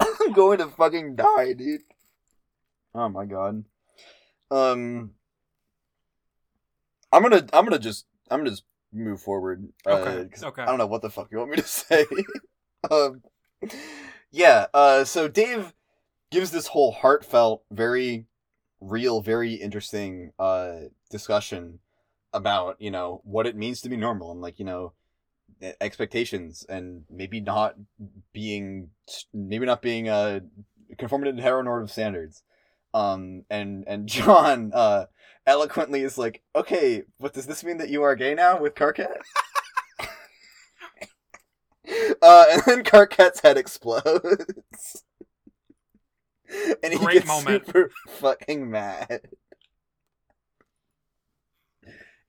I'm 0.00 0.27
going 0.38 0.58
to 0.58 0.68
fucking 0.68 1.16
die, 1.16 1.52
dude. 1.52 1.80
Oh 2.94 3.08
my 3.08 3.24
god. 3.26 3.64
Um 4.50 5.10
I'm 7.12 7.22
gonna 7.22 7.44
I'm 7.52 7.64
gonna 7.64 7.78
just 7.78 8.06
I'm 8.30 8.40
gonna 8.40 8.50
just 8.50 8.64
move 8.92 9.20
forward. 9.20 9.68
uh, 9.86 9.90
Okay, 9.96 10.28
okay. 10.46 10.62
I 10.62 10.66
don't 10.66 10.78
know 10.78 10.86
what 10.86 11.02
the 11.02 11.10
fuck 11.10 11.28
you 11.30 11.38
want 11.38 11.50
me 11.50 11.56
to 11.56 11.62
say. 11.66 12.06
um 12.90 13.22
Yeah, 14.30 14.66
uh 14.72 15.04
so 15.04 15.28
Dave 15.28 15.74
gives 16.30 16.50
this 16.50 16.68
whole 16.68 16.92
heartfelt, 16.92 17.64
very 17.70 18.26
real, 18.80 19.20
very 19.20 19.54
interesting 19.54 20.32
uh 20.38 20.88
discussion 21.10 21.80
about, 22.32 22.80
you 22.80 22.90
know, 22.90 23.20
what 23.24 23.46
it 23.46 23.56
means 23.56 23.80
to 23.82 23.88
be 23.88 23.96
normal 23.96 24.30
and 24.30 24.40
like, 24.40 24.58
you 24.58 24.64
know, 24.64 24.92
expectations 25.80 26.64
and 26.68 27.04
maybe 27.10 27.40
not 27.40 27.74
being 28.32 28.90
maybe 29.32 29.66
not 29.66 29.82
being 29.82 30.08
uh 30.08 30.40
conforming 30.98 31.36
to 31.36 31.42
heteronormative 31.42 31.90
standards 31.90 32.42
um 32.94 33.44
and 33.50 33.84
and 33.86 34.06
john 34.16 34.70
uh 34.74 35.06
eloquently 35.46 36.02
is 36.02 36.18
like 36.18 36.42
okay 36.54 37.02
but 37.18 37.32
does 37.32 37.46
this 37.46 37.64
mean 37.64 37.78
that 37.78 37.88
you 37.88 38.02
are 38.02 38.14
gay 38.14 38.34
now 38.34 38.60
with 38.60 38.74
karkat 38.74 39.16
uh 42.22 42.44
and 42.50 42.62
then 42.66 42.84
karkat's 42.84 43.40
head 43.40 43.56
explodes 43.56 45.04
and 46.82 46.92
he 46.92 46.98
Great 46.98 47.14
gets 47.14 47.26
moment. 47.26 47.66
super 47.66 47.90
fucking 48.08 48.70
mad 48.70 49.20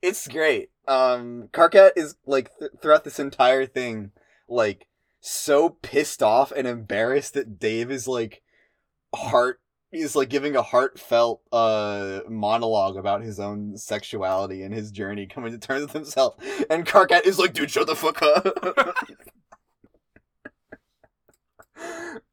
it's 0.02 0.26
great. 0.28 0.70
Um, 0.90 1.48
Karkat 1.52 1.92
is 1.94 2.16
like 2.26 2.50
th- 2.58 2.72
throughout 2.82 3.04
this 3.04 3.20
entire 3.20 3.64
thing, 3.64 4.10
like 4.48 4.88
so 5.20 5.70
pissed 5.70 6.20
off 6.20 6.50
and 6.50 6.66
embarrassed 6.66 7.34
that 7.34 7.60
Dave 7.60 7.92
is 7.92 8.08
like 8.08 8.42
heart 9.14 9.60
is 9.92 10.16
like 10.16 10.28
giving 10.28 10.56
a 10.56 10.62
heartfelt 10.62 11.42
uh 11.52 12.20
monologue 12.28 12.96
about 12.96 13.22
his 13.22 13.38
own 13.38 13.76
sexuality 13.76 14.62
and 14.64 14.74
his 14.74 14.90
journey 14.90 15.26
coming 15.26 15.52
to 15.52 15.58
terms 15.58 15.82
with 15.82 15.92
himself, 15.92 16.34
and 16.68 16.84
Karkat 16.84 17.24
is 17.24 17.38
like, 17.38 17.52
"Dude, 17.52 17.70
shut 17.70 17.86
the 17.86 17.94
fuck 17.94 18.20
up." 18.20 18.96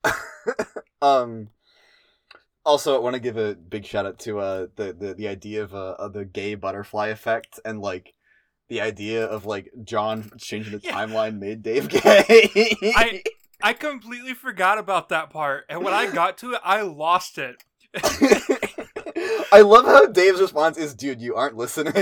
um 1.04 1.50
also, 2.66 2.96
I 2.96 3.00
want 3.00 3.14
to 3.14 3.20
give 3.22 3.38
a 3.38 3.54
big 3.56 3.86
shout 3.86 4.08
out 4.08 4.18
to 4.20 4.40
uh 4.40 4.68
the 4.78 4.94
the, 4.94 5.14
the 5.14 5.28
idea 5.28 5.64
of 5.64 5.76
uh 5.76 5.96
of 6.00 6.14
the 6.14 6.26
gay 6.26 6.56
butterfly 6.56 7.10
effect 7.10 7.60
and 7.64 7.82
like 7.82 8.16
the 8.70 8.82
idea 8.82 9.26
of 9.26 9.46
like 9.46 9.72
John 9.84 10.32
changing 10.38 10.74
the 10.74 10.80
Yeah. 10.84 10.92
timeline 10.94 11.40
made 11.40 11.62
Dave 11.64 11.90
gay. 11.90 12.02
I 12.96 13.24
I 13.62 13.74
completely 13.74 14.34
forgot 14.34 14.78
about 14.78 15.10
that 15.10 15.30
part, 15.30 15.66
and 15.70 15.84
when 15.84 15.94
I 15.94 16.12
got 16.12 16.38
to 16.40 16.54
it, 16.54 16.62
I 16.64 16.82
lost 16.82 17.38
it. 17.38 17.64
I 19.52 19.62
love 19.62 19.86
how 19.86 20.06
Dave's 20.08 20.42
response 20.42 20.78
is, 20.78 20.94
"Dude, 20.94 21.22
you 21.22 21.36
aren't 21.36 21.56
listening." 21.58 21.94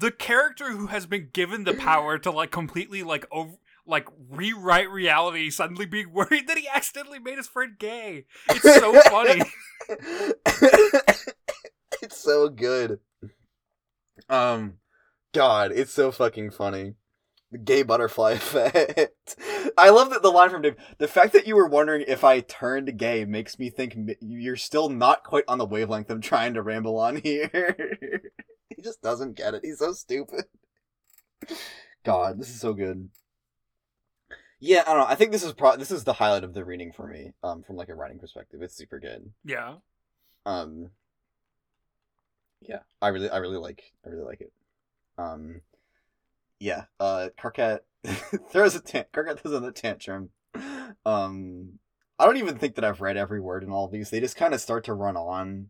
The 0.00 0.12
character 0.12 0.70
who 0.70 0.86
has 0.86 1.06
been 1.06 1.30
given 1.32 1.64
the 1.64 1.74
power 1.74 2.18
to 2.18 2.30
like 2.30 2.52
completely 2.52 3.02
like 3.02 3.26
over 3.32 3.54
like 3.84 4.06
rewrite 4.30 4.88
reality 4.90 5.50
suddenly 5.50 5.86
being 5.86 6.12
worried 6.12 6.46
that 6.46 6.56
he 6.56 6.68
accidentally 6.68 7.18
made 7.18 7.36
his 7.36 7.48
friend 7.48 7.72
gay. 7.78 8.26
It's 8.48 8.62
so 8.62 8.92
funny. 9.00 9.42
it's 12.02 12.16
so 12.22 12.48
good. 12.48 13.00
Um, 14.28 14.74
God, 15.32 15.72
it's 15.72 15.92
so 15.92 16.10
fucking 16.12 16.50
funny. 16.50 16.94
The 17.50 17.58
gay 17.58 17.82
butterfly 17.82 18.32
effect. 18.32 19.36
I 19.78 19.88
love 19.90 20.10
that 20.10 20.22
the 20.22 20.30
line 20.30 20.50
from 20.50 20.62
Dave. 20.62 20.76
The 20.98 21.08
fact 21.08 21.32
that 21.32 21.46
you 21.46 21.56
were 21.56 21.68
wondering 21.68 22.04
if 22.06 22.22
I 22.24 22.40
turned 22.40 22.98
gay 22.98 23.24
makes 23.24 23.58
me 23.58 23.70
think 23.70 23.96
you're 24.20 24.56
still 24.56 24.88
not 24.90 25.24
quite 25.24 25.44
on 25.48 25.58
the 25.58 25.64
wavelength 25.64 26.10
I'm 26.10 26.20
trying 26.20 26.54
to 26.54 26.62
ramble 26.62 26.98
on 26.98 27.16
here. 27.22 27.98
he 28.68 28.82
just 28.82 29.00
doesn't 29.00 29.36
get 29.36 29.54
it. 29.54 29.62
He's 29.64 29.78
so 29.78 29.92
stupid. 29.92 30.44
God, 32.04 32.38
this 32.38 32.50
is 32.50 32.60
so 32.60 32.74
good. 32.74 33.08
Yeah, 34.60 34.82
I 34.86 34.90
don't 34.92 34.98
know. 34.98 35.06
I 35.06 35.14
think 35.14 35.30
this 35.30 35.44
is 35.44 35.52
pro- 35.52 35.76
this 35.76 35.90
is 35.90 36.04
the 36.04 36.12
highlight 36.14 36.44
of 36.44 36.52
the 36.52 36.64
reading 36.64 36.92
for 36.92 37.06
me. 37.06 37.32
Um, 37.42 37.62
from 37.62 37.76
like 37.76 37.88
a 37.88 37.94
writing 37.94 38.18
perspective, 38.18 38.60
it's 38.60 38.76
super 38.76 38.98
good. 38.98 39.30
Yeah. 39.44 39.76
Um, 40.44 40.90
yeah, 42.60 42.80
I 43.00 43.08
really, 43.08 43.30
I 43.30 43.38
really 43.38 43.58
like, 43.58 43.92
I 44.04 44.10
really 44.10 44.24
like 44.24 44.40
it. 44.40 44.52
Um, 45.16 45.62
yeah. 46.60 46.84
Uh, 46.98 47.28
Karkat 47.40 47.80
throws 48.50 48.74
a 48.74 48.80
tant. 48.80 49.10
Karkat 49.12 49.38
throws 49.38 49.54
in 49.54 49.62
the 49.62 49.72
tantrum. 49.72 50.30
Um, 51.04 51.78
I 52.18 52.24
don't 52.24 52.38
even 52.38 52.58
think 52.58 52.74
that 52.74 52.84
I've 52.84 53.00
read 53.00 53.16
every 53.16 53.40
word 53.40 53.62
in 53.62 53.70
all 53.70 53.88
these. 53.88 54.10
They 54.10 54.20
just 54.20 54.36
kind 54.36 54.54
of 54.54 54.60
start 54.60 54.84
to 54.84 54.94
run 54.94 55.16
on. 55.16 55.68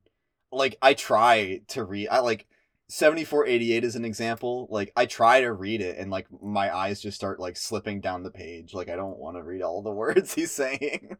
Like 0.50 0.76
I 0.80 0.94
try 0.94 1.60
to 1.68 1.84
read. 1.84 2.08
I 2.08 2.20
like. 2.20 2.46
7488 2.90 3.84
is 3.84 3.96
an 3.96 4.04
example 4.06 4.66
like 4.70 4.90
i 4.96 5.04
try 5.04 5.42
to 5.42 5.52
read 5.52 5.82
it 5.82 5.98
and 5.98 6.10
like 6.10 6.26
my 6.42 6.74
eyes 6.74 7.02
just 7.02 7.18
start 7.18 7.38
like 7.38 7.54
slipping 7.54 8.00
down 8.00 8.22
the 8.22 8.30
page 8.30 8.72
like 8.72 8.88
i 8.88 8.96
don't 8.96 9.18
want 9.18 9.36
to 9.36 9.42
read 9.42 9.60
all 9.60 9.82
the 9.82 9.92
words 9.92 10.32
he's 10.32 10.50
saying 10.50 11.18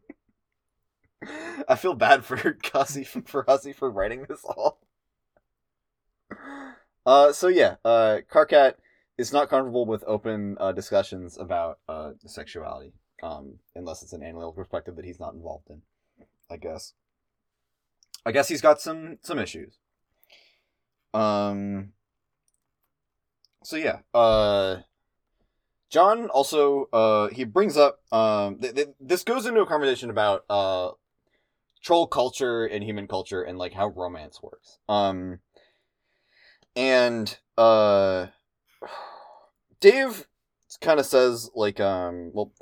I 1.67 1.75
feel 1.75 1.95
bad 1.95 2.25
for 2.25 2.37
Hussie 2.37 3.05
for 3.05 3.43
Hussie 3.43 3.75
for 3.75 3.89
writing 3.91 4.25
this 4.27 4.43
all. 4.45 4.79
Uh, 7.09 7.33
so 7.33 7.47
yeah, 7.47 7.77
uh, 7.83 8.19
Karkat 8.31 8.75
is 9.17 9.33
not 9.33 9.49
comfortable 9.49 9.83
with 9.87 10.03
open 10.05 10.55
uh, 10.59 10.71
discussions 10.71 11.39
about 11.39 11.79
uh, 11.89 12.11
sexuality, 12.23 12.93
um, 13.23 13.55
unless 13.75 14.03
it's 14.03 14.13
an 14.13 14.21
analytical 14.21 14.53
perspective 14.53 14.95
that 14.95 15.05
he's 15.05 15.19
not 15.19 15.33
involved 15.33 15.71
in. 15.71 15.81
I 16.51 16.57
guess. 16.57 16.93
I 18.27 18.31
guess 18.31 18.47
he's 18.47 18.61
got 18.61 18.79
some 18.79 19.17
some 19.23 19.39
issues. 19.39 19.79
Um. 21.11 21.93
So 23.63 23.75
yeah, 23.75 24.01
uh, 24.13 24.81
John 25.89 26.29
also 26.29 26.89
uh 26.93 27.29
he 27.29 27.43
brings 27.43 27.75
up 27.75 28.01
um 28.11 28.59
th- 28.59 28.75
th- 28.75 28.89
this 28.99 29.23
goes 29.23 29.47
into 29.47 29.61
a 29.61 29.65
conversation 29.65 30.11
about 30.11 30.45
uh 30.47 30.91
troll 31.81 32.05
culture 32.05 32.65
and 32.65 32.83
human 32.83 33.07
culture 33.07 33.41
and 33.41 33.57
like 33.57 33.73
how 33.73 33.87
romance 33.87 34.43
works. 34.43 34.77
Um 34.87 35.39
and 36.79 37.37
uh 37.57 38.27
Dave 39.81 40.25
kind 40.81 40.99
of 40.99 41.05
says 41.05 41.49
like 41.53 41.79
um 41.81 42.31
well 42.33 42.53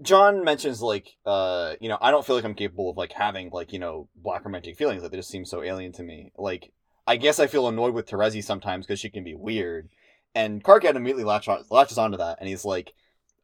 John 0.00 0.42
mentions 0.42 0.80
like 0.80 1.16
uh 1.26 1.74
you 1.80 1.88
know 1.88 1.98
I 2.00 2.10
don't 2.10 2.24
feel 2.24 2.34
like 2.36 2.46
I'm 2.46 2.54
capable 2.54 2.88
of 2.90 2.96
like 2.96 3.12
having 3.12 3.50
like 3.50 3.72
you 3.72 3.78
know 3.78 4.08
black 4.16 4.44
romantic 4.44 4.76
feelings 4.76 5.02
like 5.02 5.10
they 5.10 5.18
just 5.18 5.28
seem 5.30 5.44
so 5.44 5.62
alien 5.62 5.92
to 5.92 6.02
me. 6.02 6.32
Like 6.38 6.72
I 7.06 7.16
guess 7.16 7.38
I 7.38 7.46
feel 7.46 7.68
annoyed 7.68 7.94
with 7.94 8.08
Terezi 8.08 8.42
sometimes 8.42 8.86
because 8.86 9.00
she 9.00 9.10
can 9.10 9.24
be 9.24 9.34
weird. 9.34 9.88
And 10.34 10.62
Karkat 10.64 10.94
immediately 10.94 11.24
latch 11.24 11.48
on, 11.48 11.64
latches 11.70 11.98
onto 11.98 12.16
that 12.18 12.38
and 12.40 12.48
he's 12.48 12.64
like 12.64 12.94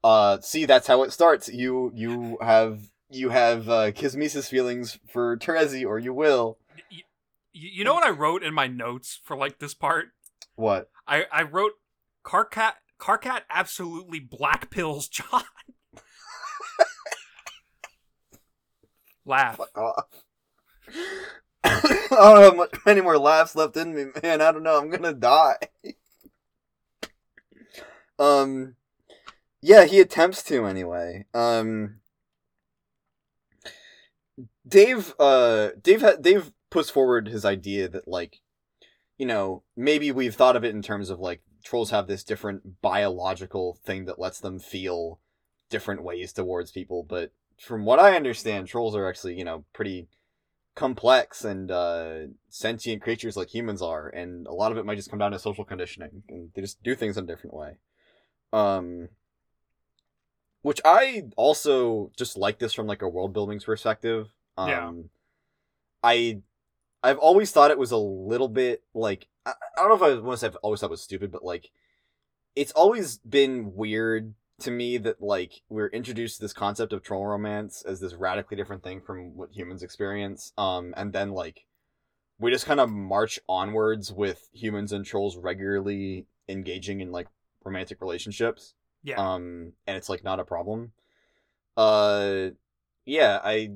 uh 0.02 0.38
see 0.40 0.64
that's 0.64 0.86
how 0.86 1.02
it 1.02 1.12
starts. 1.12 1.48
You 1.48 1.92
you 1.94 2.38
have 2.40 2.80
you 3.10 3.28
have 3.28 3.68
uh 3.68 3.90
Kismesis 3.92 4.48
feelings 4.48 4.98
for 5.12 5.36
Terezi 5.36 5.86
or 5.86 5.98
you 5.98 6.14
will. 6.14 6.56
Y- 6.90 7.02
You 7.52 7.84
know 7.84 7.94
what 7.94 8.05
I 8.06 8.10
wrote 8.10 8.42
in 8.42 8.55
my 8.55 8.66
notes 8.66 9.20
for 9.22 9.36
like 9.36 9.59
this 9.59 9.74
part? 9.74 10.13
What? 10.56 10.90
I 11.06 11.24
I 11.32 11.43
wrote 11.43 11.72
Karkat 12.24 12.74
Karkat 13.01 13.43
absolutely 13.51 14.20
black 14.20 14.70
pills 14.70 15.09
John. 15.10 15.43
Laugh. 19.26 19.56
Fuck 19.56 19.78
off. 19.78 20.06
I 21.64 21.98
don't 22.10 22.43
have 22.43 22.56
much, 22.56 22.74
many 22.85 23.01
more 23.01 23.16
laughs 23.18 23.56
left 23.56 23.76
in 23.76 23.94
me, 23.94 24.06
man. 24.22 24.40
I 24.43 24.52
don't 24.52 24.62
know. 24.62 24.78
I'm 24.78 24.90
gonna 24.90 25.14
die. 25.14 25.56
um, 28.18 28.76
yeah, 29.62 29.86
he 29.86 30.01
attempts 30.01 30.43
to 30.44 30.66
anyway. 30.66 31.24
Um, 31.32 32.01
Dave, 34.68 35.14
uh, 35.18 35.70
Dave, 35.81 36.02
ha- 36.02 36.16
Dave 36.20 36.52
puts 36.70 36.90
forward 36.90 37.28
his 37.28 37.47
idea 37.47 37.89
that 37.89 38.06
like, 38.06 38.40
you 39.18 39.26
know, 39.26 39.62
maybe 39.76 40.10
we've 40.10 40.34
thought 40.34 40.56
of 40.56 40.64
it 40.64 40.74
in 40.74 40.82
terms 40.82 41.10
of 41.10 41.20
like 41.20 41.40
trolls 41.62 41.90
have 41.90 42.06
this 42.06 42.24
different 42.24 42.80
biological 42.82 43.78
thing 43.84 44.04
that 44.06 44.18
lets 44.18 44.40
them 44.40 44.58
feel 44.58 45.20
different 45.70 46.02
ways 46.02 46.32
towards 46.32 46.70
people, 46.70 47.02
but 47.02 47.32
from 47.58 47.84
what 47.84 47.98
I 47.98 48.16
understand, 48.16 48.68
trolls 48.68 48.96
are 48.96 49.08
actually, 49.08 49.38
you 49.38 49.44
know, 49.44 49.64
pretty 49.72 50.08
complex 50.74 51.44
and 51.44 51.70
uh, 51.70 52.18
sentient 52.48 53.02
creatures 53.02 53.36
like 53.36 53.54
humans 53.54 53.80
are, 53.80 54.08
and 54.08 54.46
a 54.46 54.52
lot 54.52 54.72
of 54.72 54.78
it 54.78 54.84
might 54.84 54.96
just 54.96 55.10
come 55.10 55.18
down 55.18 55.32
to 55.32 55.38
social 55.38 55.64
conditioning, 55.64 56.22
and 56.28 56.50
they 56.54 56.60
just 56.60 56.82
do 56.82 56.94
things 56.94 57.16
in 57.16 57.24
a 57.24 57.26
different 57.26 57.54
way. 57.54 57.78
Um, 58.52 59.08
which 60.62 60.80
I 60.84 61.24
also 61.36 62.10
just 62.16 62.36
like 62.36 62.58
this 62.58 62.72
from 62.72 62.86
like 62.86 63.02
a 63.02 63.08
world 63.08 63.32
building 63.32 63.60
perspective. 63.60 64.28
Um, 64.56 64.68
Yeah. 64.68 64.92
I, 66.02 66.38
I've 67.05 67.18
always 67.18 67.52
thought 67.52 67.70
it 67.70 67.78
was 67.78 67.93
a 67.93 67.97
little 67.97 68.48
bit 68.48 68.82
like 68.94 69.28
I, 69.47 69.52
I 69.76 69.81
don't 69.82 69.90
know 69.90 69.94
if 70.06 70.18
I 70.18 70.20
want 70.20 70.35
to 70.35 70.40
say 70.40 70.47
I've 70.48 70.56
always 70.56 70.81
thought 70.81 70.86
it 70.86 70.90
was 70.90 71.02
stupid, 71.02 71.31
but 71.31 71.44
like, 71.44 71.70
it's 72.56 72.72
always 72.72 73.18
been 73.18 73.74
weird 73.74 74.35
to 74.60 74.70
me 74.70 74.98
that 74.98 75.20
like 75.20 75.62
we're 75.68 75.89
introduced 75.89 76.36
to 76.36 76.43
this 76.43 76.52
concept 76.52 76.93
of 76.93 77.02
troll 77.02 77.26
romance 77.26 77.82
as 77.86 78.01
this 78.01 78.14
radically 78.14 78.56
different 78.56 78.82
thing 78.85 79.01
from 79.01 79.36
what 79.36 79.51
humans 79.52 79.82
experience 79.82 80.52
um 80.56 80.94
and 80.97 81.12
then 81.12 81.32
like 81.32 81.66
we 82.39 82.52
just 82.52 82.64
kind 82.64 82.78
of 82.78 82.89
march 82.89 83.40
onwards 83.48 84.12
with 84.12 84.48
humans 84.52 84.93
and 84.93 85.05
trolls 85.05 85.36
regularly 85.36 86.26
engaging 86.48 87.01
in 87.01 87.10
like 87.10 87.26
romantic 87.64 88.01
relationships 88.01 88.74
Yeah. 89.02 89.16
um 89.16 89.72
and 89.89 89.97
it's 89.97 90.09
like 90.09 90.22
not 90.22 90.39
a 90.39 90.44
problem 90.44 90.93
uh 91.76 92.51
yeah 93.05 93.40
i 93.43 93.70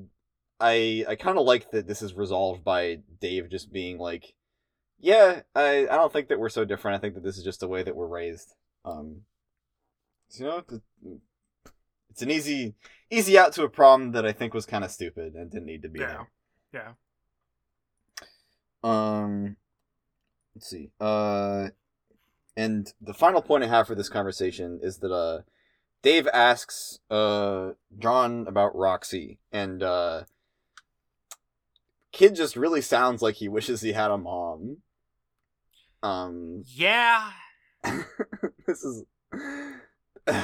i 0.60 1.04
i 1.08 1.14
kind 1.14 1.38
of 1.38 1.46
like 1.46 1.70
that 1.70 1.86
this 1.86 2.02
is 2.02 2.14
resolved 2.14 2.64
by 2.64 2.98
dave 3.20 3.48
just 3.50 3.72
being 3.72 3.98
like 3.98 4.34
yeah 4.98 5.42
i 5.54 5.86
i 5.90 5.96
don't 5.96 6.12
think 6.12 6.28
that 6.28 6.38
we're 6.38 6.48
so 6.48 6.64
different 6.64 6.96
i 6.96 7.00
think 7.00 7.14
that 7.14 7.22
this 7.22 7.38
is 7.38 7.44
just 7.44 7.60
the 7.60 7.68
way 7.68 7.82
that 7.82 7.96
we're 7.96 8.06
raised 8.06 8.54
um 8.84 9.22
you 10.36 10.44
know, 10.44 10.62
it's 12.10 12.22
an 12.22 12.30
easy 12.30 12.74
easy 13.10 13.38
out 13.38 13.52
to 13.54 13.62
a 13.62 13.68
problem 13.68 14.12
that 14.12 14.26
I 14.26 14.32
think 14.32 14.52
was 14.52 14.66
kind 14.66 14.84
of 14.84 14.90
stupid 14.90 15.34
and 15.34 15.50
didn't 15.50 15.66
need 15.66 15.82
to 15.82 15.88
be 15.88 16.00
Yeah. 16.00 16.24
Yeah. 16.72 16.92
Um, 18.84 19.56
let's 20.54 20.68
see. 20.68 20.90
Uh, 21.00 21.68
and 22.56 22.92
the 23.00 23.14
final 23.14 23.40
point 23.40 23.64
I 23.64 23.68
have 23.68 23.86
for 23.86 23.94
this 23.94 24.08
conversation 24.08 24.80
is 24.82 24.98
that 24.98 25.12
uh, 25.12 25.42
Dave 26.02 26.28
asks 26.28 27.00
uh 27.10 27.72
John 27.98 28.46
about 28.46 28.76
Roxy, 28.76 29.38
and 29.52 29.82
uh, 29.82 30.24
kid 32.18 32.34
just 32.34 32.56
really 32.56 32.80
sounds 32.80 33.22
like 33.22 33.36
he 33.36 33.48
wishes 33.48 33.80
he 33.80 33.92
had 33.92 34.10
a 34.10 34.18
mom. 34.18 34.78
Um, 36.02 36.64
Yeah. 36.66 37.30
this 38.66 38.82
is 38.82 39.04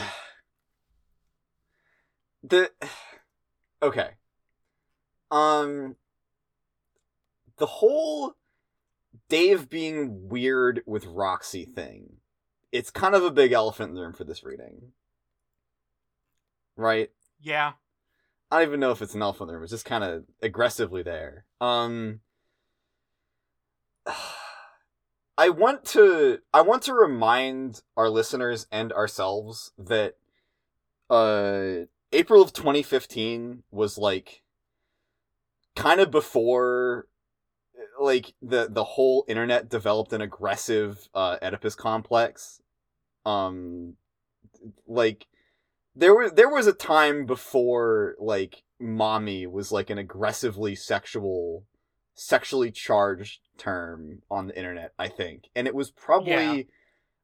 the 2.45 2.71
okay 3.83 4.11
um 5.33 5.97
the 7.59 7.67
whole 7.67 8.35
dave 9.29 9.69
being 9.69 10.29
weird 10.29 10.81
with 10.87 11.05
roxy 11.07 11.65
thing 11.65 12.19
it's 12.71 12.91
kind 12.91 13.17
of 13.17 13.25
a 13.25 13.31
big 13.33 13.51
elephant 13.51 13.89
in 13.91 13.95
the 13.97 14.01
room 14.03 14.13
for 14.13 14.23
this 14.25 14.45
reading 14.45 14.93
right 16.77 17.11
Yeah. 17.41 17.73
I 18.51 18.59
don't 18.59 18.69
even 18.69 18.81
know 18.81 18.91
if 18.91 19.03
it's 19.03 19.15
an 19.15 19.23
elephant 19.23 19.43
in 19.43 19.49
the 19.49 19.55
room 19.55 19.63
it's 19.63 19.73
just 19.73 19.85
kind 19.85 20.05
of 20.05 20.25
aggressively 20.43 21.03
there 21.03 21.45
um 21.61 22.21
I 25.37 25.49
want 25.49 25.85
to 25.87 26.39
I 26.53 26.61
want 26.61 26.83
to 26.85 26.95
remind 26.95 27.83
our 27.97 28.09
listeners 28.09 28.67
and 28.71 28.93
ourselves 28.93 29.73
that 29.79 30.15
uh 31.11 31.87
April 32.13 32.43
of 32.43 32.53
2015 32.53 33.65
was 33.71 33.99
like 33.99 34.43
kind 35.75 36.01
of 36.01 36.11
before 36.11 37.09
like 38.01 38.35
the 38.41 38.69
the 38.71 38.85
whole 38.85 39.25
internet 39.27 39.69
developed 39.69 40.13
an 40.13 40.21
aggressive 40.21 41.09
uh 41.15 41.37
Oedipus 41.43 41.75
complex. 41.75 42.61
Um 43.27 43.95
like 44.87 45.27
there 45.97 46.15
was 46.15 46.33
there 46.33 46.49
was 46.49 46.67
a 46.67 46.73
time 46.73 47.27
before 47.27 48.15
like 48.19 48.63
mommy 48.81 49.47
was 49.47 49.71
like 49.73 49.91
an 49.91 49.99
aggressively 49.99 50.75
sexual 50.75 51.65
sexually 52.15 52.71
charged 52.71 53.41
term 53.59 54.23
on 54.31 54.47
the 54.47 54.57
internet, 54.57 54.93
I 54.99 55.09
think. 55.09 55.45
And 55.55 55.67
it 55.67 55.75
was 55.75 55.91
probably 55.91 56.33
Yeah. 56.59 56.63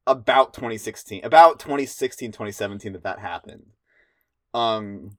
about 0.07 0.53
2016, 0.53 1.25
about 1.25 1.61
2016, 1.61 2.33
2017 2.33 2.93
that 2.95 3.03
that 3.05 3.21
happened. 3.21 3.67
Um 4.55 5.17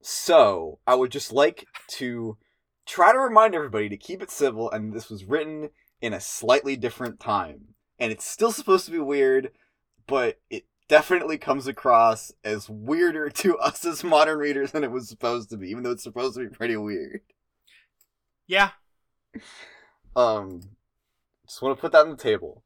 so, 0.00 0.78
I 0.86 0.94
would 0.94 1.10
just 1.10 1.32
like 1.32 1.66
to 1.88 2.38
try 2.84 3.12
to 3.12 3.18
remind 3.18 3.54
everybody 3.54 3.88
to 3.88 3.96
keep 3.96 4.22
it 4.22 4.30
civil 4.30 4.70
and 4.70 4.92
this 4.92 5.10
was 5.10 5.24
written 5.24 5.70
in 6.00 6.12
a 6.12 6.20
slightly 6.20 6.76
different 6.76 7.18
time. 7.18 7.74
And 7.98 8.12
it's 8.12 8.24
still 8.24 8.52
supposed 8.52 8.84
to 8.86 8.92
be 8.92 8.98
weird, 9.00 9.50
but 10.06 10.38
it 10.50 10.64
definitely 10.88 11.38
comes 11.38 11.66
across 11.66 12.32
as 12.44 12.68
weirder 12.68 13.30
to 13.42 13.58
us 13.58 13.84
as 13.84 14.04
modern 14.04 14.38
readers 14.38 14.72
than 14.72 14.84
it 14.84 14.90
was 14.90 15.08
supposed 15.08 15.50
to 15.50 15.56
be, 15.56 15.70
even 15.70 15.82
though 15.82 15.92
it's 15.92 16.02
supposed 16.02 16.36
to 16.36 16.48
be 16.48 16.54
pretty 16.54 16.76
weird. 16.76 17.20
Yeah. 18.46 18.70
Um, 20.14 20.62
just 21.46 21.62
want 21.62 21.76
to 21.76 21.80
put 21.80 21.92
that 21.92 22.06
on 22.06 22.10
the 22.10 22.16
table. 22.16 22.62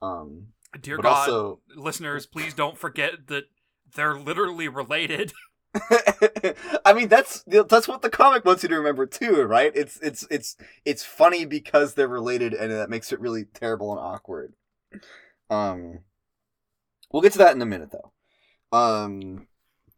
Um, 0.00 0.48
Dear 0.80 0.98
God, 0.98 1.28
also, 1.28 1.60
listeners, 1.76 2.26
please 2.26 2.54
don't 2.54 2.78
forget 2.78 3.28
that 3.28 3.44
they're 3.94 4.18
literally 4.18 4.68
related. 4.68 5.32
I 6.84 6.92
mean 6.92 7.08
that's 7.08 7.42
that's 7.48 7.88
what 7.88 8.02
the 8.02 8.10
comic 8.10 8.44
wants 8.44 8.62
you 8.62 8.68
to 8.68 8.76
remember 8.76 9.06
too, 9.06 9.42
right? 9.42 9.72
It's 9.74 9.98
it's 10.00 10.24
it's 10.30 10.56
it's 10.84 11.04
funny 11.04 11.44
because 11.44 11.94
they're 11.94 12.06
related, 12.06 12.54
and 12.54 12.70
that 12.70 12.90
makes 12.90 13.12
it 13.12 13.18
really 13.18 13.44
terrible 13.44 13.90
and 13.90 13.98
awkward. 13.98 14.54
Um, 15.50 16.00
we'll 17.14 17.22
get 17.22 17.32
to 17.32 17.38
that 17.38 17.54
in 17.54 17.62
a 17.62 17.66
minute, 17.66 17.92
though. 17.92 18.76
Um, 18.76 19.46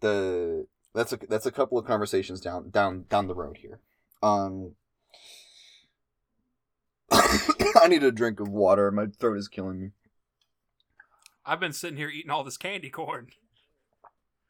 the 0.00 0.66
that's 0.94 1.14
a 1.14 1.18
that's 1.28 1.46
a 1.46 1.50
couple 1.50 1.78
of 1.78 1.86
conversations 1.86 2.42
down 2.42 2.68
down 2.68 3.06
down 3.08 3.26
the 3.26 3.34
road 3.34 3.56
here. 3.56 3.80
Um. 4.22 4.72
I 7.10 7.88
need 7.88 8.02
a 8.02 8.12
drink 8.12 8.38
of 8.40 8.48
water. 8.48 8.90
My 8.90 9.06
throat 9.06 9.38
is 9.38 9.48
killing 9.48 9.80
me. 9.80 9.90
I've 11.44 11.60
been 11.60 11.72
sitting 11.72 11.96
here 11.96 12.08
eating 12.08 12.30
all 12.30 12.44
this 12.44 12.58
candy 12.58 12.90
corn. 12.90 13.28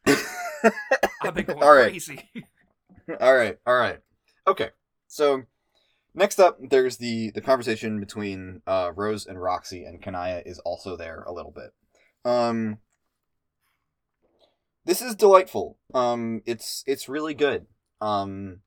I've 0.06 1.34
been 1.34 1.44
going 1.44 1.62
All 1.62 1.72
right. 1.72 1.90
crazy. 1.90 2.28
all 3.20 3.36
right, 3.36 3.58
all 3.66 3.76
right. 3.76 4.00
Okay. 4.46 4.70
So 5.06 5.42
next 6.14 6.40
up 6.40 6.58
there's 6.60 6.96
the 6.96 7.30
the 7.30 7.42
conversation 7.42 8.00
between 8.00 8.62
uh 8.66 8.90
Rose 8.96 9.26
and 9.26 9.40
Roxy 9.40 9.84
and 9.84 10.02
Kanaya 10.02 10.42
is 10.44 10.58
also 10.60 10.96
there 10.96 11.22
a 11.28 11.32
little 11.32 11.52
bit. 11.52 11.72
Um 12.26 12.78
This 14.84 15.00
is 15.00 15.14
delightful. 15.14 15.78
Um 15.94 16.42
it's 16.44 16.82
it's 16.86 17.08
really 17.08 17.34
good. 17.34 17.66
Um 18.00 18.60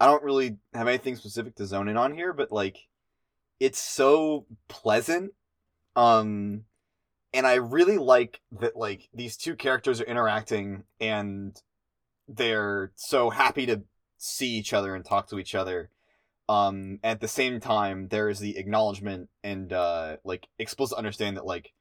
I 0.00 0.06
don't 0.06 0.24
really 0.24 0.56
have 0.74 0.88
anything 0.88 1.14
specific 1.14 1.54
to 1.56 1.66
zone 1.66 1.88
in 1.88 1.96
on 1.96 2.14
here, 2.14 2.32
but 2.32 2.50
like 2.50 2.88
it's 3.60 3.78
so 3.78 4.46
pleasant. 4.68 5.32
Um 5.94 6.64
and 7.32 7.46
I 7.46 7.54
really 7.54 7.98
like 7.98 8.40
that 8.60 8.74
like 8.76 9.08
these 9.14 9.36
two 9.36 9.54
characters 9.54 10.00
are 10.00 10.04
interacting 10.04 10.82
and 11.00 11.56
they're 12.26 12.90
so 12.96 13.30
happy 13.30 13.66
to 13.66 13.82
see 14.18 14.48
each 14.48 14.72
other 14.72 14.96
and 14.96 15.04
talk 15.04 15.28
to 15.28 15.38
each 15.38 15.54
other. 15.54 15.90
Um, 16.48 16.98
at 17.04 17.20
the 17.20 17.28
same 17.28 17.60
time, 17.60 18.08
there 18.08 18.28
is 18.28 18.40
the 18.40 18.58
acknowledgement 18.58 19.28
and 19.44 19.72
uh, 19.72 20.16
like 20.24 20.48
explicit 20.58 20.98
understanding 20.98 21.36
that 21.36 21.46
like 21.46 21.72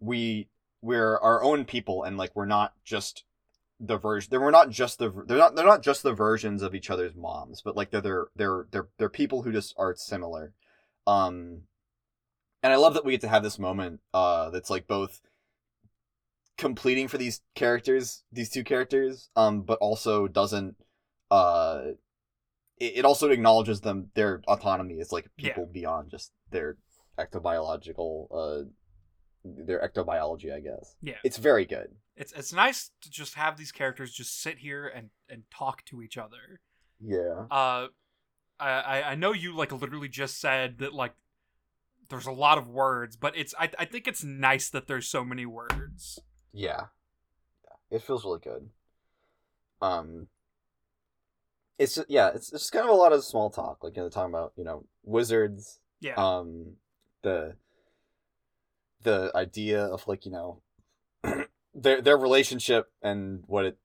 we 0.00 0.48
we're 0.82 1.18
our 1.18 1.42
own 1.42 1.64
people 1.64 2.04
and 2.04 2.16
like 2.16 2.30
we're 2.34 2.46
not 2.46 2.72
just 2.84 3.24
the 3.80 3.96
version. 3.96 4.40
We're 4.40 4.50
not 4.50 4.70
just 4.70 4.98
the 4.98 5.10
they're 5.26 5.38
not 5.38 5.54
they're 5.56 5.66
not 5.66 5.82
just 5.82 6.02
the 6.02 6.12
versions 6.12 6.62
of 6.62 6.74
each 6.74 6.90
other's 6.90 7.14
moms, 7.14 7.62
but 7.62 7.76
like 7.76 7.90
they're 7.90 8.00
they're 8.00 8.26
they're 8.36 8.66
they're, 8.70 8.88
they're 8.98 9.08
people 9.08 9.42
who 9.42 9.52
just 9.52 9.74
are 9.78 9.94
similar. 9.96 10.52
Um, 11.06 11.62
and 12.62 12.72
I 12.72 12.76
love 12.76 12.94
that 12.94 13.04
we 13.04 13.12
get 13.12 13.20
to 13.22 13.28
have 13.28 13.42
this 13.42 13.58
moment. 13.58 14.00
Uh, 14.12 14.50
that's 14.50 14.70
like 14.70 14.86
both 14.88 15.20
completing 16.56 17.06
for 17.08 17.18
these 17.18 17.40
characters, 17.54 18.24
these 18.32 18.50
two 18.50 18.64
characters, 18.64 19.30
um, 19.36 19.62
but 19.62 19.78
also 19.78 20.26
doesn't. 20.28 20.76
Uh, 21.30 21.82
it, 22.78 22.98
it 22.98 23.04
also 23.04 23.30
acknowledges 23.30 23.80
them 23.80 24.10
their 24.14 24.42
autonomy 24.48 25.00
as 25.00 25.12
like 25.12 25.28
Yeah. 25.36 25.48
people 25.50 25.66
beyond 25.66 26.10
just 26.10 26.32
their 26.50 26.76
ectobiological, 27.18 28.26
uh, 28.32 28.64
their 29.44 29.80
ectobiology, 29.86 30.52
I 30.54 30.60
guess. 30.60 30.96
Yeah. 31.02 31.16
It's 31.24 31.36
very 31.38 31.64
good. 31.64 31.88
It's 32.16 32.32
it's 32.32 32.52
nice 32.52 32.90
to 33.02 33.10
just 33.10 33.34
have 33.34 33.56
these 33.56 33.72
characters 33.72 34.12
just 34.12 34.40
sit 34.40 34.58
here 34.58 34.86
and 34.88 35.10
and 35.28 35.44
talk 35.50 35.84
to 35.86 36.02
each 36.02 36.18
other. 36.18 36.60
Yeah. 37.00 37.44
Uh, 37.50 37.88
I 38.60 39.02
I- 39.02 39.14
know 39.14 39.32
you 39.32 39.54
like 39.54 39.70
literally 39.72 40.08
just 40.08 40.40
said 40.40 40.78
that 40.78 40.92
like 40.92 41.14
there's 42.08 42.26
a 42.26 42.32
lot 42.32 42.58
of 42.58 42.66
words, 42.68 43.16
but 43.16 43.36
it's 43.36 43.54
I 43.58 43.70
I 43.78 43.84
think 43.84 44.08
it's 44.08 44.24
nice 44.24 44.68
that 44.70 44.86
there's 44.88 45.06
so 45.08 45.24
many 45.24 45.46
words. 45.46 46.18
Yeah. 46.52 46.86
Yeah. 47.64 47.96
It 47.96 48.02
feels 48.02 48.24
really 48.24 48.40
good. 48.40 48.68
Um 49.80 50.26
it's 51.78 51.94
just, 51.94 52.10
yeah, 52.10 52.28
it's 52.34 52.52
it's 52.52 52.62
just 52.64 52.72
kind 52.72 52.84
of 52.84 52.90
a 52.90 52.94
lot 52.98 53.12
of 53.12 53.22
small 53.24 53.50
talk. 53.50 53.84
Like 53.84 53.96
you 53.96 54.02
know, 54.02 54.08
talking 54.08 54.34
about, 54.34 54.52
you 54.56 54.64
know, 54.64 54.84
wizards, 55.04 55.78
Yeah. 56.00 56.14
um 56.16 56.72
the 57.22 57.54
the 59.02 59.30
idea 59.34 59.84
of 59.84 60.06
like, 60.06 60.24
you 60.24 60.32
know, 60.32 60.62
their 61.74 62.00
their 62.00 62.16
relationship 62.16 62.90
and 63.02 63.42
what 63.46 63.64
it 63.64 63.78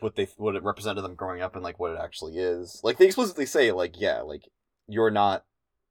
what 0.00 0.16
they 0.16 0.28
what 0.36 0.54
it 0.54 0.62
represented 0.62 1.04
them 1.04 1.14
growing 1.14 1.42
up 1.42 1.54
and 1.54 1.64
like 1.64 1.78
what 1.78 1.92
it 1.92 1.98
actually 2.00 2.38
is. 2.38 2.80
Like 2.82 2.98
they 2.98 3.06
explicitly 3.06 3.46
say 3.46 3.72
like, 3.72 4.00
yeah, 4.00 4.20
like 4.20 4.48
you're 4.86 5.10
not 5.10 5.44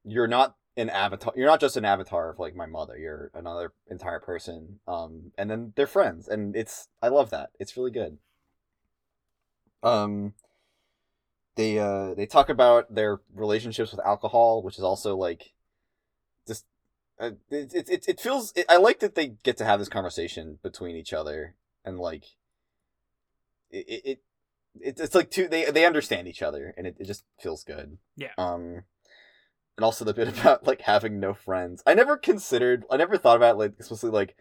you're 0.03 0.27
not 0.27 0.55
an 0.77 0.89
avatar 0.89 1.33
you're 1.35 1.47
not 1.47 1.59
just 1.59 1.75
an 1.75 1.85
avatar 1.85 2.29
of 2.29 2.39
like 2.39 2.55
my 2.55 2.65
mother 2.65 2.97
you're 2.97 3.29
another 3.33 3.73
entire 3.89 4.19
person 4.19 4.79
um 4.87 5.31
and 5.37 5.49
then 5.49 5.73
they're 5.75 5.85
friends 5.85 6.27
and 6.29 6.55
it's 6.55 6.87
i 7.01 7.09
love 7.09 7.29
that 7.29 7.49
it's 7.59 7.75
really 7.75 7.91
good 7.91 8.17
um 9.83 10.33
they 11.55 11.77
uh 11.77 12.13
they 12.13 12.25
talk 12.25 12.47
about 12.47 12.93
their 12.93 13.19
relationships 13.35 13.91
with 13.91 14.05
alcohol 14.05 14.63
which 14.63 14.77
is 14.77 14.83
also 14.83 15.15
like 15.17 15.51
it, 17.21 17.37
it, 17.49 17.89
it, 17.89 18.05
it 18.07 18.19
feels 18.19 18.51
it, 18.55 18.65
i 18.69 18.77
like 18.77 18.99
that 18.99 19.15
they 19.15 19.27
get 19.43 19.57
to 19.57 19.65
have 19.65 19.79
this 19.79 19.89
conversation 19.89 20.59
between 20.63 20.95
each 20.95 21.13
other 21.13 21.55
and 21.85 21.99
like 21.99 22.25
it 23.69 23.85
it, 23.87 24.01
it 24.79 24.99
it's 24.99 25.15
like 25.15 25.29
two 25.29 25.47
they 25.47 25.69
they 25.71 25.85
understand 25.85 26.27
each 26.27 26.41
other 26.41 26.73
and 26.77 26.87
it, 26.87 26.95
it 26.99 27.05
just 27.05 27.23
feels 27.39 27.63
good 27.63 27.97
Yeah. 28.15 28.31
um 28.37 28.83
and 29.77 29.85
also 29.85 30.03
the 30.05 30.13
bit 30.13 30.27
about 30.39 30.67
like 30.67 30.81
having 30.81 31.19
no 31.19 31.33
friends. 31.33 31.81
I 31.87 31.93
never 31.93 32.17
considered, 32.17 32.83
I 32.91 32.97
never 32.97 33.17
thought 33.17 33.37
about 33.37 33.57
like 33.57 33.73
explicitly 33.79 34.11
like, 34.13 34.35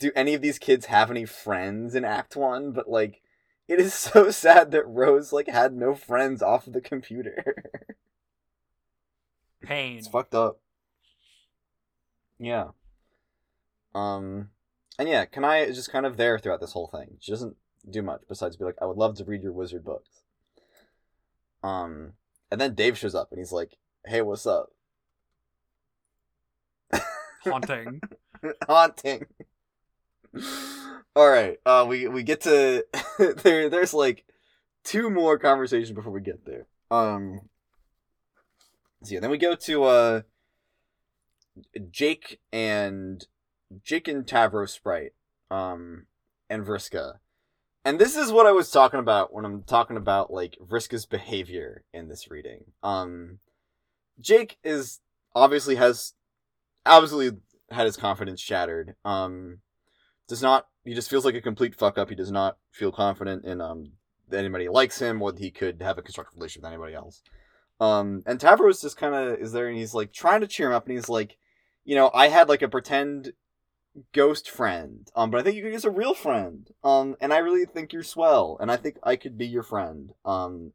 do 0.00 0.10
any 0.16 0.34
of 0.34 0.40
these 0.40 0.58
kids 0.58 0.86
have 0.86 1.10
any 1.10 1.24
friends 1.26 1.94
in 1.94 2.04
Act 2.04 2.34
One? 2.36 2.72
But 2.72 2.88
like, 2.88 3.20
it 3.68 3.78
is 3.78 3.92
so 4.10 4.30
sad 4.30 4.70
that 4.70 4.86
Rose 4.88 5.32
like 5.32 5.46
had 5.48 5.74
no 5.74 5.94
friends 5.94 6.42
off 6.42 6.66
of 6.66 6.72
the 6.72 6.80
computer. 6.80 7.54
Pain. 9.62 9.98
it's 9.98 10.08
fucked 10.08 10.34
up. 10.34 10.58
Yeah. 12.42 12.70
Um, 13.94 14.48
and 14.98 15.08
yeah, 15.08 15.24
Kanaya 15.26 15.64
is 15.64 15.76
just 15.76 15.92
kind 15.92 16.04
of 16.04 16.16
there 16.16 16.38
throughout 16.38 16.60
this 16.60 16.72
whole 16.72 16.88
thing. 16.88 17.16
She 17.20 17.30
doesn't 17.30 17.56
do 17.88 18.02
much 18.02 18.22
besides 18.28 18.56
be 18.56 18.64
like, 18.64 18.74
"I 18.82 18.86
would 18.86 18.96
love 18.96 19.16
to 19.16 19.24
read 19.24 19.42
your 19.42 19.52
wizard 19.52 19.84
books." 19.84 20.24
Um, 21.62 22.14
and 22.50 22.60
then 22.60 22.74
Dave 22.74 22.98
shows 22.98 23.14
up 23.14 23.28
and 23.30 23.38
he's 23.38 23.52
like, 23.52 23.78
"Hey, 24.04 24.22
what's 24.22 24.44
up?" 24.46 24.70
Haunting. 27.44 28.00
haunting. 28.68 29.26
All 31.14 31.28
right, 31.30 31.58
uh, 31.64 31.86
we 31.88 32.08
we 32.08 32.24
get 32.24 32.40
to 32.42 32.84
there. 33.44 33.68
There's 33.68 33.94
like 33.94 34.24
two 34.82 35.10
more 35.10 35.38
conversations 35.38 35.92
before 35.92 36.12
we 36.12 36.20
get 36.20 36.44
there. 36.44 36.66
Um, 36.90 37.42
so 39.04 39.14
yeah, 39.14 39.20
then 39.20 39.30
we 39.30 39.38
go 39.38 39.54
to 39.54 39.84
uh, 39.84 40.22
Jake 41.90 42.40
and 42.52 43.26
Jake 43.82 44.08
and 44.08 44.26
Tavrosprite, 44.26 45.12
um, 45.50 46.06
and 46.48 46.64
Vriska, 46.64 47.18
and 47.84 47.98
this 47.98 48.16
is 48.16 48.30
what 48.30 48.46
I 48.46 48.52
was 48.52 48.70
talking 48.70 49.00
about 49.00 49.32
when 49.32 49.44
I'm 49.44 49.62
talking 49.62 49.96
about 49.96 50.32
like 50.32 50.56
Vriska's 50.60 51.06
behavior 51.06 51.84
in 51.92 52.08
this 52.08 52.30
reading. 52.30 52.64
Um, 52.82 53.38
Jake 54.20 54.58
is 54.62 55.00
obviously 55.34 55.74
has 55.76 56.14
absolutely 56.86 57.40
had 57.70 57.86
his 57.86 57.96
confidence 57.96 58.40
shattered. 58.40 58.94
Um, 59.04 59.58
does 60.28 60.42
not 60.42 60.66
he 60.84 60.94
just 60.94 61.10
feels 61.10 61.24
like 61.24 61.34
a 61.34 61.40
complete 61.40 61.74
fuck 61.74 61.98
up. 61.98 62.08
He 62.08 62.14
does 62.14 62.30
not 62.30 62.56
feel 62.70 62.92
confident 62.92 63.44
in 63.44 63.60
um 63.60 63.92
that 64.28 64.38
anybody 64.38 64.68
likes 64.68 65.00
him 65.00 65.20
or 65.20 65.32
he 65.36 65.50
could 65.50 65.82
have 65.82 65.98
a 65.98 66.02
constructive 66.02 66.36
relationship 66.36 66.62
with 66.62 66.72
anybody 66.72 66.94
else. 66.94 67.22
Um, 67.80 68.22
and 68.26 68.38
Tavros 68.38 68.80
just 68.80 68.96
kind 68.96 69.14
of 69.14 69.38
is 69.40 69.52
there 69.52 69.68
and 69.68 69.76
he's 69.76 69.92
like 69.94 70.12
trying 70.12 70.40
to 70.40 70.46
cheer 70.46 70.68
him 70.68 70.74
up 70.74 70.86
and 70.86 70.96
he's 70.96 71.08
like, 71.08 71.36
you 71.84 71.94
know, 71.94 72.10
I 72.14 72.28
had 72.28 72.48
like 72.48 72.62
a 72.62 72.68
pretend 72.68 73.32
ghost 74.12 74.50
friend, 74.50 75.08
um, 75.14 75.30
but 75.30 75.40
I 75.40 75.42
think 75.42 75.56
you 75.56 75.62
could 75.62 75.72
use 75.72 75.84
a 75.84 75.90
real 75.90 76.14
friend. 76.14 76.68
Um, 76.82 77.16
and 77.20 77.32
I 77.32 77.38
really 77.38 77.66
think 77.66 77.92
you're 77.92 78.02
swell, 78.02 78.56
and 78.60 78.70
I 78.70 78.76
think 78.76 78.96
I 79.02 79.16
could 79.16 79.36
be 79.36 79.46
your 79.46 79.62
friend. 79.62 80.12
Um, 80.24 80.72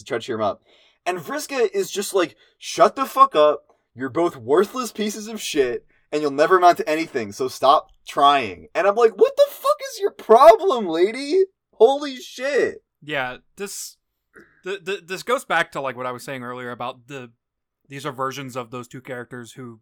to 0.00 0.04
try 0.04 0.18
to 0.18 0.24
cheer 0.24 0.36
him 0.36 0.42
up. 0.42 0.62
And 1.06 1.18
Vriska 1.18 1.68
is 1.72 1.90
just 1.90 2.14
like, 2.14 2.36
shut 2.58 2.96
the 2.96 3.06
fuck 3.06 3.34
up. 3.34 3.64
You're 3.94 4.08
both 4.08 4.36
worthless 4.36 4.92
pieces 4.92 5.28
of 5.28 5.40
shit, 5.40 5.86
and 6.12 6.20
you'll 6.20 6.30
never 6.30 6.58
amount 6.58 6.78
to 6.78 6.88
anything, 6.88 7.32
so 7.32 7.48
stop 7.48 7.88
trying. 8.06 8.68
And 8.74 8.86
I'm 8.86 8.94
like, 8.94 9.16
what 9.16 9.36
the 9.36 9.46
fuck 9.48 9.76
is 9.92 10.00
your 10.00 10.12
problem, 10.12 10.86
lady? 10.86 11.44
Holy 11.72 12.16
shit. 12.16 12.82
Yeah, 13.02 13.38
this 13.56 13.96
the, 14.64 14.78
the 14.82 15.02
this 15.04 15.22
goes 15.22 15.44
back 15.44 15.72
to 15.72 15.80
like 15.80 15.96
what 15.96 16.06
I 16.06 16.12
was 16.12 16.22
saying 16.22 16.42
earlier 16.42 16.70
about 16.70 17.06
the 17.06 17.32
these 17.88 18.04
are 18.04 18.12
versions 18.12 18.56
of 18.56 18.70
those 18.70 18.86
two 18.86 19.00
characters 19.00 19.52
who 19.52 19.80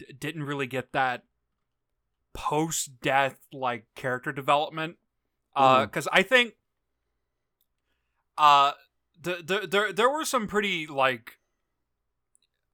d- 0.00 0.12
didn't 0.18 0.42
really 0.44 0.66
get 0.66 0.92
that 0.92 1.24
post 2.32 3.00
death 3.00 3.38
like 3.52 3.86
character 3.94 4.32
development. 4.32 4.96
Uh, 5.54 5.80
Mhm. 5.82 5.86
because 5.86 6.08
I 6.12 6.22
think 6.22 6.54
uh 8.38 8.72
the, 9.20 9.42
the 9.44 9.66
there 9.66 9.92
there 9.92 10.08
were 10.08 10.24
some 10.24 10.46
pretty 10.46 10.86
like 10.86 11.38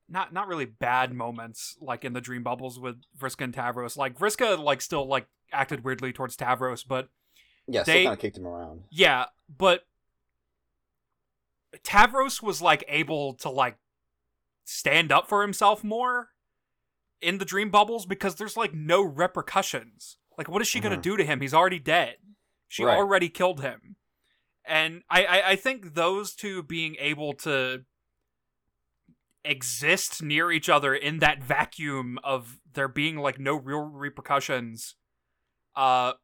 not 0.09 0.33
not 0.33 0.47
really 0.47 0.67
bad 0.67 1.13
moments 1.13 1.77
like 1.81 2.05
in 2.05 2.13
the 2.13 2.21
dream 2.21 2.43
bubbles 2.43 2.79
with 2.79 2.97
Vriska 3.19 3.43
and 3.45 3.55
Tavros. 3.55 3.97
Like 3.97 4.17
Vriska 4.19 4.59
like 4.59 4.81
still 4.81 5.07
like 5.07 5.27
acted 5.53 5.85
weirdly 5.85 6.13
towards 6.13 6.37
Tavros, 6.37 6.85
but 6.87 7.09
Yeah, 7.69 7.83
They- 7.83 8.05
kind 8.05 8.13
of 8.15 8.21
kicked 8.21 8.37
him 8.37 8.47
around. 8.47 8.85
yeah, 8.91 9.27
but 9.49 9.87
Tavros 11.83 12.41
was 12.43 12.63
like 12.63 12.85
able 12.89 13.35
to 13.35 13.49
like 13.51 13.79
stand 14.65 15.11
up 15.13 15.29
for 15.29 15.43
himself 15.43 15.83
more 15.83 16.31
in 17.21 17.39
the 17.39 17.45
dream 17.45 17.71
bubbles 17.71 18.07
because 18.07 18.35
there's 18.37 18.57
like 18.57 18.75
no 18.75 19.03
repercussions. 19.03 20.19
Like, 20.37 20.49
what 20.49 20.61
is 20.63 20.69
she 20.69 20.81
gonna 20.81 20.97
Mhm. 20.99 21.03
do 21.03 21.17
to 21.17 21.25
him? 21.25 21.41
He's 21.41 21.55
already 21.55 21.79
dead. 21.79 22.17
She 22.69 22.85
Right. 22.85 22.97
already 22.97 23.29
killed 23.29 23.61
him. 23.63 23.97
And 24.65 25.03
I, 25.09 25.25
I, 25.25 25.49
I 25.51 25.57
think 25.57 25.95
those 25.95 26.35
two 26.35 26.63
being 26.63 26.97
able 26.99 27.33
to 27.35 27.85
exist 29.45 30.23
near 30.23 30.51
each 30.51 30.69
other 30.69 30.93
in 30.95 31.21
that 31.21 31.43
vacuum 31.43 32.19
of 32.25 32.59
there 32.73 32.89
being 32.89 33.17
like 33.17 33.39
no 33.39 33.55
real 33.55 33.79
repercussions 33.81 34.97
uh 35.77 36.15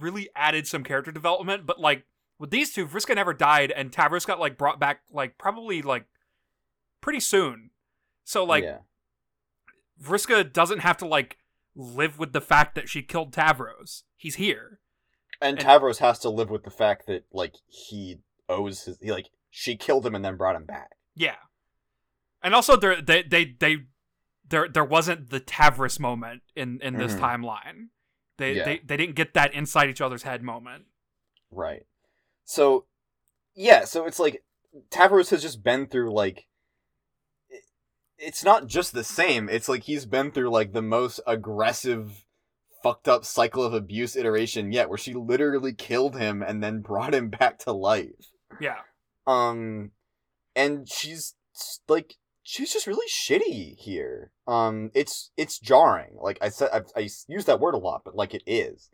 really 0.00 0.30
added 0.34 0.66
some 0.66 0.82
character 0.82 1.12
development 1.12 1.66
but 1.66 1.78
like 1.78 2.06
with 2.38 2.50
these 2.50 2.72
two 2.72 2.86
Vriska 2.86 3.14
never 3.14 3.34
died 3.34 3.70
and 3.70 3.92
Tavros 3.92 4.26
got 4.26 4.40
like 4.40 4.56
brought 4.56 4.80
back 4.80 5.02
like 5.10 5.36
probably 5.36 5.82
like 5.82 6.06
pretty 7.02 7.20
soon 7.20 7.68
so 8.24 8.44
like 8.44 8.64
yeah. 8.64 8.78
Vriska 10.00 10.52
doesn't 10.52 10.80
have 10.80 10.96
to 10.98 11.06
like 11.06 11.38
live 11.74 12.18
with 12.18 12.32
the 12.32 12.40
fact 12.40 12.74
that 12.74 12.88
she 12.88 13.02
killed 13.02 13.32
Tavros 13.32 14.02
he's 14.16 14.34
here 14.36 14.80
And 15.40 15.58
and- 15.58 15.66
Tavros 15.66 15.98
has 15.98 16.18
to 16.20 16.28
live 16.30 16.50
with 16.50 16.64
the 16.64 16.70
fact 16.70 17.06
that 17.06 17.24
like 17.32 17.54
he 17.66 18.18
owes 18.48 18.84
his 18.84 18.98
he 19.00 19.10
like 19.10 19.30
she 19.50 19.76
killed 19.76 20.04
him 20.06 20.14
and 20.14 20.24
then 20.24 20.36
brought 20.36 20.56
him 20.56 20.64
back. 20.64 20.90
Yeah, 21.14 21.36
and 22.42 22.54
also 22.54 22.76
there 22.76 23.00
they 23.02 23.22
they 23.22 23.54
they 23.58 23.76
there 24.48 24.68
there 24.68 24.84
wasn't 24.84 25.30
the 25.30 25.40
Tavros 25.40 25.98
moment 26.00 26.42
in 26.56 26.80
in 26.82 26.96
this 26.96 27.14
Mhm. 27.14 27.20
timeline. 27.20 27.88
They, 28.38 28.54
Yeah. 28.54 28.64
they 28.64 28.78
they 28.78 28.96
didn't 28.96 29.14
get 29.14 29.34
that 29.34 29.52
inside 29.54 29.88
each 29.90 30.00
other's 30.00 30.22
head 30.22 30.42
moment. 30.42 30.86
Right. 31.50 31.86
So 32.44 32.86
yeah, 33.54 33.84
so 33.84 34.06
it's 34.06 34.18
like 34.18 34.42
Tavros 34.90 35.30
has 35.30 35.42
just 35.42 35.62
been 35.62 35.86
through 35.86 36.12
like 36.12 36.46
it's 38.22 38.44
not 38.44 38.66
just 38.66 38.92
the 38.92 39.04
same. 39.04 39.48
It's 39.48 39.68
like 39.68 39.82
he's 39.82 40.06
been 40.06 40.30
through 40.30 40.50
like 40.50 40.72
the 40.72 40.82
most 40.82 41.20
aggressive 41.26 42.24
fucked 42.82 43.08
up 43.08 43.24
cycle 43.24 43.62
of 43.62 43.74
abuse 43.74 44.16
iteration 44.16 44.72
yet 44.72 44.88
where 44.88 44.98
she 44.98 45.12
literally 45.12 45.72
killed 45.72 46.16
him 46.16 46.42
and 46.42 46.62
then 46.62 46.80
brought 46.80 47.14
him 47.14 47.28
back 47.38 47.58
to 47.60 47.72
life. 47.72 48.30
Yeah, 48.60 48.78
Um 49.26 49.90
and 50.54 50.88
she's 50.88 51.34
like 51.88 52.14
she's 52.42 52.72
just 52.72 52.86
really 52.86 53.06
shitty 53.08 53.76
here. 53.76 54.30
Um 54.46 54.90
it's 54.94 55.30
it's 55.36 55.58
jarring. 55.58 56.16
Like 56.20 56.38
I 56.40 56.48
said 56.48 56.70
I've, 56.72 56.86
I 56.96 57.08
use 57.28 57.44
that 57.46 57.60
word 57.60 57.74
a 57.74 57.78
lot, 57.78 58.02
but 58.04 58.14
like 58.14 58.34
it 58.34 58.42
is. 58.46 58.90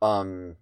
Um 0.00 0.56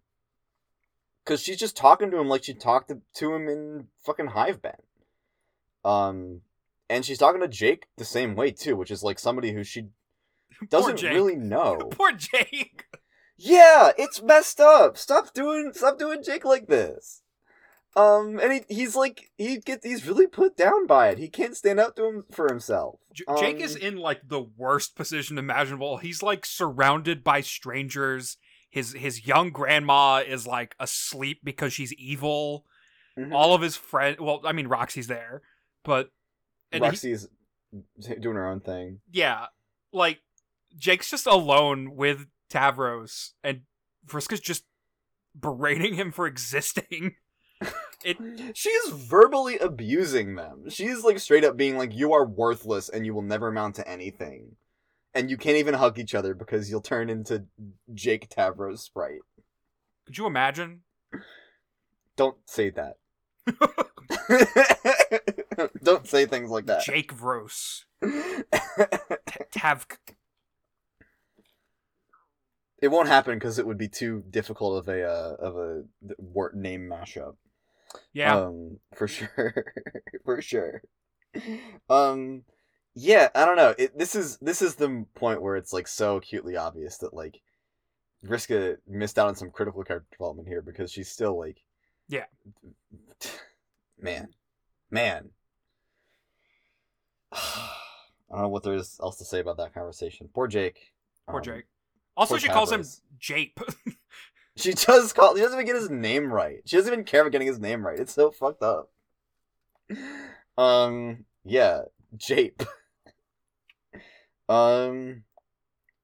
cuz 1.25 1.41
she's 1.41 1.59
just 1.59 1.77
talking 1.77 2.11
to 2.11 2.19
him 2.19 2.29
like 2.29 2.45
she 2.45 2.55
talked 2.55 2.89
to, 2.89 3.01
to 3.15 3.35
him 3.35 3.49
in 3.49 3.89
fucking 4.05 4.31
Hivebent. 4.31 4.83
Um 5.85 6.43
and 6.93 7.05
she's 7.05 7.19
talking 7.19 7.41
to 7.41 7.49
Jake 7.49 7.87
the 7.97 8.05
same 8.05 8.35
way 8.35 8.51
too, 8.51 8.77
which 8.77 8.91
is 8.91 9.03
like 9.03 9.19
somebody 9.19 9.53
who 9.53 9.65
she 9.65 9.89
doesn't 10.69 11.03
really 11.03 11.37
know. 11.37 11.77
Poor 11.91 12.13
Jake. 12.13 12.85
Yeah, 13.37 13.91
it's 13.99 14.23
messed 14.23 14.61
up. 14.61 14.97
Stop 14.97 15.33
doing 15.35 15.73
stop 15.75 15.99
doing 15.99 16.23
Jake 16.23 16.45
like 16.45 16.69
this. 16.69 17.23
Um, 17.95 18.39
and 18.41 18.53
he, 18.53 18.61
he's 18.75 18.97
like 18.97 19.31
he 19.37 19.59
gets 19.59 19.85
he's 19.85 20.07
really 20.07 20.27
put 20.27 20.57
down 20.57 20.87
by 20.87 21.09
it. 21.09 21.19
He 21.19 21.29
can't 21.29 21.57
stand 21.57 21.79
up 21.79 21.95
to 21.97 22.07
him 22.07 22.25
for 22.31 22.49
himself. 22.49 23.01
J- 23.13 23.25
Jake 23.39 23.61
is 23.61 23.77
Um, 23.77 23.83
in 23.83 23.97
like 23.97 24.21
the 24.29 24.41
worst 24.41 24.97
position 24.97 25.37
imaginable. 25.37 25.99
He's 25.99 26.23
like 26.23 26.47
surrounded 26.47 27.23
by 27.23 27.41
strangers. 27.43 28.39
His 28.71 28.95
his 28.95 29.27
young 29.27 29.51
grandma 29.51 30.23
is 30.27 30.47
like 30.47 30.75
asleep 30.81 31.41
because 31.45 31.75
she's 31.75 31.93
evil. 31.95 32.65
mhm. 33.19 33.35
All 33.35 33.55
of 33.55 33.61
his 33.61 33.77
friends, 33.77 34.19
well, 34.21 34.41
I 34.45 34.53
mean 34.53 34.69
Roxy's 34.69 35.09
there, 35.09 35.43
but 35.85 36.11
and 36.73 36.85
he- 36.95 38.15
doing 38.17 38.37
her 38.37 38.49
own 38.49 38.61
thing. 38.61 39.01
yeah, 39.11 39.47
like 39.93 40.21
Jake's 40.77 41.11
just 41.11 41.27
alone 41.27 41.95
with 41.97 42.27
Tavros, 42.51 43.31
and 43.43 43.63
Vriska's 44.07 44.41
just 44.41 44.65
berating 45.39 45.95
him 45.95 46.13
for 46.13 46.27
existing. 46.27 47.17
It 48.05 48.17
She's 48.57 48.89
verbally 48.89 49.57
abusing 49.59 50.35
them. 50.35 50.69
She's 50.69 51.05
like 51.05 51.21
straight 51.21 51.45
up 51.45 51.57
being 51.57 51.79
like, 51.79 51.95
"You 51.95 52.13
are 52.15 52.27
worthless, 52.27 52.89
and 52.89 53.07
you 53.07 53.15
will 53.15 53.23
never 53.23 53.47
amount 53.47 53.77
to 53.77 53.89
anything." 53.89 54.57
And 55.15 55.31
you 55.31 55.37
can't 55.37 55.57
even 55.59 55.75
hug 55.75 56.01
each 56.01 56.13
other 56.13 56.35
because 56.35 56.69
you'll 56.69 56.81
turn 56.81 57.09
into 57.09 57.45
Jake 57.95 58.29
Tavros 58.29 58.81
Sprite. 58.81 59.21
could 60.05 60.19
you 60.19 60.27
imagine? 60.27 60.81
Don't 62.17 62.39
say 62.47 62.71
that. 62.71 62.97
Don't 65.83 66.07
say 66.07 66.27
things 66.27 66.51
like 66.51 66.67
that. 66.67 66.85
Jake 66.85 67.13
Vros, 67.13 67.85
Tav. 69.53 69.87
it 72.81 72.89
won't 72.89 73.09
happen 73.09 73.35
because 73.35 73.59
it 73.59 73.67
would 73.67 73.79
be 73.79 73.89
too 73.89 74.23
difficult 74.31 74.79
of 74.79 74.89
a 74.89 75.03
uh, 75.05 75.37
of 75.39 75.57
a 75.57 75.83
word 76.19 76.55
name 76.55 76.89
mashup. 76.89 77.35
Yeah, 78.13 78.37
Um, 78.39 78.79
for 78.95 79.09
sure, 79.17 79.65
for 80.25 80.41
sure. 80.41 80.83
Um, 81.91 82.45
yeah, 82.95 83.29
I 83.35 83.45
don't 83.45 83.57
know. 83.57 83.75
It, 83.79 83.99
this 83.99 84.15
is 84.15 84.39
this 84.39 84.63
is 84.63 84.77
the 84.77 85.05
point 85.15 85.43
where 85.43 85.57
it's 85.57 85.73
like 85.73 85.89
so 85.89 86.17
acutely 86.17 86.57
obvious 86.57 86.99
that 86.99 87.13
like 87.15 87.41
Vriska 88.25 88.77
missed 88.87 89.19
out 89.19 89.29
on 89.29 89.35
some 89.35 89.51
critical 89.51 89.83
character 89.85 90.09
development 90.13 90.49
here 90.49 90.63
because 90.63 90.93
she's 90.93 91.11
still 91.11 91.39
like, 91.39 91.59
Yeah. 92.09 92.25
man, 93.99 94.29
man. 94.91 95.31
I 97.33 97.79
don't 98.31 98.43
know 98.43 98.49
what 98.49 98.63
there 98.63 98.75
is 98.75 98.99
else 99.03 99.17
to 99.19 99.25
say 99.25 99.41
about 99.41 99.59
that 99.59 99.75
conversation. 99.75 100.29
Poor 100.33 100.47
Jake. 100.47 100.93
Poor 101.29 101.39
Um, 101.39 101.45
Jake. 101.45 101.65
Also, 102.17 102.35
poor 102.35 102.39
she 102.41 102.49
calls 102.49 102.73
him 102.73 102.85
Jape. 103.19 103.59
She 104.57 104.73
does 104.75 105.13
call. 105.13 105.35
She 105.35 105.41
doesn't 105.41 105.59
even 105.59 105.67
get 105.67 105.81
his 105.81 105.91
name 105.91 106.31
right. 106.33 106.61
She 106.67 106.77
doesn't 106.77 106.93
even 106.93 107.05
care 107.05 107.23
about 107.23 107.33
getting 107.33 107.47
his 107.49 107.59
name 107.59 107.87
right. 107.87 107.99
It's 107.99 108.13
so 108.15 108.31
fucked 108.31 108.63
up. 108.63 108.91
Um. 110.59 111.25
Yeah. 111.47 111.85
Jape. 112.15 112.63
um. 114.51 115.25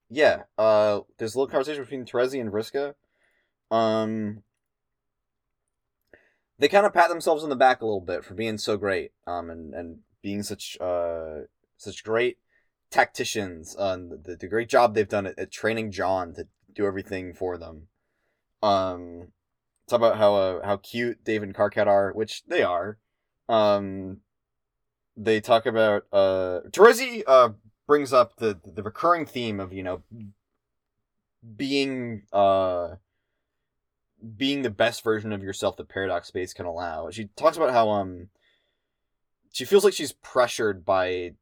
Yeah. 0.08 0.44
Uh. 0.56 1.00
There's 1.18 1.34
a 1.34 1.38
little 1.38 1.50
conversation 1.50 1.82
between 1.82 2.06
Terezi 2.06 2.40
and 2.40 2.50
Vriska. 2.50 2.94
Um. 3.70 4.42
They 6.58 6.68
kind 6.68 6.86
of 6.86 6.92
pat 6.92 7.08
themselves 7.08 7.44
on 7.44 7.50
the 7.50 7.56
back 7.56 7.80
a 7.80 7.86
little 7.86 8.00
bit 8.00 8.24
for 8.24 8.34
being 8.34 8.58
so 8.58 8.76
great. 8.76 9.12
Um. 9.26 9.50
And 9.50 9.74
and 9.74 9.98
being 10.20 10.42
such 10.42 10.76
uh 10.80 11.42
such 11.76 12.02
great 12.02 12.38
tacticians. 12.90 13.76
Uh, 13.78 13.92
and 13.94 14.24
the, 14.24 14.36
the 14.36 14.48
great 14.48 14.68
job 14.68 14.94
they've 14.94 15.08
done 15.08 15.26
at, 15.26 15.38
at 15.38 15.50
training 15.50 15.92
John 15.92 16.34
to 16.34 16.48
do 16.74 16.86
everything 16.86 17.34
for 17.34 17.56
them 17.56 17.88
um 18.62 19.28
talk 19.88 19.98
about 19.98 20.18
how 20.18 20.34
uh, 20.34 20.64
how 20.64 20.76
cute 20.76 21.22
Dave 21.24 21.42
and 21.42 21.54
Karkat 21.54 21.86
are, 21.86 22.12
which 22.12 22.44
they 22.46 22.62
are. 22.62 22.98
Um 23.48 24.18
they 25.16 25.40
talk 25.40 25.66
about 25.66 26.04
uh 26.12 26.60
Terezi 26.70 27.22
uh 27.26 27.50
brings 27.86 28.12
up 28.12 28.36
the 28.36 28.58
the 28.64 28.82
recurring 28.82 29.24
theme 29.24 29.60
of, 29.60 29.72
you 29.72 29.82
know, 29.82 30.02
being 31.56 32.22
uh 32.32 32.96
being 34.36 34.62
the 34.62 34.70
best 34.70 35.02
version 35.04 35.32
of 35.32 35.42
yourself 35.42 35.76
that 35.76 35.88
Paradox 35.88 36.28
Space 36.28 36.52
can 36.52 36.66
allow. 36.66 37.10
She 37.10 37.26
talks 37.36 37.56
about 37.56 37.72
how 37.72 37.90
um 37.90 38.28
she 39.52 39.64
feels 39.64 39.84
like 39.84 39.94
she's 39.94 40.12
pressured 40.12 40.84
by 40.84 41.32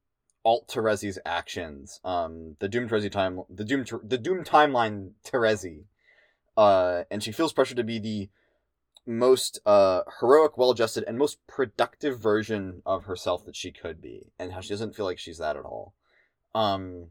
Alt 0.44 0.68
Terezi's 0.68 1.18
actions. 1.24 2.00
Um 2.04 2.56
the 2.58 2.68
Doom 2.68 2.88
Terezi 2.88 3.10
time 3.10 3.40
the 3.48 3.64
Doom 3.64 3.84
the 4.02 4.18
Doom 4.18 4.44
timeline 4.44 5.12
Terezi 5.24 5.84
uh, 6.56 7.04
and 7.10 7.22
she 7.22 7.32
feels 7.32 7.52
pressured 7.52 7.76
to 7.76 7.84
be 7.84 7.98
the 7.98 8.28
most 9.06 9.60
uh, 9.66 10.00
heroic, 10.20 10.56
well-adjusted, 10.56 11.04
and 11.06 11.18
most 11.18 11.46
productive 11.46 12.18
version 12.18 12.82
of 12.86 13.04
herself 13.04 13.44
that 13.44 13.54
she 13.54 13.70
could 13.70 14.00
be, 14.00 14.32
and 14.38 14.52
how 14.52 14.60
she 14.60 14.70
doesn't 14.70 14.96
feel 14.96 15.04
like 15.04 15.18
she's 15.18 15.38
that 15.38 15.56
at 15.56 15.64
all. 15.64 15.94
Um, 16.54 17.08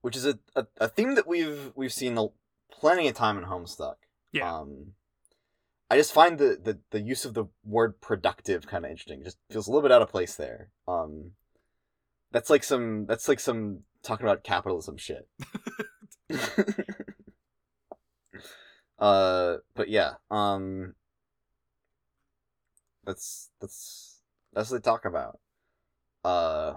which 0.00 0.16
is 0.16 0.26
a, 0.26 0.38
a, 0.56 0.66
a 0.80 0.88
theme 0.88 1.14
that 1.14 1.28
we've 1.28 1.72
we've 1.76 1.92
seen 1.92 2.14
plenty 2.82 3.06
of 3.06 3.14
time 3.14 3.38
in 3.38 3.44
Homestuck. 3.44 3.94
Yeah. 4.32 4.52
Um, 4.52 4.94
I 5.88 5.96
just 5.96 6.12
find 6.12 6.36
the, 6.36 6.58
the, 6.60 6.80
the 6.90 7.00
use 7.00 7.24
of 7.24 7.32
the 7.32 7.44
word 7.64 8.00
productive 8.00 8.66
kind 8.66 8.84
of 8.84 8.90
interesting. 8.90 9.20
It 9.20 9.26
just 9.26 9.38
feels 9.48 9.68
a 9.68 9.70
little 9.70 9.82
bit 9.82 9.92
out 9.92 10.02
of 10.02 10.10
place 10.10 10.34
there. 10.34 10.70
Um, 10.88 11.30
that's 12.32 12.50
like 12.50 12.64
some 12.64 13.06
that's 13.06 13.28
like 13.28 13.38
some 13.38 13.84
talking 14.02 14.26
about 14.26 14.42
capitalism 14.42 14.96
shit. 14.96 15.28
uh, 18.98 19.58
but 19.76 19.88
yeah, 19.88 20.14
um, 20.28 20.96
that's 23.04 23.50
that's 23.60 24.22
that's 24.52 24.72
what 24.72 24.82
they 24.82 24.90
talk 24.90 25.04
about. 25.04 25.38
Uh, 26.24 26.74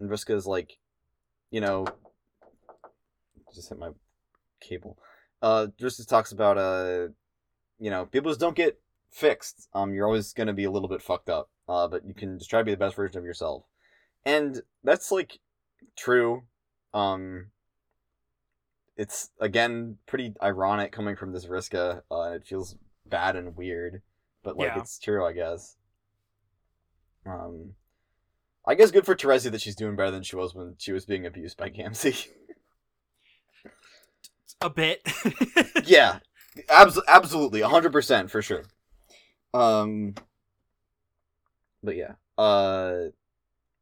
and 0.00 0.10
is 0.10 0.46
like, 0.46 0.78
you 1.50 1.60
know, 1.60 1.86
just 3.54 3.68
hit 3.68 3.78
my 3.78 3.90
cable. 4.62 4.96
Uh, 5.42 5.66
Vriska 5.78 6.06
talks 6.06 6.32
about 6.32 6.56
uh, 6.56 7.08
you 7.78 7.90
know, 7.90 8.06
people 8.06 8.30
just 8.30 8.40
don't 8.40 8.56
get 8.56 8.80
fixed. 9.10 9.68
Um, 9.74 9.92
you're 9.92 10.06
always 10.06 10.32
gonna 10.32 10.52
be 10.54 10.64
a 10.64 10.70
little 10.70 10.88
bit 10.88 11.02
fucked 11.02 11.28
up. 11.28 11.50
Uh, 11.68 11.86
but 11.88 12.04
you 12.06 12.14
can 12.14 12.38
just 12.38 12.50
try 12.50 12.60
to 12.60 12.64
be 12.64 12.70
the 12.72 12.76
best 12.76 12.96
version 12.96 13.18
of 13.18 13.24
yourself, 13.24 13.64
and 14.24 14.62
that's 14.82 15.12
like 15.12 15.38
true. 15.96 16.42
Um, 16.92 17.46
it's 18.96 19.30
again 19.40 19.98
pretty 20.06 20.34
ironic 20.42 20.92
coming 20.92 21.16
from 21.16 21.32
this 21.32 21.46
Vriska. 21.46 22.02
Uh, 22.10 22.32
it 22.34 22.44
feels 22.44 22.76
bad 23.06 23.36
and 23.36 23.56
weird, 23.56 24.02
but 24.42 24.56
like 24.56 24.68
Yeah. 24.74 24.80
it's 24.80 24.98
true, 24.98 25.24
I 25.24 25.32
guess. 25.32 25.76
Um, 27.24 27.74
I 28.66 28.74
guess 28.74 28.90
good 28.90 29.06
for 29.06 29.14
Terezi 29.14 29.50
that 29.50 29.60
she's 29.60 29.76
doing 29.76 29.96
better 29.96 30.10
than 30.10 30.22
she 30.22 30.36
was 30.36 30.54
when 30.54 30.74
she 30.78 30.92
was 30.92 31.04
being 31.06 31.24
abused 31.26 31.56
by 31.56 31.70
Gamzee. 31.70 32.28
a 34.62 34.70
bit. 34.70 35.06
yeah, 35.84 36.18
abs- 36.68 37.00
absolutely, 37.08 37.60
hundred 37.60 37.92
percent 37.92 38.30
for 38.30 38.42
sure. 38.42 38.64
Um, 39.54 40.14
but 41.82 41.96
yeah, 41.96 42.12
uh, 42.38 43.10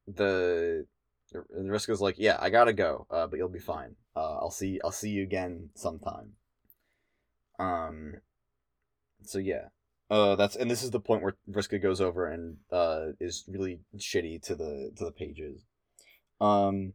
the 0.06 0.86
the 1.32 1.44
Vriska's 1.62 2.00
like, 2.00 2.16
yeah, 2.18 2.36
I 2.40 2.50
gotta 2.50 2.72
go, 2.72 3.06
uh, 3.10 3.26
but 3.26 3.38
you'll 3.38 3.48
be 3.48 3.58
fine. 3.58 3.96
Uh, 4.16 4.38
I'll 4.38 4.50
see, 4.50 4.80
I'll 4.84 4.90
see 4.90 5.10
you 5.10 5.22
again 5.22 5.70
sometime. 5.74 6.32
Um, 7.58 8.14
so 9.22 9.38
yeah, 9.38 9.68
uh, 10.10 10.34
that's 10.34 10.56
and 10.56 10.70
this 10.70 10.82
is 10.82 10.90
the 10.90 11.00
point 11.00 11.22
where 11.22 11.36
Vriska 11.48 11.80
goes 11.80 12.00
over 12.00 12.26
and 12.26 12.56
uh 12.72 13.12
is 13.20 13.44
really 13.46 13.80
shitty 13.96 14.42
to 14.42 14.54
the 14.54 14.92
to 14.96 15.04
the 15.04 15.12
pages. 15.12 15.64
Um, 16.40 16.94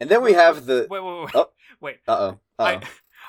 and 0.00 0.08
then 0.08 0.22
we 0.22 0.32
have 0.32 0.66
the 0.66 0.86
wait, 0.90 1.02
wait, 1.02 1.20
wait. 1.20 1.30
Oh. 1.34 1.50
Wait. 1.80 1.96
uh 2.08 2.32
oh. 2.32 2.40
I 2.58 2.80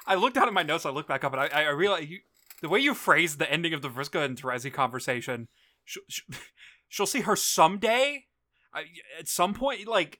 I 0.07 0.15
looked 0.15 0.35
down 0.35 0.47
at 0.47 0.53
my 0.53 0.63
notes. 0.63 0.85
I 0.85 0.89
looked 0.89 1.09
back 1.09 1.23
up, 1.23 1.33
and 1.33 1.41
I 1.41 1.47
I 1.47 1.69
realized 1.69 2.09
you, 2.09 2.19
the 2.61 2.69
way 2.69 2.79
you 2.79 2.93
phrased 2.93 3.39
the 3.39 3.51
ending 3.51 3.73
of 3.73 3.81
the 3.81 3.89
Vriska 3.89 4.23
and 4.23 4.39
Terezi 4.41 4.71
conversation. 4.71 5.47
She'll, 5.85 6.03
she'll 6.87 7.05
see 7.05 7.21
her 7.21 7.35
someday. 7.35 8.25
I, 8.73 8.85
at 9.19 9.27
some 9.27 9.53
point, 9.53 9.87
like 9.87 10.19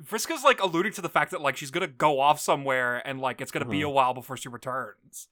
Vriska's 0.00 0.44
like 0.44 0.60
alluding 0.62 0.92
to 0.92 1.02
the 1.02 1.08
fact 1.08 1.30
that 1.32 1.40
like 1.40 1.56
she's 1.56 1.70
gonna 1.70 1.86
go 1.88 2.20
off 2.20 2.40
somewhere 2.40 3.02
and 3.06 3.20
like 3.20 3.40
it's 3.40 3.50
gonna 3.50 3.64
be 3.64 3.80
Mhm. 3.80 3.86
a 3.86 3.90
while 3.90 4.14
before 4.14 4.36
she 4.36 4.48
returns. 4.48 5.28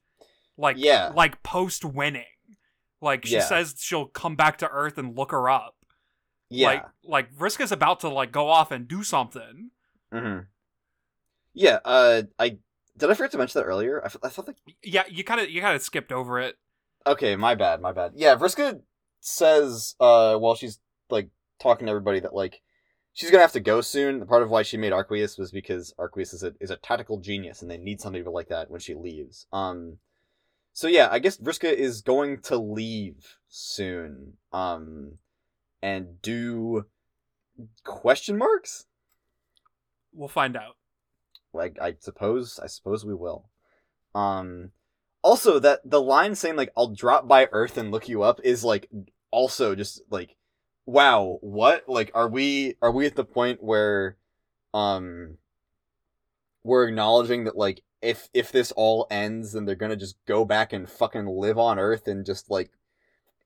Like 0.56 0.76
Yeah. 0.78 1.12
like 1.14 1.42
post 1.42 1.84
winning. 1.84 2.24
Like 3.00 3.24
she 3.26 3.34
Yeah. 3.34 3.40
says 3.44 3.76
she'll 3.78 4.06
come 4.06 4.34
back 4.34 4.58
to 4.58 4.68
Earth 4.68 4.98
and 4.98 5.16
look 5.16 5.30
her 5.30 5.48
up. 5.48 5.76
yeah. 6.50 6.66
Like 6.66 6.84
like 7.04 7.32
Vriska's 7.34 7.70
about 7.72 8.00
to 8.00 8.08
like 8.08 8.32
go 8.32 8.48
off 8.48 8.70
and 8.72 8.88
do 8.88 9.02
something. 9.04 9.70
Mm-hmm. 10.12 10.44
Yeah, 11.54 11.78
uh, 11.84 12.22
I 12.38 12.58
did 12.98 13.10
I 13.10 13.14
forget 13.14 13.32
to 13.32 13.38
mention 13.38 13.60
that 13.60 13.66
earlier. 13.66 14.02
I, 14.02 14.06
f- 14.06 14.16
I 14.22 14.28
thought 14.28 14.46
that. 14.46 14.56
Yeah, 14.82 15.04
you 15.08 15.24
kind 15.24 15.40
of 15.40 15.50
you 15.50 15.60
kind 15.60 15.76
of 15.76 15.82
skipped 15.82 16.12
over 16.12 16.38
it. 16.40 16.56
Okay, 17.06 17.36
my 17.36 17.54
bad, 17.54 17.80
my 17.80 17.92
bad. 17.92 18.12
Yeah, 18.14 18.36
Vriska 18.36 18.80
says, 19.20 19.94
uh, 20.00 20.36
while 20.36 20.54
she's 20.54 20.78
like 21.10 21.30
talking 21.60 21.86
to 21.86 21.90
everybody 21.90 22.20
that 22.20 22.34
like 22.34 22.60
she's 23.12 23.30
gonna 23.30 23.42
have 23.42 23.52
to 23.52 23.60
go 23.60 23.80
soon. 23.80 24.26
Part 24.26 24.42
of 24.42 24.50
why 24.50 24.62
she 24.62 24.76
made 24.76 24.92
Arquius 24.92 25.38
was 25.38 25.50
because 25.50 25.94
Arquius 25.98 26.34
is 26.34 26.42
a 26.42 26.54
is 26.60 26.70
a 26.70 26.76
tactical 26.76 27.18
genius, 27.20 27.62
and 27.62 27.70
they 27.70 27.78
need 27.78 28.00
somebody 28.00 28.24
like 28.24 28.48
that 28.48 28.70
when 28.70 28.80
she 28.80 28.94
leaves. 28.94 29.46
Um, 29.52 29.98
so 30.72 30.88
yeah, 30.88 31.08
I 31.10 31.18
guess 31.18 31.38
Vriska 31.38 31.72
is 31.72 32.02
going 32.02 32.40
to 32.42 32.56
leave 32.56 33.36
soon. 33.48 34.34
Um, 34.52 35.18
and 35.82 36.20
do 36.22 36.86
question 37.84 38.38
marks. 38.38 38.86
We'll 40.12 40.28
find 40.28 40.56
out. 40.56 40.76
Like 41.58 41.76
i 41.80 41.94
suppose 41.98 42.58
i 42.62 42.66
suppose 42.66 43.04
we 43.04 43.14
will 43.14 43.48
um 44.14 44.70
also 45.22 45.58
that 45.58 45.80
the 45.84 46.00
line 46.00 46.34
saying 46.34 46.56
like 46.56 46.72
i'll 46.76 46.94
drop 46.94 47.28
by 47.28 47.48
earth 47.52 47.76
and 47.76 47.90
look 47.90 48.08
you 48.08 48.22
up 48.22 48.40
is 48.44 48.64
like 48.64 48.88
also 49.30 49.74
just 49.74 50.00
like 50.08 50.36
wow 50.86 51.38
what 51.42 51.84
like 51.88 52.10
are 52.14 52.28
we 52.28 52.76
are 52.80 52.92
we 52.92 53.04
at 53.04 53.16
the 53.16 53.24
point 53.24 53.62
where 53.62 54.16
um 54.72 55.36
we're 56.62 56.88
acknowledging 56.88 57.44
that 57.44 57.56
like 57.56 57.82
if 58.00 58.28
if 58.32 58.52
this 58.52 58.72
all 58.72 59.06
ends 59.10 59.52
then 59.52 59.64
they're 59.64 59.74
gonna 59.74 59.96
just 59.96 60.16
go 60.26 60.44
back 60.44 60.72
and 60.72 60.88
fucking 60.88 61.26
live 61.26 61.58
on 61.58 61.78
earth 61.78 62.06
and 62.08 62.24
just 62.24 62.50
like 62.50 62.70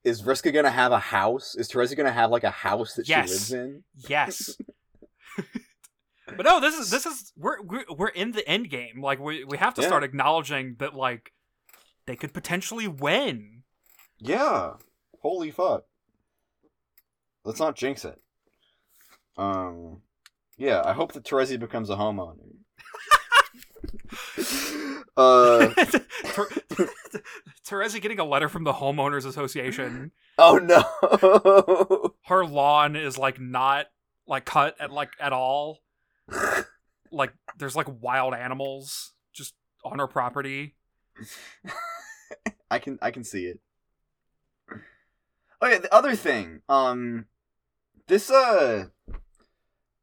is 0.03 0.21
Vriska 0.21 0.53
gonna 0.53 0.69
have 0.69 0.91
a 0.91 0.99
house? 0.99 1.55
Is 1.55 1.71
Terezi 1.71 1.95
gonna 1.95 2.11
have 2.11 2.29
like 2.29 2.43
a 2.43 2.49
house 2.51 2.95
that 2.95 3.07
Yes. 3.07 3.25
she 3.25 3.33
lives 3.33 3.53
in? 3.53 3.83
Yes. 4.09 4.57
but 6.25 6.45
no, 6.45 6.59
this 6.59 6.77
is 6.77 6.89
this 6.89 7.05
is 7.05 7.31
we're 7.37 7.61
we're, 7.61 7.85
we're 7.95 8.07
in 8.09 8.31
the 8.31 8.47
end 8.47 8.69
game. 8.69 9.01
Like 9.01 9.19
we 9.19 9.43
we 9.43 9.57
have 9.57 9.73
to 9.75 9.81
Yeah. 9.81 9.87
start 9.87 10.03
acknowledging 10.03 10.75
that 10.79 10.93
like 10.95 11.33
they 12.05 12.15
could 12.15 12.33
potentially 12.33 12.87
win. 12.87 13.63
Yeah. 14.19 14.73
Holy 15.21 15.51
fuck. 15.51 15.83
Let's 17.45 17.59
not 17.59 17.75
jinx 17.75 18.05
it. 18.05 18.19
Um 19.37 20.01
yeah, 20.57 20.81
I 20.85 20.93
hope 20.93 21.13
that 21.13 21.23
Terezi 21.23 21.59
becomes 21.59 21.89
a 21.89 21.95
homeowner. 21.95 22.37
uh 25.17 25.67
Ter- 26.33 26.49
Terezi 27.65 28.01
getting 28.01 28.19
a 28.19 28.23
letter 28.25 28.49
from 28.49 28.63
the 28.63 28.73
homeowners 28.73 29.25
association. 29.25 30.11
oh 30.37 30.57
no. 30.57 32.13
Her 32.25 32.45
lawn 32.45 32.95
is 32.95 33.17
like 33.17 33.39
not 33.39 33.87
like 34.27 34.45
cut 34.45 34.75
at 34.79 34.91
like 34.91 35.11
at 35.19 35.33
all. 35.33 35.79
Like 37.11 37.33
there's 37.57 37.75
like 37.75 37.87
wild 38.01 38.33
animals 38.33 39.13
just 39.33 39.53
on 39.83 39.99
her 39.99 40.07
property. 40.07 40.75
I 42.71 42.79
can 42.79 42.97
I 43.01 43.11
can 43.11 43.23
see 43.23 43.45
it. 43.45 43.59
Okay, 45.61 45.77
the 45.77 45.93
other 45.93 46.15
thing, 46.15 46.61
um, 46.67 47.25
this 48.07 48.29
uh, 48.29 48.85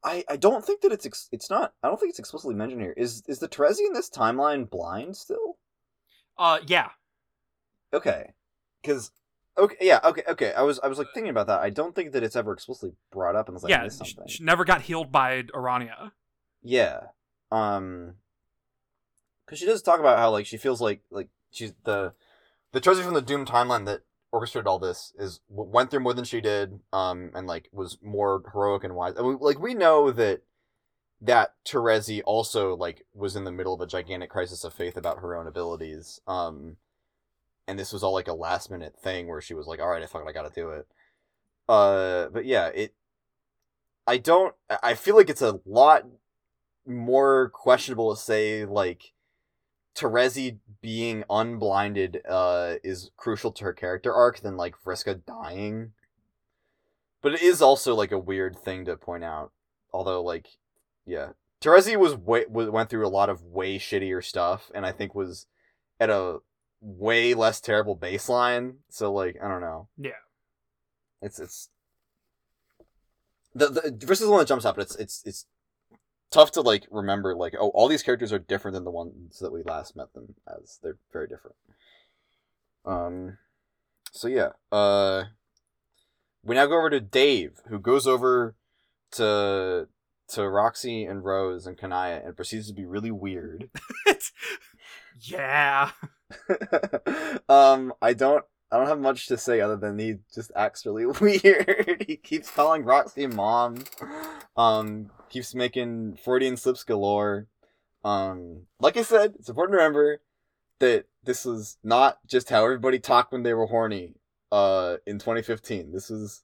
I 0.04 0.24
I 0.28 0.36
don't 0.36 0.64
think 0.64 0.82
that 0.82 0.92
it's 0.92 1.04
ex- 1.04 1.28
it's 1.32 1.50
not 1.50 1.74
I 1.82 1.88
don't 1.88 1.98
think 1.98 2.10
it's 2.10 2.18
explicitly 2.18 2.54
mentioned 2.54 2.80
here. 2.80 2.94
Is 2.96 3.22
is 3.26 3.40
the 3.40 3.48
Terezi 3.48 3.86
in 3.86 3.92
this 3.92 4.08
timeline 4.08 4.70
blind 4.70 5.16
still? 5.16 5.58
Uh, 6.38 6.60
yeah. 6.66 6.90
Okay, 7.92 8.32
because 8.80 9.10
okay 9.60 9.76
yeah 9.80 10.00
okay 10.04 10.22
okay 10.28 10.52
I 10.54 10.62
was 10.62 10.80
I 10.80 10.88
was 10.88 10.98
like 10.98 11.08
thinking 11.14 11.30
about 11.30 11.46
that. 11.46 11.60
I 11.60 11.70
don't 11.70 11.94
think 11.94 12.12
that 12.12 12.22
it's 12.22 12.36
ever 12.36 12.52
explicitly 12.52 12.94
brought 13.12 13.36
up 13.36 13.48
unless 13.48 13.64
I 13.64 13.68
yeah, 13.68 13.82
missed 13.84 13.98
something. 13.98 14.26
she 14.26 14.42
never 14.42 14.64
got 14.64 14.82
healed 14.82 15.12
by 15.12 15.42
Aranea. 15.42 16.12
Yeah. 16.62 17.08
Um 17.50 18.14
cuz 19.46 19.58
she 19.58 19.66
does 19.66 19.82
talk 19.82 20.00
about 20.00 20.18
how 20.18 20.30
like 20.30 20.46
she 20.46 20.56
feels 20.56 20.80
like 20.80 21.02
like 21.10 21.28
she's 21.50 21.74
the 21.84 22.14
the 22.72 22.80
Terezi 22.80 23.02
from 23.02 23.14
the 23.14 23.22
Doom 23.22 23.44
timeline 23.46 23.86
that 23.86 24.02
orchestrated 24.32 24.66
all 24.66 24.78
this 24.78 25.12
is 25.18 25.40
went 25.48 25.90
through 25.90 26.00
more 26.00 26.14
than 26.14 26.24
she 26.24 26.40
did 26.40 26.80
um 26.92 27.30
and 27.34 27.46
like 27.46 27.68
was 27.72 27.98
more 28.02 28.42
heroic 28.52 28.84
and 28.84 28.94
wise. 28.94 29.14
And 29.16 29.26
we, 29.26 29.34
like 29.34 29.58
we 29.58 29.74
know 29.74 30.10
that 30.10 30.42
that 31.20 31.54
Terezi 31.66 32.22
also 32.24 32.74
like 32.74 33.04
was 33.12 33.36
in 33.36 33.44
the 33.44 33.52
middle 33.52 33.74
of 33.74 33.80
a 33.80 33.86
gigantic 33.86 34.30
crisis 34.30 34.64
of 34.64 34.72
faith 34.72 34.96
about 34.96 35.18
her 35.18 35.36
own 35.36 35.46
abilities. 35.46 36.20
Um 36.26 36.76
and 37.66 37.78
this 37.78 37.92
was 37.92 38.02
all 38.02 38.12
like 38.12 38.28
a 38.28 38.32
last 38.32 38.70
minute 38.70 38.96
thing 39.02 39.28
where 39.28 39.40
she 39.40 39.54
was 39.54 39.66
like, 39.66 39.80
"All 39.80 39.88
right, 39.88 40.02
I 40.02 40.06
fucking 40.06 40.28
I 40.28 40.32
got 40.32 40.52
to 40.52 40.60
do 40.60 40.70
it." 40.70 40.86
Uh 41.68 42.28
but 42.30 42.44
yeah, 42.44 42.66
it 42.68 42.94
I 44.06 44.18
don't 44.18 44.54
I 44.82 44.94
feel 44.94 45.16
like 45.16 45.30
it's 45.30 45.42
a 45.42 45.60
lot 45.64 46.04
more 46.86 47.50
questionable 47.50 48.14
to 48.14 48.20
say 48.20 48.64
like 48.64 49.12
Terezi 49.94 50.58
being 50.82 51.24
unblinded 51.30 52.22
uh 52.28 52.76
is 52.82 53.10
crucial 53.16 53.52
to 53.52 53.64
her 53.64 53.72
character 53.72 54.12
arc 54.12 54.40
than 54.40 54.56
like 54.56 54.82
Vriska 54.82 55.24
dying. 55.24 55.92
But 57.22 57.34
it 57.34 57.42
is 57.42 57.62
also 57.62 57.94
like 57.94 58.12
a 58.12 58.18
weird 58.18 58.58
thing 58.58 58.84
to 58.86 58.96
point 58.96 59.24
out. 59.24 59.52
Although 59.92 60.22
like 60.22 60.48
yeah, 61.06 61.30
Terezi 61.60 61.96
was 61.96 62.16
way 62.16 62.46
went 62.48 62.90
through 62.90 63.06
a 63.06 63.08
lot 63.08 63.28
of 63.28 63.44
way 63.44 63.78
shittier 63.78 64.24
stuff 64.24 64.70
and 64.74 64.84
I 64.86 64.92
think 64.92 65.14
was 65.14 65.46
at 66.00 66.10
a 66.10 66.38
way 66.80 67.34
less 67.34 67.60
terrible 67.60 67.96
baseline. 67.96 68.76
So 68.88 69.12
like 69.12 69.36
I 69.42 69.48
don't 69.48 69.60
know. 69.60 69.88
Yeah. 69.98 70.12
It's 71.22 71.38
it's 71.38 71.68
the 73.54 73.68
the 73.68 73.80
Vriska's 74.06 74.20
the 74.20 74.30
one 74.30 74.40
that 74.40 74.48
jumps 74.48 74.64
out, 74.64 74.76
but 74.76 74.82
it's 74.82 74.96
it's 74.96 75.22
it's 75.24 75.46
tough 76.30 76.52
to 76.52 76.60
like 76.60 76.86
remember 76.90 77.34
like 77.34 77.54
oh 77.58 77.68
all 77.68 77.88
these 77.88 78.02
characters 78.02 78.32
are 78.32 78.38
different 78.38 78.74
than 78.74 78.84
the 78.84 78.90
ones 78.90 79.38
that 79.40 79.52
we 79.52 79.62
last 79.62 79.96
met 79.96 80.12
them 80.14 80.34
as 80.46 80.78
they're 80.82 80.98
very 81.12 81.26
different 81.26 81.56
um 82.86 83.36
so 84.12 84.28
yeah 84.28 84.50
uh 84.70 85.24
we 86.44 86.54
now 86.54 86.66
go 86.66 86.78
over 86.78 86.90
to 86.90 87.00
dave 87.00 87.60
who 87.68 87.78
goes 87.78 88.06
over 88.06 88.54
to 89.10 89.88
to 90.28 90.48
roxy 90.48 91.04
and 91.04 91.24
rose 91.24 91.66
and 91.66 91.76
kanaya 91.76 92.22
and 92.24 92.36
proceeds 92.36 92.68
to 92.68 92.72
be 92.72 92.86
really 92.86 93.10
weird 93.10 93.68
yeah. 95.20 95.90
um 97.48 97.92
i 98.00 98.12
don't 98.12 98.44
i 98.70 98.76
don't 98.76 98.86
have 98.86 99.00
much 99.00 99.26
to 99.26 99.36
say 99.36 99.60
other 99.60 99.76
than 99.76 99.98
he 99.98 100.16
just 100.32 100.52
acts 100.54 100.86
really 100.86 101.06
weird. 101.20 102.04
He 102.06 102.16
keeps 102.16 102.50
calling 102.50 102.84
roxy 102.84 103.26
mom. 103.26 103.84
Um 104.56 105.10
keeps 105.28 105.54
making 105.54 106.18
freudian 106.22 106.56
slips 106.56 106.84
galore. 106.84 107.46
Um 108.04 108.66
like 108.78 108.96
i 108.96 109.02
said 109.02 109.34
it's 109.38 109.48
important 109.48 109.74
to 109.74 109.82
remember 109.82 110.20
that 110.78 111.06
this 111.24 111.44
was 111.44 111.76
not 111.84 112.18
just 112.26 112.48
how 112.48 112.64
everybody 112.64 112.98
talked 112.98 113.32
when 113.32 113.42
they 113.42 113.54
were 113.54 113.66
horny 113.66 114.14
uh 114.50 114.96
in 115.06 115.18
2015 115.18 115.92
this 115.92 116.10
is 116.10 116.42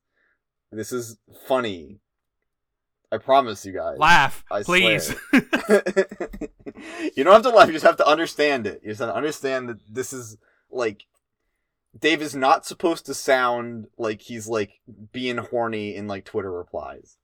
this 0.70 0.92
is 0.92 1.16
funny 1.48 1.98
i 3.12 3.18
promise 3.18 3.64
you 3.64 3.72
guys 3.72 3.98
Laugh, 3.98 4.44
I 4.50 4.62
please. 4.62 5.14
you 5.32 7.24
don't 7.24 7.32
have 7.32 7.42
to 7.42 7.50
laugh. 7.50 7.66
You 7.68 7.72
just 7.72 7.84
have 7.84 7.96
to 7.98 8.06
understand 8.06 8.66
it. 8.66 8.80
You 8.82 8.90
just 8.90 9.00
have 9.00 9.10
to 9.10 9.16
understand 9.16 9.68
that 9.68 9.78
this 9.88 10.12
is 10.12 10.36
like 10.70 11.04
Dave 11.98 12.20
is 12.20 12.34
not 12.34 12.66
supposed 12.66 13.06
to 13.06 13.14
sound 13.14 13.86
like 13.96 14.20
he's 14.22 14.46
like 14.48 14.80
being 15.12 15.38
horny 15.38 15.94
in 15.94 16.06
like 16.06 16.24
Twitter 16.24 16.52
replies. 16.52 17.16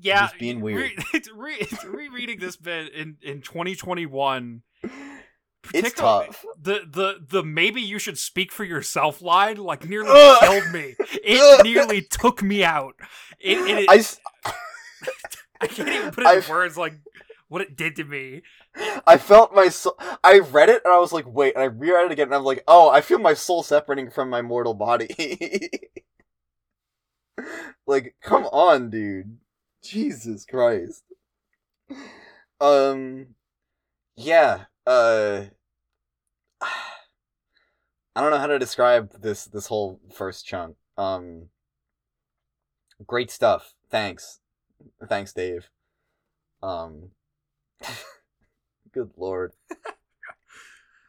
yeah. 0.00 0.22
just 0.28 0.38
being 0.38 0.60
weird. 0.60 0.80
Re- 0.80 1.04
it's 1.14 1.30
re- 1.30 1.56
it's 1.60 1.84
rereading 1.84 2.38
this 2.38 2.56
bit 2.56 2.92
in 2.94 3.16
in 3.20 3.42
2021. 3.42 4.62
It's 5.74 5.92
tough. 5.92 6.44
The 6.60 6.80
the 6.88 7.16
the 7.28 7.42
maybe 7.42 7.82
you 7.82 7.98
should 7.98 8.16
speak 8.16 8.52
for 8.52 8.64
yourself 8.64 9.20
line 9.20 9.56
like 9.58 9.86
nearly 9.86 10.08
Ugh. 10.12 10.38
killed 10.40 10.72
me. 10.72 10.94
It 11.22 11.64
nearly 11.64 12.00
took 12.02 12.42
me 12.42 12.64
out. 12.64 12.94
It, 13.38 13.58
it, 13.58 13.86
I, 13.90 14.50
I 15.60 15.66
can't 15.66 15.88
even 15.88 16.10
put 16.10 16.24
it 16.24 16.30
in 16.30 16.38
I've- 16.38 16.50
words 16.50 16.76
like 16.76 16.94
what 17.48 17.62
it 17.62 17.76
did 17.76 17.96
to 17.96 18.04
me. 18.04 18.42
I 19.06 19.16
felt 19.16 19.54
my 19.54 19.68
soul. 19.68 19.98
I 20.22 20.38
read 20.40 20.68
it 20.68 20.82
and 20.84 20.92
I 20.92 20.98
was 20.98 21.12
like, 21.12 21.26
wait. 21.26 21.54
And 21.54 21.62
I 21.62 21.66
reread 21.66 22.06
it 22.06 22.12
again 22.12 22.28
and 22.28 22.34
I'm 22.34 22.44
like, 22.44 22.62
oh, 22.68 22.90
I 22.90 23.00
feel 23.00 23.18
my 23.18 23.34
soul 23.34 23.62
separating 23.62 24.10
from 24.10 24.28
my 24.28 24.42
mortal 24.42 24.74
body. 24.74 25.70
like, 27.86 28.14
come 28.22 28.44
on, 28.46 28.90
dude. 28.90 29.38
Jesus 29.82 30.44
Christ. 30.44 31.02
Um, 32.60 33.28
yeah. 34.16 34.64
Uh, 34.86 35.44
I 36.60 38.20
don't 38.20 38.30
know 38.30 38.38
how 38.38 38.46
to 38.48 38.58
describe 38.58 39.22
this 39.22 39.44
this 39.44 39.68
whole 39.68 40.00
first 40.12 40.44
chunk. 40.44 40.76
Um, 40.96 41.50
great 43.06 43.30
stuff. 43.30 43.74
Thanks, 43.90 44.37
thanks, 45.08 45.32
Dave. 45.32 45.68
Um, 46.62 47.10
good 48.92 49.10
lord. 49.16 49.52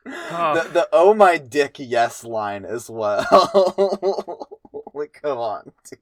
Oh. 0.05 0.61
The 0.63 0.69
the 0.69 0.89
oh 0.91 1.13
my 1.13 1.37
dick 1.37 1.75
yes 1.77 2.23
line 2.23 2.65
as 2.65 2.89
well. 2.89 4.47
like 4.93 5.19
come 5.21 5.37
on, 5.37 5.71
dude. 5.89 5.99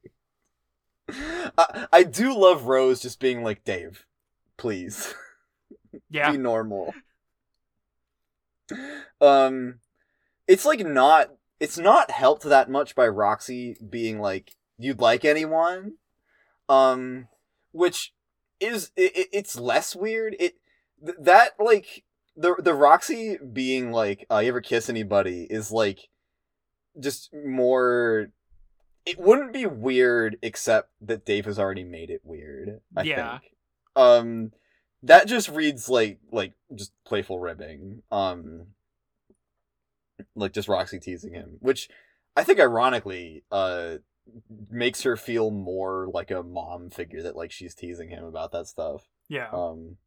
I, 1.58 1.88
I 1.92 2.04
do 2.04 2.38
love 2.38 2.66
Rose 2.66 3.00
just 3.02 3.20
being 3.20 3.44
like 3.44 3.64
Dave, 3.64 4.06
please 4.58 5.14
Yeah. 6.10 6.32
be 6.32 6.38
normal. 6.38 6.94
Um, 9.22 9.80
it's 10.48 10.66
like 10.66 10.86
not 10.86 11.30
it's 11.60 11.78
not 11.78 12.12
helped 12.12 12.44
that 12.44 12.70
much 12.70 12.94
by 12.96 13.08
Roxy 13.08 13.78
being 13.90 14.20
like 14.20 14.56
you'd 14.78 15.00
like 15.02 15.26
anyone, 15.26 15.94
um, 16.70 17.28
which 17.78 18.14
is 18.60 18.92
it, 18.96 19.30
it's 19.32 19.58
less 19.60 19.96
weird. 19.96 20.36
It 20.40 20.56
that 21.20 21.52
like 21.60 22.04
the 22.36 22.56
the 22.58 22.74
Roxy 22.74 23.38
being 23.38 23.92
like 23.92 24.26
uh, 24.32 24.40
you 24.40 24.50
ever 24.50 24.62
kiss 24.62 24.90
anybody 24.90 25.48
is 25.50 25.72
like 25.72 26.10
just 27.00 27.34
more. 27.34 28.30
It 29.06 29.18
wouldn't 29.20 29.54
be 29.54 29.66
weird 29.66 30.38
except 30.42 30.90
that 31.02 31.26
Dave 31.26 31.46
has 31.46 31.58
already 31.58 31.84
made 31.86 32.10
it 32.10 32.22
weird. 32.26 32.82
I 32.96 33.04
Yeah. 33.04 33.40
think. 33.40 33.54
Um, 33.96 34.52
that 35.04 35.28
just 35.28 35.48
reads 35.50 35.88
like 35.88 36.20
like 36.32 36.54
just 36.76 36.92
playful 37.06 37.40
ribbing. 37.40 38.02
Um, 38.12 38.68
like 40.36 40.52
just 40.52 40.68
Roxy 40.68 41.00
teasing 41.00 41.34
him, 41.34 41.58
which 41.60 41.90
I 42.36 42.44
think 42.44 42.60
ironically 42.60 43.44
uh 43.52 43.98
makes 44.70 45.04
her 45.04 45.16
feel 45.16 45.52
more 45.52 46.08
like 46.14 46.32
a 46.32 46.44
mom 46.44 46.90
figure 46.90 47.22
that 47.24 47.36
like 47.36 47.52
she's 47.52 47.76
teasing 47.76 48.10
him 48.10 48.24
about 48.24 48.52
that 48.52 48.68
stuff. 48.68 49.08
Yeah. 49.30 49.50
Um, 49.52 49.98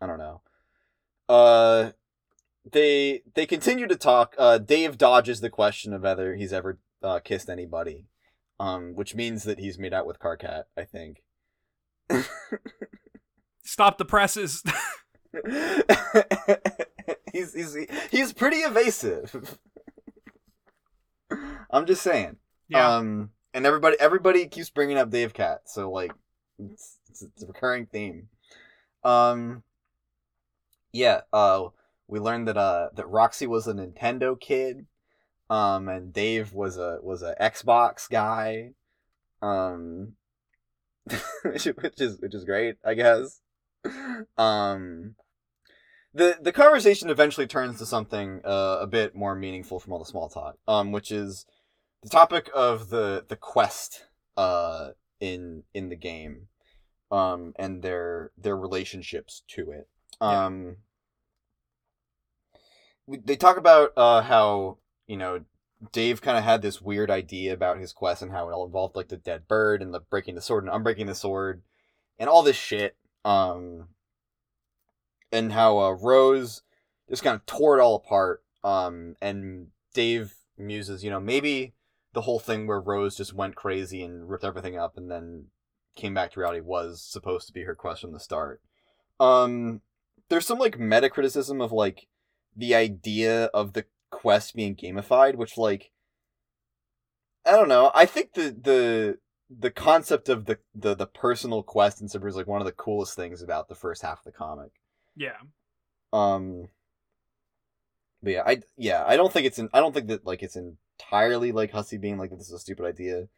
I 0.00 0.06
don't 0.06 0.18
know. 0.18 0.42
Uh, 1.28 1.90
they 2.70 3.22
they 3.34 3.46
continue 3.46 3.86
to 3.86 3.96
talk. 3.96 4.34
Uh, 4.38 4.58
Dave 4.58 4.98
dodges 4.98 5.40
the 5.40 5.50
question 5.50 5.92
of 5.92 6.02
whether 6.02 6.34
he's 6.34 6.52
ever 6.52 6.78
uh, 7.02 7.18
kissed 7.20 7.48
anybody, 7.48 8.06
um, 8.58 8.94
which 8.94 9.14
means 9.14 9.44
that 9.44 9.58
he's 9.58 9.78
made 9.78 9.94
out 9.94 10.06
with 10.06 10.18
Karkat. 10.18 10.64
I 10.76 10.84
think. 10.84 11.22
Stop 13.62 13.98
the 13.98 14.04
presses. 14.04 14.62
he's 17.32 17.54
he's 17.54 17.76
he's 18.10 18.32
pretty 18.32 18.58
evasive. 18.58 19.58
I'm 21.70 21.86
just 21.86 22.02
saying. 22.02 22.36
Yeah. 22.68 22.96
Um, 22.96 23.30
and 23.54 23.66
everybody 23.66 23.96
everybody 23.98 24.46
keeps 24.46 24.70
bringing 24.70 24.98
up 24.98 25.10
Davekat, 25.10 25.60
so 25.66 25.90
like, 25.90 26.12
it's, 26.58 26.98
it's, 27.08 27.22
it's 27.22 27.42
a 27.42 27.46
recurring 27.46 27.86
theme. 27.86 28.28
Um, 29.04 29.62
yeah. 30.92 31.22
Uh, 31.32 31.68
we 32.08 32.18
learned 32.18 32.48
that 32.48 32.56
uh 32.56 32.88
that 32.94 33.08
Roxy 33.08 33.46
was 33.46 33.66
a 33.66 33.74
Nintendo 33.74 34.38
kid, 34.38 34.86
um, 35.50 35.88
and 35.88 36.12
Dave 36.12 36.52
was 36.52 36.78
a 36.78 36.98
was 37.02 37.22
a 37.22 37.36
Xbox 37.40 38.08
guy, 38.08 38.72
um, 39.42 40.14
which, 41.44 41.64
which 41.64 42.00
is 42.00 42.20
which 42.20 42.34
is 42.34 42.44
great, 42.44 42.76
I 42.84 42.94
guess. 42.94 43.40
Um, 44.36 45.14
the 46.14 46.38
the 46.40 46.52
conversation 46.52 47.10
eventually 47.10 47.46
turns 47.46 47.78
to 47.78 47.86
something 47.86 48.40
uh, 48.44 48.78
a 48.80 48.86
bit 48.86 49.14
more 49.14 49.34
meaningful 49.34 49.78
from 49.78 49.92
all 49.92 49.98
the 49.98 50.04
small 50.04 50.28
talk, 50.28 50.56
um, 50.66 50.92
which 50.92 51.12
is 51.12 51.46
the 52.02 52.08
topic 52.08 52.50
of 52.54 52.90
the 52.90 53.24
the 53.28 53.36
quest 53.36 54.06
uh 54.36 54.90
in 55.20 55.64
in 55.74 55.88
the 55.88 55.96
game, 55.96 56.48
um, 57.10 57.52
and 57.56 57.82
their 57.82 58.32
their 58.36 58.56
relationships 58.56 59.42
to 59.48 59.70
it. 59.70 59.88
Um, 60.20 60.76
we- 63.06 63.18
they 63.18 63.36
talk 63.36 63.56
about 63.56 63.92
uh 63.96 64.22
how 64.22 64.78
you 65.06 65.16
know 65.16 65.44
Dave 65.92 66.20
kind 66.22 66.36
of 66.36 66.44
had 66.44 66.62
this 66.62 66.80
weird 66.80 67.10
idea 67.10 67.52
about 67.52 67.78
his 67.78 67.92
quest 67.92 68.22
and 68.22 68.32
how 68.32 68.48
it 68.48 68.52
all 68.52 68.66
involved 68.66 68.96
like 68.96 69.08
the 69.08 69.16
dead 69.16 69.46
bird 69.46 69.80
and 69.82 69.94
the 69.94 70.00
breaking 70.00 70.34
the 70.34 70.42
sword 70.42 70.64
and 70.64 70.72
unbreaking 70.72 71.06
the 71.06 71.14
sword 71.14 71.62
and 72.18 72.28
all 72.28 72.42
this 72.42 72.56
shit. 72.56 72.96
Um, 73.24 73.88
and 75.30 75.52
how 75.52 75.78
uh, 75.78 75.90
Rose 75.90 76.62
just 77.08 77.22
kind 77.22 77.34
of 77.36 77.46
tore 77.46 77.78
it 77.78 77.82
all 77.82 77.96
apart. 77.96 78.42
Um, 78.64 79.16
and 79.20 79.68
Dave 79.94 80.34
muses, 80.56 81.04
you 81.04 81.10
know, 81.10 81.20
maybe 81.20 81.74
the 82.12 82.22
whole 82.22 82.38
thing 82.38 82.66
where 82.66 82.80
Rose 82.80 83.16
just 83.16 83.34
went 83.34 83.54
crazy 83.54 84.02
and 84.02 84.28
ripped 84.28 84.44
everything 84.44 84.76
up 84.76 84.96
and 84.96 85.10
then 85.10 85.46
came 85.96 86.14
back 86.14 86.32
to 86.32 86.40
reality 86.40 86.60
was 86.60 87.02
supposed 87.02 87.46
to 87.46 87.52
be 87.52 87.64
her 87.64 87.74
quest 87.74 88.00
from 88.00 88.12
the 88.12 88.20
start. 88.20 88.60
Um, 89.20 89.82
there's 90.28 90.46
some 90.46 90.58
like 90.58 90.78
meta 90.78 91.10
criticism 91.10 91.60
of 91.60 91.72
like 91.72 92.06
the 92.56 92.74
idea 92.74 93.46
of 93.46 93.72
the 93.72 93.84
quest 94.10 94.54
being 94.54 94.76
gamified, 94.76 95.36
which 95.36 95.56
like 95.58 95.90
I 97.44 97.52
don't 97.52 97.68
know. 97.68 97.90
I 97.94 98.06
think 98.06 98.34
the 98.34 98.50
the 98.50 99.18
the 99.50 99.70
concept 99.70 100.28
of 100.28 100.46
the 100.46 100.58
the, 100.74 100.94
the 100.94 101.06
personal 101.06 101.62
quest 101.62 102.00
in 102.00 102.08
Super 102.08 102.28
is 102.28 102.36
like 102.36 102.46
one 102.46 102.60
of 102.60 102.66
the 102.66 102.72
coolest 102.72 103.16
things 103.16 103.42
about 103.42 103.68
the 103.68 103.74
first 103.74 104.02
half 104.02 104.18
of 104.18 104.24
the 104.24 104.32
comic. 104.32 104.72
Yeah. 105.16 105.36
Um 106.12 106.68
but 108.22 108.32
yeah, 108.32 108.42
I 108.46 108.60
yeah, 108.76 109.04
I 109.06 109.16
don't 109.16 109.32
think 109.32 109.46
it's 109.46 109.58
in 109.58 109.68
I 109.72 109.80
don't 109.80 109.94
think 109.94 110.08
that 110.08 110.26
like 110.26 110.42
it's 110.42 110.56
entirely 110.98 111.52
like 111.52 111.72
Hussie 111.72 112.00
being 112.00 112.18
like 112.18 112.30
this 112.30 112.48
is 112.48 112.52
a 112.52 112.58
stupid 112.58 112.86
idea. 112.86 113.28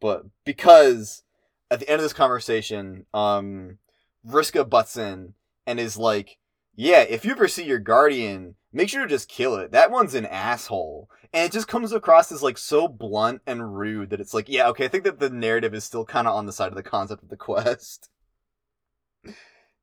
But 0.00 0.24
because 0.44 1.22
at 1.70 1.80
the 1.80 1.88
end 1.88 1.96
of 1.96 2.02
this 2.02 2.12
conversation, 2.12 3.06
um 3.14 3.78
Vriska 4.26 4.68
butts 4.68 4.96
in 4.96 5.34
and 5.66 5.80
is 5.80 5.96
like, 5.96 6.38
Yeah, 6.74 7.00
if 7.00 7.24
you 7.24 7.32
ever 7.32 7.48
see 7.48 7.64
your 7.64 7.78
guardian, 7.78 8.56
make 8.72 8.88
sure 8.88 9.02
to 9.02 9.08
just 9.08 9.28
kill 9.28 9.56
it. 9.56 9.72
That 9.72 9.90
one's 9.90 10.14
an 10.14 10.26
asshole. 10.26 11.08
And 11.32 11.44
it 11.44 11.52
just 11.52 11.68
comes 11.68 11.92
across 11.92 12.32
as 12.32 12.42
like 12.42 12.58
so 12.58 12.88
blunt 12.88 13.42
and 13.46 13.76
rude 13.76 14.10
that 14.10 14.20
it's 14.20 14.34
like, 14.34 14.48
yeah, 14.48 14.68
okay, 14.68 14.86
I 14.86 14.88
think 14.88 15.04
that 15.04 15.20
the 15.20 15.30
narrative 15.30 15.74
is 15.74 15.84
still 15.84 16.04
kinda 16.04 16.30
on 16.30 16.46
the 16.46 16.52
side 16.52 16.68
of 16.68 16.76
the 16.76 16.82
concept 16.82 17.22
of 17.22 17.28
the 17.28 17.36
quest. 17.36 18.10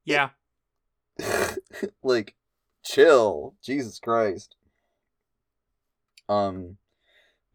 Yeah. 0.03 0.29
like 2.03 2.35
chill 2.83 3.55
jesus 3.61 3.99
christ 3.99 4.55
um 6.29 6.77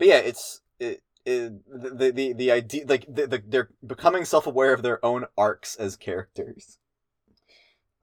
but 0.02 0.08
yeah 0.08 0.18
it's 0.18 0.62
it, 0.80 1.00
it 1.24 1.52
the, 1.70 2.10
the 2.10 2.32
the 2.32 2.50
idea 2.50 2.84
like 2.88 3.06
the, 3.08 3.24
the, 3.28 3.40
they're 3.46 3.68
becoming 3.86 4.24
self-aware 4.24 4.74
of 4.74 4.82
their 4.82 5.04
own 5.06 5.26
arcs 5.38 5.76
as 5.76 5.94
characters 5.94 6.80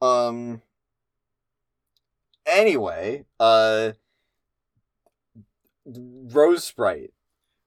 um 0.01 0.61
anyway 2.45 3.25
uh 3.37 3.91
rose 5.85 6.63
sprite 6.63 7.11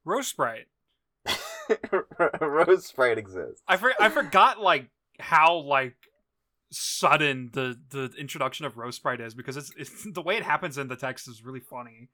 Rose 0.05 0.29
Sprite. 0.29 0.67
rose 2.41 2.87
sprite 2.87 3.19
exists 3.19 3.63
I 3.69 3.77
for- 3.77 3.93
I 4.01 4.09
forgot 4.09 4.63
like 4.63 4.89
how 5.21 5.57
like 5.59 5.95
sudden 6.73 7.51
the 7.53 7.79
the 7.91 8.11
introduction 8.19 8.65
of 8.65 8.77
Rose 8.77 8.97
Sprite 8.97 9.21
is 9.21 9.35
because 9.35 9.57
it's, 9.57 9.73
it's 9.77 10.07
the 10.11 10.23
way 10.23 10.37
it 10.37 10.43
happens 10.43 10.79
in 10.79 10.89
the 10.89 10.97
text 10.97 11.29
is 11.29 11.45
really 11.45 11.61
funny. 11.61 12.09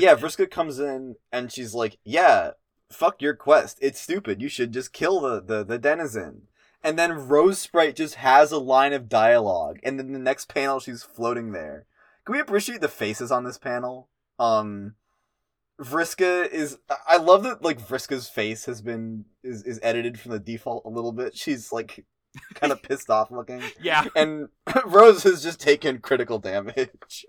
Yeah, 0.00 0.14
Vriska 0.14 0.50
comes 0.50 0.78
in 0.78 1.16
and 1.32 1.50
she's 1.52 1.74
like, 1.74 1.98
"Yeah, 2.04 2.52
fuck 2.90 3.20
your 3.22 3.34
quest. 3.34 3.78
It's 3.80 4.00
stupid. 4.00 4.40
You 4.42 4.48
should 4.48 4.72
just 4.72 4.92
kill 4.92 5.20
the 5.20 5.40
the, 5.42 5.64
the 5.64 5.78
denizen." 5.78 6.42
And 6.82 6.96
then 6.98 7.26
Rose 7.28 7.58
Sprite 7.58 7.96
just 7.96 8.14
has 8.16 8.52
a 8.52 8.58
line 8.58 8.92
of 8.92 9.08
dialogue, 9.08 9.78
and 9.82 9.98
then 9.98 10.12
the 10.12 10.18
next 10.18 10.48
panel 10.48 10.78
she's 10.80 11.02
floating 11.02 11.52
there. 11.52 11.86
Can 12.24 12.34
we 12.34 12.40
appreciate 12.40 12.80
the 12.80 12.88
faces 12.88 13.32
on 13.32 13.42
this 13.44 13.58
panel? 13.58 14.08
Um, 14.38 14.94
Vriska 15.80 16.48
is. 16.48 16.78
I 17.06 17.16
love 17.16 17.42
that 17.42 17.62
like 17.62 17.80
Vriska's 17.80 18.28
face 18.28 18.66
has 18.66 18.80
been 18.82 19.24
is 19.42 19.62
is 19.64 19.80
edited 19.82 20.18
from 20.20 20.32
the 20.32 20.38
default 20.38 20.84
a 20.84 20.88
little 20.90 21.12
bit. 21.12 21.36
She's 21.36 21.72
like 21.72 22.04
kind 22.54 22.72
of 22.72 22.82
pissed 22.84 23.10
off 23.10 23.30
looking 23.30 23.62
Yeah. 23.82 24.04
and 24.14 24.48
Rose 24.86 25.22
has 25.24 25.42
just 25.42 25.60
taken 25.60 25.98
critical 25.98 26.38
damage. 26.38 27.26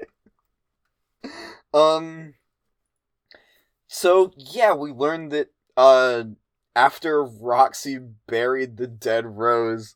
um 1.73 2.33
so 3.91 4.31
yeah, 4.37 4.73
we 4.73 4.91
learned 4.91 5.31
that 5.31 5.47
uh 5.75 6.23
after 6.75 7.23
Roxy 7.23 7.99
buried 8.27 8.77
the 8.77 8.87
dead 8.87 9.25
Rose, 9.25 9.95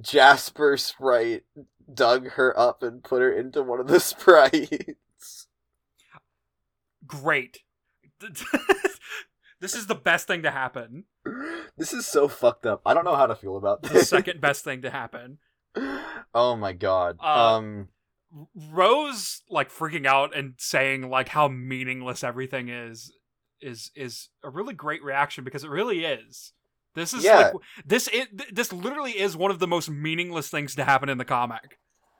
Jasper 0.00 0.76
Sprite 0.76 1.44
dug 1.92 2.28
her 2.32 2.56
up 2.58 2.82
and 2.82 3.02
put 3.02 3.22
her 3.22 3.32
into 3.32 3.62
one 3.62 3.80
of 3.80 3.88
the 3.88 3.98
sprites. 4.10 5.46
Great. 7.06 7.60
this 9.60 9.74
is 9.74 9.86
the 9.86 9.94
best 9.96 10.26
thing 10.28 10.42
to 10.42 10.50
happen. 10.50 11.04
This 11.76 11.92
is 11.92 12.06
so 12.06 12.28
fucked 12.28 12.66
up. 12.66 12.82
I 12.86 12.94
don't 12.94 13.04
know 13.04 13.16
how 13.16 13.26
to 13.26 13.34
feel 13.34 13.56
about 13.56 13.82
The 13.82 13.88
this. 13.88 14.08
second 14.08 14.40
best 14.42 14.62
thing 14.64 14.82
to 14.82 14.90
happen. 14.90 15.38
oh 16.34 16.54
my 16.56 16.72
god. 16.72 17.16
Uh, 17.22 17.56
um 17.56 17.88
Rose 18.70 19.42
like 19.50 19.70
freaking 19.70 20.06
out 20.06 20.36
and 20.36 20.54
saying 20.58 21.08
like 21.10 21.28
how 21.28 21.48
meaningless 21.48 22.22
everything 22.22 22.68
is 22.68 23.12
is 23.62 23.90
is 23.94 24.28
a 24.42 24.50
really 24.50 24.74
great 24.74 25.02
reaction 25.02 25.44
because 25.44 25.64
it 25.64 25.70
really 25.70 26.04
is. 26.04 26.52
This 26.94 27.14
is 27.14 27.24
Yeah. 27.24 27.36
like 27.36 27.52
this 27.86 28.08
it 28.12 28.54
this 28.54 28.72
literally 28.72 29.12
is 29.18 29.36
one 29.36 29.50
of 29.50 29.58
the 29.58 29.66
most 29.66 29.88
meaningless 29.88 30.48
things 30.50 30.74
to 30.74 30.84
happen 30.84 31.08
in 31.08 31.18
the 31.18 31.24
comic. 31.24 31.78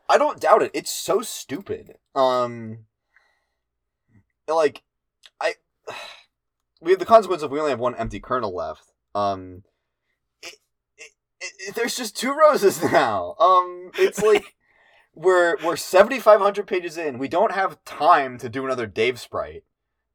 I 0.09 0.19
don't 0.19 0.41
doubt 0.41 0.63
it. 0.63 0.71
It's 0.75 0.93
so 0.93 1.23
stupid. 1.23 1.97
Um, 2.15 2.87
like, 4.49 4.83
I 5.41 5.55
we 6.81 6.91
have 6.91 7.01
the 7.01 7.07
consequence 7.07 7.43
of 7.43 7.51
we 7.51 7.59
only 7.59 7.71
have 7.71 7.81
one 7.81 7.95
empty 7.95 8.21
kernel 8.21 8.55
left. 8.55 8.93
Um, 9.15 9.63
it, 10.43 10.55
it, 10.99 11.11
it, 11.59 11.75
there's 11.75 11.97
just 11.97 12.17
two 12.17 12.35
roses 12.35 12.83
now. 12.93 13.35
Um, 13.39 13.91
it's 13.99 14.23
like 14.23 14.55
we're 15.15 15.57
we're 15.63 15.77
seventy 15.77 16.19
five 16.19 16.41
hundred 16.41 16.67
pages 16.67 16.97
in. 16.97 17.19
We 17.19 17.29
don't 17.29 17.53
have 17.53 17.83
time 17.85 18.39
to 18.39 18.49
do 18.49 18.65
another 18.65 18.87
Dave 18.87 19.21
sprite. 19.21 19.65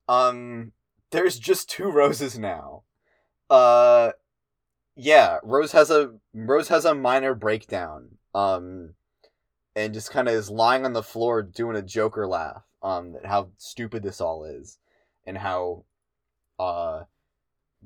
Um, 0.09 0.71
there's 1.11 1.39
just 1.39 1.69
two 1.69 1.89
roses 1.89 2.37
now. 2.37 2.83
Uh, 3.49 4.11
yeah, 4.95 5.39
Rose 5.43 5.71
has 5.73 5.91
a 5.91 6.15
Rose 6.33 6.69
has 6.69 6.85
a 6.85 6.95
minor 6.95 7.33
breakdown. 7.35 8.17
Um 8.33 8.95
and 9.77 9.93
just 9.93 10.09
kind 10.09 10.27
of 10.27 10.33
is 10.33 10.49
lying 10.49 10.85
on 10.85 10.93
the 10.93 11.03
floor 11.03 11.43
doing 11.43 11.77
a 11.77 11.83
Joker 11.83 12.25
laugh. 12.27 12.63
Um, 12.81 13.15
how 13.23 13.49
stupid 13.59 14.01
this 14.01 14.19
all 14.19 14.43
is, 14.43 14.79
and 15.25 15.37
how, 15.37 15.83
uh, 16.59 17.03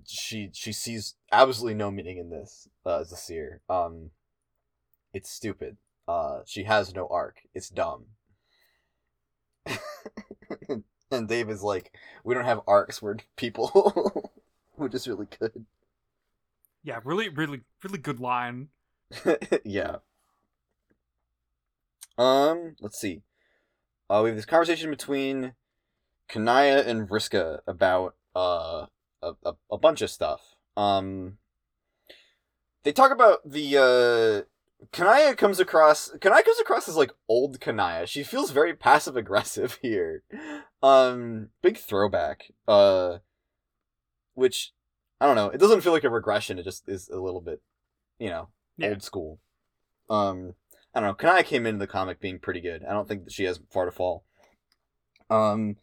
she 0.08 0.50
she 0.54 0.72
sees 0.72 1.16
absolutely 1.32 1.76
no 1.76 1.92
meaning 1.92 2.18
in 2.18 2.30
this 2.30 2.70
uh, 2.86 3.00
as 3.02 3.12
a 3.12 3.18
seer. 3.18 3.62
Um, 3.70 4.12
it's 5.14 5.30
stupid. 5.30 5.78
Uh, 6.08 6.40
she 6.46 6.64
has 6.64 6.94
no 6.96 7.08
arc. 7.12 7.42
It's 7.54 7.70
dumb. 7.70 8.06
and 11.12 11.28
Dave 11.28 11.50
is 11.50 11.64
like, 11.64 11.94
we 12.24 12.34
don't 12.34 12.46
have 12.46 12.62
arcs. 12.68 13.02
We're 13.02 13.18
people, 13.36 14.32
which 14.76 14.94
is 14.94 15.08
really 15.08 15.28
good. 15.40 15.66
Yeah, 16.84 17.00
really 17.04 17.30
really 17.30 17.62
really 17.84 18.00
good 18.00 18.20
line. 18.20 18.70
yeah. 19.64 19.98
Um, 22.18 22.76
let's 22.82 23.00
see. 23.00 23.22
Uh, 24.10 24.22
we 24.24 24.30
have 24.30 24.36
this 24.36 24.46
conversation 24.46 24.90
between 24.90 25.54
Kanaya 26.28 26.84
and 26.86 27.08
Vriska 27.08 27.60
about 27.68 28.16
uh 28.36 28.86
a, 29.22 29.34
a, 29.44 29.54
a 29.72 29.78
bunch 29.78 30.02
of 30.02 30.10
stuff. 30.10 30.56
Um, 30.76 31.38
they 32.84 32.92
talk 32.92 33.12
about 33.12 33.40
the 33.50 33.78
uh 33.78 34.51
Kanaya 34.92 35.36
comes 35.36 35.60
across 35.60 36.12
Kanaya 36.22 36.44
comes 36.44 36.60
across 36.60 36.90
as 36.90 36.96
like 36.96 37.12
old 37.30 37.60
Kanaya. 37.60 38.08
She 38.08 38.24
feels 38.24 38.52
very 38.52 38.74
passive 38.74 39.16
aggressive 39.16 39.78
here. 39.82 40.24
Um, 40.82 41.50
big 41.62 41.78
throwback. 41.78 42.52
Uh, 42.68 43.20
which 44.34 44.74
I 45.20 45.28
don't 45.28 45.36
know. 45.36 45.50
It 45.50 45.60
doesn't 45.60 45.82
feel 45.82 45.94
like 45.94 46.04
a 46.04 46.10
regression. 46.10 46.58
It 46.58 46.64
just 46.64 46.90
is 46.90 47.10
a 47.10 47.20
little 47.20 47.42
bit, 47.42 47.62
you 48.18 48.30
know, 48.30 48.50
Yeah. 48.78 48.90
old 48.90 49.04
school. 49.04 49.40
Um, 50.10 50.56
I 50.96 51.00
don't 51.00 51.10
know. 51.10 51.14
Kanaya 51.14 51.44
came 51.44 51.66
into 51.66 51.80
the 51.80 51.88
comic 51.88 52.20
being 52.20 52.40
pretty 52.40 52.60
good. 52.62 52.84
I 52.84 52.92
don't 52.94 53.08
think 53.08 53.26
that 53.26 53.34
she 53.34 53.44
has 53.44 53.60
far 53.70 53.86
to 53.86 53.92
fall. 53.92 54.26
Um, 55.30 55.78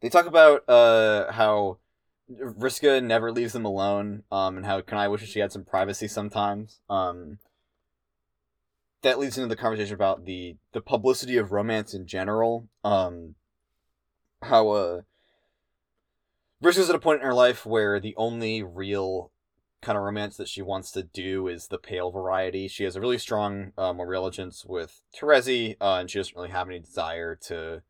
they 0.00 0.08
talk 0.10 0.26
about 0.26 0.68
uh 0.68 1.32
how 1.32 1.78
Vriska 2.30 3.02
never 3.02 3.32
leaves 3.32 3.52
them 3.54 3.64
alone. 3.64 4.24
Um, 4.30 4.56
and 4.58 4.66
how 4.66 4.80
Kanaya 4.82 5.10
wishes 5.10 5.30
she 5.30 5.40
had 5.40 5.50
some 5.52 5.64
privacy 5.64 6.08
sometimes. 6.08 6.80
Um, 6.90 7.38
that 9.04 9.18
leads 9.18 9.36
into 9.36 9.48
the 9.48 9.56
conversation 9.56 9.94
about 9.94 10.24
the 10.24 10.56
the 10.72 10.80
publicity 10.80 11.36
of 11.36 11.52
romance 11.52 11.94
in 11.94 12.06
general. 12.06 12.68
Um, 12.82 13.36
how 14.42 14.68
uh, 14.70 15.00
Vriska's 16.62 16.88
at 16.88 16.96
a 16.96 16.98
point 16.98 17.20
in 17.20 17.26
her 17.26 17.34
life 17.34 17.64
where 17.64 18.00
the 18.00 18.14
only 18.16 18.62
real 18.62 19.30
kind 19.82 19.98
of 19.98 20.04
romance 20.04 20.38
that 20.38 20.48
she 20.48 20.62
wants 20.62 20.90
to 20.92 21.02
do 21.02 21.46
is 21.46 21.68
the 21.68 21.78
pale 21.78 22.10
variety. 22.10 22.66
She 22.66 22.84
has 22.84 22.96
a 22.96 23.00
really 23.00 23.18
strong 23.18 23.72
um, 23.76 24.00
allegiance 24.00 24.64
with 24.64 25.02
Terezi, 25.14 25.76
uh, 25.80 25.98
and 26.00 26.10
she 26.10 26.18
doesn't 26.18 26.36
really 26.36 26.50
have 26.50 26.68
any 26.68 26.78
desire 26.78 27.36
to 27.48 27.82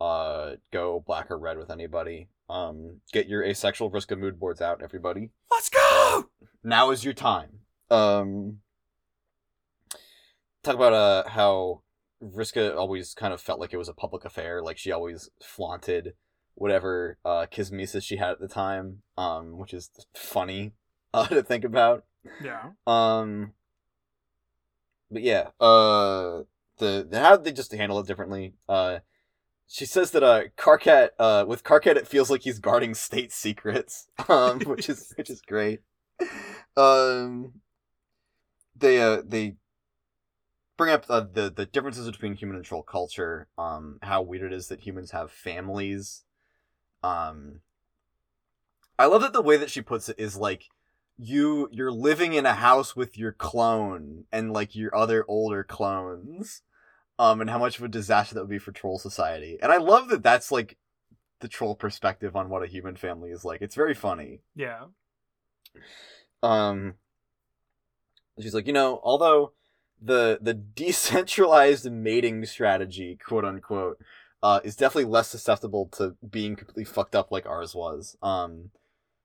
uh, 0.00 0.56
go 0.72 1.02
black 1.06 1.30
or 1.30 1.38
red 1.38 1.56
with 1.56 1.70
anybody. 1.70 2.28
Um, 2.50 3.00
get 3.12 3.28
your 3.28 3.44
asexual 3.44 3.90
Vriska 3.90 4.18
mood 4.18 4.40
boards 4.40 4.60
out, 4.60 4.82
everybody. 4.82 5.30
Let's 5.50 5.68
go. 5.68 6.30
Now 6.64 6.90
is 6.90 7.04
your 7.04 7.14
time. 7.14 7.60
Um, 7.90 8.58
talk 10.62 10.74
about 10.74 10.92
uh 10.92 11.28
how 11.28 11.82
Vriska 12.22 12.76
always 12.76 13.14
kind 13.14 13.32
of 13.32 13.40
felt 13.40 13.60
like 13.60 13.72
it 13.72 13.78
was 13.78 13.88
a 13.88 13.94
public 13.94 14.24
affair. 14.24 14.62
Like 14.62 14.78
she 14.78 14.92
always 14.92 15.30
flaunted 15.42 16.14
whatever 16.54 17.18
uh 17.24 17.46
kismesis 17.50 18.02
she 18.02 18.16
had 18.16 18.32
at 18.32 18.40
the 18.40 18.48
time, 18.48 19.02
um, 19.16 19.58
which 19.58 19.72
is 19.72 19.90
funny 20.14 20.72
uh, 21.14 21.26
to 21.26 21.42
think 21.42 21.64
about. 21.64 22.04
Yeah. 22.42 22.70
Um, 22.86 23.52
but 25.10 25.22
yeah, 25.22 25.48
uh, 25.60 26.42
the, 26.78 27.06
the 27.08 27.20
how 27.20 27.36
they 27.36 27.52
just 27.52 27.72
handle 27.72 27.98
it 28.00 28.06
differently. 28.06 28.54
Uh, 28.68 28.98
she 29.66 29.84
says 29.84 30.10
that 30.12 30.22
uh, 30.22 30.44
Karkat, 30.56 31.10
uh, 31.18 31.44
with 31.46 31.62
Karkat, 31.62 31.96
it 31.96 32.08
feels 32.08 32.30
like 32.30 32.42
he's 32.42 32.58
guarding 32.58 32.94
state 32.94 33.32
secrets, 33.32 34.08
um, 34.28 34.60
which 34.60 34.88
is 34.88 35.12
which 35.16 35.30
is 35.30 35.40
great. 35.40 35.80
Um, 36.76 37.54
they 38.76 39.00
uh 39.00 39.22
they 39.26 39.56
bring 40.78 40.94
up 40.94 41.04
uh, 41.10 41.26
the 41.30 41.50
the 41.50 41.66
differences 41.66 42.10
between 42.10 42.34
human 42.34 42.56
and 42.56 42.64
troll 42.64 42.82
culture. 42.82 43.48
Um, 43.58 43.98
how 44.02 44.22
weird 44.22 44.50
it 44.50 44.56
is 44.56 44.68
that 44.68 44.80
humans 44.80 45.10
have 45.10 45.30
families. 45.30 46.24
Um, 47.02 47.60
I 48.98 49.04
love 49.06 49.20
that 49.22 49.34
the 49.34 49.42
way 49.42 49.58
that 49.58 49.70
she 49.70 49.82
puts 49.82 50.08
it 50.08 50.16
is 50.18 50.36
like 50.36 50.64
you 51.18 51.68
you're 51.72 51.92
living 51.92 52.32
in 52.32 52.46
a 52.46 52.54
house 52.54 52.96
with 52.96 53.18
your 53.18 53.32
clone 53.32 54.24
and 54.32 54.52
like 54.52 54.74
your 54.74 54.94
other 54.96 55.24
older 55.26 55.64
clones 55.64 56.62
um 57.18 57.40
and 57.40 57.50
how 57.50 57.58
much 57.58 57.76
of 57.76 57.84
a 57.84 57.88
disaster 57.88 58.34
that 58.36 58.42
would 58.42 58.48
be 58.48 58.56
for 58.58 58.70
troll 58.70 59.00
society 59.00 59.58
and 59.60 59.72
i 59.72 59.78
love 59.78 60.08
that 60.08 60.22
that's 60.22 60.52
like 60.52 60.76
the 61.40 61.48
troll 61.48 61.74
perspective 61.74 62.36
on 62.36 62.48
what 62.48 62.62
a 62.62 62.68
human 62.68 62.94
family 62.94 63.30
is 63.30 63.44
like 63.44 63.60
it's 63.60 63.74
very 63.74 63.94
funny 63.94 64.42
Yeah. 64.54 64.84
um 66.44 66.94
she's 68.40 68.54
like 68.54 68.68
you 68.68 68.72
know 68.72 69.00
although 69.02 69.52
the 70.00 70.38
the 70.40 70.54
decentralized 70.54 71.90
mating 71.90 72.44
strategy 72.46 73.18
quote 73.24 73.44
unquote 73.44 73.98
uh 74.42 74.60
is 74.62 74.76
definitely 74.76 75.10
less 75.10 75.28
susceptible 75.28 75.86
to 75.92 76.16
being 76.28 76.56
completely 76.56 76.84
fucked 76.84 77.14
up 77.14 77.30
like 77.30 77.46
ours 77.46 77.74
was. 77.74 78.16
Um 78.22 78.70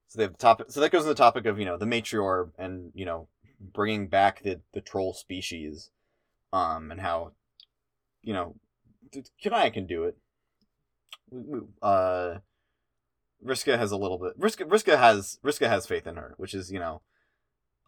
so 0.08 0.18
they 0.18 0.24
have 0.24 0.34
the 0.34 0.38
topic 0.38 0.68
so 0.70 0.80
that 0.80 0.92
goes 0.92 1.04
to 1.04 1.08
the 1.10 1.16
topic 1.16 1.46
of 1.46 1.60
you 1.60 1.66
know 1.66 1.78
the 1.78 1.86
matriarch 1.86 2.52
and 2.58 2.92
you 2.94 3.06
know 3.06 3.28
bringing 3.60 4.08
back 4.08 4.44
the 4.44 4.62
the 4.74 4.82
troll 4.82 5.14
species 5.14 5.92
um 6.52 6.92
and 6.92 7.02
how 7.02 7.32
you 8.22 8.34
know 8.34 8.56
Kanaya 9.42 9.72
can 9.72 9.86
do 9.86 10.06
it. 10.06 10.18
Uh 11.82 12.40
Vriska 13.46 13.78
has 13.78 13.92
a 13.92 13.98
little 13.98 14.18
bit 14.18 14.40
Vriska 14.40 14.68
Vriska 14.68 14.98
has 14.98 15.40
Vriska 15.44 15.68
has 15.68 15.86
faith 15.86 16.08
in 16.08 16.16
her 16.16 16.34
which 16.38 16.54
is 16.54 16.72
you 16.72 16.80
know 16.80 17.02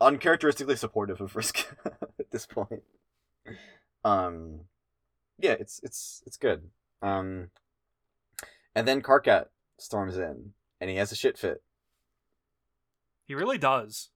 uncharacteristically 0.02 0.76
supportive 0.76 1.22
of 1.22 1.34
Vriska 1.34 1.66
at 1.86 2.10
this 2.36 2.45
point 2.45 2.84
um 4.03 4.60
yeah 5.40 5.56
it's 5.60 5.80
it's 5.84 6.22
it's 6.26 6.38
good 6.38 6.70
um 7.02 7.49
and 8.76 8.88
then 8.88 9.02
Karkat 9.02 9.45
storms 9.80 10.18
in 10.18 10.52
and 10.80 10.90
he 10.90 10.98
has 10.98 11.12
a 11.12 11.16
shit 11.16 11.38
fit 11.38 11.62
He 13.26 13.34
really 13.34 13.57
does. 13.57 14.10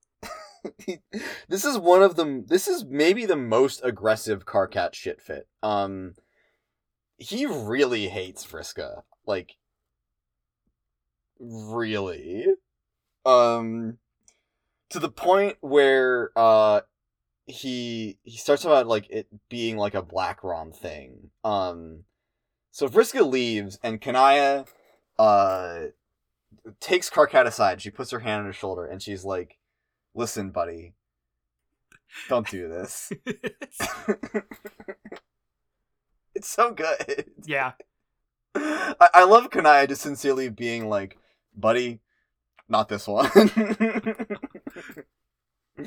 this 1.47 1.65
is 1.65 1.77
one 1.77 2.03
of 2.03 2.15
the. 2.15 2.43
This 2.45 2.67
is 2.67 2.85
maybe 2.85 3.25
the 3.25 3.35
most 3.35 3.81
aggressive 3.83 4.45
Karkat 4.45 4.93
shit 4.93 5.21
fit. 5.21 5.47
Um, 5.63 6.15
he 7.17 7.45
really 7.45 8.07
hates 8.07 8.45
Vriska. 8.45 9.03
Like, 9.25 9.55
really. 11.39 12.45
Um, 13.25 13.97
to 14.89 14.99
the 14.99 15.09
point 15.09 15.57
where 15.61 16.31
uh, 16.35 16.81
he 17.49 18.17
he 18.23 18.37
starts 18.37 18.63
about 18.63 18.87
like 18.87 19.09
it 19.09 19.27
being 19.49 19.75
like 19.77 19.95
a 19.95 20.01
black 20.01 20.43
rom 20.43 20.71
thing. 20.71 21.31
Um, 21.43 22.03
so 22.71 22.87
Vriska 22.87 23.29
leaves 23.29 23.79
and 23.83 23.99
Kanaya, 23.99 24.65
uh, 25.17 25.85
takes 26.79 27.09
Karkat 27.09 27.45
aside. 27.45 27.81
She 27.81 27.89
puts 27.89 28.11
her 28.11 28.19
hand 28.19 28.41
on 28.41 28.45
her 28.45 28.53
shoulder 28.53 28.85
and 28.85 29.01
she's 29.01 29.25
like, 29.25 29.57
"Listen, 30.13 30.51
buddy, 30.51 30.93
don't 32.27 32.47
do 32.47 32.67
this." 32.69 33.11
it's 36.35 36.49
so 36.49 36.71
good. 36.71 37.31
yeah. 37.45 37.71
I, 38.55 39.09
I 39.13 39.23
love 39.23 39.49
Kanaya 39.49 39.87
just 39.87 40.01
sincerely 40.01 40.49
being 40.49 40.87
like, 40.89 41.17
"Buddy, 41.55 41.99
not 42.67 42.89
this 42.89 43.07
one." 43.07 43.29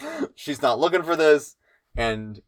She's 0.35 0.62
not 0.62 0.78
looking 0.78 1.02
for 1.02 1.16
this, 1.16 1.56
and 1.97 2.40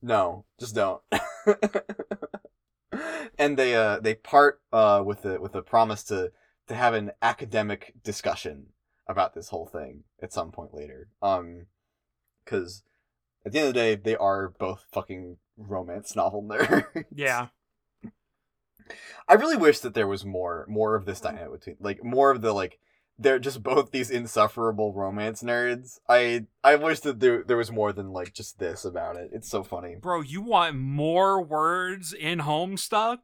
no, 0.00 0.44
just 0.58 0.74
don't. 0.74 1.00
and 3.38 3.56
they 3.56 3.74
uh 3.74 4.00
they 4.00 4.14
part 4.14 4.60
uh 4.72 5.02
with 5.04 5.24
a 5.24 5.40
with 5.40 5.54
a 5.54 5.62
promise 5.62 6.02
to 6.04 6.32
to 6.68 6.74
have 6.74 6.94
an 6.94 7.12
academic 7.20 7.94
discussion 8.02 8.66
about 9.06 9.34
this 9.34 9.48
whole 9.48 9.66
thing 9.66 10.04
at 10.20 10.32
some 10.32 10.52
point 10.52 10.74
later. 10.74 11.08
Um, 11.20 11.66
because 12.44 12.82
at 13.44 13.52
the 13.52 13.58
end 13.58 13.68
of 13.68 13.74
the 13.74 13.80
day, 13.80 13.94
they 13.94 14.16
are 14.16 14.48
both 14.48 14.86
fucking 14.92 15.36
romance 15.56 16.16
novel 16.16 16.42
nerds. 16.48 17.04
Yeah. 17.14 17.48
I 19.28 19.34
really 19.34 19.56
wish 19.56 19.78
that 19.80 19.94
there 19.94 20.08
was 20.08 20.24
more 20.24 20.66
more 20.68 20.96
of 20.96 21.04
this 21.04 21.20
dynamic 21.20 21.60
between 21.60 21.76
like 21.80 22.02
more 22.02 22.30
of 22.30 22.42
the 22.42 22.52
like 22.52 22.78
they're 23.18 23.38
just 23.38 23.62
both 23.62 23.90
these 23.90 24.10
insufferable 24.10 24.92
romance 24.94 25.42
nerds. 25.42 25.98
I 26.08 26.46
I 26.64 26.76
wish 26.76 27.00
that 27.00 27.20
there 27.20 27.42
there 27.44 27.56
was 27.56 27.70
more 27.70 27.92
than 27.92 28.12
like 28.12 28.32
just 28.34 28.58
this 28.58 28.84
about 28.84 29.16
it. 29.16 29.30
It's 29.32 29.48
so 29.50 29.62
funny. 29.62 29.96
Bro, 30.00 30.22
you 30.22 30.42
want 30.42 30.76
more 30.76 31.42
words 31.42 32.12
in 32.12 32.40
Homestuck? 32.40 33.18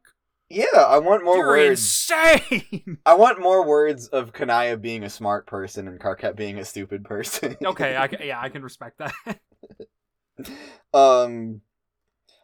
Yeah, 0.51 0.65
I 0.77 0.97
want 0.97 1.23
more 1.23 1.37
You're 1.37 1.47
words. 1.47 1.79
insane. 1.81 2.97
I 3.05 3.13
want 3.13 3.39
more 3.39 3.63
words 3.65 4.07
of 4.07 4.33
Kanaya 4.33 4.77
being 4.77 5.03
a 5.03 5.09
smart 5.09 5.45
person 5.45 5.87
and 5.87 5.99
Karkat 5.99 6.35
being 6.35 6.57
a 6.57 6.65
stupid 6.65 7.03
person. 7.05 7.55
okay, 7.63 7.95
I, 7.95 8.09
yeah, 8.23 8.39
I 8.41 8.49
can 8.49 8.63
respect 8.63 8.97
that. 8.99 9.13
um 10.93 11.61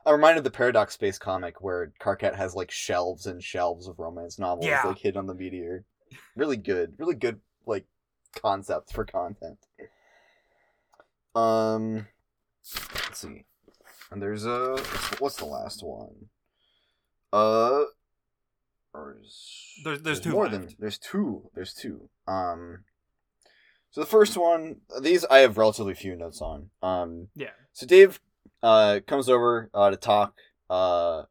I'm 0.07 0.13
reminded 0.13 0.39
of 0.39 0.43
the 0.43 0.51
Paradox 0.51 0.93
Space 0.93 1.17
comic 1.17 1.61
where 1.61 1.91
Karkat 1.99 2.35
has 2.35 2.53
like 2.53 2.69
shelves 2.69 3.25
and 3.25 3.41
shelves 3.41 3.87
of 3.87 3.97
romance 3.97 4.37
novels 4.37 4.67
Yeah. 4.67 4.83
like 4.85 4.99
hidden 4.99 5.17
on 5.17 5.25
the 5.25 5.33
meteor. 5.33 5.83
Really 6.35 6.57
good. 6.57 6.93
Really 6.97 7.15
good 7.15 7.39
like 7.65 7.85
concept 8.41 8.93
for 8.93 9.05
content. 9.05 9.57
Um 11.33 12.07
let's 12.93 13.19
see. 13.19 13.45
And 14.11 14.21
there's 14.21 14.45
a 14.45 14.77
what's- 15.19 15.37
the 15.37 15.45
last 15.45 15.83
one? 15.83 16.29
Uh 17.33 17.83
or 18.93 19.17
is, 19.21 19.81
There's- 19.83 20.01
there's 20.01 20.21
two 20.21 20.31
more 20.31 20.47
left. 20.47 20.67
than 20.67 20.75
there's 20.79 20.97
two. 20.97 21.49
There's 21.53 21.73
two. 21.73 22.09
Um 22.27 22.85
so 23.91 24.01
the 24.01 24.07
first 24.07 24.35
one, 24.37 24.81
these 25.01 25.23
I 25.25 25.39
have 25.39 25.57
relatively 25.57 25.93
few 25.93 26.15
notes 26.15 26.41
on. 26.41 26.69
Um 26.81 27.29
yeah. 27.35 27.51
so 27.73 27.85
Dave 27.85 28.19
uh, 28.63 28.99
comes 29.05 29.29
over 29.29 29.69
uh, 29.75 29.91
to 29.91 29.95
talk 29.97 30.33
uh, 30.71 31.23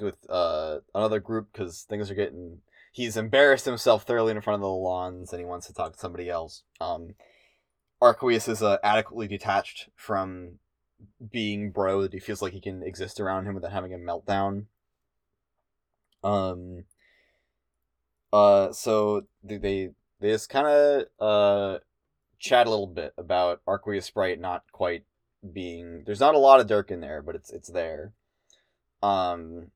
with 0.00 0.14
uh, 0.30 0.78
another 0.94 1.20
group 1.20 1.48
because 1.52 1.82
things 1.82 2.10
are 2.10 2.14
getting. 2.14 2.62
He's 2.96 3.18
embarrassed 3.18 3.66
himself 3.66 4.04
thoroughly 4.04 4.30
in 4.30 4.40
front 4.40 4.54
of 4.54 4.62
the 4.62 4.68
lawns, 4.68 5.30
and 5.30 5.38
he 5.38 5.44
wants 5.44 5.66
to 5.66 5.74
talk 5.74 5.92
to 5.92 5.98
somebody 5.98 6.30
else. 6.30 6.62
Um, 6.80 7.10
Arquius 8.02 8.48
is 8.48 8.62
uh, 8.62 8.78
adequately 8.82 9.28
detached 9.28 9.90
from 9.94 10.60
being 11.30 11.72
bro 11.72 12.00
that 12.00 12.14
he 12.14 12.18
feels 12.18 12.40
like 12.40 12.54
he 12.54 12.60
can 12.62 12.82
exist 12.82 13.20
around 13.20 13.44
him 13.44 13.54
without 13.54 13.72
having 13.72 13.92
a 13.92 13.98
meltdown. 13.98 14.64
Um. 16.24 16.84
Uh. 18.32 18.72
So 18.72 19.26
they 19.44 19.58
they, 19.58 19.90
just 20.22 20.48
kind 20.48 20.66
of 20.66 21.04
uh 21.20 21.78
chat 22.38 22.66
a 22.66 22.70
little 22.70 22.86
bit 22.86 23.12
about 23.18 23.60
Arquius 23.68 24.04
Sprite 24.04 24.40
not 24.40 24.62
quite 24.72 25.04
being 25.52 26.02
there's 26.06 26.20
not 26.20 26.34
a 26.34 26.38
lot 26.38 26.60
of 26.60 26.66
Dirk 26.66 26.90
in 26.90 27.02
there, 27.02 27.20
but 27.20 27.34
it's 27.34 27.52
it's 27.52 27.68
there. 27.68 28.14
Um 29.02 29.70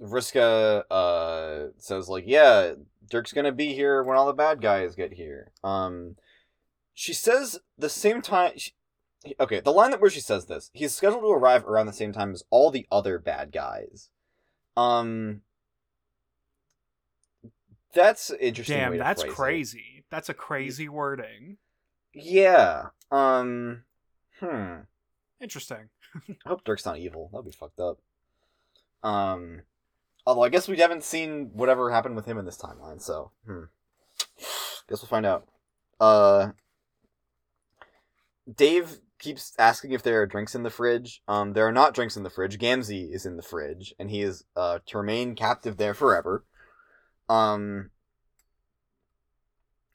Vriska 0.00 0.84
uh 0.90 1.68
says 1.78 2.08
like, 2.08 2.24
yeah, 2.26 2.74
Dirk's 3.08 3.32
gonna 3.32 3.52
be 3.52 3.74
here 3.74 4.02
when 4.02 4.16
all 4.16 4.26
the 4.26 4.32
bad 4.32 4.60
guys 4.60 4.94
get 4.94 5.12
here. 5.12 5.52
Um 5.62 6.16
she 6.94 7.12
says 7.12 7.58
the 7.78 7.88
same 7.88 8.20
time 8.22 8.52
she, 8.56 8.72
okay, 9.38 9.60
the 9.60 9.72
line 9.72 9.90
that 9.90 10.00
where 10.00 10.10
she 10.10 10.20
says 10.20 10.46
this, 10.46 10.70
he's 10.72 10.94
scheduled 10.94 11.22
to 11.22 11.30
arrive 11.30 11.66
around 11.66 11.86
the 11.86 11.92
same 11.92 12.12
time 12.12 12.32
as 12.32 12.42
all 12.50 12.70
the 12.70 12.86
other 12.90 13.18
bad 13.18 13.52
guys. 13.52 14.10
Um, 14.76 15.42
that's 17.94 18.30
interesting. 18.30 18.76
Damn, 18.76 18.98
that's 18.98 19.22
phrase 19.22 19.32
it. 19.32 19.36
crazy. 19.36 20.04
That's 20.10 20.28
a 20.28 20.34
crazy 20.34 20.88
wording. 20.88 21.58
Yeah. 22.14 22.86
Um. 23.10 23.84
Hmm. 24.40 24.80
Interesting. 25.40 25.88
I 26.28 26.48
hope 26.48 26.64
Dirk's 26.64 26.86
not 26.86 26.98
evil. 26.98 27.28
That'd 27.32 27.46
be 27.46 27.52
fucked 27.52 27.80
up. 27.80 27.98
Um. 29.02 29.62
Although 30.30 30.44
I 30.44 30.48
guess 30.48 30.68
we 30.68 30.76
haven't 30.76 31.02
seen 31.02 31.50
whatever 31.54 31.90
happened 31.90 32.14
with 32.14 32.24
him 32.24 32.38
in 32.38 32.44
this 32.44 32.56
timeline, 32.56 33.02
so 33.02 33.32
hmm. 33.44 33.64
Guess 34.88 35.02
we'll 35.02 35.08
find 35.08 35.26
out. 35.26 35.48
Uh. 35.98 36.50
Dave 38.54 39.00
keeps 39.18 39.54
asking 39.58 39.90
if 39.90 40.04
there 40.04 40.22
are 40.22 40.26
drinks 40.26 40.54
in 40.54 40.62
the 40.62 40.70
fridge. 40.70 41.20
Um, 41.26 41.54
there 41.54 41.66
are 41.66 41.72
not 41.72 41.94
drinks 41.94 42.16
in 42.16 42.22
the 42.22 42.30
fridge. 42.30 42.60
Gamzee 42.60 43.12
is 43.12 43.26
in 43.26 43.38
the 43.38 43.42
fridge, 43.42 43.92
and 43.98 44.08
he 44.08 44.22
is 44.22 44.44
uh 44.54 44.78
to 44.86 44.98
remain 44.98 45.34
captive 45.34 45.78
there 45.78 45.94
forever. 45.94 46.44
Um. 47.28 47.90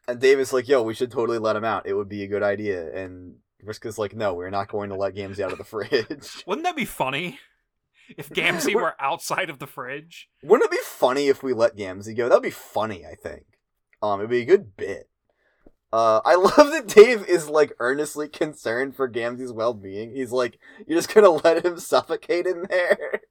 And 0.06 0.20
Dave 0.20 0.41
is 0.41 0.52
like, 0.52 0.68
"Yo, 0.68 0.84
we 0.84 0.95
should 0.95 1.12
totally 1.12 1.38
let 1.38 1.56
him 1.56 1.64
out. 1.64 1.88
It 1.88 1.94
would 1.94 2.10
be 2.10 2.24
a 2.24 2.28
good 2.28 2.44
idea." 2.44 2.94
And 2.94 3.36
Vriska's 3.66 3.98
like, 3.98 4.14
"No, 4.14 4.34
we're 4.34 4.49
not 4.49 4.68
going 4.68 4.90
to 4.90 4.98
let 4.98 5.16
Gamzee 5.16 5.40
out 5.40 5.53
of 5.53 5.60
the 5.60 5.64
fridge." 5.64 6.44
Wouldn't 6.45 6.66
that 6.66 6.76
be 6.76 6.84
funny? 6.84 7.40
If 8.18 8.30
Gamzee 8.34 8.76
were 8.76 8.95
outside 8.99 9.49
of 9.49 9.60
the 9.60 9.68
fridge? 9.68 10.30
Wouldn't 10.44 10.72
it 10.72 10.77
be 10.77 10.84
funny 10.84 11.27
if 11.27 11.44
we 11.44 11.53
let 11.53 11.76
Gamzee 11.77 12.15
go? 12.15 12.30
That'd 12.30 12.44
be 12.44 12.49
funny, 12.49 13.06
I 13.06 13.15
think. 13.15 13.45
Um, 14.02 14.19
it'd 14.19 14.30
be 14.30 14.41
a 14.41 14.45
good 14.45 14.76
bit. 14.77 15.10
Uh, 15.91 16.19
I 16.26 16.36
love 16.36 16.72
that 16.72 16.88
Dave 16.88 17.26
is 17.26 17.49
like 17.49 17.73
earnestly 17.80 18.27
concerned 18.27 18.95
for 18.95 19.10
Gamzee's 19.10 19.53
well-being. 19.53 20.15
He's 20.15 20.32
like, 20.32 20.60
"You're 20.88 20.98
just 20.98 21.14
gonna 21.14 21.30
let 21.44 21.64
him 21.65 21.80
suffocate 21.80 22.45
in 22.45 22.65
there? 22.69 23.22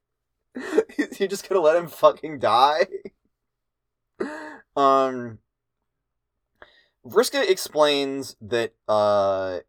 You're 1.19 1.29
just 1.29 1.47
gonna 1.47 1.61
let 1.61 1.75
him 1.75 1.87
fucking 1.87 2.39
die?" 2.39 2.87
um, 4.75 5.39
Vriska 7.05 7.47
explains 7.47 8.35
that 8.41 8.73
uh, 8.87 9.59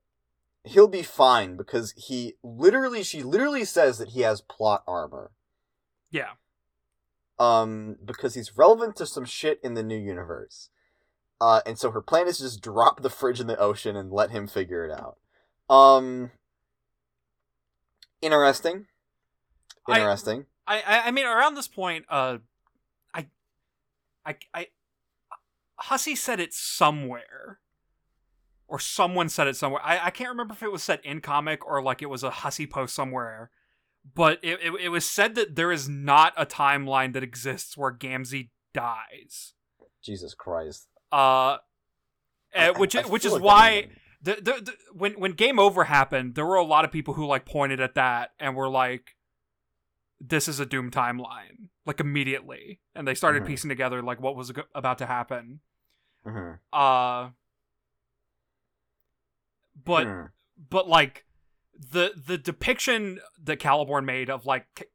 he'll 0.66 0.88
be 0.88 1.02
fine 1.02 1.56
because 1.56 1.92
he 1.96 2.34
literally, 2.42 3.02
she 3.02 3.22
literally 3.22 3.64
says 3.64 3.98
that 3.98 4.08
he 4.10 4.20
has 4.22 4.40
plot 4.40 4.82
armor 4.86 5.30
Yeah. 6.10 6.32
um 7.38 7.96
because 8.04 8.34
he's 8.34 8.56
relevant 8.56 8.96
to 8.96 9.06
some 9.06 9.24
shit 9.24 9.60
in 9.62 9.74
the 9.74 9.82
new 9.82 9.98
universe. 9.98 10.70
Uh 11.40 11.60
and 11.66 11.78
so 11.78 11.90
her 11.90 12.02
plan 12.02 12.26
is 12.26 12.38
to 12.38 12.44
just 12.44 12.62
drop 12.62 13.02
the 13.02 13.10
fridge 13.10 13.40
in 13.40 13.46
the 13.46 13.58
ocean 13.58 13.94
and 13.96 14.10
let 14.10 14.30
him 14.30 14.46
figure 14.46 14.84
it 14.84 14.90
out. 14.92 15.16
Um 15.68 16.30
interesting. 18.22 18.86
Interesting. 19.88 20.46
I, 20.66 20.80
I 20.80 21.06
I 21.06 21.10
mean 21.10 21.26
around 21.26 21.54
this 21.54 21.68
point, 21.68 22.06
uh 22.08 22.38
I 23.14 23.26
I 24.24 24.36
I 24.52 24.66
Hussie 25.82 26.16
said 26.16 26.40
it 26.40 26.54
somewhere. 26.54 27.60
Or 28.68 28.78
someone 28.80 29.28
said 29.28 29.46
it 29.46 29.56
somewhere. 29.56 29.80
I, 29.84 30.06
I 30.06 30.10
can't 30.10 30.30
remember 30.30 30.52
if 30.54 30.62
it 30.62 30.72
was 30.72 30.82
said 30.82 31.00
in 31.04 31.20
comic 31.20 31.64
or 31.66 31.80
like 31.82 32.02
it 32.02 32.06
was 32.10 32.24
a 32.24 32.30
Hussie 32.30 32.68
post 32.68 32.94
somewhere. 32.94 33.50
But 34.14 34.38
it, 34.42 34.58
it, 34.62 34.72
it 34.84 34.88
was 34.88 35.04
said 35.08 35.34
that 35.36 35.54
there 35.56 35.70
is 35.72 35.88
not 35.88 36.32
a 36.36 36.46
timeline 36.46 37.12
that 37.14 37.22
exists 37.22 37.76
where 37.76 37.92
Gamzee 37.92 38.48
dies. 38.74 39.54
Jesus 40.02 40.34
Christ. 40.34 40.88
Uh 41.12 41.58
I- 42.54 42.68
uh, 42.70 42.74
which 42.78 42.96
I- 42.96 43.02
which 43.06 43.24
is 43.24 43.32
like 43.34 43.42
why 43.42 43.88
the, 44.22 44.34
the, 44.36 44.40
the 44.62 44.74
when 44.92 45.12
when 45.14 45.32
game 45.32 45.58
over 45.58 45.84
happened 45.84 46.34
there 46.34 46.46
were 46.46 46.54
a 46.56 46.64
lot 46.64 46.84
of 46.84 46.90
people 46.92 47.14
who 47.14 47.26
like 47.26 47.44
pointed 47.44 47.80
at 47.80 47.94
that 47.96 48.32
and 48.40 48.56
were 48.56 48.68
like 48.68 49.14
this 50.20 50.48
is 50.48 50.58
a 50.58 50.66
doom 50.66 50.90
timeline 50.90 51.68
like 51.84 52.00
immediately 52.00 52.80
and 52.94 53.06
they 53.06 53.14
started 53.14 53.42
Mhm. 53.42 53.46
piecing 53.48 53.68
together 53.68 54.00
like 54.02 54.20
what 54.20 54.34
was 54.36 54.50
about 54.74 54.98
to 54.98 55.06
happen 55.06 55.60
Mhm. 56.24 56.58
uh 56.72 57.30
but 59.84 60.06
Hmm. 60.06 60.22
but 60.70 60.88
like 60.88 61.24
the 61.78 62.12
the 62.16 62.38
depiction 62.38 63.20
that 63.42 63.58
Caliborn 63.60 64.04
made 64.04 64.30
of 64.30 64.46
like 64.46 64.88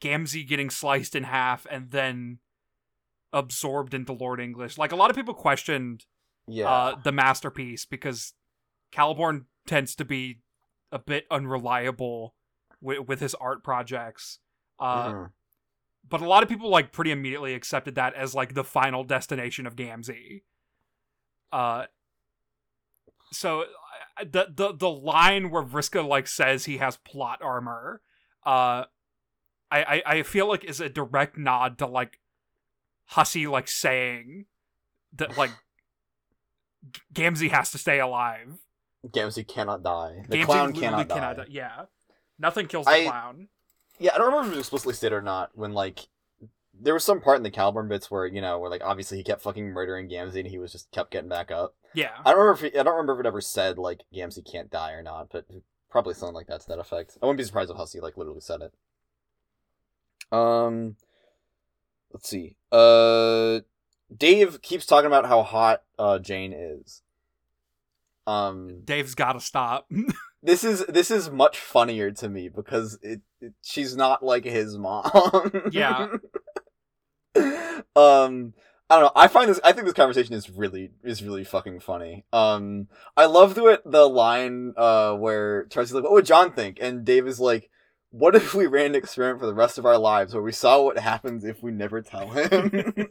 Gamzee 0.00 0.46
getting 0.46 0.70
sliced 0.70 1.14
in 1.14 1.24
half 1.24 1.66
and 1.70 1.90
then 1.90 2.38
absorbed 3.32 3.94
into 3.94 4.12
Lord 4.12 4.40
English 4.40 4.78
like 4.78 4.90
a 4.92 4.96
lot 4.96 5.10
of 5.10 5.16
people 5.16 5.34
questioned 5.34 6.06
yeah. 6.46 6.68
uh, 6.68 6.96
the 7.02 7.12
masterpiece 7.12 7.84
because 7.84 8.32
Caliborn 8.92 9.44
tends 9.66 9.94
to 9.96 10.04
be 10.04 10.40
a 10.90 10.98
bit 10.98 11.26
unreliable 11.30 12.34
with, 12.80 13.06
with 13.06 13.20
his 13.20 13.34
art 13.34 13.62
projects. 13.62 14.38
Uh, 14.80 15.08
Mhm. 15.12 15.32
But 16.08 16.22
a 16.22 16.26
lot 16.28 16.42
of 16.42 16.48
people 16.48 16.70
like 16.70 16.90
pretty 16.90 17.10
immediately 17.10 17.52
accepted 17.52 17.96
that 17.96 18.14
as 18.14 18.34
like 18.34 18.54
the 18.54 18.64
final 18.64 19.04
destination 19.04 19.66
of 19.66 19.76
Gamzee. 19.76 20.42
Uh, 21.52 21.84
so 23.30 23.66
the 24.24 24.46
the 24.54 24.72
the 24.72 24.90
line 24.90 25.50
where 25.50 25.62
Vriska 25.62 26.06
like 26.06 26.26
says 26.28 26.64
he 26.64 26.78
has 26.78 26.96
plot 26.98 27.40
armor, 27.42 28.00
uh, 28.44 28.84
I 29.70 29.82
I, 29.82 30.02
I 30.06 30.22
feel 30.22 30.48
like 30.48 30.64
is 30.64 30.80
a 30.80 30.88
direct 30.88 31.36
nod 31.38 31.78
to 31.78 31.86
like 31.86 32.18
Hussie 33.12 33.50
like 33.50 33.68
saying 33.68 34.46
that 35.16 35.36
like 35.36 35.50
Gamzee 37.14 37.50
has 37.50 37.70
to 37.72 37.78
stay 37.78 38.00
alive. 38.00 38.58
Gamzee 39.06 39.46
cannot 39.46 39.82
die. 39.82 40.24
The 40.28 40.38
Gamzee 40.38 40.44
clown 40.44 40.72
literally 40.72 41.04
cannot 41.04 41.36
die. 41.36 41.46
Yeah, 41.48 41.84
nothing 42.38 42.66
kills 42.66 42.86
the 42.86 42.92
I- 42.92 43.04
clown. 43.04 43.48
Yeah, 44.00 44.12
I 44.14 44.18
don't 44.18 44.26
remember 44.28 44.48
if 44.48 44.52
it 44.52 44.56
was 44.58 44.66
explicitly 44.66 44.94
stated 44.94 45.16
or 45.16 45.22
not 45.22 45.50
when 45.54 45.72
like 45.72 46.06
there 46.80 46.94
was 46.94 47.04
some 47.04 47.20
part 47.20 47.36
in 47.36 47.42
the 47.42 47.50
Caliborn 47.50 47.88
bits 47.88 48.10
where, 48.10 48.26
you 48.26 48.40
know, 48.40 48.58
where 48.58 48.70
like 48.70 48.82
obviously 48.84 49.18
he 49.18 49.24
kept 49.24 49.42
fucking 49.42 49.66
murdering 49.66 50.08
Gamzee 50.08 50.40
and 50.40 50.48
he 50.48 50.58
was 50.58 50.72
just 50.72 50.90
kept 50.90 51.10
getting 51.10 51.28
back 51.28 51.50
up. 51.50 51.74
Yeah, 51.94 52.10
I 52.24 52.30
don't 52.30 52.40
remember 52.40 52.66
if 52.66 52.72
he, 52.72 52.78
I 52.78 52.82
don't 52.82 52.94
remember 52.94 53.14
if 53.14 53.20
it 53.20 53.26
ever 53.26 53.40
said 53.40 53.78
like 53.78 54.02
Gamzee 54.14 54.50
can't 54.50 54.70
die 54.70 54.92
or 54.92 55.02
not, 55.02 55.28
but 55.30 55.46
probably 55.90 56.14
something 56.14 56.34
like 56.34 56.46
that 56.46 56.60
to 56.62 56.68
that 56.68 56.78
effect. 56.78 57.16
I 57.22 57.26
wouldn't 57.26 57.38
be 57.38 57.44
surprised 57.44 57.70
if 57.70 57.76
Hussie 57.76 58.02
like 58.02 58.16
literally 58.16 58.40
said 58.40 58.60
it. 58.62 58.72
Um, 60.30 60.96
let's 62.12 62.28
see. 62.28 62.56
Uh, 62.70 63.60
Dave 64.14 64.60
keeps 64.62 64.86
talking 64.86 65.06
about 65.06 65.26
how 65.26 65.42
hot 65.42 65.82
uh 65.98 66.18
Jane 66.18 66.52
is. 66.52 67.02
Um, 68.26 68.82
Dave's 68.84 69.14
got 69.14 69.32
to 69.32 69.40
stop. 69.40 69.90
this 70.42 70.62
is 70.62 70.84
this 70.86 71.10
is 71.10 71.30
much 71.30 71.58
funnier 71.58 72.10
to 72.12 72.28
me 72.28 72.48
because 72.48 72.98
it, 73.02 73.22
it 73.40 73.54
she's 73.62 73.96
not 73.96 74.22
like 74.22 74.44
his 74.44 74.76
mom. 74.76 75.70
Yeah. 75.72 76.08
um 77.96 78.54
I 78.90 78.94
don't 78.94 79.04
know. 79.04 79.12
I 79.14 79.28
find 79.28 79.50
this 79.50 79.60
I 79.62 79.72
think 79.72 79.84
this 79.84 79.94
conversation 79.94 80.34
is 80.34 80.48
really 80.50 80.90
is 81.04 81.22
really 81.22 81.44
fucking 81.44 81.80
funny. 81.80 82.24
Um 82.32 82.88
I 83.16 83.26
love 83.26 83.54
the 83.54 83.82
the 83.84 84.08
line 84.08 84.72
uh 84.76 85.14
where 85.14 85.66
Charlie's 85.66 85.92
like, 85.92 86.04
"What 86.04 86.12
would 86.12 86.26
John 86.26 86.52
think?" 86.52 86.78
and 86.80 87.04
Dave 87.04 87.26
is 87.26 87.38
like, 87.38 87.70
"What 88.10 88.34
if 88.34 88.54
we 88.54 88.66
ran 88.66 88.86
an 88.86 88.94
experiment 88.94 89.40
for 89.40 89.46
the 89.46 89.54
rest 89.54 89.76
of 89.78 89.84
our 89.86 89.98
lives 89.98 90.32
where 90.32 90.42
we 90.42 90.52
saw 90.52 90.82
what 90.82 90.98
happens 90.98 91.44
if 91.44 91.62
we 91.62 91.70
never 91.70 92.00
tell 92.00 92.28
him?" 92.28 93.10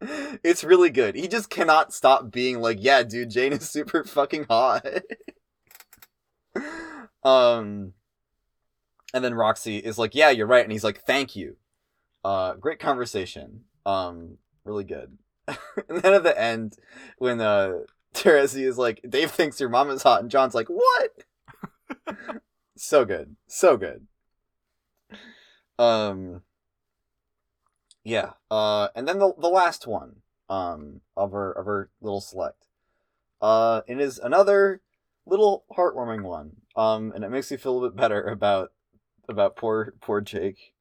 it's 0.44 0.64
really 0.64 0.90
good. 0.90 1.14
He 1.14 1.28
just 1.28 1.50
cannot 1.50 1.92
stop 1.92 2.30
being 2.32 2.60
like, 2.60 2.78
"Yeah, 2.80 3.02
dude, 3.04 3.30
Jane 3.30 3.52
is 3.52 3.68
super 3.70 4.04
fucking 4.04 4.46
hot." 4.50 4.84
um 7.22 7.92
and 9.14 9.24
then 9.24 9.34
Roxy 9.34 9.78
is 9.78 9.96
like, 9.98 10.14
"Yeah, 10.14 10.30
you're 10.30 10.46
right." 10.46 10.64
And 10.64 10.72
he's 10.72 10.84
like, 10.84 11.02
"Thank 11.04 11.36
you." 11.36 11.56
Uh 12.24 12.54
great 12.54 12.78
conversation. 12.78 13.64
Um 13.86 14.38
really 14.64 14.84
good. 14.84 15.18
and 15.46 16.02
then 16.02 16.14
at 16.14 16.22
the 16.22 16.38
end 16.38 16.76
when 17.18 17.40
uh 17.40 17.80
Terezi 18.14 18.62
is 18.62 18.78
like, 18.78 19.00
"Dave 19.08 19.30
thinks 19.30 19.60
your 19.60 19.68
mom 19.68 19.90
is 19.90 20.02
hot." 20.02 20.20
And 20.20 20.30
John's 20.30 20.54
like, 20.54 20.68
"What?" 20.68 22.16
so 22.76 23.04
good. 23.04 23.36
So 23.46 23.76
good. 23.76 24.06
Um 25.78 26.42
yeah. 28.04 28.32
Uh 28.50 28.88
and 28.94 29.06
then 29.06 29.18
the 29.18 29.32
the 29.38 29.48
last 29.48 29.86
one 29.86 30.16
um 30.48 31.00
of 31.16 31.34
our 31.34 31.52
of 31.52 31.66
our 31.66 31.90
little 32.00 32.20
select. 32.20 32.64
Uh 33.40 33.82
it 33.86 34.00
is 34.00 34.18
another 34.18 34.80
little 35.26 35.64
heartwarming 35.76 36.22
one. 36.22 36.52
Um 36.76 37.12
and 37.14 37.24
it 37.24 37.30
makes 37.30 37.50
me 37.50 37.56
feel 37.56 37.84
a 37.84 37.88
bit 37.90 37.96
better 37.96 38.22
about 38.28 38.72
about 39.28 39.56
poor 39.56 39.94
poor 40.00 40.20
Jake. 40.20 40.74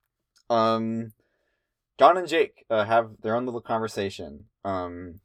Um 0.49 1.13
John 1.99 2.17
and 2.17 2.27
Jake 2.27 2.65
uh, 2.69 2.85
have 2.85 3.11
their 3.21 3.35
own 3.35 3.45
little 3.45 3.61
conversation. 3.61 4.45
Um 4.63 5.21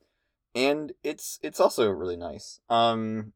and 0.55 0.93
it's 1.03 1.39
it's 1.43 1.61
also 1.61 1.91
really 1.91 2.17
nice. 2.17 2.61
Um 2.69 3.33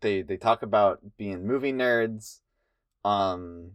they 0.00 0.22
they 0.22 0.36
talk 0.36 0.62
about 0.62 1.00
being 1.16 1.46
movie 1.46 1.72
nerds. 1.72 2.40
Um 3.04 3.72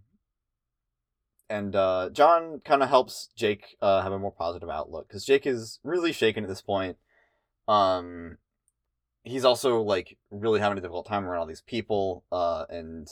and 1.49 1.75
uh, 1.75 2.09
John 2.11 2.61
kind 2.65 2.81
of 2.81 2.89
helps 2.89 3.29
Jake 3.35 3.77
uh, 3.81 4.01
have 4.01 4.11
a 4.11 4.19
more 4.19 4.31
positive 4.31 4.69
outlook 4.69 5.07
because 5.07 5.25
Jake 5.25 5.45
is 5.45 5.79
really 5.83 6.11
shaken 6.11 6.43
at 6.43 6.49
this 6.49 6.61
point. 6.61 6.97
Um, 7.67 8.37
he's 9.23 9.45
also 9.45 9.81
like 9.81 10.17
really 10.31 10.59
having 10.59 10.77
a 10.77 10.81
difficult 10.81 11.07
time 11.07 11.25
around 11.25 11.41
all 11.41 11.45
these 11.45 11.61
people. 11.61 12.23
Uh, 12.31 12.65
and 12.69 13.07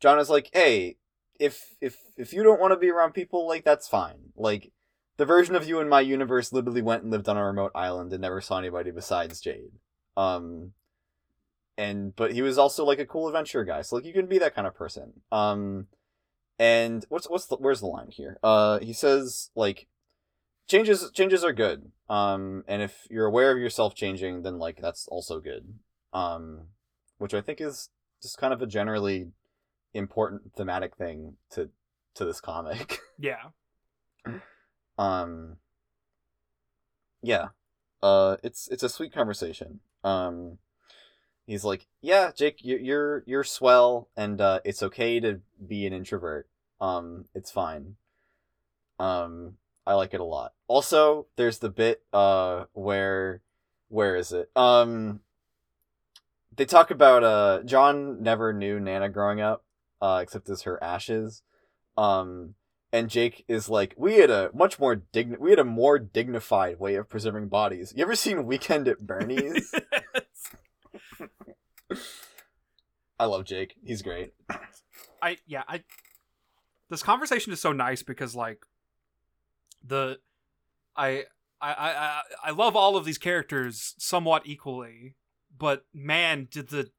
John 0.00 0.18
is 0.18 0.30
like, 0.30 0.50
hey, 0.52 0.96
if 1.38 1.74
if 1.80 1.96
if 2.16 2.32
you 2.32 2.42
don't 2.42 2.60
want 2.60 2.72
to 2.72 2.78
be 2.78 2.90
around 2.90 3.12
people, 3.12 3.46
like 3.46 3.64
that's 3.64 3.88
fine. 3.88 4.32
Like 4.36 4.72
the 5.16 5.24
version 5.24 5.54
of 5.54 5.66
you 5.66 5.80
in 5.80 5.88
my 5.88 6.00
universe 6.00 6.52
literally 6.52 6.82
went 6.82 7.02
and 7.02 7.12
lived 7.12 7.28
on 7.28 7.36
a 7.36 7.44
remote 7.44 7.72
island 7.74 8.12
and 8.12 8.22
never 8.22 8.40
saw 8.40 8.58
anybody 8.58 8.90
besides 8.90 9.40
Jade. 9.40 9.72
Um, 10.16 10.72
and 11.76 12.14
but 12.14 12.32
he 12.32 12.42
was 12.42 12.58
also 12.58 12.84
like 12.84 12.98
a 12.98 13.06
cool 13.06 13.26
adventure 13.28 13.64
guy, 13.64 13.82
so 13.82 13.96
like 13.96 14.04
you 14.04 14.12
can 14.12 14.26
be 14.26 14.38
that 14.38 14.54
kind 14.54 14.66
of 14.66 14.74
person. 14.74 15.20
Um, 15.32 15.86
and 16.58 17.04
what's 17.08 17.28
what's 17.28 17.46
the 17.46 17.56
where's 17.56 17.80
the 17.80 17.86
line 17.86 18.10
here? 18.10 18.38
Uh, 18.42 18.78
he 18.80 18.92
says 18.92 19.50
like 19.54 19.88
changes 20.68 21.10
changes 21.12 21.44
are 21.44 21.52
good. 21.52 21.90
Um, 22.08 22.64
and 22.68 22.82
if 22.82 23.06
you're 23.10 23.26
aware 23.26 23.50
of 23.50 23.58
yourself 23.58 23.94
changing, 23.94 24.42
then 24.42 24.58
like 24.58 24.80
that's 24.80 25.08
also 25.08 25.40
good. 25.40 25.74
Um, 26.12 26.68
which 27.18 27.34
I 27.34 27.40
think 27.40 27.60
is 27.60 27.88
just 28.22 28.38
kind 28.38 28.52
of 28.52 28.62
a 28.62 28.66
generally 28.66 29.32
important 29.92 30.54
thematic 30.56 30.96
thing 30.96 31.36
to 31.50 31.70
to 32.14 32.24
this 32.24 32.40
comic. 32.40 32.98
Yeah. 33.16 33.50
Um 34.98 35.56
yeah. 37.22 37.48
Uh 38.02 38.36
it's 38.42 38.68
it's 38.68 38.82
a 38.82 38.88
sweet 38.88 39.12
conversation. 39.12 39.80
Um 40.04 40.58
he's 41.46 41.64
like 41.64 41.86
yeah 42.02 42.32
jake 42.36 42.64
you- 42.64 42.78
you're 42.78 43.24
you're 43.26 43.44
swell 43.44 44.08
and 44.16 44.40
uh 44.40 44.60
it's 44.64 44.82
okay 44.82 45.20
to 45.20 45.40
be 45.66 45.86
an 45.86 45.92
introvert. 45.92 46.48
Um 46.80 47.26
it's 47.34 47.50
fine. 47.50 47.96
Um 48.98 49.56
i 49.86 49.94
like 49.94 50.14
it 50.14 50.20
a 50.20 50.24
lot. 50.24 50.52
Also 50.68 51.26
there's 51.36 51.58
the 51.58 51.68
bit 51.70 52.02
uh 52.12 52.64
where 52.72 53.42
where 53.88 54.16
is 54.16 54.32
it? 54.32 54.50
Um 54.56 55.20
they 56.56 56.64
talk 56.64 56.90
about 56.90 57.24
uh 57.24 57.62
john 57.64 58.22
never 58.22 58.52
knew 58.52 58.78
nana 58.80 59.08
growing 59.08 59.40
up 59.40 59.64
uh 60.00 60.20
except 60.22 60.48
as 60.48 60.62
her 60.62 60.82
ashes. 60.82 61.42
Um 61.96 62.54
and 62.94 63.10
Jake 63.10 63.44
is 63.48 63.68
like, 63.68 63.92
we 63.96 64.18
had 64.18 64.30
a 64.30 64.50
much 64.54 64.78
more 64.78 64.94
digni- 64.94 65.40
we 65.40 65.50
had 65.50 65.58
a 65.58 65.64
more 65.64 65.98
dignified 65.98 66.78
way 66.78 66.94
of 66.94 67.08
preserving 67.08 67.48
bodies. 67.48 67.92
You 67.96 68.04
ever 68.04 68.14
seen 68.14 68.46
Weekend 68.46 68.86
at 68.86 69.00
Bernie's? 69.00 69.74
I 73.18 73.24
love 73.24 73.46
Jake. 73.46 73.74
He's 73.84 74.00
great. 74.00 74.32
I 75.20 75.38
yeah, 75.44 75.64
I 75.66 75.82
this 76.88 77.02
conversation 77.02 77.52
is 77.52 77.60
so 77.60 77.72
nice 77.72 78.04
because 78.04 78.36
like 78.36 78.64
the 79.82 80.20
I 80.96 81.24
I 81.60 81.74
I 81.74 82.22
I 82.44 82.50
love 82.52 82.76
all 82.76 82.96
of 82.96 83.04
these 83.04 83.18
characters 83.18 83.96
somewhat 83.98 84.42
equally, 84.44 85.16
but 85.58 85.84
man, 85.92 86.46
did 86.48 86.68
the 86.68 86.92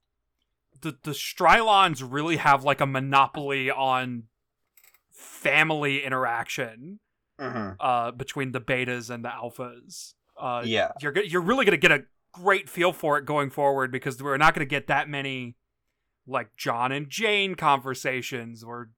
the 0.82 0.98
the 1.04 1.12
Strilondes 1.12 2.06
really 2.06 2.36
have 2.36 2.66
like 2.66 2.82
a 2.82 2.86
monopoly 2.86 3.72
on 3.72 4.24
family 5.16 6.04
interaction 6.04 7.00
Mm-hmm. 7.38 7.72
uh 7.82 8.12
between 8.12 8.54
the 8.54 8.62
betas 8.62 9.10
and 9.10 9.26
the 9.26 9.28
alphas. 9.30 10.14
Uh 10.40 10.62
Yeah. 10.66 10.92
you're 11.02 11.14
you're 11.22 11.42
really 11.42 11.66
going 11.66 11.78
to 11.78 11.88
get 11.88 11.92
a 11.92 12.06
great 12.32 12.70
feel 12.70 12.94
for 12.94 13.18
it 13.18 13.26
going 13.26 13.50
forward 13.50 13.92
because 13.92 14.24
we're 14.24 14.38
not 14.38 14.54
going 14.54 14.66
to 14.66 14.70
get 14.70 14.88
that 14.88 15.10
many 15.10 15.58
like 16.26 16.56
John 16.56 16.94
and 16.94 17.10
Jane 17.10 17.56
conversations 17.56 18.64
or 18.64 18.92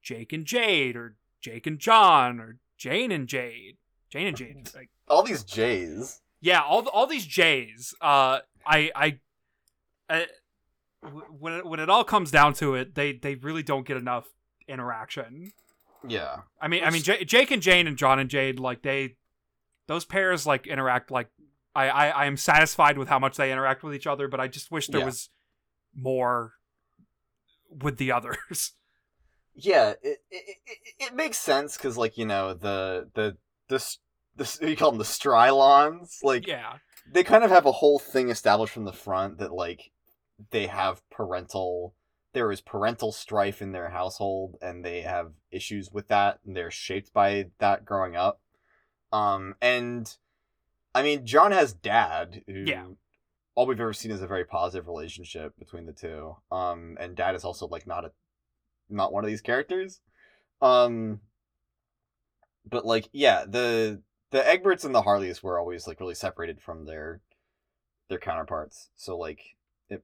Jake 0.00 0.32
and 0.32 0.44
Jade 0.46 0.94
or 0.94 1.16
Jake 1.40 1.66
and 1.66 1.80
John 1.80 2.38
or 2.38 2.58
Jane 2.78 3.10
and 3.10 3.26
Jade. 3.26 3.78
Jane 4.10 4.28
and 4.28 4.36
Jade. 4.36 4.70
Like 4.72 4.90
All 5.08 5.24
these 5.24 5.42
J's. 5.42 6.20
yeah, 6.40 6.60
all 6.60 6.86
all 6.90 7.08
these 7.08 7.26
J's. 7.26 7.96
Uh 8.00 8.38
I 8.64 8.92
I, 8.94 9.18
I 10.08 10.26
w- 11.02 11.26
when 11.36 11.52
it, 11.54 11.66
when 11.66 11.80
it 11.80 11.90
all 11.90 12.04
comes 12.04 12.30
down 12.30 12.54
to 12.54 12.76
it, 12.76 12.94
they 12.94 13.12
they 13.12 13.34
really 13.34 13.64
don't 13.64 13.84
get 13.86 13.96
enough 13.96 14.28
interaction. 14.68 15.52
Yeah. 16.06 16.38
I 16.60 16.68
mean, 16.68 16.84
I 16.84 16.90
mean, 16.90 17.02
J- 17.02 17.24
Jake 17.24 17.50
and 17.50 17.62
Jane 17.62 17.86
and 17.86 17.96
John 17.96 18.18
and 18.18 18.30
Jade, 18.30 18.60
like 18.60 18.82
they, 18.82 19.16
those 19.88 20.04
pairs 20.04 20.46
like 20.46 20.66
interact. 20.66 21.10
Like 21.10 21.28
I, 21.74 21.88
I, 21.88 22.08
I 22.08 22.26
am 22.26 22.36
satisfied 22.36 22.98
with 22.98 23.08
how 23.08 23.18
much 23.18 23.36
they 23.36 23.50
interact 23.52 23.82
with 23.82 23.94
each 23.94 24.06
other, 24.06 24.28
but 24.28 24.38
I 24.40 24.48
just 24.48 24.70
wish 24.70 24.86
there 24.88 25.00
Yeah. 25.00 25.06
was 25.06 25.30
more 25.94 26.52
with 27.70 27.96
the 27.98 28.12
others. 28.12 28.72
Yeah. 29.58 29.94
It 30.02 30.18
it, 30.30 30.56
it, 30.66 30.78
it 30.98 31.14
makes 31.14 31.38
sense 31.38 31.78
because 31.78 31.96
like 31.96 32.18
you 32.18 32.26
know 32.26 32.52
the 32.52 33.08
the 33.14 33.38
the 33.68 33.76
s- 33.76 33.96
the 34.36 34.68
you 34.68 34.76
call 34.76 34.90
them 34.90 34.98
the 34.98 35.04
Strilondes 35.04 36.18
like 36.22 36.46
yeah, 36.46 36.74
they 37.10 37.24
kind 37.24 37.42
of 37.42 37.48
have 37.50 37.64
a 37.64 37.72
whole 37.72 37.98
thing 37.98 38.28
established 38.28 38.74
from 38.74 38.84
the 38.84 38.92
front 38.92 39.38
that 39.38 39.52
like 39.52 39.92
they 40.50 40.66
have 40.66 41.00
parental 41.08 41.94
there 42.36 42.52
is 42.52 42.60
parental 42.60 43.12
strife 43.12 43.62
in 43.62 43.72
their 43.72 43.88
household 43.88 44.58
and 44.60 44.84
they 44.84 45.00
have 45.00 45.32
issues 45.50 45.90
with 45.90 46.06
that 46.08 46.38
and 46.44 46.54
they're 46.54 46.70
shaped 46.70 47.10
by 47.14 47.46
that 47.60 47.82
growing 47.86 48.14
up. 48.14 48.42
Um 49.10 49.54
and 49.62 50.14
i 50.94 51.02
mean 51.02 51.24
john 51.24 51.50
has 51.52 51.72
dad 51.72 52.42
who 52.46 52.64
Yeah. 52.66 52.88
all 53.54 53.66
we've 53.66 53.80
ever 53.80 53.94
seen 53.94 54.10
is 54.10 54.20
a 54.20 54.26
very 54.26 54.44
positive 54.44 54.86
relationship 54.86 55.54
between 55.58 55.86
the 55.86 55.94
two. 55.94 56.36
Um 56.52 56.98
and 57.00 57.16
dad 57.16 57.34
is 57.34 57.42
also 57.44 57.66
like 57.68 57.86
not 57.86 58.04
a 58.04 58.12
not 58.90 59.14
one 59.14 59.24
of 59.24 59.28
these 59.28 59.40
characters. 59.40 60.00
Um 60.60 61.20
but 62.68 62.84
like 62.84 63.08
yeah 63.12 63.46
the 63.48 64.02
the 64.30 64.40
egberts 64.40 64.84
and 64.84 64.94
the 64.94 65.02
harleys 65.02 65.42
were 65.42 65.58
always 65.58 65.86
like 65.86 66.00
really 66.00 66.14
separated 66.14 66.60
from 66.60 66.84
their 66.84 67.22
their 68.10 68.18
counterparts. 68.18 68.90
So 68.94 69.16
like 69.16 69.56
it 69.88 70.02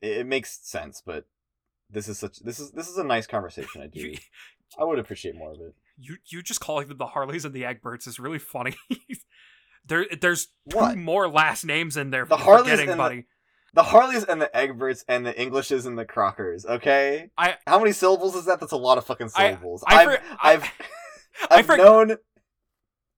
it, 0.00 0.18
it 0.18 0.26
makes 0.26 0.60
sense 0.62 1.02
but 1.04 1.24
this 1.90 2.08
is 2.08 2.18
such 2.18 2.38
this 2.40 2.58
is 2.60 2.70
this 2.72 2.88
is 2.88 2.98
a 2.98 3.04
nice 3.04 3.26
conversation 3.26 3.82
i 3.82 3.86
do 3.86 4.00
you, 4.00 4.18
i 4.78 4.84
would 4.84 4.98
appreciate 4.98 5.34
more 5.34 5.52
of 5.52 5.60
it 5.60 5.74
you 5.96 6.16
you 6.26 6.42
just 6.42 6.60
calling 6.60 6.86
them 6.88 6.98
the 6.98 7.06
Harleys 7.06 7.44
and 7.44 7.52
the 7.52 7.62
Egberts 7.62 8.06
is 8.06 8.20
really 8.20 8.38
funny. 8.38 8.76
there, 9.84 10.06
there's 10.20 10.46
two 10.70 10.94
more 10.94 11.28
last 11.28 11.64
names 11.64 11.96
in 11.96 12.10
there. 12.10 12.24
The 12.24 12.36
Harleys 12.36 12.78
and 12.78 12.88
the- 12.90 12.96
buddy. 12.96 13.26
the 13.74 13.82
harleys 13.82 14.22
and 14.24 14.40
the 14.40 14.48
egberts 14.54 15.04
and 15.08 15.26
the 15.26 15.36
englishes 15.36 15.86
and 15.86 15.98
the 15.98 16.04
crockers 16.04 16.64
okay 16.64 17.30
I- 17.36 17.56
how 17.66 17.78
many 17.80 17.90
syllables 17.92 18.34
is 18.36 18.44
that 18.46 18.60
that's 18.60 18.72
a 18.72 18.76
lot 18.76 18.96
of 18.98 19.06
fucking 19.06 19.28
syllables 19.28 19.82
I 19.86 19.94
have 20.02 20.22
i've 20.40 20.72
i've 21.50 21.66
for- 21.66 21.76
known 21.84 22.12
i'm 22.12 22.16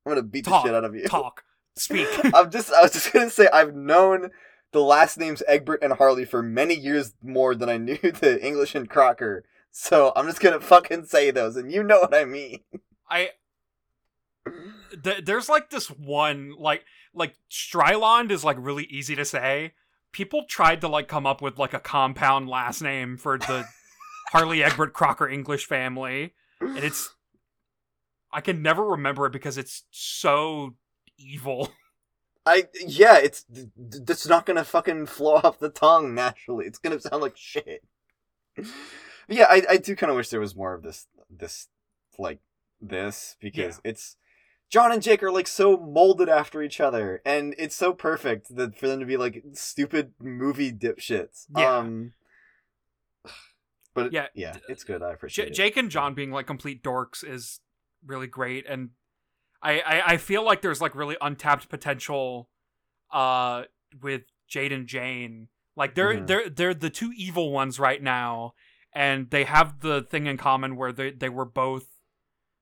gonna 0.08 0.22
beat 0.22 0.46
Talk, 0.46 0.62
the 0.64 0.68
shit 0.68 0.74
out 0.74 0.84
of 0.84 0.94
you 0.94 1.04
talk, 1.06 1.42
speak. 1.76 2.08
I'm 2.34 2.50
just 2.50 2.72
I 2.72 2.82
was 2.82 2.92
just 2.92 3.12
gonna 3.12 3.30
say 3.30 3.46
I've 3.52 3.74
known 3.74 4.30
the 4.72 4.82
last 4.82 5.18
names 5.18 5.42
Egbert 5.48 5.82
and 5.82 5.94
Harley 5.94 6.24
for 6.24 6.42
many 6.42 6.74
years 6.74 7.14
more 7.22 7.54
than 7.54 7.68
I 7.68 7.76
knew 7.76 7.98
the 8.02 8.38
English 8.44 8.74
and 8.74 8.88
Crocker. 8.88 9.44
So 9.70 10.12
I'm 10.16 10.26
just 10.26 10.40
gonna 10.40 10.60
fucking 10.60 11.06
say 11.06 11.30
those, 11.30 11.56
and 11.56 11.72
you 11.72 11.82
know 11.82 12.00
what 12.00 12.14
I 12.14 12.24
mean. 12.24 12.60
I 13.08 13.30
th- 15.02 15.24
there's 15.24 15.48
like 15.48 15.70
this 15.70 15.88
one 15.88 16.54
like 16.58 16.84
like 17.14 17.34
Strilonde 17.50 18.30
is 18.30 18.44
like 18.44 18.56
really 18.58 18.84
easy 18.84 19.14
to 19.16 19.24
say. 19.24 19.74
People 20.12 20.44
tried 20.48 20.80
to 20.80 20.88
like 20.88 21.06
come 21.06 21.26
up 21.26 21.40
with 21.40 21.58
like 21.58 21.72
a 21.72 21.80
compound 21.80 22.48
last 22.48 22.82
name 22.82 23.16
for 23.16 23.38
the 23.38 23.64
Harley 24.32 24.62
Egbert 24.62 24.92
Crocker 24.92 25.28
English 25.28 25.66
family, 25.66 26.34
and 26.60 26.78
it's 26.78 27.14
I 28.32 28.40
can 28.40 28.62
never 28.62 28.84
remember 28.84 29.26
it 29.26 29.32
because 29.32 29.58
it's 29.58 29.84
so 29.90 30.74
evil. 31.16 31.70
I 32.46 32.68
yeah, 32.86 33.18
it's 33.18 33.44
it's 33.76 34.26
not 34.26 34.46
gonna 34.46 34.64
fucking 34.64 35.06
flow 35.06 35.34
off 35.44 35.58
the 35.58 35.68
tongue 35.68 36.14
naturally. 36.14 36.66
It's 36.66 36.78
gonna 36.78 37.00
sound 37.00 37.22
like 37.22 37.36
shit. 37.36 37.84
Yeah, 39.28 39.46
I 39.48 39.62
I 39.70 39.76
do 39.76 39.94
kind 39.94 40.10
of 40.10 40.16
wish 40.16 40.30
there 40.30 40.40
was 40.40 40.56
more 40.56 40.74
of 40.74 40.82
this 40.82 41.06
this 41.28 41.68
like 42.18 42.40
this 42.80 43.36
because 43.40 43.80
it's 43.84 44.16
John 44.70 44.92
and 44.92 45.02
Jake 45.02 45.22
are 45.22 45.32
like 45.32 45.46
so 45.48 45.76
molded 45.76 46.28
after 46.28 46.62
each 46.62 46.80
other, 46.80 47.20
and 47.24 47.54
it's 47.58 47.76
so 47.76 47.92
perfect 47.92 48.54
that 48.56 48.78
for 48.78 48.88
them 48.88 49.00
to 49.00 49.06
be 49.06 49.16
like 49.16 49.42
stupid 49.52 50.12
movie 50.20 50.72
dipshits. 50.72 51.46
Yeah. 51.56 51.76
Um, 51.78 52.12
but 53.94 54.12
Yeah, 54.12 54.28
yeah, 54.34 54.56
it's 54.68 54.84
good. 54.84 55.02
I 55.02 55.12
appreciate 55.12 55.46
J- 55.46 55.50
it. 55.50 55.54
Jake 55.54 55.76
and 55.76 55.90
John 55.90 56.14
being 56.14 56.30
like 56.30 56.46
complete 56.46 56.82
dorks 56.82 57.24
is 57.28 57.60
really 58.06 58.28
great, 58.28 58.64
and 58.68 58.90
I, 59.62 59.80
I 59.80 60.02
I 60.12 60.16
feel 60.16 60.44
like 60.44 60.62
there's 60.62 60.80
like 60.80 60.94
really 60.94 61.16
untapped 61.20 61.68
potential, 61.68 62.48
uh, 63.12 63.64
with 64.00 64.22
Jade 64.48 64.72
and 64.72 64.86
Jane. 64.86 65.48
Like 65.76 65.94
they're 65.94 66.14
Mhm. 66.14 66.26
they're 66.26 66.48
they're 66.50 66.74
the 66.74 66.90
two 66.90 67.12
evil 67.16 67.52
ones 67.52 67.78
right 67.78 68.02
now, 68.02 68.54
and 68.92 69.30
they 69.30 69.44
have 69.44 69.80
the 69.80 70.02
thing 70.02 70.26
in 70.26 70.36
common 70.36 70.76
where 70.76 70.92
they 70.92 71.10
they 71.10 71.28
were 71.28 71.44
both 71.44 71.86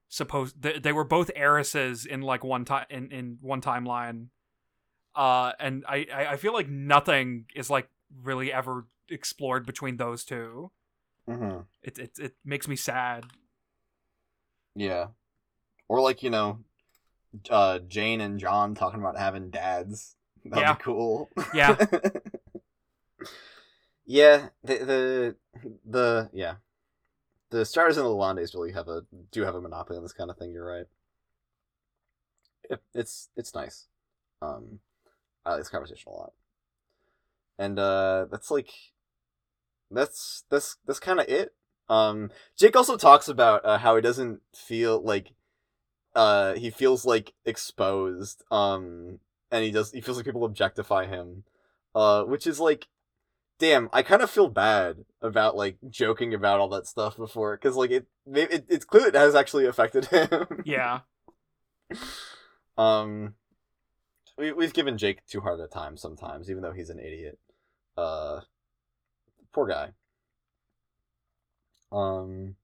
supposed 0.08 0.62
they, 0.62 0.78
they 0.78 0.92
were 0.92 1.04
both 1.04 1.30
heiresses 1.36 2.04
in 2.06 2.22
like 2.22 2.42
one 2.44 2.64
time 2.64 2.86
in 2.90 3.10
in 3.12 3.38
one 3.40 3.60
timeline. 3.60 4.28
Uh, 5.14 5.52
and 5.58 5.84
I, 5.88 6.06
I 6.30 6.36
feel 6.36 6.52
like 6.52 6.68
nothing 6.68 7.46
is 7.54 7.68
like 7.70 7.88
really 8.22 8.52
ever 8.52 8.86
explored 9.08 9.66
between 9.66 9.96
those 9.96 10.24
two. 10.24 10.70
Mhm. 11.28 11.66
It 11.82 11.98
it 11.98 12.18
it 12.18 12.36
makes 12.44 12.68
me 12.68 12.76
sad. 12.76 13.26
Yeah, 14.74 15.08
or 15.88 16.00
like 16.00 16.22
you 16.22 16.30
know, 16.30 16.60
uh, 17.50 17.78
Jane 17.80 18.20
and 18.20 18.38
John 18.38 18.74
talking 18.74 19.00
about 19.00 19.18
having 19.18 19.50
dads. 19.50 20.16
That'd 20.44 20.62
Yeah. 20.62 20.74
be 20.74 20.82
cool. 20.82 21.30
Yeah. 21.54 21.76
yeah, 24.06 24.48
the 24.64 24.74
the 24.78 25.36
the 25.84 26.30
yeah. 26.32 26.54
The 27.50 27.64
starters 27.64 27.96
and 27.96 28.04
the 28.04 28.10
Lalondes 28.10 28.54
really 28.54 28.72
have 28.72 28.88
a 28.88 29.02
do 29.32 29.42
have 29.42 29.54
a 29.54 29.60
monopoly 29.60 29.96
on 29.96 30.02
this 30.02 30.12
kind 30.12 30.30
of 30.30 30.36
thing, 30.36 30.52
you're 30.52 30.66
right. 30.66 30.86
It, 32.68 32.80
it's 32.94 33.30
it's 33.36 33.54
nice. 33.54 33.86
Um 34.42 34.80
I 35.46 35.52
like 35.52 35.60
this 35.60 35.70
conversation 35.70 36.12
a 36.12 36.14
lot. 36.14 36.32
And 37.58 37.78
uh 37.78 38.26
that's 38.30 38.50
like 38.50 38.70
that's 39.90 40.44
that's 40.50 40.76
that's 40.86 41.00
kind 41.00 41.20
of 41.20 41.28
it. 41.28 41.54
Um 41.88 42.30
Jake 42.58 42.76
also 42.76 42.96
talks 42.98 43.28
about 43.28 43.64
uh, 43.64 43.78
how 43.78 43.96
he 43.96 44.02
doesn't 44.02 44.42
feel 44.54 45.02
like 45.02 45.32
uh 46.14 46.54
he 46.54 46.70
feels 46.70 47.04
like 47.04 47.34
exposed 47.44 48.42
um 48.50 49.18
and 49.50 49.64
he 49.64 49.70
does 49.70 49.92
he 49.92 50.00
feels 50.00 50.16
like 50.16 50.26
people 50.26 50.44
objectify 50.44 51.06
him 51.06 51.44
uh 51.94 52.22
which 52.24 52.46
is 52.46 52.58
like 52.60 52.88
damn 53.58 53.88
i 53.92 54.02
kind 54.02 54.22
of 54.22 54.30
feel 54.30 54.48
bad 54.48 55.04
about 55.20 55.56
like 55.56 55.76
joking 55.90 56.32
about 56.32 56.60
all 56.60 56.68
that 56.68 56.86
stuff 56.86 57.16
before 57.16 57.56
because 57.56 57.76
like 57.76 57.90
it, 57.90 58.06
it 58.26 58.64
it's 58.68 58.84
clear 58.84 59.08
it 59.08 59.14
has 59.14 59.34
actually 59.34 59.66
affected 59.66 60.06
him. 60.06 60.62
Yeah. 60.64 61.00
um 62.78 63.34
we, 64.36 64.52
we've 64.52 64.72
given 64.72 64.98
jake 64.98 65.26
too 65.26 65.40
hard 65.40 65.58
a 65.60 65.66
time 65.66 65.96
sometimes 65.96 66.48
even 66.50 66.62
though 66.62 66.72
he's 66.72 66.90
an 66.90 67.00
idiot. 67.00 67.38
Uh 67.96 68.40
poor 69.52 69.66
guy. 69.66 69.90
Um 71.90 72.54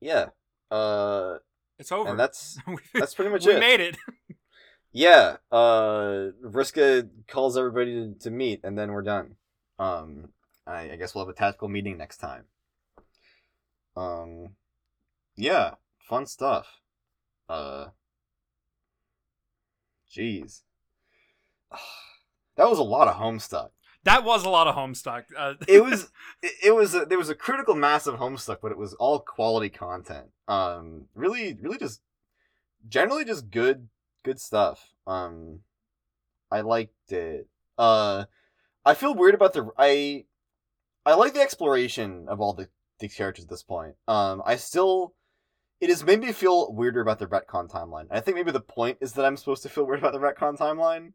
yeah 0.00 0.26
uh 0.70 1.36
It's 1.80 1.90
over. 1.90 2.10
and 2.10 2.20
that's 2.20 2.58
that's 2.94 3.14
pretty 3.14 3.30
much 3.30 3.46
we 3.46 3.52
it. 3.52 3.54
We 3.54 3.60
made 3.60 3.80
it. 3.80 3.96
yeah 4.92 5.36
uh 5.50 6.30
vriska 6.44 7.08
calls 7.28 7.56
everybody 7.56 7.92
to, 7.94 8.14
to 8.20 8.30
meet 8.30 8.60
and 8.62 8.78
then 8.78 8.92
we're 8.92 9.02
done. 9.02 9.36
Um 9.78 10.28
I, 10.66 10.92
I 10.92 10.96
guess 10.96 11.14
we'll 11.14 11.24
have 11.24 11.34
a 11.34 11.36
tactical 11.38 11.68
meeting 11.68 11.96
next 11.96 12.18
time. 12.18 12.44
Um 13.96 14.50
yeah 15.36 15.74
fun 16.08 16.26
stuff. 16.26 16.66
Uh 17.48 17.86
jeez. 20.14 20.62
That 22.56 22.68
was 22.68 22.78
a 22.78 22.82
lot 22.82 23.08
of 23.08 23.14
homestuck 23.14 23.70
That 24.04 24.24
was 24.24 24.44
a 24.44 24.48
lot 24.48 24.66
of 24.66 24.74
Homestuck. 24.74 25.24
Uh, 25.36 25.54
it 25.68 25.84
was 25.84 26.10
it, 26.42 26.74
was 26.74 26.94
a, 26.94 27.04
there 27.04 27.18
was 27.18 27.28
a 27.28 27.34
critical 27.34 27.74
mass 27.74 28.06
of 28.06 28.16
homestuck 28.16 28.58
but 28.62 28.72
it 28.72 28.78
was 28.78 28.94
all 28.94 29.18
quality 29.20 29.68
content. 29.68 30.28
Um 30.48 31.06
really 31.14 31.58
really 31.60 31.78
just 31.78 32.00
generally 32.88 33.24
just 33.24 33.50
good 33.50 33.88
good 34.24 34.40
stuff. 34.40 34.94
Um 35.06 35.60
i 36.50 36.62
liked 36.62 37.12
it. 37.12 37.48
Uh 37.76 38.24
i 38.84 38.94
feel 38.94 39.14
weird 39.14 39.34
about 39.34 39.52
the 39.52 39.68
i 39.76 40.24
i 41.04 41.14
like 41.14 41.34
the 41.34 41.40
exploration 41.40 42.26
of 42.28 42.40
all 42.40 42.54
the 42.54 42.68
these 43.00 43.14
characters 43.14 43.44
at 43.44 43.50
this 43.50 43.62
point. 43.62 43.96
Um 44.08 44.42
i 44.46 44.56
still 44.56 45.14
it 45.80 45.88
has 45.88 46.04
made 46.04 46.20
me 46.20 46.32
feel 46.32 46.72
weirder 46.72 47.00
about 47.00 47.18
the 47.18 47.26
retcon 47.26 47.70
timeline. 47.70 48.06
I 48.10 48.20
think 48.20 48.36
maybe 48.36 48.50
the 48.50 48.60
point 48.60 48.98
is 49.00 49.12
that 49.12 49.26
i'm 49.26 49.36
supposed 49.36 49.62
to 49.64 49.68
feel 49.68 49.84
weird 49.84 49.98
about 49.98 50.12
the 50.12 50.18
retcon 50.18 50.56
timeline. 50.56 51.12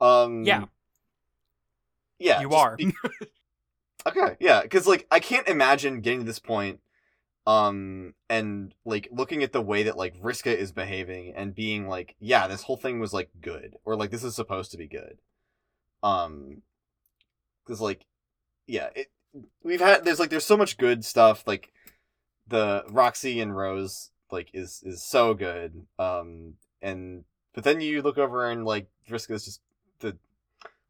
Um 0.00 0.44
Yeah. 0.44 0.64
Yeah 2.20 2.40
you 2.40 2.50
are. 2.50 2.76
be- 2.76 2.94
Okay, 4.06 4.36
yeah, 4.40 4.62
because 4.62 4.86
like 4.86 5.06
I 5.10 5.20
can't 5.20 5.46
imagine 5.46 6.00
getting 6.00 6.20
to 6.20 6.24
this 6.24 6.38
point, 6.38 6.80
um, 7.46 8.14
and 8.30 8.74
like 8.84 9.08
looking 9.12 9.42
at 9.42 9.52
the 9.52 9.60
way 9.60 9.82
that 9.82 9.96
like 9.96 10.18
Vriska 10.18 10.54
is 10.56 10.72
behaving 10.72 11.34
and 11.36 11.54
being 11.54 11.86
like, 11.86 12.16
yeah, 12.18 12.46
this 12.46 12.62
whole 12.62 12.78
thing 12.78 12.98
was 12.98 13.12
like 13.12 13.30
good, 13.42 13.76
or 13.84 13.96
like 13.96 14.10
this 14.10 14.24
is 14.24 14.34
supposed 14.34 14.70
to 14.70 14.78
be 14.78 14.86
good, 14.88 15.18
um, 16.02 16.62
because 17.64 17.80
like, 17.80 18.06
yeah, 18.66 18.88
it 18.94 19.10
we've 19.62 19.80
had 19.80 20.04
there's 20.04 20.18
like 20.18 20.30
there's 20.30 20.46
so 20.46 20.56
much 20.56 20.78
good 20.78 21.04
stuff 21.04 21.44
like 21.46 21.70
the 22.48 22.84
Roxy 22.88 23.40
and 23.40 23.54
Rose 23.54 24.10
like 24.30 24.48
is 24.54 24.82
is 24.84 25.02
so 25.02 25.34
good, 25.34 25.86
um, 25.98 26.54
and 26.80 27.24
but 27.54 27.64
then 27.64 27.82
you 27.82 28.00
look 28.00 28.16
over 28.16 28.48
and 28.48 28.64
like 28.64 28.88
Vriska's 29.08 29.44
just 29.44 29.60
the 29.60 29.69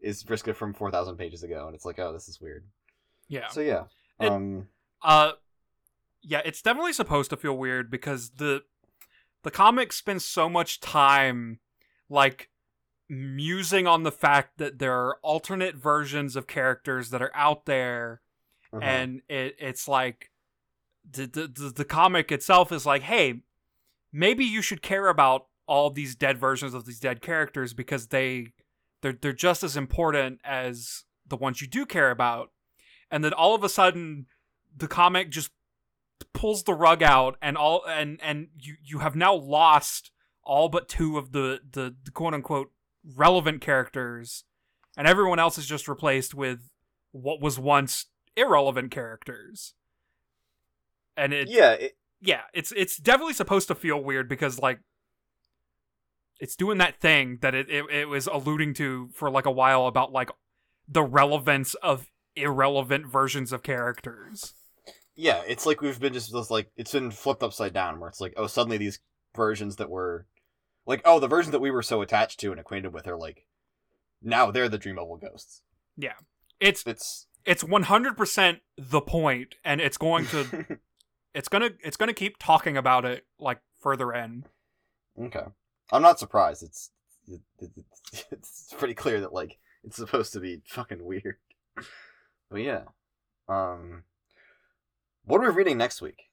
is 0.01 0.25
Vriska 0.25 0.55
from 0.55 0.73
four 0.73 0.91
thousand 0.91 1.17
pages 1.17 1.43
ago, 1.43 1.67
and 1.67 1.75
it's 1.75 1.85
like, 1.85 1.99
oh, 1.99 2.13
this 2.13 2.29
is 2.29 2.41
weird. 2.41 2.65
yeah. 3.29 3.49
So 3.49 3.61
yeah, 3.61 3.85
It- 4.21 4.31
um, 4.31 4.69
Uh, 5.03 5.33
yeah, 6.23 6.43
it's 6.45 6.63
definitely 6.63 6.93
supposed 6.93 7.31
to 7.31 7.37
feel 7.37 7.57
weird 7.57 7.91
because 7.91 8.31
the 8.31 8.63
the 9.43 9.51
comic 9.51 9.93
spends 9.93 10.25
so 10.25 10.49
much 10.49 10.81
time 10.81 11.61
like 12.09 12.51
musing 13.09 13.87
on 13.87 14.03
the 14.03 14.13
fact 14.13 14.59
that 14.59 14.79
there 14.79 14.95
are 14.95 15.19
alternate 15.23 15.75
versions 15.75 16.37
of 16.37 16.47
characters 16.47 17.11
that 17.11 17.21
are 17.23 17.33
out 17.35 17.67
there 17.67 18.21
uh-huh. 18.73 18.85
and 18.85 19.23
it 19.29 19.57
it's 19.59 19.89
like 19.89 20.31
the, 21.11 21.27
the 21.27 21.49
the 21.49 21.73
the 21.77 21.85
comic 21.85 22.31
itself 22.31 22.71
is 22.71 22.87
like 22.87 23.03
hey 23.03 23.43
maybe 24.13 24.45
you 24.45 24.63
should 24.63 24.81
care 24.81 25.09
about 25.09 25.47
all 25.67 25.91
these 25.91 26.15
dead 26.15 26.39
versions 26.39 26.73
of 26.73 26.85
these 26.85 27.01
dead 27.01 27.21
characters 27.21 27.73
because 27.75 28.09
they 28.09 28.53
they're 29.03 29.17
they're 29.21 29.33
just 29.33 29.63
as 29.63 29.77
important 29.77 30.41
as 30.45 31.05
the 31.27 31.37
ones 31.37 31.61
you 31.61 31.67
do 31.67 31.87
care 31.87 32.11
about. 32.11 32.51
And 33.11 33.25
then 33.25 33.33
all 33.33 33.55
of 33.55 33.65
a 33.65 33.69
sudden 33.69 34.27
the 34.77 34.89
comic 34.89 35.31
just 35.31 35.51
pulls 36.33 36.65
the 36.65 36.75
rug 36.75 37.03
out 37.03 37.37
and 37.41 37.57
all 37.57 37.83
and 37.89 38.21
and 38.23 38.49
you 38.59 38.77
you 38.83 38.99
have 38.99 39.17
now 39.17 39.35
lost 39.35 40.11
all 40.43 40.69
but 40.69 40.89
two 40.89 41.19
of 41.19 41.33
the 41.33 41.61
the, 41.71 41.95
the 42.05 42.11
quote 42.11 42.35
unquote 42.35 42.73
relevant 43.17 43.61
characters. 43.61 44.45
And 44.97 45.07
everyone 45.07 45.39
else 45.39 45.57
is 45.57 45.67
just 45.67 45.89
replaced 45.89 46.35
with 46.35 46.69
what 47.13 47.41
was 47.41 47.59
once 47.59 48.07
irrelevant 48.37 48.91
characters. 48.91 49.75
And 51.17 51.33
it 51.33 51.49
yeah, 51.49 51.73
it, 51.73 51.93
yeah, 52.21 52.43
it's 52.53 52.73
it's 52.77 52.97
definitely 52.97 53.35
supposed 53.35 53.69
to 53.69 53.75
feel 53.75 54.03
weird 54.03 54.29
because 54.29 54.59
like 54.59 54.81
it's 56.41 56.57
doing 56.57 56.79
that 56.79 57.01
thing 57.01 57.39
that 57.43 57.55
it, 57.55 57.69
it 57.71 57.85
it 57.91 58.09
was 58.09 58.27
alluding 58.27 58.75
to 58.75 59.09
for 59.13 59.31
like 59.31 59.47
a 59.47 59.51
while 59.51 59.87
about 59.87 60.11
like 60.13 60.31
the 60.89 61.03
relevance 61.03 61.75
of 61.75 62.11
irrelevant 62.35 63.07
versions 63.07 63.53
of 63.53 63.63
characters. 63.63 64.55
yeah, 65.15 65.43
it's 65.47 65.67
like 65.67 65.81
we've 65.81 66.01
been 66.01 66.13
just, 66.13 66.33
like 66.51 66.71
it's 66.77 66.93
been 66.93 67.11
flipped 67.11 67.43
upside 67.43 67.73
down, 67.73 68.01
where 68.01 68.09
it's 68.09 68.21
like, 68.21 68.35
oh, 68.37 68.47
suddenly 68.47 68.79
these 68.79 68.99
versions 69.37 69.77
that 69.77 69.91
were, 69.91 70.27
like, 70.87 71.03
oh, 71.05 71.21
the 71.21 71.29
versions 71.29 71.53
that 71.53 71.61
we 71.61 71.71
were 71.71 71.83
so 71.83 72.03
attached 72.03 72.41
to 72.41 72.51
and 72.51 72.61
acquainted 72.61 72.93
with 72.93 73.07
are 73.07 73.17
like, 73.17 73.47
now 74.23 74.51
they're 74.51 74.69
the 74.69 74.79
dream 74.79 74.97
bubble 74.97 75.17
ghosts. 75.17 75.63
Yeah. 75.97 76.15
It's 76.59 76.83
It's 76.87 77.27
it's 77.45 77.65
100% 77.65 78.61
the 78.77 79.01
point 79.01 79.55
and 79.65 79.81
it's 79.81 79.97
going 79.97 80.27
to 80.27 80.79
it's 81.35 81.49
going 81.49 81.63
to 81.63 81.75
it's 81.83 81.97
going 81.97 82.09
to 82.09 82.15
keep 82.15 82.37
talking 82.39 82.77
about 82.77 83.05
it 83.05 83.25
like 83.39 83.61
further 83.79 84.13
in. 84.13 84.45
okay. 85.19 85.47
I'm 85.93 86.03
not 86.03 86.19
surprised. 86.19 86.63
It's 86.63 86.91
it, 87.29 87.41
it, 87.59 87.71
it's- 88.33 88.75
pretty 88.79 88.95
clear 88.95 89.21
that 89.21 89.33
like 89.33 89.59
it's 89.85 89.97
supposed 89.97 90.33
to 90.33 90.41
be 90.41 90.63
fucking 90.67 91.05
weird. 91.05 91.37
But 92.51 92.63
yeah, 92.63 92.83
um, 93.49 94.03
what 95.25 95.39
are 95.41 95.49
we 95.49 95.57
reading 95.57 95.79
next 95.79 96.03
week? 96.03 96.25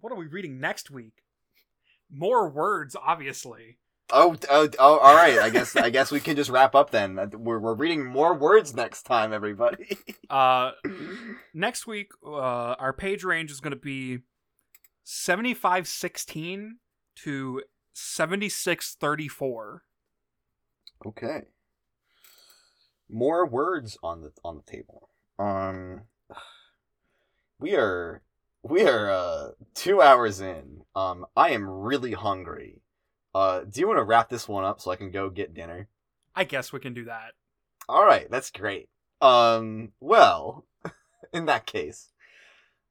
What 0.00 0.12
are 0.12 0.16
we 0.16 0.26
reading 0.26 0.60
next 0.60 0.90
week? 0.90 1.14
More 2.12 2.46
words 2.48 2.94
obviously. 3.02 3.78
Oh, 4.12 4.36
oh, 4.50 4.68
oh, 4.78 4.98
all 4.98 5.16
right. 5.16 5.38
I 5.38 5.48
guess 5.50 5.74
I 5.74 5.88
guess 5.88 6.12
we 6.12 6.20
can 6.20 6.36
just 6.36 6.50
wrap 6.50 6.74
up 6.74 6.90
then. 6.90 7.16
We're 7.32 7.58
we're 7.58 7.74
reading 7.74 8.04
more 8.04 8.34
words 8.34 8.74
next 8.74 9.04
time, 9.04 9.32
everybody. 9.32 9.96
Uh 10.28 10.72
next 11.54 11.86
week 11.86 12.10
uh 12.24 12.74
our 12.78 12.92
page 12.92 13.24
range 13.24 13.50
is 13.50 13.60
going 13.60 13.70
to 13.72 13.76
be 13.76 14.18
7516 15.04 16.76
to 17.16 17.62
7634 17.92 19.82
okay. 21.06 21.42
More 23.08 23.46
words 23.46 23.96
on 24.02 24.20
the 24.22 24.32
on 24.44 24.56
the 24.56 24.62
table. 24.70 25.08
Um, 25.38 26.02
we 27.60 27.74
are 27.76 28.22
we 28.62 28.82
are 28.82 29.10
uh 29.10 29.50
two 29.74 30.02
hours 30.02 30.40
in. 30.40 30.82
Um, 30.94 31.26
I 31.36 31.50
am 31.50 31.68
really 31.68 32.12
hungry. 32.12 32.82
Uh, 33.34 33.60
do 33.60 33.80
you 33.80 33.86
want 33.86 33.98
to 33.98 34.04
wrap 34.04 34.28
this 34.28 34.48
one 34.48 34.64
up 34.64 34.80
so 34.80 34.90
I 34.90 34.96
can 34.96 35.10
go 35.10 35.28
get 35.30 35.54
dinner? 35.54 35.88
i 36.34 36.44
guess 36.44 36.72
we 36.72 36.78
can 36.80 36.92
do 36.94 37.04
that 37.04 37.32
All 37.88 38.04
right, 38.04 38.30
that's 38.30 38.50
great. 38.50 38.88
Um, 39.20 39.92
well, 40.00 40.66
in 41.32 41.46
that 41.46 41.66
case, 41.66 42.10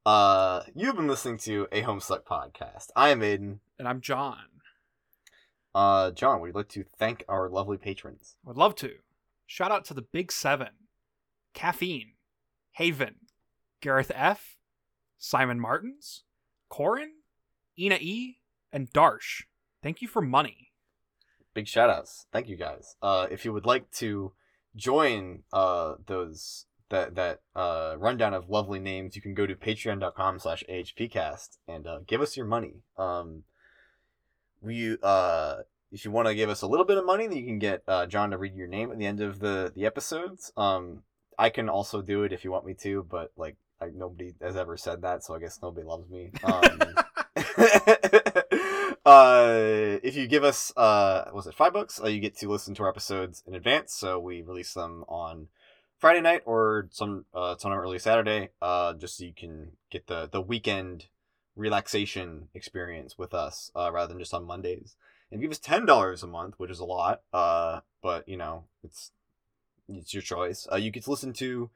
uh, 0.06 0.62
you've 0.74 0.96
been 0.96 1.08
listening 1.08 1.38
to 1.40 1.68
a 1.72 1.82
Homestuck 1.84 2.24
podcast. 2.24 2.88
I 2.96 3.10
am 3.10 3.22
Aidan. 3.22 3.60
And 3.80 3.88
i'm 3.88 4.02
john 4.02 4.38
Uh, 5.74 6.10
John, 6.12 6.40
would 6.40 6.48
you 6.48 6.54
like 6.54 6.70
to 6.70 6.86
thank 6.98 7.26
our 7.28 7.50
lovely 7.50 7.78
patrons? 7.78 8.38
would 8.46 8.56
love 8.58 8.76
to 8.76 8.92
shout 9.46 9.72
out 9.72 9.84
to 9.86 9.94
the 9.94 10.02
big 10.02 10.32
seven 10.32 10.70
caffeine 11.54 12.14
haven 12.74 13.16
gareth 13.82 14.12
f 14.16 14.56
simon 15.18 15.60
martins 15.60 16.24
corin 16.70 17.12
ina 17.78 17.98
e 18.00 18.38
and 18.72 18.92
darsh 18.92 19.44
thank 19.84 20.02
you 20.02 20.08
for 20.08 20.22
money 20.22 20.72
big 21.54 21.68
shout 21.70 21.90
outs. 21.90 22.26
Thank 22.34 22.50
you 22.50 22.58
guys. 22.58 22.98
Uh, 23.02 23.28
if 23.32 23.46
you 23.46 23.54
would 23.54 23.66
like 23.66 23.90
to 23.92 24.34
join 24.76 25.44
uh, 25.54 25.94
those 26.06 26.66
that 26.90 27.16
that 27.16 27.40
uh, 27.56 27.96
rundown 27.98 28.34
of 28.34 28.50
lovely 28.50 28.78
names, 28.80 29.16
you 29.16 29.22
can 29.22 29.34
go 29.34 29.46
to 29.48 29.56
patreon.com 29.56 30.38
slash 30.40 30.66
ahpcast 30.70 31.58
and 31.66 31.88
uh, 31.88 32.00
give 32.06 32.20
us 32.20 32.36
your 32.36 32.46
money. 32.46 32.82
Um, 32.98 33.44
we 34.66 34.98
uh, 35.02 35.58
if 35.92 36.04
you 36.04 36.12
want 36.12 36.28
to 36.28 36.36
give 36.36 36.50
us 36.50 36.62
a 36.62 36.68
little 36.68 36.86
bit 36.86 36.98
of 36.98 37.06
money, 37.06 37.28
then 37.28 37.38
you 37.38 37.46
can 37.46 37.60
get 37.60 37.84
uh, 37.88 38.06
John 38.06 38.32
to 38.32 38.38
read 38.38 38.56
your 38.56 38.68
name 38.68 38.92
at 38.92 38.98
the 38.98 39.06
end 39.06 39.22
of 39.22 39.40
the 39.40 39.72
the 39.74 39.86
episodes. 39.86 40.52
Um, 40.58 41.04
I 41.38 41.50
can 41.50 41.70
also 41.70 42.02
do 42.02 42.24
it 42.24 42.34
if 42.34 42.44
you 42.44 42.52
want 42.52 42.66
me 42.66 42.74
to, 42.82 43.04
but 43.04 43.32
like 43.38 43.58
I, 43.80 43.88
nobody 43.94 44.34
has 44.42 44.56
ever 44.56 44.78
said 44.78 45.02
that, 45.04 45.24
so 45.24 45.36
I 45.36 45.40
guess 45.40 45.60
nobody 45.62 45.86
loves 45.86 46.10
me. 46.10 46.32
Um, 46.44 46.64
uh, 49.06 50.00
if 50.04 50.16
you 50.16 50.28
give 50.28 50.44
us 50.44 50.74
uh, 50.76 51.30
was 51.34 51.48
it 51.48 51.56
five 51.56 51.74
bucks, 51.74 52.02
uh, 52.04 52.08
you 52.08 52.20
get 52.20 52.38
to 52.38 52.50
listen 52.50 52.74
to 52.76 52.84
our 52.84 52.90
episodes 52.90 53.44
in 53.48 53.56
advance. 53.56 53.94
So 53.94 54.20
we 54.20 54.42
release 54.42 54.74
them 54.74 55.06
on 55.08 55.48
Friday 55.98 56.22
night 56.22 56.42
or 56.46 56.90
some 56.92 57.26
uh, 57.34 57.56
sometime 57.58 57.80
early 57.80 58.00
Saturday, 58.00 58.50
uh, 58.62 58.94
just 58.94 59.18
so 59.18 59.26
you 59.26 59.34
can 59.34 59.72
get 59.90 60.08
the 60.08 60.28
the 60.32 60.42
weekend 60.42 61.08
relaxation 61.56 62.50
experience 62.54 63.18
with 63.18 63.34
us 63.34 63.72
uh, 63.76 63.92
rather 63.92 64.10
than 64.10 64.20
just 64.20 64.34
on 64.34 64.46
Mondays. 64.46 64.96
And 65.32 65.42
give 65.42 65.52
us 65.52 65.60
ten 65.60 65.86
dollars 65.86 66.24
a 66.24 66.28
month, 66.28 66.56
which 66.58 66.72
is 66.72 66.80
a 66.80 66.86
lot, 66.86 67.22
uh, 67.34 67.82
but 68.02 68.28
you 68.28 68.38
know 68.38 68.66
it's 68.84 69.12
it's 69.90 70.14
your 70.14 70.24
choice. 70.24 70.68
Uh, 70.72 70.78
you 70.78 70.92
get 70.92 71.04
to 71.04 71.12
listen 71.12 71.34
to 71.34 71.70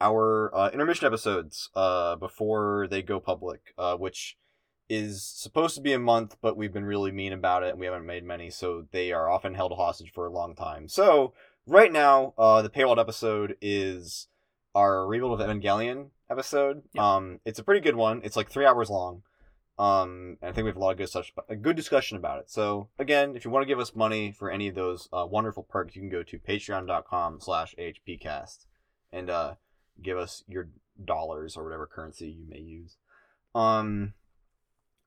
our 0.00 0.54
uh, 0.54 0.70
intermission 0.70 1.06
episodes 1.06 1.70
uh, 1.74 2.16
before 2.16 2.86
they 2.90 3.02
go 3.02 3.20
public, 3.20 3.72
uh, 3.78 3.96
which 3.96 4.36
is 4.88 5.22
supposed 5.22 5.74
to 5.76 5.80
be 5.80 5.92
a 5.92 5.98
month, 5.98 6.36
but 6.42 6.56
we've 6.56 6.72
been 6.72 6.84
really 6.84 7.12
mean 7.12 7.32
about 7.32 7.62
it 7.62 7.70
and 7.70 7.78
we 7.78 7.86
haven't 7.86 8.04
made 8.04 8.24
many, 8.24 8.50
so 8.50 8.84
they 8.90 9.12
are 9.12 9.30
often 9.30 9.54
held 9.54 9.72
hostage 9.72 10.12
for 10.12 10.26
a 10.26 10.32
long 10.32 10.54
time. 10.54 10.88
So 10.88 11.32
right 11.66 11.90
now, 11.92 12.34
uh, 12.36 12.62
the 12.62 12.68
paywalled 12.68 13.00
episode 13.00 13.56
is 13.60 14.26
our 14.74 15.06
rebuild 15.06 15.40
of 15.40 15.46
Evangelion 15.46 16.08
episode. 16.30 16.82
Yeah. 16.92 17.16
Um, 17.16 17.40
it's 17.44 17.58
a 17.58 17.64
pretty 17.64 17.80
good 17.80 17.96
one. 17.96 18.20
It's 18.24 18.36
like 18.36 18.50
three 18.50 18.66
hours 18.66 18.90
long. 18.90 19.22
Um, 19.78 20.36
and 20.40 20.50
I 20.50 20.52
think 20.52 20.64
we 20.64 20.70
have 20.70 20.76
a 20.76 20.80
lot 20.80 20.92
of 20.92 20.98
good 20.98 21.08
such 21.08 21.32
a 21.48 21.56
good 21.56 21.76
discussion 21.76 22.16
about 22.16 22.38
it. 22.40 22.50
So 22.50 22.88
again, 22.98 23.34
if 23.34 23.44
you 23.44 23.50
want 23.50 23.62
to 23.62 23.68
give 23.68 23.80
us 23.80 23.96
money 23.96 24.30
for 24.30 24.50
any 24.50 24.68
of 24.68 24.74
those 24.74 25.08
uh, 25.12 25.26
wonderful 25.28 25.62
perks, 25.62 25.96
you 25.96 26.02
can 26.02 26.10
go 26.10 26.22
to 26.22 26.38
patreon.com 26.38 27.40
slash 27.40 27.74
hpcast 27.78 28.66
and 29.12 29.30
uh, 29.30 29.54
give 30.00 30.18
us 30.18 30.44
your 30.46 30.68
dollars 31.02 31.56
or 31.56 31.64
whatever 31.64 31.86
currency 31.86 32.28
you 32.28 32.44
may 32.48 32.60
use. 32.60 32.96
Um, 33.54 34.12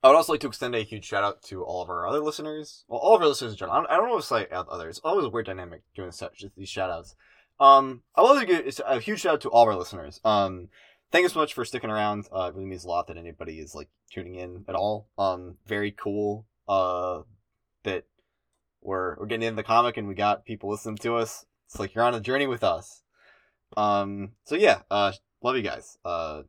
I 0.04 0.10
would 0.10 0.18
also 0.18 0.34
like 0.34 0.42
to 0.42 0.48
extend 0.48 0.76
a 0.76 0.84
huge 0.84 1.06
shout 1.06 1.24
out 1.24 1.42
to 1.44 1.64
all 1.64 1.82
of 1.82 1.90
our 1.90 2.08
other 2.08 2.20
listeners. 2.20 2.84
Well, 2.88 3.00
all 3.00 3.16
of 3.16 3.22
our 3.22 3.28
listeners 3.28 3.54
in 3.54 3.58
general. 3.58 3.76
I 3.76 3.80
don't, 3.80 3.92
I 3.92 3.96
don't 3.98 4.10
know 4.10 4.18
if 4.18 4.26
say 4.26 4.48
others. 4.52 4.98
It's 4.98 5.06
always 5.06 5.26
a 5.26 5.30
weird 5.30 5.46
dynamic 5.46 5.82
doing 5.96 6.12
such 6.12 6.44
these 6.56 6.70
shout 6.70 6.90
outs. 6.90 7.16
Um, 7.60 8.04
I 8.16 8.22
like 8.22 8.48
to 8.48 8.64
give 8.64 8.82
a 8.86 9.00
huge 9.00 9.22
shout 9.22 9.34
out 9.36 9.42
to 9.42 9.50
all 9.50 9.64
of 9.64 9.70
our 9.70 9.76
listeners. 9.76 10.20
Um, 10.26 10.70
thank 11.12 11.24
you 11.24 11.30
so 11.30 11.40
much 11.40 11.54
for 11.54 11.64
sticking 11.64 11.90
around. 11.90 12.28
Uh, 12.34 12.50
it 12.50 12.56
really 12.56 12.68
means 12.68 12.84
a 12.84 12.88
lot 12.90 13.08
that 13.08 13.18
anybody 13.18 13.60
is 13.60 13.74
like 13.74 13.90
tuning 14.12 14.36
in 14.36 14.66
at 14.68 14.76
all. 14.76 15.08
Um, 15.18 15.58
very 15.66 15.92
cool. 15.92 16.46
Uh, 16.68 17.22
that 17.84 18.06
we're 18.82 19.16
we're 19.18 19.28
getting 19.28 19.48
into 19.48 19.56
the 19.56 19.64
comic 19.64 19.98
and 19.98 20.08
we 20.08 20.16
got 20.16 20.46
people 20.46 20.70
listening 20.70 20.98
to 20.98 21.16
us. 21.16 21.46
It's 21.68 21.80
like 21.80 21.96
you're 21.96 22.04
on 22.04 22.16
a 22.16 22.20
journey 22.20 22.48
with 22.48 22.64
us. 22.64 23.04
Um, 23.78 24.34
so 24.44 24.56
yeah, 24.56 24.82
uh, 24.92 25.14
love 25.42 25.56
you 25.56 25.62
guys. 25.62 25.98
Uh, 26.04 26.44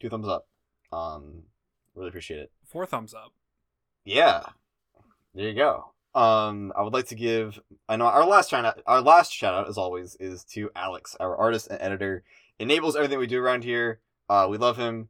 two 0.00 0.08
thumbs 0.08 0.28
up. 0.28 0.48
Um, 0.92 1.44
really 1.94 2.08
appreciate 2.08 2.40
it. 2.40 2.52
Four 2.66 2.86
thumbs 2.86 3.14
up. 3.14 3.32
Yeah, 4.04 4.42
there 5.34 5.48
you 5.48 5.54
go. 5.54 5.91
Um, 6.14 6.72
I 6.76 6.82
would 6.82 6.92
like 6.92 7.06
to 7.06 7.14
give. 7.14 7.60
I 7.88 7.96
know 7.96 8.06
our 8.06 8.26
last 8.26 8.50
shout 8.50 8.64
out. 8.64 8.82
Our 8.86 9.00
last 9.00 9.32
shout 9.32 9.54
out, 9.54 9.68
as 9.68 9.78
always, 9.78 10.14
is 10.16 10.44
to 10.52 10.70
Alex, 10.76 11.16
our 11.18 11.36
artist 11.36 11.68
and 11.68 11.80
editor. 11.80 12.22
Enables 12.58 12.96
everything 12.96 13.18
we 13.18 13.26
do 13.26 13.42
around 13.42 13.64
here. 13.64 14.00
Uh, 14.28 14.46
we 14.50 14.58
love 14.58 14.76
him. 14.76 15.08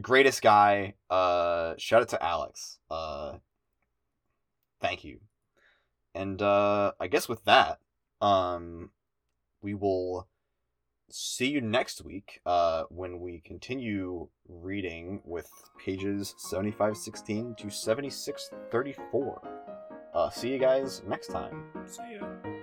Greatest 0.00 0.42
guy. 0.42 0.94
Uh, 1.08 1.74
shout 1.78 2.02
out 2.02 2.08
to 2.08 2.22
Alex. 2.22 2.78
Uh, 2.90 3.34
thank 4.80 5.04
you. 5.04 5.20
And 6.14 6.42
uh, 6.42 6.92
I 6.98 7.06
guess 7.06 7.28
with 7.28 7.44
that, 7.44 7.78
um, 8.20 8.90
we 9.62 9.74
will 9.74 10.26
see 11.10 11.46
you 11.46 11.60
next 11.60 12.04
week 12.04 12.40
uh, 12.44 12.84
when 12.88 13.20
we 13.20 13.40
continue 13.44 14.28
reading 14.48 15.20
with 15.24 15.48
pages 15.78 16.34
7516 16.38 17.54
to 17.56 17.70
7634. 17.70 19.93
Uh, 20.14 20.30
see 20.30 20.52
you 20.52 20.58
guys 20.58 21.02
next 21.08 21.28
time. 21.28 21.64
See 21.86 22.14
ya. 22.14 22.53